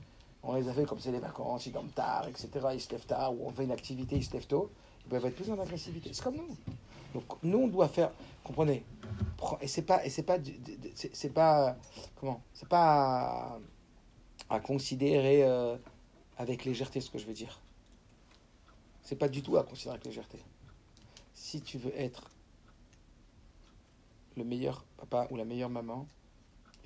on 0.43 0.55
les 0.55 0.67
a 0.67 0.73
fait 0.73 0.85
comme 0.85 0.99
c'est 0.99 1.11
les 1.11 1.19
vacances, 1.19 1.65
ils 1.65 1.71
dorment 1.71 1.89
tard, 1.91 2.27
etc., 2.27 2.49
ils 2.73 2.81
se 2.81 2.91
lèvent 2.91 3.05
tard, 3.05 3.33
ou 3.33 3.47
on 3.47 3.51
fait 3.51 3.63
une 3.63 3.71
activité, 3.71 4.15
ils 4.15 4.23
se 4.23 4.33
lèvent 4.33 4.47
tôt, 4.47 4.71
ils 5.05 5.09
peuvent 5.09 5.25
être 5.25 5.35
plus 5.35 5.49
en 5.51 5.59
agressivité. 5.59 6.11
C'est 6.13 6.23
comme 6.23 6.37
nous. 6.37 6.57
Donc 7.13 7.23
nous, 7.43 7.59
on 7.59 7.67
doit 7.67 7.87
faire, 7.87 8.11
comprenez, 8.43 8.83
Pre- 9.37 9.57
et 9.61 9.67
c'est 9.67 9.81
pas, 9.81 10.05
et 10.05 10.09
c'est 10.09 10.23
pas, 10.23 10.37
c'est 10.95 11.33
pas, 11.33 11.75
comment, 12.19 12.41
c'est 12.53 12.67
pas 12.67 13.59
à, 14.49 14.59
considérer 14.59 15.43
euh, 15.43 15.75
avec 16.37 16.65
légèreté 16.65 17.01
ce 17.01 17.09
que 17.09 17.17
je 17.17 17.25
veux 17.25 17.33
dire. 17.33 17.59
C'est 19.03 19.15
pas 19.15 19.27
du 19.27 19.41
tout 19.41 19.57
à 19.57 19.63
considérer 19.63 19.95
avec 19.95 20.05
légèreté. 20.05 20.39
Si 21.33 21.61
tu 21.61 21.77
veux 21.77 21.93
être 21.99 22.29
le 24.37 24.43
meilleur 24.43 24.85
papa 24.97 25.27
ou 25.31 25.35
la 25.35 25.45
meilleure 25.45 25.69
maman, 25.69 26.07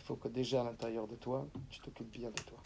faut 0.05 0.15
que 0.15 0.27
déjà 0.27 0.61
à 0.61 0.63
l'intérieur 0.63 1.07
de 1.07 1.15
toi, 1.15 1.47
tu 1.69 1.79
t'occupes 1.79 2.11
bien 2.11 2.29
de 2.29 2.41
toi. 2.41 2.59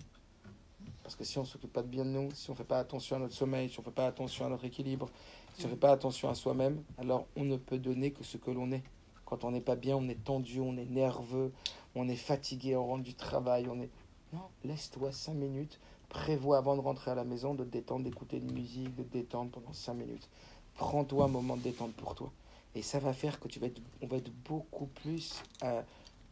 Parce 1.03 1.15
que 1.15 1.23
si 1.23 1.37
on 1.37 1.41
ne 1.41 1.47
s'occupe 1.47 1.71
pas 1.71 1.81
de 1.81 1.87
bien 1.87 2.03
de 2.03 2.09
nous, 2.09 2.29
si 2.31 2.49
on 2.49 2.53
ne 2.53 2.57
fait 2.57 2.65
pas 2.65 2.79
attention 2.79 3.15
à 3.15 3.19
notre 3.19 3.33
sommeil, 3.33 3.69
si 3.69 3.79
on 3.79 3.81
ne 3.81 3.85
fait 3.85 3.91
pas 3.91 4.07
attention 4.07 4.45
à 4.45 4.49
notre 4.49 4.65
équilibre, 4.65 5.09
si 5.57 5.63
on 5.65 5.69
ne 5.69 5.73
fait 5.73 5.79
pas 5.79 5.91
attention 5.91 6.29
à 6.29 6.35
soi-même, 6.35 6.83
alors 6.97 7.25
on 7.37 7.45
ne 7.45 7.55
peut 7.55 7.79
donner 7.79 8.11
que 8.11 8.25
ce 8.25 8.35
que 8.37 8.51
l'on 8.51 8.71
est. 8.73 8.83
Quand 9.25 9.45
on 9.45 9.51
n'est 9.51 9.61
pas 9.61 9.77
bien, 9.77 9.95
on 9.95 10.09
est 10.09 10.21
tendu, 10.21 10.59
on 10.59 10.75
est 10.75 10.85
nerveux, 10.85 11.53
on 11.95 12.09
est 12.09 12.15
fatigué, 12.15 12.75
on 12.75 12.85
rentre 12.85 13.03
du 13.03 13.13
travail, 13.15 13.67
on 13.69 13.79
est... 13.79 13.89
Non, 14.33 14.41
laisse-toi 14.65 15.11
cinq 15.11 15.35
minutes, 15.35 15.79
prévois 16.09 16.57
avant 16.57 16.75
de 16.75 16.81
rentrer 16.81 17.11
à 17.11 17.15
la 17.15 17.23
maison 17.23 17.53
de 17.55 17.63
te 17.63 17.69
détendre, 17.69 18.03
d'écouter 18.03 18.37
une 18.37 18.51
musique, 18.51 18.93
de 18.95 19.03
te 19.03 19.13
détendre 19.13 19.51
pendant 19.51 19.73
cinq 19.73 19.93
minutes. 19.93 20.27
Prends-toi 20.75 21.25
un 21.25 21.29
moment 21.29 21.55
de 21.55 21.61
détente 21.61 21.93
pour 21.93 22.15
toi. 22.15 22.31
Et 22.75 22.81
ça 22.81 22.99
va 22.99 23.13
faire 23.13 23.39
que 23.39 23.47
tu 23.47 23.59
vas 23.59 23.67
être, 23.67 23.81
on 24.01 24.07
va 24.07 24.17
être 24.17 24.31
beaucoup 24.47 24.85
plus 24.85 25.41
euh, 25.63 25.81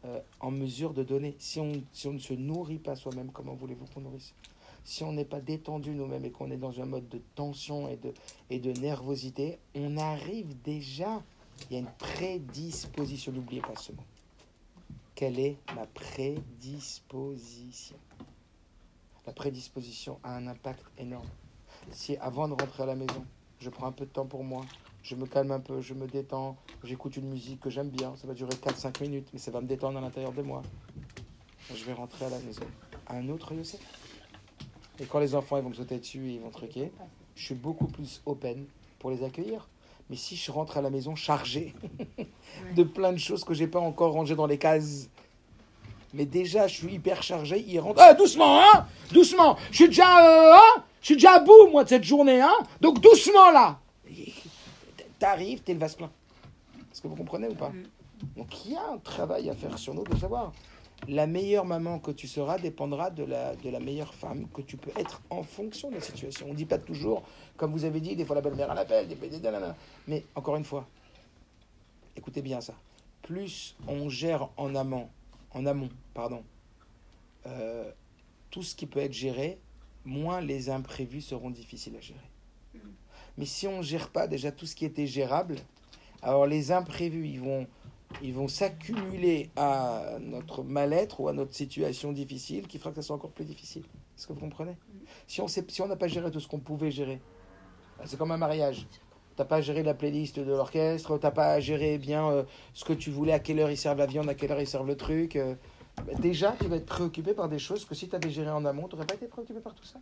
euh, 0.06 0.22
en 0.40 0.52
mesure 0.52 0.94
de 0.94 1.04
donner. 1.04 1.36
Si 1.40 1.60
on, 1.60 1.84
si 1.92 2.08
on 2.08 2.14
ne 2.14 2.20
se 2.20 2.34
nourrit 2.34 2.80
pas 2.80 2.96
soi-même, 2.96 3.32
comment 3.32 3.56
voulez-vous 3.56 3.86
qu'on 3.94 4.02
nourrisse? 4.02 4.34
Si 4.84 5.04
on 5.04 5.12
n'est 5.12 5.26
pas 5.26 5.42
détendu 5.42 5.92
nous-mêmes 5.92 6.26
et 6.26 6.32
qu'on 6.32 6.52
est 6.52 6.58
dans 6.58 6.80
un 6.80 6.86
mode 6.86 7.10
de 7.10 7.20
tension 7.36 7.90
et 7.90 7.98
de, 7.98 8.14
et 8.50 8.60
de 8.60 8.72
nervosité, 8.80 9.60
on 9.76 9.98
arrive 9.98 10.62
déjà. 10.62 11.22
Il 11.70 11.74
y 11.74 11.78
a 11.78 11.80
une 11.80 11.92
prédisposition. 11.98 13.32
N'oubliez 13.32 13.62
pas 13.62 13.76
ce 13.76 13.92
mot. 13.92 14.04
Quelle 15.16 15.40
est 15.40 15.58
ma 15.76 15.88
prédisposition? 15.88 17.98
La 19.26 19.34
prédisposition 19.34 20.20
a 20.24 20.38
un 20.38 20.48
impact 20.48 20.86
énorme. 20.98 21.28
Si 21.92 22.16
avant 22.18 22.48
de 22.48 22.54
rentrer 22.54 22.84
à 22.84 22.86
la 22.86 22.96
maison, 22.96 23.26
je 23.60 23.70
prends 23.70 23.88
un 23.88 23.92
peu 23.92 24.06
de 24.06 24.12
temps 24.12 24.28
pour 24.28 24.44
moi, 24.44 24.64
je 25.08 25.16
me 25.16 25.26
calme 25.26 25.52
un 25.52 25.62
peu, 25.62 25.80
je 25.80 25.94
me 25.94 26.06
détends, 26.06 26.58
j'écoute 26.84 27.16
une 27.16 27.30
musique 27.30 27.62
que 27.62 27.70
j'aime 27.70 27.88
bien, 27.88 28.14
ça 28.18 28.28
va 28.28 28.34
durer 28.34 28.52
4-5 28.52 29.02
minutes, 29.02 29.30
mais 29.32 29.40
ça 29.40 29.52
va 29.52 29.62
me 29.62 29.66
détendre 29.66 29.98
à 30.00 30.02
l'intérieur 30.02 30.34
de 30.34 30.42
moi. 30.42 30.62
Je 31.74 31.86
vais 31.86 31.94
rentrer 31.94 32.26
à 32.26 32.30
la 32.30 32.40
maison. 32.40 32.64
Un 33.08 33.30
autre 33.30 33.54
Youssef? 33.54 33.80
Et 35.00 35.06
quand 35.06 35.20
les 35.20 35.34
enfants 35.34 35.56
ils 35.56 35.64
vont 35.64 35.70
me 35.70 35.76
sauter 35.76 35.98
dessus 35.98 36.28
et 36.28 36.34
ils 36.34 36.42
vont 36.42 36.50
truquer, 36.50 36.92
je 37.36 37.46
suis 37.46 37.56
beaucoup 37.56 37.88
plus 37.88 38.22
open 38.26 38.66
pour 39.00 39.10
les 39.10 39.24
accueillir. 39.24 39.70
Mais 40.10 40.18
si 40.18 40.36
je 40.36 40.52
rentre 40.52 40.78
à 40.78 40.82
la 40.82 40.90
maison 40.90 41.16
chargé 41.16 41.74
de 42.76 42.84
plein 42.84 43.14
de 43.14 43.18
choses 43.18 43.46
que 43.46 43.54
j'ai 43.54 43.68
pas 43.68 43.80
encore 43.80 44.12
rangées 44.12 44.36
dans 44.36 44.48
les 44.48 44.58
cases, 44.58 45.10
mais 46.14 46.26
déjà 46.26 46.68
je 46.68 46.76
suis 46.76 46.96
hyper 46.96 47.24
chargé, 47.24 47.64
ils 47.66 47.80
rentrent. 47.80 48.02
Ah, 48.04 48.14
doucement, 48.14 48.60
hein? 48.60 48.86
Doucement 49.14 49.58
Je 49.72 49.76
suis 49.78 49.88
déjà, 49.88 50.18
euh, 50.20 50.56
hein? 50.58 50.84
Je 51.00 51.06
suis 51.06 51.16
déjà 51.16 51.36
à 51.36 51.40
bout, 51.40 51.70
moi, 51.72 51.86
de 51.86 51.90
cette 51.90 52.04
journée, 52.04 52.42
hein? 52.42 52.58
Donc 52.82 53.00
doucement, 53.00 53.52
là 53.52 53.80
T'arrives, 55.20 55.62
t'es 55.62 55.74
le 55.74 55.80
vase 55.80 55.96
plein. 55.96 56.12
Est-ce 56.92 57.02
que 57.02 57.08
vous 57.08 57.16
comprenez 57.16 57.48
ou 57.48 57.56
pas 57.56 57.72
Donc 58.36 58.66
il 58.66 58.74
y 58.74 58.76
a 58.76 58.92
un 58.92 58.98
travail 58.98 59.50
à 59.50 59.56
faire 59.56 59.78
sur 59.78 59.94
nous 59.94 60.04
de 60.04 60.16
savoir. 60.16 60.54
La 61.08 61.28
meilleure 61.28 61.66
maman 61.66 62.00
que 62.00 62.12
tu 62.12 62.28
seras 62.28 62.58
dépendra 62.58 63.12
de 63.12 63.24
la, 63.24 63.56
de 63.56 63.70
la 63.70 63.80
meilleure 63.80 64.14
femme 64.14 64.48
que 64.50 64.62
tu 64.62 64.78
peux 64.78 64.92
être 65.00 65.22
en 65.30 65.44
fonction 65.44 65.90
de 65.90 65.96
la 65.96 66.02
situation. 66.02 66.48
On 66.48 66.52
ne 66.52 66.56
dit 66.56 66.66
pas 66.66 66.80
toujours, 66.80 67.24
comme 67.56 67.72
vous 67.72 67.86
avez 67.86 68.00
dit, 68.00 68.16
des 68.16 68.26
fois 68.26 68.36
la 68.36 68.42
belle-mère 68.42 68.72
à 68.72 68.74
l'appel, 68.74 69.08
des, 69.08 69.18
mais 70.08 70.26
encore 70.34 70.56
une 70.56 70.64
fois, 70.64 70.88
écoutez 72.16 72.42
bien 72.42 72.62
ça. 72.62 72.74
Plus 73.22 73.76
on 73.88 74.10
gère 74.10 74.50
en 74.58 74.74
amont, 74.74 75.08
en 75.52 75.66
amont, 75.66 75.90
pardon, 76.14 76.44
euh, 77.46 77.92
tout 78.50 78.64
ce 78.64 78.76
qui 78.76 78.88
peut 78.88 79.00
être 79.00 79.14
géré, 79.14 79.60
moins 80.04 80.42
les 80.42 80.70
imprévus 80.70 81.22
seront 81.22 81.52
difficiles 81.52 81.96
à 81.96 82.02
gérer. 82.02 82.20
Mais 83.38 83.46
si 83.46 83.68
on 83.68 83.78
ne 83.78 83.84
gère 83.84 84.10
pas 84.10 84.28
déjà 84.28 84.52
tout 84.52 84.66
ce 84.66 84.76
qui 84.76 84.86
était 84.86 85.08
gérable, 85.08 85.58
alors 86.22 86.48
les 86.48 86.72
imprévus, 86.72 87.28
ils 87.28 87.40
vont, 87.40 87.68
ils 88.22 88.34
vont 88.34 88.48
s'accumuler 88.48 89.50
à 89.56 90.18
notre 90.20 90.64
mal-être 90.64 91.20
ou 91.20 91.28
à 91.28 91.34
notre 91.34 91.54
situation 91.54 92.12
difficile 92.12 92.68
qui 92.68 92.80
fera 92.80 92.90
que 92.90 92.96
ça 92.96 93.02
soit 93.04 93.16
encore 93.16 93.32
plus 93.32 93.46
difficile. 93.46 93.84
Est-ce 94.18 94.26
que 94.26 94.34
vous 94.34 94.40
comprenez? 94.40 94.76
Si 95.28 95.42
on 95.42 95.48
si 95.48 95.82
on 95.82 95.88
n'a 95.88 95.96
pas 95.96 96.08
géré 96.08 96.32
tout 96.32 96.40
ce 96.40 96.48
qu'on 96.48 96.60
pouvait 96.60 96.90
gérer, 96.90 97.22
bah, 97.98 98.06
c'est 98.08 98.18
comme 98.18 98.32
un 98.32 98.38
mariage. 98.38 98.88
T'as 99.36 99.46
pas 99.46 99.62
géré 99.62 99.84
la 99.84 99.94
playlist 99.94 100.40
de 100.40 100.52
l'orchestre, 100.52 101.20
t'as 101.20 101.30
pas 101.30 101.60
géré 101.60 102.00
bien 102.00 102.32
euh, 102.32 102.44
ce 102.74 102.84
que 102.86 102.94
tu 102.94 103.12
voulais, 103.12 103.34
à 103.34 103.40
quelle 103.40 103.60
heure 103.60 103.70
ils 103.70 103.78
servent 103.78 104.00
la 104.00 104.08
viande, 104.08 104.28
à 104.30 104.34
quelle 104.34 104.52
heure 104.52 104.60
ils 104.60 104.68
servent 104.68 104.88
le 104.88 104.98
truc. 104.98 105.36
euh, 105.36 105.54
bah, 106.06 106.14
déjà, 106.20 106.56
tu 106.60 106.68
vas 106.68 106.78
être 106.78 106.88
préoccupé 106.88 107.34
par 107.34 107.48
des 107.48 107.60
choses 107.60 107.86
que 107.86 107.94
si 107.94 108.10
tu 108.10 108.16
avais 108.16 108.32
géré 108.32 108.50
en 108.50 108.66
amont, 108.66 108.88
tu 108.88 108.96
n'aurais 108.96 109.06
pas 109.06 109.14
été 109.14 109.28
préoccupé 109.28 109.60
par 109.60 109.76
tout 109.76 109.84
ça. 109.84 110.00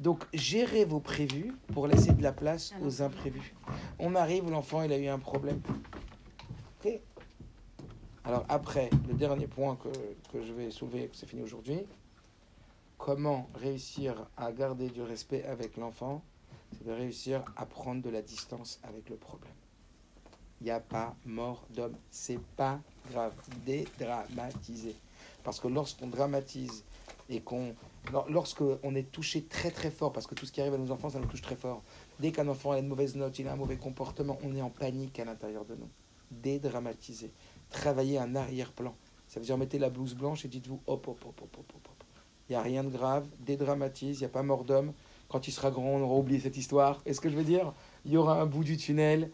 Donc, 0.00 0.24
gérez 0.32 0.84
vos 0.84 1.00
prévus 1.00 1.52
pour 1.72 1.86
laisser 1.86 2.12
de 2.12 2.22
la 2.22 2.32
place 2.32 2.72
aux 2.82 3.02
imprévus. 3.02 3.54
On 3.98 4.14
arrive, 4.14 4.50
l'enfant, 4.50 4.82
il 4.82 4.92
a 4.92 4.98
eu 4.98 5.06
un 5.06 5.18
problème. 5.18 5.60
Ok 6.84 7.00
Alors, 8.24 8.44
après, 8.48 8.90
le 9.08 9.14
dernier 9.14 9.46
point 9.46 9.76
que, 9.76 9.88
que 10.32 10.44
je 10.44 10.52
vais 10.52 10.70
soulever, 10.70 11.06
que 11.06 11.16
c'est 11.16 11.28
fini 11.28 11.42
aujourd'hui, 11.42 11.80
comment 12.98 13.48
réussir 13.54 14.26
à 14.36 14.52
garder 14.52 14.88
du 14.88 15.02
respect 15.02 15.44
avec 15.44 15.76
l'enfant 15.76 16.22
C'est 16.72 16.84
de 16.84 16.92
réussir 16.92 17.44
à 17.56 17.66
prendre 17.66 18.02
de 18.02 18.10
la 18.10 18.22
distance 18.22 18.80
avec 18.84 19.08
le 19.10 19.16
problème. 19.16 19.52
Il 20.62 20.66
n'y 20.66 20.70
a 20.70 20.78
pas 20.78 21.16
mort 21.26 21.66
d'homme. 21.70 21.96
C'est 22.12 22.38
pas 22.56 22.80
grave. 23.10 23.32
Dédramatiser. 23.66 24.94
Parce 25.42 25.58
que 25.58 25.66
lorsqu'on 25.66 26.06
dramatise 26.06 26.84
et 27.28 27.40
qu'on. 27.40 27.74
Lor- 28.10 28.28
Lorsqu'on 28.30 28.94
est 28.94 29.10
touché 29.12 29.42
très 29.44 29.70
très 29.70 29.90
fort, 29.90 30.12
parce 30.12 30.26
que 30.26 30.34
tout 30.34 30.46
ce 30.46 30.52
qui 30.52 30.60
arrive 30.60 30.74
à 30.74 30.78
nos 30.78 30.90
enfants, 30.90 31.10
ça 31.10 31.18
nous 31.18 31.26
touche 31.26 31.42
très 31.42 31.56
fort. 31.56 31.82
Dès 32.20 32.32
qu'un 32.32 32.48
enfant 32.48 32.72
a 32.72 32.78
une 32.78 32.88
mauvaise 32.88 33.14
note, 33.16 33.38
il 33.38 33.46
a 33.48 33.52
un 33.52 33.56
mauvais 33.56 33.76
comportement, 33.76 34.38
on 34.42 34.54
est 34.56 34.62
en 34.62 34.70
panique 34.70 35.18
à 35.20 35.24
l'intérieur 35.24 35.64
de 35.64 35.74
nous. 35.74 35.88
Dédramatiser. 36.30 37.30
Travailler 37.70 38.18
un 38.18 38.34
arrière-plan. 38.34 38.94
Ça 39.28 39.40
veut 39.40 39.46
dire 39.46 39.56
mettez 39.56 39.78
la 39.78 39.90
blouse 39.90 40.14
blanche 40.14 40.44
et 40.44 40.48
dites-vous 40.48 40.80
hop, 40.86 41.08
hop, 41.08 41.24
hop, 41.26 41.40
hop, 41.42 41.56
hop, 41.58 41.72
hop. 41.74 41.88
hop. 41.88 42.04
Il 42.48 42.52
n'y 42.52 42.56
a 42.56 42.62
rien 42.62 42.84
de 42.84 42.90
grave, 42.90 43.26
dédramatise, 43.40 44.18
il 44.18 44.22
n'y 44.22 44.26
a 44.26 44.30
pas 44.30 44.42
mort 44.42 44.64
d'homme. 44.64 44.92
Quand 45.28 45.48
il 45.48 45.52
sera 45.52 45.70
grand, 45.70 45.84
on 45.94 46.02
aura 46.02 46.16
oublié 46.16 46.40
cette 46.40 46.58
histoire. 46.58 47.00
Est-ce 47.06 47.20
que 47.20 47.30
je 47.30 47.36
veux 47.36 47.44
dire? 47.44 47.72
Il 48.04 48.12
y 48.12 48.16
aura 48.18 48.40
un 48.40 48.44
bout 48.46 48.64
du 48.64 48.76
tunnel. 48.76 49.30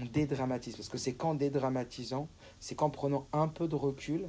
On 0.00 0.04
dédramatise. 0.04 0.76
Parce 0.76 0.88
que 0.88 0.98
c'est 0.98 1.14
qu'en 1.14 1.34
dédramatisant, 1.34 2.28
c'est 2.60 2.76
qu'en 2.76 2.90
prenant 2.90 3.26
un 3.32 3.48
peu 3.48 3.66
de 3.66 3.74
recul 3.74 4.28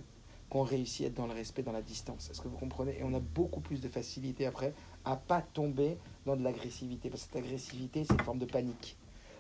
qu'on 0.51 0.63
réussit 0.63 1.05
à 1.05 1.07
être 1.07 1.13
dans 1.15 1.27
le 1.27 1.33
respect, 1.33 1.63
dans 1.63 1.71
la 1.71 1.81
distance. 1.81 2.29
Est-ce 2.29 2.41
que 2.41 2.49
vous 2.49 2.57
comprenez? 2.57 2.99
Et 2.99 3.03
on 3.03 3.13
a 3.13 3.21
beaucoup 3.21 3.61
plus 3.61 3.79
de 3.79 3.87
facilité 3.87 4.45
après 4.45 4.73
à 5.05 5.15
pas 5.15 5.41
tomber 5.41 5.97
dans 6.25 6.35
de 6.35 6.43
l'agressivité. 6.43 7.09
Parce 7.09 7.23
que 7.23 7.29
cette 7.33 7.43
agressivité, 7.45 8.03
c'est 8.03 8.13
une 8.13 8.19
forme 8.23 8.37
de 8.39 8.45
panique. 8.45 8.97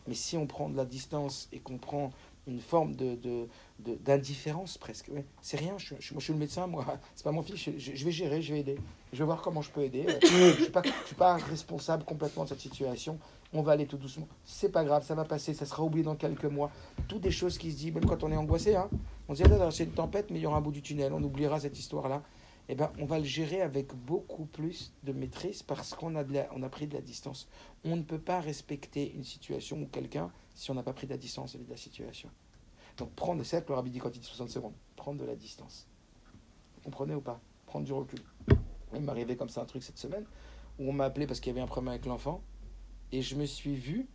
Mais 0.07 0.13
si 0.13 0.37
on 0.37 0.47
prend 0.47 0.69
de 0.69 0.77
la 0.77 0.85
distance 0.85 1.49
et 1.51 1.59
qu'on 1.59 1.77
prend 1.77 2.11
une 2.47 2.61
forme 2.61 2.95
de, 2.95 3.15
de, 3.15 3.47
de- 3.79 3.95
d'indifférence 3.95 4.77
presque, 4.77 5.09
ouais. 5.11 5.25
c'est 5.41 5.57
rien, 5.57 5.77
je, 5.77 5.93
moi, 5.93 5.99
je 6.17 6.23
suis 6.23 6.33
le 6.33 6.39
médecin, 6.39 6.65
moi, 6.65 6.85
c'est 7.15 7.23
pas 7.23 7.31
mon 7.33 7.43
fils, 7.43 7.57
je, 7.77 8.05
vais 8.05 8.11
gérer, 8.11 8.41
je 8.41 8.53
vais 8.53 8.61
aider. 8.61 8.77
Je 9.11 9.19
vais 9.19 9.25
voir 9.25 9.41
comment 9.41 9.61
je 9.61 9.69
peux 9.69 9.81
aider. 9.83 10.05
je 10.23 10.61
ne 10.61 11.05
suis 11.05 11.15
pas 11.15 11.35
responsable 11.35 12.05
complètement 12.05 12.45
de 12.45 12.49
cette 12.49 12.61
situation. 12.61 13.19
On 13.53 13.61
va 13.61 13.73
aller 13.73 13.85
tout 13.85 13.97
doucement. 13.97 14.27
C'est 14.45 14.71
pas 14.71 14.85
grave, 14.85 15.05
ça 15.05 15.13
va 15.13 15.25
passer, 15.25 15.53
ça 15.53 15.65
sera 15.65 15.83
oublié 15.83 16.03
dans 16.03 16.15
quelques 16.15 16.45
mois. 16.45 16.71
Toutes 17.07 17.21
des 17.21 17.31
choses 17.31 17.57
qui 17.57 17.71
se 17.71 17.77
disent, 17.77 17.93
même 17.93 18.05
quand 18.05 18.23
on 18.23 18.31
est 18.31 18.37
angoissé, 18.37 18.75
hein, 18.75 18.89
on 19.27 19.35
se 19.35 19.43
dit, 19.43 19.51
ah, 19.59 19.71
c'est 19.71 19.83
une 19.83 19.91
tempête, 19.91 20.31
mais 20.31 20.39
il 20.39 20.41
y 20.43 20.45
aura 20.45 20.57
un 20.57 20.61
bout 20.61 20.71
du 20.71 20.81
tunnel, 20.81 21.11
on 21.11 21.21
oubliera 21.21 21.59
cette 21.59 21.77
histoire-là. 21.77 22.23
Eh 22.69 22.75
ben, 22.75 22.89
on 22.99 23.05
va 23.05 23.19
le 23.19 23.25
gérer 23.25 23.61
avec 23.61 23.93
beaucoup 23.93 24.45
plus 24.45 24.93
de 25.03 25.11
maîtrise 25.11 25.61
parce 25.61 25.93
qu'on 25.93 26.15
a, 26.15 26.23
pris 26.69 26.87
de 26.87 26.93
la 26.93 27.01
distance. 27.01 27.49
On 27.83 27.97
ne 27.97 28.03
peut 28.03 28.19
pas 28.19 28.39
respecter 28.39 29.13
une 29.13 29.25
situation 29.25 29.81
ou 29.81 29.87
quelqu'un 29.87 30.31
si 30.55 30.71
on 30.71 30.75
n'a 30.75 30.83
pas 30.83 30.93
pris 30.93 31.05
de 31.05 31.11
la 31.11 31.17
distance 31.17 31.51
vis-à-vis 31.51 31.65
de 31.65 31.71
la 31.71 31.77
situation. 31.77 32.29
Donc 32.95 33.11
prendre, 33.11 33.43
c'est 33.43 33.67
le 33.67 33.75
rabbi 33.75 33.89
dit 33.89 33.99
quand 33.99 34.15
il 34.15 34.19
dit 34.21 34.25
60 34.25 34.49
secondes, 34.49 34.73
prendre 34.95 35.19
de 35.19 35.25
la 35.25 35.35
distance. 35.35 35.87
Vous 36.75 36.81
comprenez 36.83 37.15
ou 37.15 37.21
pas? 37.21 37.41
Prendre 37.65 37.85
du 37.85 37.91
recul. 37.91 38.19
Il 38.93 39.01
m'est 39.01 39.09
arrivé 39.09 39.35
comme 39.35 39.49
ça 39.49 39.61
un 39.61 39.65
truc 39.65 39.83
cette 39.83 39.97
semaine 39.97 40.25
où 40.79 40.89
on 40.89 40.93
m'a 40.93 41.05
appelé 41.05 41.27
parce 41.27 41.41
qu'il 41.41 41.51
y 41.51 41.53
avait 41.53 41.61
un 41.61 41.67
problème 41.67 41.89
avec 41.89 42.05
l'enfant 42.05 42.41
et 43.11 43.21
je 43.21 43.35
me 43.35 43.45
suis 43.45 43.75
vu 43.75 44.07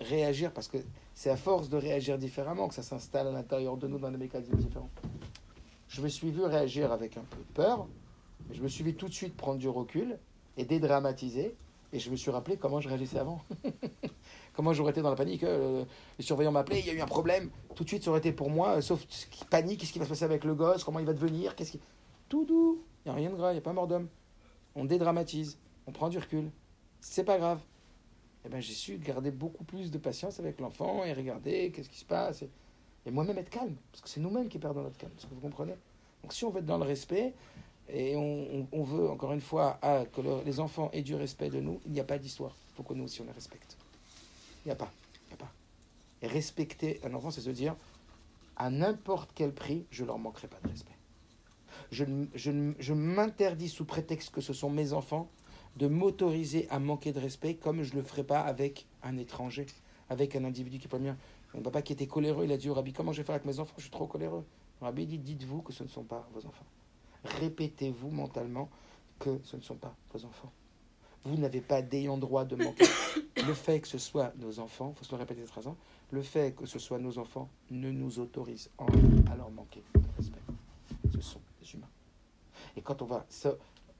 réagir 0.00 0.52
parce 0.52 0.68
que 0.68 0.78
c'est 1.14 1.30
à 1.30 1.36
force 1.36 1.68
de 1.68 1.76
réagir 1.76 2.18
différemment 2.18 2.68
que 2.68 2.74
ça 2.74 2.82
s'installe 2.82 3.28
à 3.28 3.32
l'intérieur 3.32 3.76
de 3.76 3.86
nous 3.86 3.98
dans 3.98 4.10
des 4.10 4.16
mécanismes 4.16 4.56
différents. 4.56 4.90
Je 5.88 6.00
me 6.00 6.08
suis 6.08 6.30
vu 6.30 6.42
réagir 6.44 6.90
avec 6.90 7.16
un 7.16 7.22
peu 7.22 7.36
de 7.36 7.52
peur, 7.54 7.86
mais 8.48 8.54
je 8.54 8.62
me 8.62 8.68
suis 8.68 8.82
vu 8.82 8.94
tout 8.94 9.08
de 9.08 9.12
suite 9.12 9.36
prendre 9.36 9.58
du 9.58 9.68
recul 9.68 10.18
et 10.56 10.64
dédramatiser. 10.64 11.54
Et 11.94 11.98
je 11.98 12.10
me 12.10 12.16
suis 12.16 12.30
rappelé 12.30 12.56
comment 12.56 12.80
je 12.80 12.88
réagissais 12.88 13.18
avant. 13.18 13.42
comment 14.54 14.72
j'aurais 14.72 14.92
été 14.92 15.02
dans 15.02 15.10
la 15.10 15.16
panique. 15.16 15.44
euh, 15.44 15.84
les 16.18 16.24
surveillants 16.24 16.50
m'appelaient, 16.50 16.80
il 16.80 16.86
y 16.86 16.90
a 16.90 16.94
eu 16.94 17.02
un 17.02 17.06
problème. 17.06 17.50
Tout 17.74 17.84
de 17.84 17.88
suite, 17.88 18.02
ça 18.02 18.08
aurait 18.08 18.20
été 18.20 18.32
pour 18.32 18.48
moi, 18.48 18.78
euh, 18.78 18.80
sauf 18.80 19.04
panique, 19.50 19.80
qu'est-ce 19.80 19.92
qui 19.92 19.98
va 19.98 20.06
se 20.06 20.10
passer 20.10 20.24
avec 20.24 20.44
le 20.44 20.54
gosse, 20.54 20.84
comment 20.84 21.00
il 21.00 21.04
va 21.04 21.12
devenir, 21.12 21.54
qu'est-ce 21.54 21.72
qui... 21.72 21.80
Tout 22.30 22.46
doux, 22.46 22.82
il 23.04 23.08
n'y 23.08 23.12
a 23.12 23.14
rien 23.14 23.30
de 23.30 23.36
grave, 23.36 23.50
il 23.50 23.56
n'y 23.56 23.58
a 23.58 23.62
pas 23.62 23.74
mort 23.74 23.86
d'homme. 23.86 24.08
On 24.74 24.86
dédramatise, 24.86 25.58
on 25.86 25.92
prend 25.92 26.08
du 26.08 26.16
recul. 26.16 26.50
C'est 27.02 27.24
pas 27.24 27.36
grave. 27.36 27.60
Et 28.44 28.48
ben, 28.48 28.60
j'ai 28.60 28.74
su 28.74 28.98
garder 28.98 29.30
beaucoup 29.30 29.64
plus 29.64 29.90
de 29.90 29.98
patience 29.98 30.40
avec 30.40 30.58
l'enfant 30.60 31.04
et 31.04 31.12
regarder 31.12 31.70
qu'est-ce 31.70 31.88
qui 31.88 31.98
se 31.98 32.04
passe. 32.04 32.42
Et, 33.06 33.10
moi-même 33.10 33.38
être 33.38 33.50
calme, 33.50 33.74
parce 33.90 34.02
que 34.02 34.08
c'est 34.08 34.20
nous-mêmes 34.20 34.48
qui 34.48 34.58
perdons 34.58 34.82
notre 34.82 34.96
calme, 34.96 35.12
vous 35.30 35.40
comprenez? 35.40 35.74
Donc 36.22 36.32
si 36.32 36.44
on 36.44 36.50
veut 36.50 36.60
être 36.60 36.66
dans 36.66 36.78
le 36.78 36.84
respect, 36.84 37.34
et 37.88 38.16
on, 38.16 38.82
veut, 38.84 39.10
encore 39.10 39.32
une 39.32 39.40
fois, 39.40 39.78
ah, 39.82 40.04
que 40.12 40.20
le- 40.20 40.42
les 40.44 40.60
enfants 40.60 40.88
aient 40.92 41.02
du 41.02 41.14
respect 41.14 41.50
de 41.50 41.60
nous, 41.60 41.80
il 41.84 41.92
n'y 41.92 42.00
a 42.00 42.04
pas 42.04 42.16
d'histoire. 42.18 42.54
Il 42.70 42.76
faut 42.76 42.82
que 42.84 42.94
nous 42.94 43.04
aussi, 43.04 43.20
on 43.20 43.24
les 43.24 43.32
respecte. 43.32 43.76
Il 44.64 44.68
n'y 44.68 44.72
a 44.72 44.76
pas. 44.76 44.90
Il 45.26 45.28
n'y 45.28 45.34
a 45.34 45.36
pas. 45.36 45.52
Et 46.22 46.28
respecter 46.28 47.00
un 47.04 47.12
enfant, 47.12 47.30
c'est 47.30 47.40
se 47.40 47.50
dire, 47.50 47.74
à 48.56 48.70
n'importe 48.70 49.30
quel 49.34 49.52
prix, 49.52 49.84
je 49.90 50.02
ne 50.02 50.06
leur 50.08 50.18
manquerai 50.18 50.46
pas 50.46 50.58
de 50.62 50.68
respect. 50.68 50.92
Je, 51.90 52.04
je, 52.34 52.72
je 52.78 52.92
m'interdis, 52.94 53.68
sous 53.68 53.84
prétexte 53.84 54.30
que 54.30 54.40
ce 54.40 54.52
sont 54.52 54.70
mes 54.70 54.92
enfants, 54.92 55.28
de 55.76 55.86
m'autoriser 55.86 56.68
à 56.70 56.78
manquer 56.78 57.12
de 57.12 57.20
respect 57.20 57.54
comme 57.54 57.82
je 57.82 57.94
ne 57.94 58.00
le 58.00 58.04
ferai 58.04 58.24
pas 58.24 58.40
avec 58.40 58.86
un 59.02 59.16
étranger, 59.16 59.66
avec 60.10 60.36
un 60.36 60.44
individu 60.44 60.78
qui 60.78 60.86
n'est 60.86 60.90
pas 60.90 60.98
le 60.98 61.04
mien. 61.04 61.16
Mon 61.54 61.62
papa 61.62 61.82
qui 61.82 61.92
était 61.92 62.06
coléreux, 62.06 62.44
il 62.44 62.52
a 62.52 62.56
dit 62.56 62.68
au 62.70 62.74
rabbi, 62.74 62.92
comment 62.92 63.12
je 63.12 63.18
vais 63.18 63.26
faire 63.26 63.34
avec 63.34 63.46
mes 63.46 63.58
enfants? 63.58 63.74
Je 63.76 63.82
suis 63.82 63.90
trop 63.90 64.06
coléreux. 64.06 64.44
Le 64.80 64.86
rabbi 64.86 65.06
dit, 65.06 65.18
dites-vous 65.18 65.62
que 65.62 65.72
ce 65.72 65.82
ne 65.82 65.88
sont 65.88 66.04
pas 66.04 66.26
vos 66.32 66.46
enfants. 66.46 66.64
Répétez-vous 67.24 68.10
mentalement 68.10 68.68
que 69.18 69.38
ce 69.44 69.56
ne 69.56 69.62
sont 69.62 69.76
pas 69.76 69.94
vos 70.12 70.24
enfants. 70.24 70.50
Vous 71.24 71.36
n'avez 71.36 71.60
pas 71.60 71.82
d'ayant 71.82 72.18
droit 72.18 72.44
de 72.44 72.56
manquer. 72.56 72.84
Le 73.46 73.54
fait 73.54 73.80
que 73.80 73.88
ce 73.88 73.98
soit 73.98 74.32
nos 74.38 74.58
enfants, 74.58 74.92
il 74.94 74.98
faut 74.98 75.04
se 75.04 75.12
le 75.12 75.18
répéter 75.18 75.40
cette 75.40 75.50
phrase, 75.50 75.66
hein, 75.66 75.76
le 76.10 76.22
fait 76.22 76.54
que 76.54 76.66
ce 76.66 76.78
soit 76.78 76.98
nos 76.98 77.18
enfants 77.18 77.48
ne 77.70 77.90
nous 77.90 78.18
autorise 78.18 78.70
en 78.78 78.86
rien 78.86 79.24
à 79.32 79.36
leur 79.36 79.50
manquer 79.50 79.82
de 79.94 80.00
respect. 80.16 80.38
Ce 81.12 81.20
sont 81.20 81.40
des 81.60 81.74
humains. 81.74 81.88
Et 82.76 82.82
quand 82.82 83.02
on 83.02 83.06
va 83.06 83.24
se, 83.28 83.48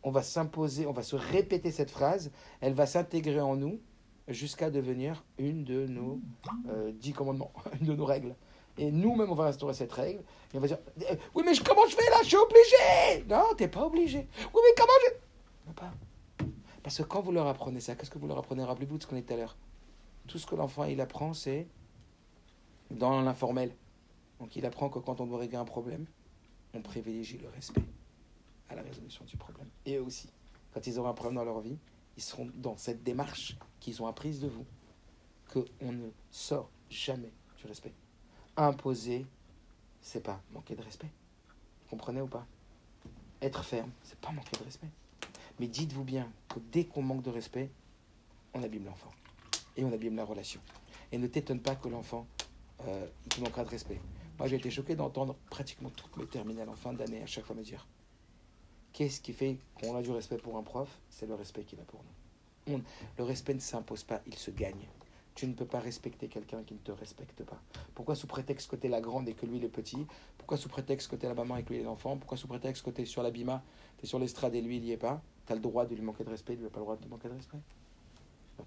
on 0.03 0.11
va 0.11 0.23
s'imposer, 0.23 0.87
on 0.87 0.93
va 0.93 1.03
se 1.03 1.17
répéter 1.17 1.71
cette 1.71 1.91
phrase, 1.91 2.31
elle 2.61 2.75
va 2.75 2.87
s'intégrer 2.87 3.41
en 3.41 3.57
nous 3.57 3.81
jusqu'à 4.29 4.71
devenir 4.71 5.25
une 5.39 5.65
de 5.65 5.87
nos 5.87 6.21
euh, 6.69 6.93
dix 6.93 7.13
commandements, 7.13 7.53
une 7.81 7.87
de 7.87 7.95
nos 7.95 8.05
règles. 8.05 8.35
Et 8.79 8.91
nous-mêmes, 8.91 9.31
on 9.31 9.35
va 9.35 9.47
restaurer 9.47 9.75
cette 9.75 9.93
règle. 9.93 10.23
Et 10.53 10.57
on 10.57 10.61
va 10.61 10.67
dire 10.67 10.79
Eh, 11.01 11.15
Oui, 11.35 11.43
mais 11.45 11.53
comment 11.65 11.87
je 11.87 11.95
fais 11.95 12.09
là? 12.11 12.17
Je 12.23 12.29
suis 12.29 12.37
obligé 12.37 13.25
Non, 13.29 13.55
t'es 13.57 13.69
pas 13.69 13.85
obligé. 13.85 14.19
Oui, 14.19 14.61
mais 14.65 14.75
comment 14.77 14.93
je. 15.05 15.67
Non, 15.67 15.73
pas. 15.75 15.93
Parce 16.83 16.97
que 16.99 17.03
quand 17.03 17.21
vous 17.21 17.33
leur 17.33 17.47
apprenez 17.47 17.81
ça, 17.81 17.95
qu'est-ce 17.95 18.11
que 18.11 18.19
vous 18.19 18.27
leur 18.27 18.39
apprenez? 18.39 18.65
Rappelez-vous 18.65 18.97
de 18.97 19.03
ce 19.03 19.07
qu'on 19.07 19.17
est 19.17 19.23
tout 19.23 19.35
à 19.35 19.37
l'heure. 19.37 19.57
Tout 20.27 20.39
ce 20.39 20.47
que 20.47 20.55
l'enfant 20.55 20.85
il 20.85 21.01
apprend, 21.01 21.35
c'est 21.35 21.69
dans 22.91 23.21
l'informel. 23.21 23.75
Donc 24.41 24.57
il 24.57 24.65
apprend 24.65 24.89
que 24.89 24.99
quand 24.99 25.21
on 25.21 25.27
doit 25.27 25.39
régler 25.39 25.59
un 25.59 25.65
problème, 25.65 26.07
on 26.75 26.81
privilégie 26.81 27.39
le 27.39 27.49
respect 27.51 27.83
à 28.69 28.75
la 28.75 28.83
résolution 28.83 29.25
du 29.25 29.37
problème. 29.37 29.69
Et 29.87 29.97
eux 29.97 30.03
aussi, 30.03 30.29
quand 30.73 30.87
ils 30.87 30.99
auront 30.99 31.09
un 31.09 31.15
problème 31.15 31.37
dans 31.37 31.45
leur 31.45 31.61
vie, 31.61 31.79
ils 32.17 32.23
seront 32.23 32.51
dans 32.55 32.77
cette 32.77 33.03
démarche 33.03 33.57
qu'ils 33.81 34.03
ont 34.03 34.07
apprise 34.07 34.41
de 34.41 34.49
vous, 34.49 34.67
qu'on 35.53 35.93
ne 35.93 36.09
sort 36.31 36.71
jamais 36.91 37.33
du 37.59 37.67
respect. 37.67 37.93
Imposer, 38.57 39.27
c'est 40.01 40.23
pas 40.23 40.41
manquer 40.53 40.75
de 40.75 40.83
respect. 40.83 41.11
Vous 41.85 41.91
comprenez 41.91 42.21
ou 42.21 42.27
pas? 42.27 42.47
Être 43.41 43.65
ferme, 43.65 43.91
c'est 44.03 44.19
pas 44.19 44.31
manquer 44.31 44.57
de 44.59 44.65
respect. 44.65 44.91
Mais 45.59 45.69
dites-vous 45.69 46.05
bien 46.05 46.31
que 46.49 46.61
dès 46.71 46.85
qu'on 46.85 47.03
manque 47.03 47.23
de 47.23 47.31
respect, 47.31 47.71
on 48.55 48.63
abîme 48.63 48.85
l'enfant. 48.85 49.11
Et 49.77 49.85
on 49.85 49.93
abîme 49.93 50.17
la 50.17 50.25
relation. 50.25 50.61
Et 51.11 51.19
ne 51.19 51.27
t'étonne 51.27 51.61
pas 51.61 51.75
que 51.75 51.89
l'enfant, 51.89 52.27
euh, 52.87 53.07
manquera 53.41 53.65
de 53.65 53.71
respect. 53.71 54.01
Moi, 54.39 54.49
j'ai 54.49 54.57
été 54.57 54.71
choqué 54.71 54.97
d'entendre 54.97 55.37
pratiquement 55.51 55.91
toutes 55.91 56.17
mes 56.17 56.27
terminales 56.27 56.69
en 56.69 56.75
fin 56.77 56.93
d'année 56.93 57.23
à 57.23 57.27
chaque 57.27 57.45
fois 57.45 57.55
me 57.55 57.63
dire 57.63 57.87
Qu'est-ce 58.93 59.21
qui 59.21 59.33
fait 59.33 59.59
qu'on 59.81 59.97
a 59.97 60.03
du 60.03 60.11
respect 60.11 60.37
pour 60.37 60.57
un 60.59 60.63
prof? 60.63 61.01
C'est 61.09 61.27
le 61.27 61.35
respect 61.35 61.65
qu'il 61.65 61.81
a 61.81 61.85
pour 61.85 62.03
nous. 62.67 62.83
Le 63.17 63.25
respect 63.25 63.55
ne 63.55 63.61
s'impose 63.61 64.05
pas, 64.05 64.21
il 64.27 64.35
se 64.35 64.51
gagne. 64.51 64.87
Tu 65.35 65.47
ne 65.47 65.55
peux 65.55 65.65
pas 65.65 65.81
respecter 65.81 66.29
quelqu'un 66.29 66.63
qui 66.63 66.75
ne 66.75 66.79
te 66.79 66.93
respecte 66.93 67.43
pas. 67.43 67.59
Pourquoi 67.95 68.15
sous 68.15 68.27
prétexte 68.27 68.71
que 68.71 68.77
tu 68.77 68.87
es 68.87 68.91
la 68.91 69.01
grande 69.01 69.29
et 69.31 69.33
que 69.33 69.47
lui 69.47 69.57
il 69.57 69.65
est 69.65 69.71
petit? 69.71 70.07
Pourquoi 70.37 70.59
sous 70.59 70.69
prétexte 70.69 71.11
que 71.11 71.17
tu 71.17 71.25
es 71.25 71.29
la 71.29 71.35
maman 71.35 71.57
et 71.57 71.63
que 71.63 71.73
lui 71.73 71.81
est 71.81 71.85
l'enfant? 71.85 72.19
Pourquoi 72.19 72.37
sous 72.37 72.49
prétexte 72.49 72.85
que 72.85 72.91
tu 72.91 73.01
es 73.01 73.05
sur 73.07 73.23
l'abima, 73.23 73.63
tu 73.99 74.05
es 74.05 74.09
sur 74.09 74.19
l'estrade 74.19 74.55
et 74.55 74.61
lui 74.61 74.77
il 74.77 74.83
n'y 74.83 74.91
est 74.91 74.99
pas? 74.99 75.23
Tu 75.47 75.53
as 75.53 75.57
le 75.57 75.63
droit 75.63 75.87
de 75.87 75.95
lui 75.95 76.03
manquer 76.03 76.25
de 76.25 76.31
respect, 76.31 76.55
lui 76.55 76.65
n'a 76.65 76.71
pas 76.71 76.81
le 76.81 76.85
droit 76.85 76.97
de 76.97 77.03
te 77.03 77.09
manquer 77.09 77.29
de 77.29 77.35
respect? 77.35 77.61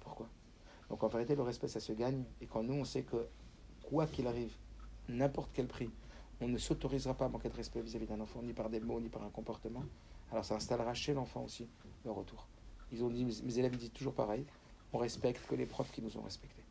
Pourquoi 0.01 0.28
Donc 0.89 1.03
en 1.03 1.07
vérité, 1.07 1.36
le 1.36 1.43
respect 1.43 1.67
ça 1.67 1.80
se 1.80 1.93
gagne. 1.93 2.23
Et 2.41 2.47
quand 2.47 2.63
nous 2.63 2.73
on 2.73 2.84
sait 2.84 3.03
que 3.03 3.28
quoi 3.84 4.07
qu'il 4.07 4.26
arrive, 4.26 4.55
n'importe 5.07 5.51
quel 5.53 5.67
prix, 5.67 5.91
on 6.41 6.47
ne 6.47 6.57
s'autorisera 6.57 7.13
pas 7.13 7.26
à 7.26 7.30
manquer 7.30 7.49
de 7.49 7.55
respect 7.55 7.82
vis-à-vis 7.82 8.07
d'un 8.07 8.19
enfant, 8.19 8.41
ni 8.41 8.53
par 8.53 8.71
des 8.71 8.80
mots, 8.80 8.99
ni 8.99 9.09
par 9.09 9.23
un 9.23 9.30
comportement, 9.30 9.84
alors 10.32 10.43
ça 10.43 10.55
installera 10.55 10.93
chez 10.93 11.13
l'enfant 11.13 11.43
aussi 11.43 11.67
le 12.03 12.11
retour. 12.11 12.47
Ils 12.91 13.03
ont 13.03 13.09
dit, 13.09 13.26
mes 13.26 13.57
élèves 13.59 13.76
disent 13.78 13.91
toujours 13.91 14.13
pareil, 14.13 14.45
on 14.93 14.97
respecte 14.97 15.45
que 15.47 15.55
les 15.55 15.65
profs 15.65 15.91
qui 15.91 16.01
nous 16.01 16.17
ont 16.17 16.21
respectés. 16.21 16.63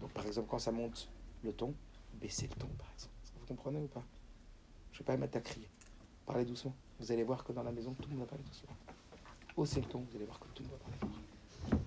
Donc 0.00 0.10
par 0.12 0.26
exemple, 0.26 0.48
quand 0.50 0.58
ça 0.58 0.72
monte 0.72 1.08
le 1.42 1.52
ton, 1.52 1.74
baissez 2.14 2.46
le 2.46 2.54
ton 2.54 2.68
par 2.78 2.90
exemple. 2.92 3.14
Vous 3.40 3.46
comprenez 3.46 3.80
ou 3.80 3.86
pas? 3.86 4.02
Je 4.92 4.98
ne 4.98 4.98
vais 5.00 5.04
pas 5.04 5.16
mettre 5.16 5.38
à 5.38 5.40
crier. 5.40 5.68
Parlez 6.26 6.44
doucement. 6.44 6.74
Vous 7.00 7.12
allez 7.12 7.22
voir 7.22 7.44
que 7.44 7.52
dans 7.52 7.62
la 7.62 7.72
maison, 7.72 7.94
tout 7.94 8.08
le 8.08 8.16
monde 8.16 8.24
va 8.24 8.26
parler 8.26 8.44
doucement. 8.44 8.76
Haussez 9.56 9.80
le 9.80 9.86
ton, 9.86 10.00
vous 10.00 10.16
allez 10.16 10.24
voir 10.24 10.38
que 10.38 10.46
tout 10.54 10.62
le 10.62 10.68
monde 10.68 10.78
va 10.78 10.84
parler 10.84 10.96
fort. 11.00 11.78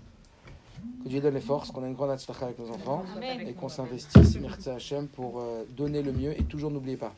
Que 1.04 1.10
Dieu 1.10 1.22
donne 1.22 1.34
les 1.34 1.42
forces, 1.42 1.72
qu'on 1.72 1.84
ait 1.84 1.88
une 1.88 1.94
grande 1.94 2.12
atzlacha 2.12 2.46
avec 2.46 2.60
nos 2.60 2.70
enfants 2.72 3.06
Amen. 3.16 3.48
et 3.48 3.54
qu'on 3.54 3.70
s'investisse, 3.70 4.36
merci 4.38 4.70
Hachem, 4.70 5.08
pour 5.08 5.42
euh, 5.42 5.64
donner 5.70 6.02
le 6.02 6.12
mieux 6.12 6.40
et 6.40 6.44
toujours 6.44 6.72
n'oubliez 6.72 6.98
pas. 6.98 7.14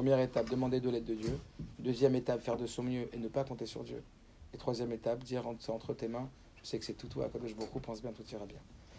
Première 0.00 0.20
étape, 0.20 0.48
demander 0.48 0.80
de 0.80 0.88
l'aide 0.88 1.04
de 1.04 1.14
Dieu. 1.14 1.38
Deuxième 1.78 2.14
étape, 2.14 2.40
faire 2.40 2.56
de 2.56 2.66
son 2.66 2.82
mieux 2.82 3.10
et 3.12 3.18
ne 3.18 3.28
pas 3.28 3.44
compter 3.44 3.66
sur 3.66 3.84
Dieu. 3.84 4.02
Et 4.54 4.56
troisième 4.56 4.90
étape, 4.92 5.22
dire 5.22 5.46
entre- 5.46 5.92
tes 5.92 6.08
mains, 6.08 6.26
je 6.62 6.66
sais 6.66 6.78
que 6.78 6.86
c'est 6.86 6.94
tout 6.94 7.06
toi, 7.06 7.28
Kadosh 7.30 7.54
Baruch 7.54 7.74
Hu, 7.76 7.80
pense 7.80 8.00
bien, 8.00 8.10
tout 8.10 8.22
ira 8.32 8.46
bien. 8.46 8.56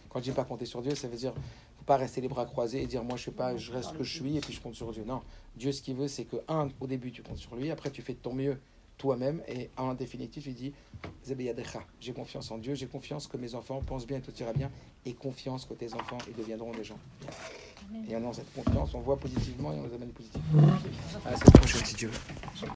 Quand 0.10 0.20
je 0.20 0.26
dis 0.26 0.32
pas 0.32 0.44
compter 0.44 0.68
sur 0.68 0.80
Dieu, 0.84 0.94
ça 0.94 1.08
veut 1.08 1.18
dire 1.18 1.34
faut 1.80 1.86
pas 1.86 1.98
rester 1.98 2.22
les 2.22 2.28
bras 2.28 2.46
croisés 2.46 2.84
et 2.84 2.86
dire 2.86 3.04
moi 3.04 3.18
je 3.18 3.24
sais 3.24 3.32
pas, 3.32 3.58
je 3.58 3.72
reste 3.72 3.90
ce 3.90 3.94
que 3.96 4.04
je 4.04 4.14
suis 4.14 4.38
et 4.38 4.42
puis 4.42 4.54
je 4.54 4.62
compte 4.62 4.76
sur 4.76 4.92
Dieu. 4.92 5.04
Non, 5.04 5.24
Dieu 5.56 5.72
ce 5.72 5.82
qu'il 5.82 5.96
veut 5.96 6.08
c'est 6.08 6.26
que 6.26 6.36
un 6.48 6.70
au 6.80 6.86
début 6.86 7.12
tu 7.12 7.24
comptes 7.24 7.38
sur 7.38 7.56
lui, 7.56 7.72
après 7.72 7.90
tu 7.90 8.04
fais 8.04 8.14
de 8.14 8.20
ton 8.20 8.36
mieux 8.36 8.60
toi-même 9.00 9.42
et 9.48 9.72
en 9.78 9.96
définitive 9.96 10.44
tu 10.44 10.52
dis 10.52 10.72
j'ai 12.00 12.14
confiance 12.14 12.52
en 12.52 12.60
Dieu, 12.60 12.76
j'ai 12.76 12.86
confiance 12.86 13.26
que 13.26 13.38
mes 13.38 13.56
enfants 13.56 13.82
pensent 13.82 14.06
bien 14.06 14.20
tout 14.20 14.34
ira 14.40 14.54
bien 14.54 14.70
et 15.08 15.14
confiance 15.14 15.66
que 15.66 15.74
tes 15.74 15.96
enfants 15.96 16.20
ils 16.28 16.36
deviendront 16.36 16.74
des 16.74 16.84
gens. 16.84 17.00
Et 18.10 18.16
en 18.16 18.20
ayant 18.20 18.34
cette 18.34 18.54
confiance, 18.54 18.94
on 18.94 19.00
voit 19.00 19.18
positivement 19.18 19.74
et 19.74 19.80
on 19.80 19.84
les 19.88 19.94
amène 19.94 20.10
positivement. 20.10 20.62
À 21.26 21.32
la 21.32 21.38
semaine 21.38 21.52
prochaine 21.54 21.86
si 21.86 21.96
Dieu 21.96 22.10
veut. 22.10 22.68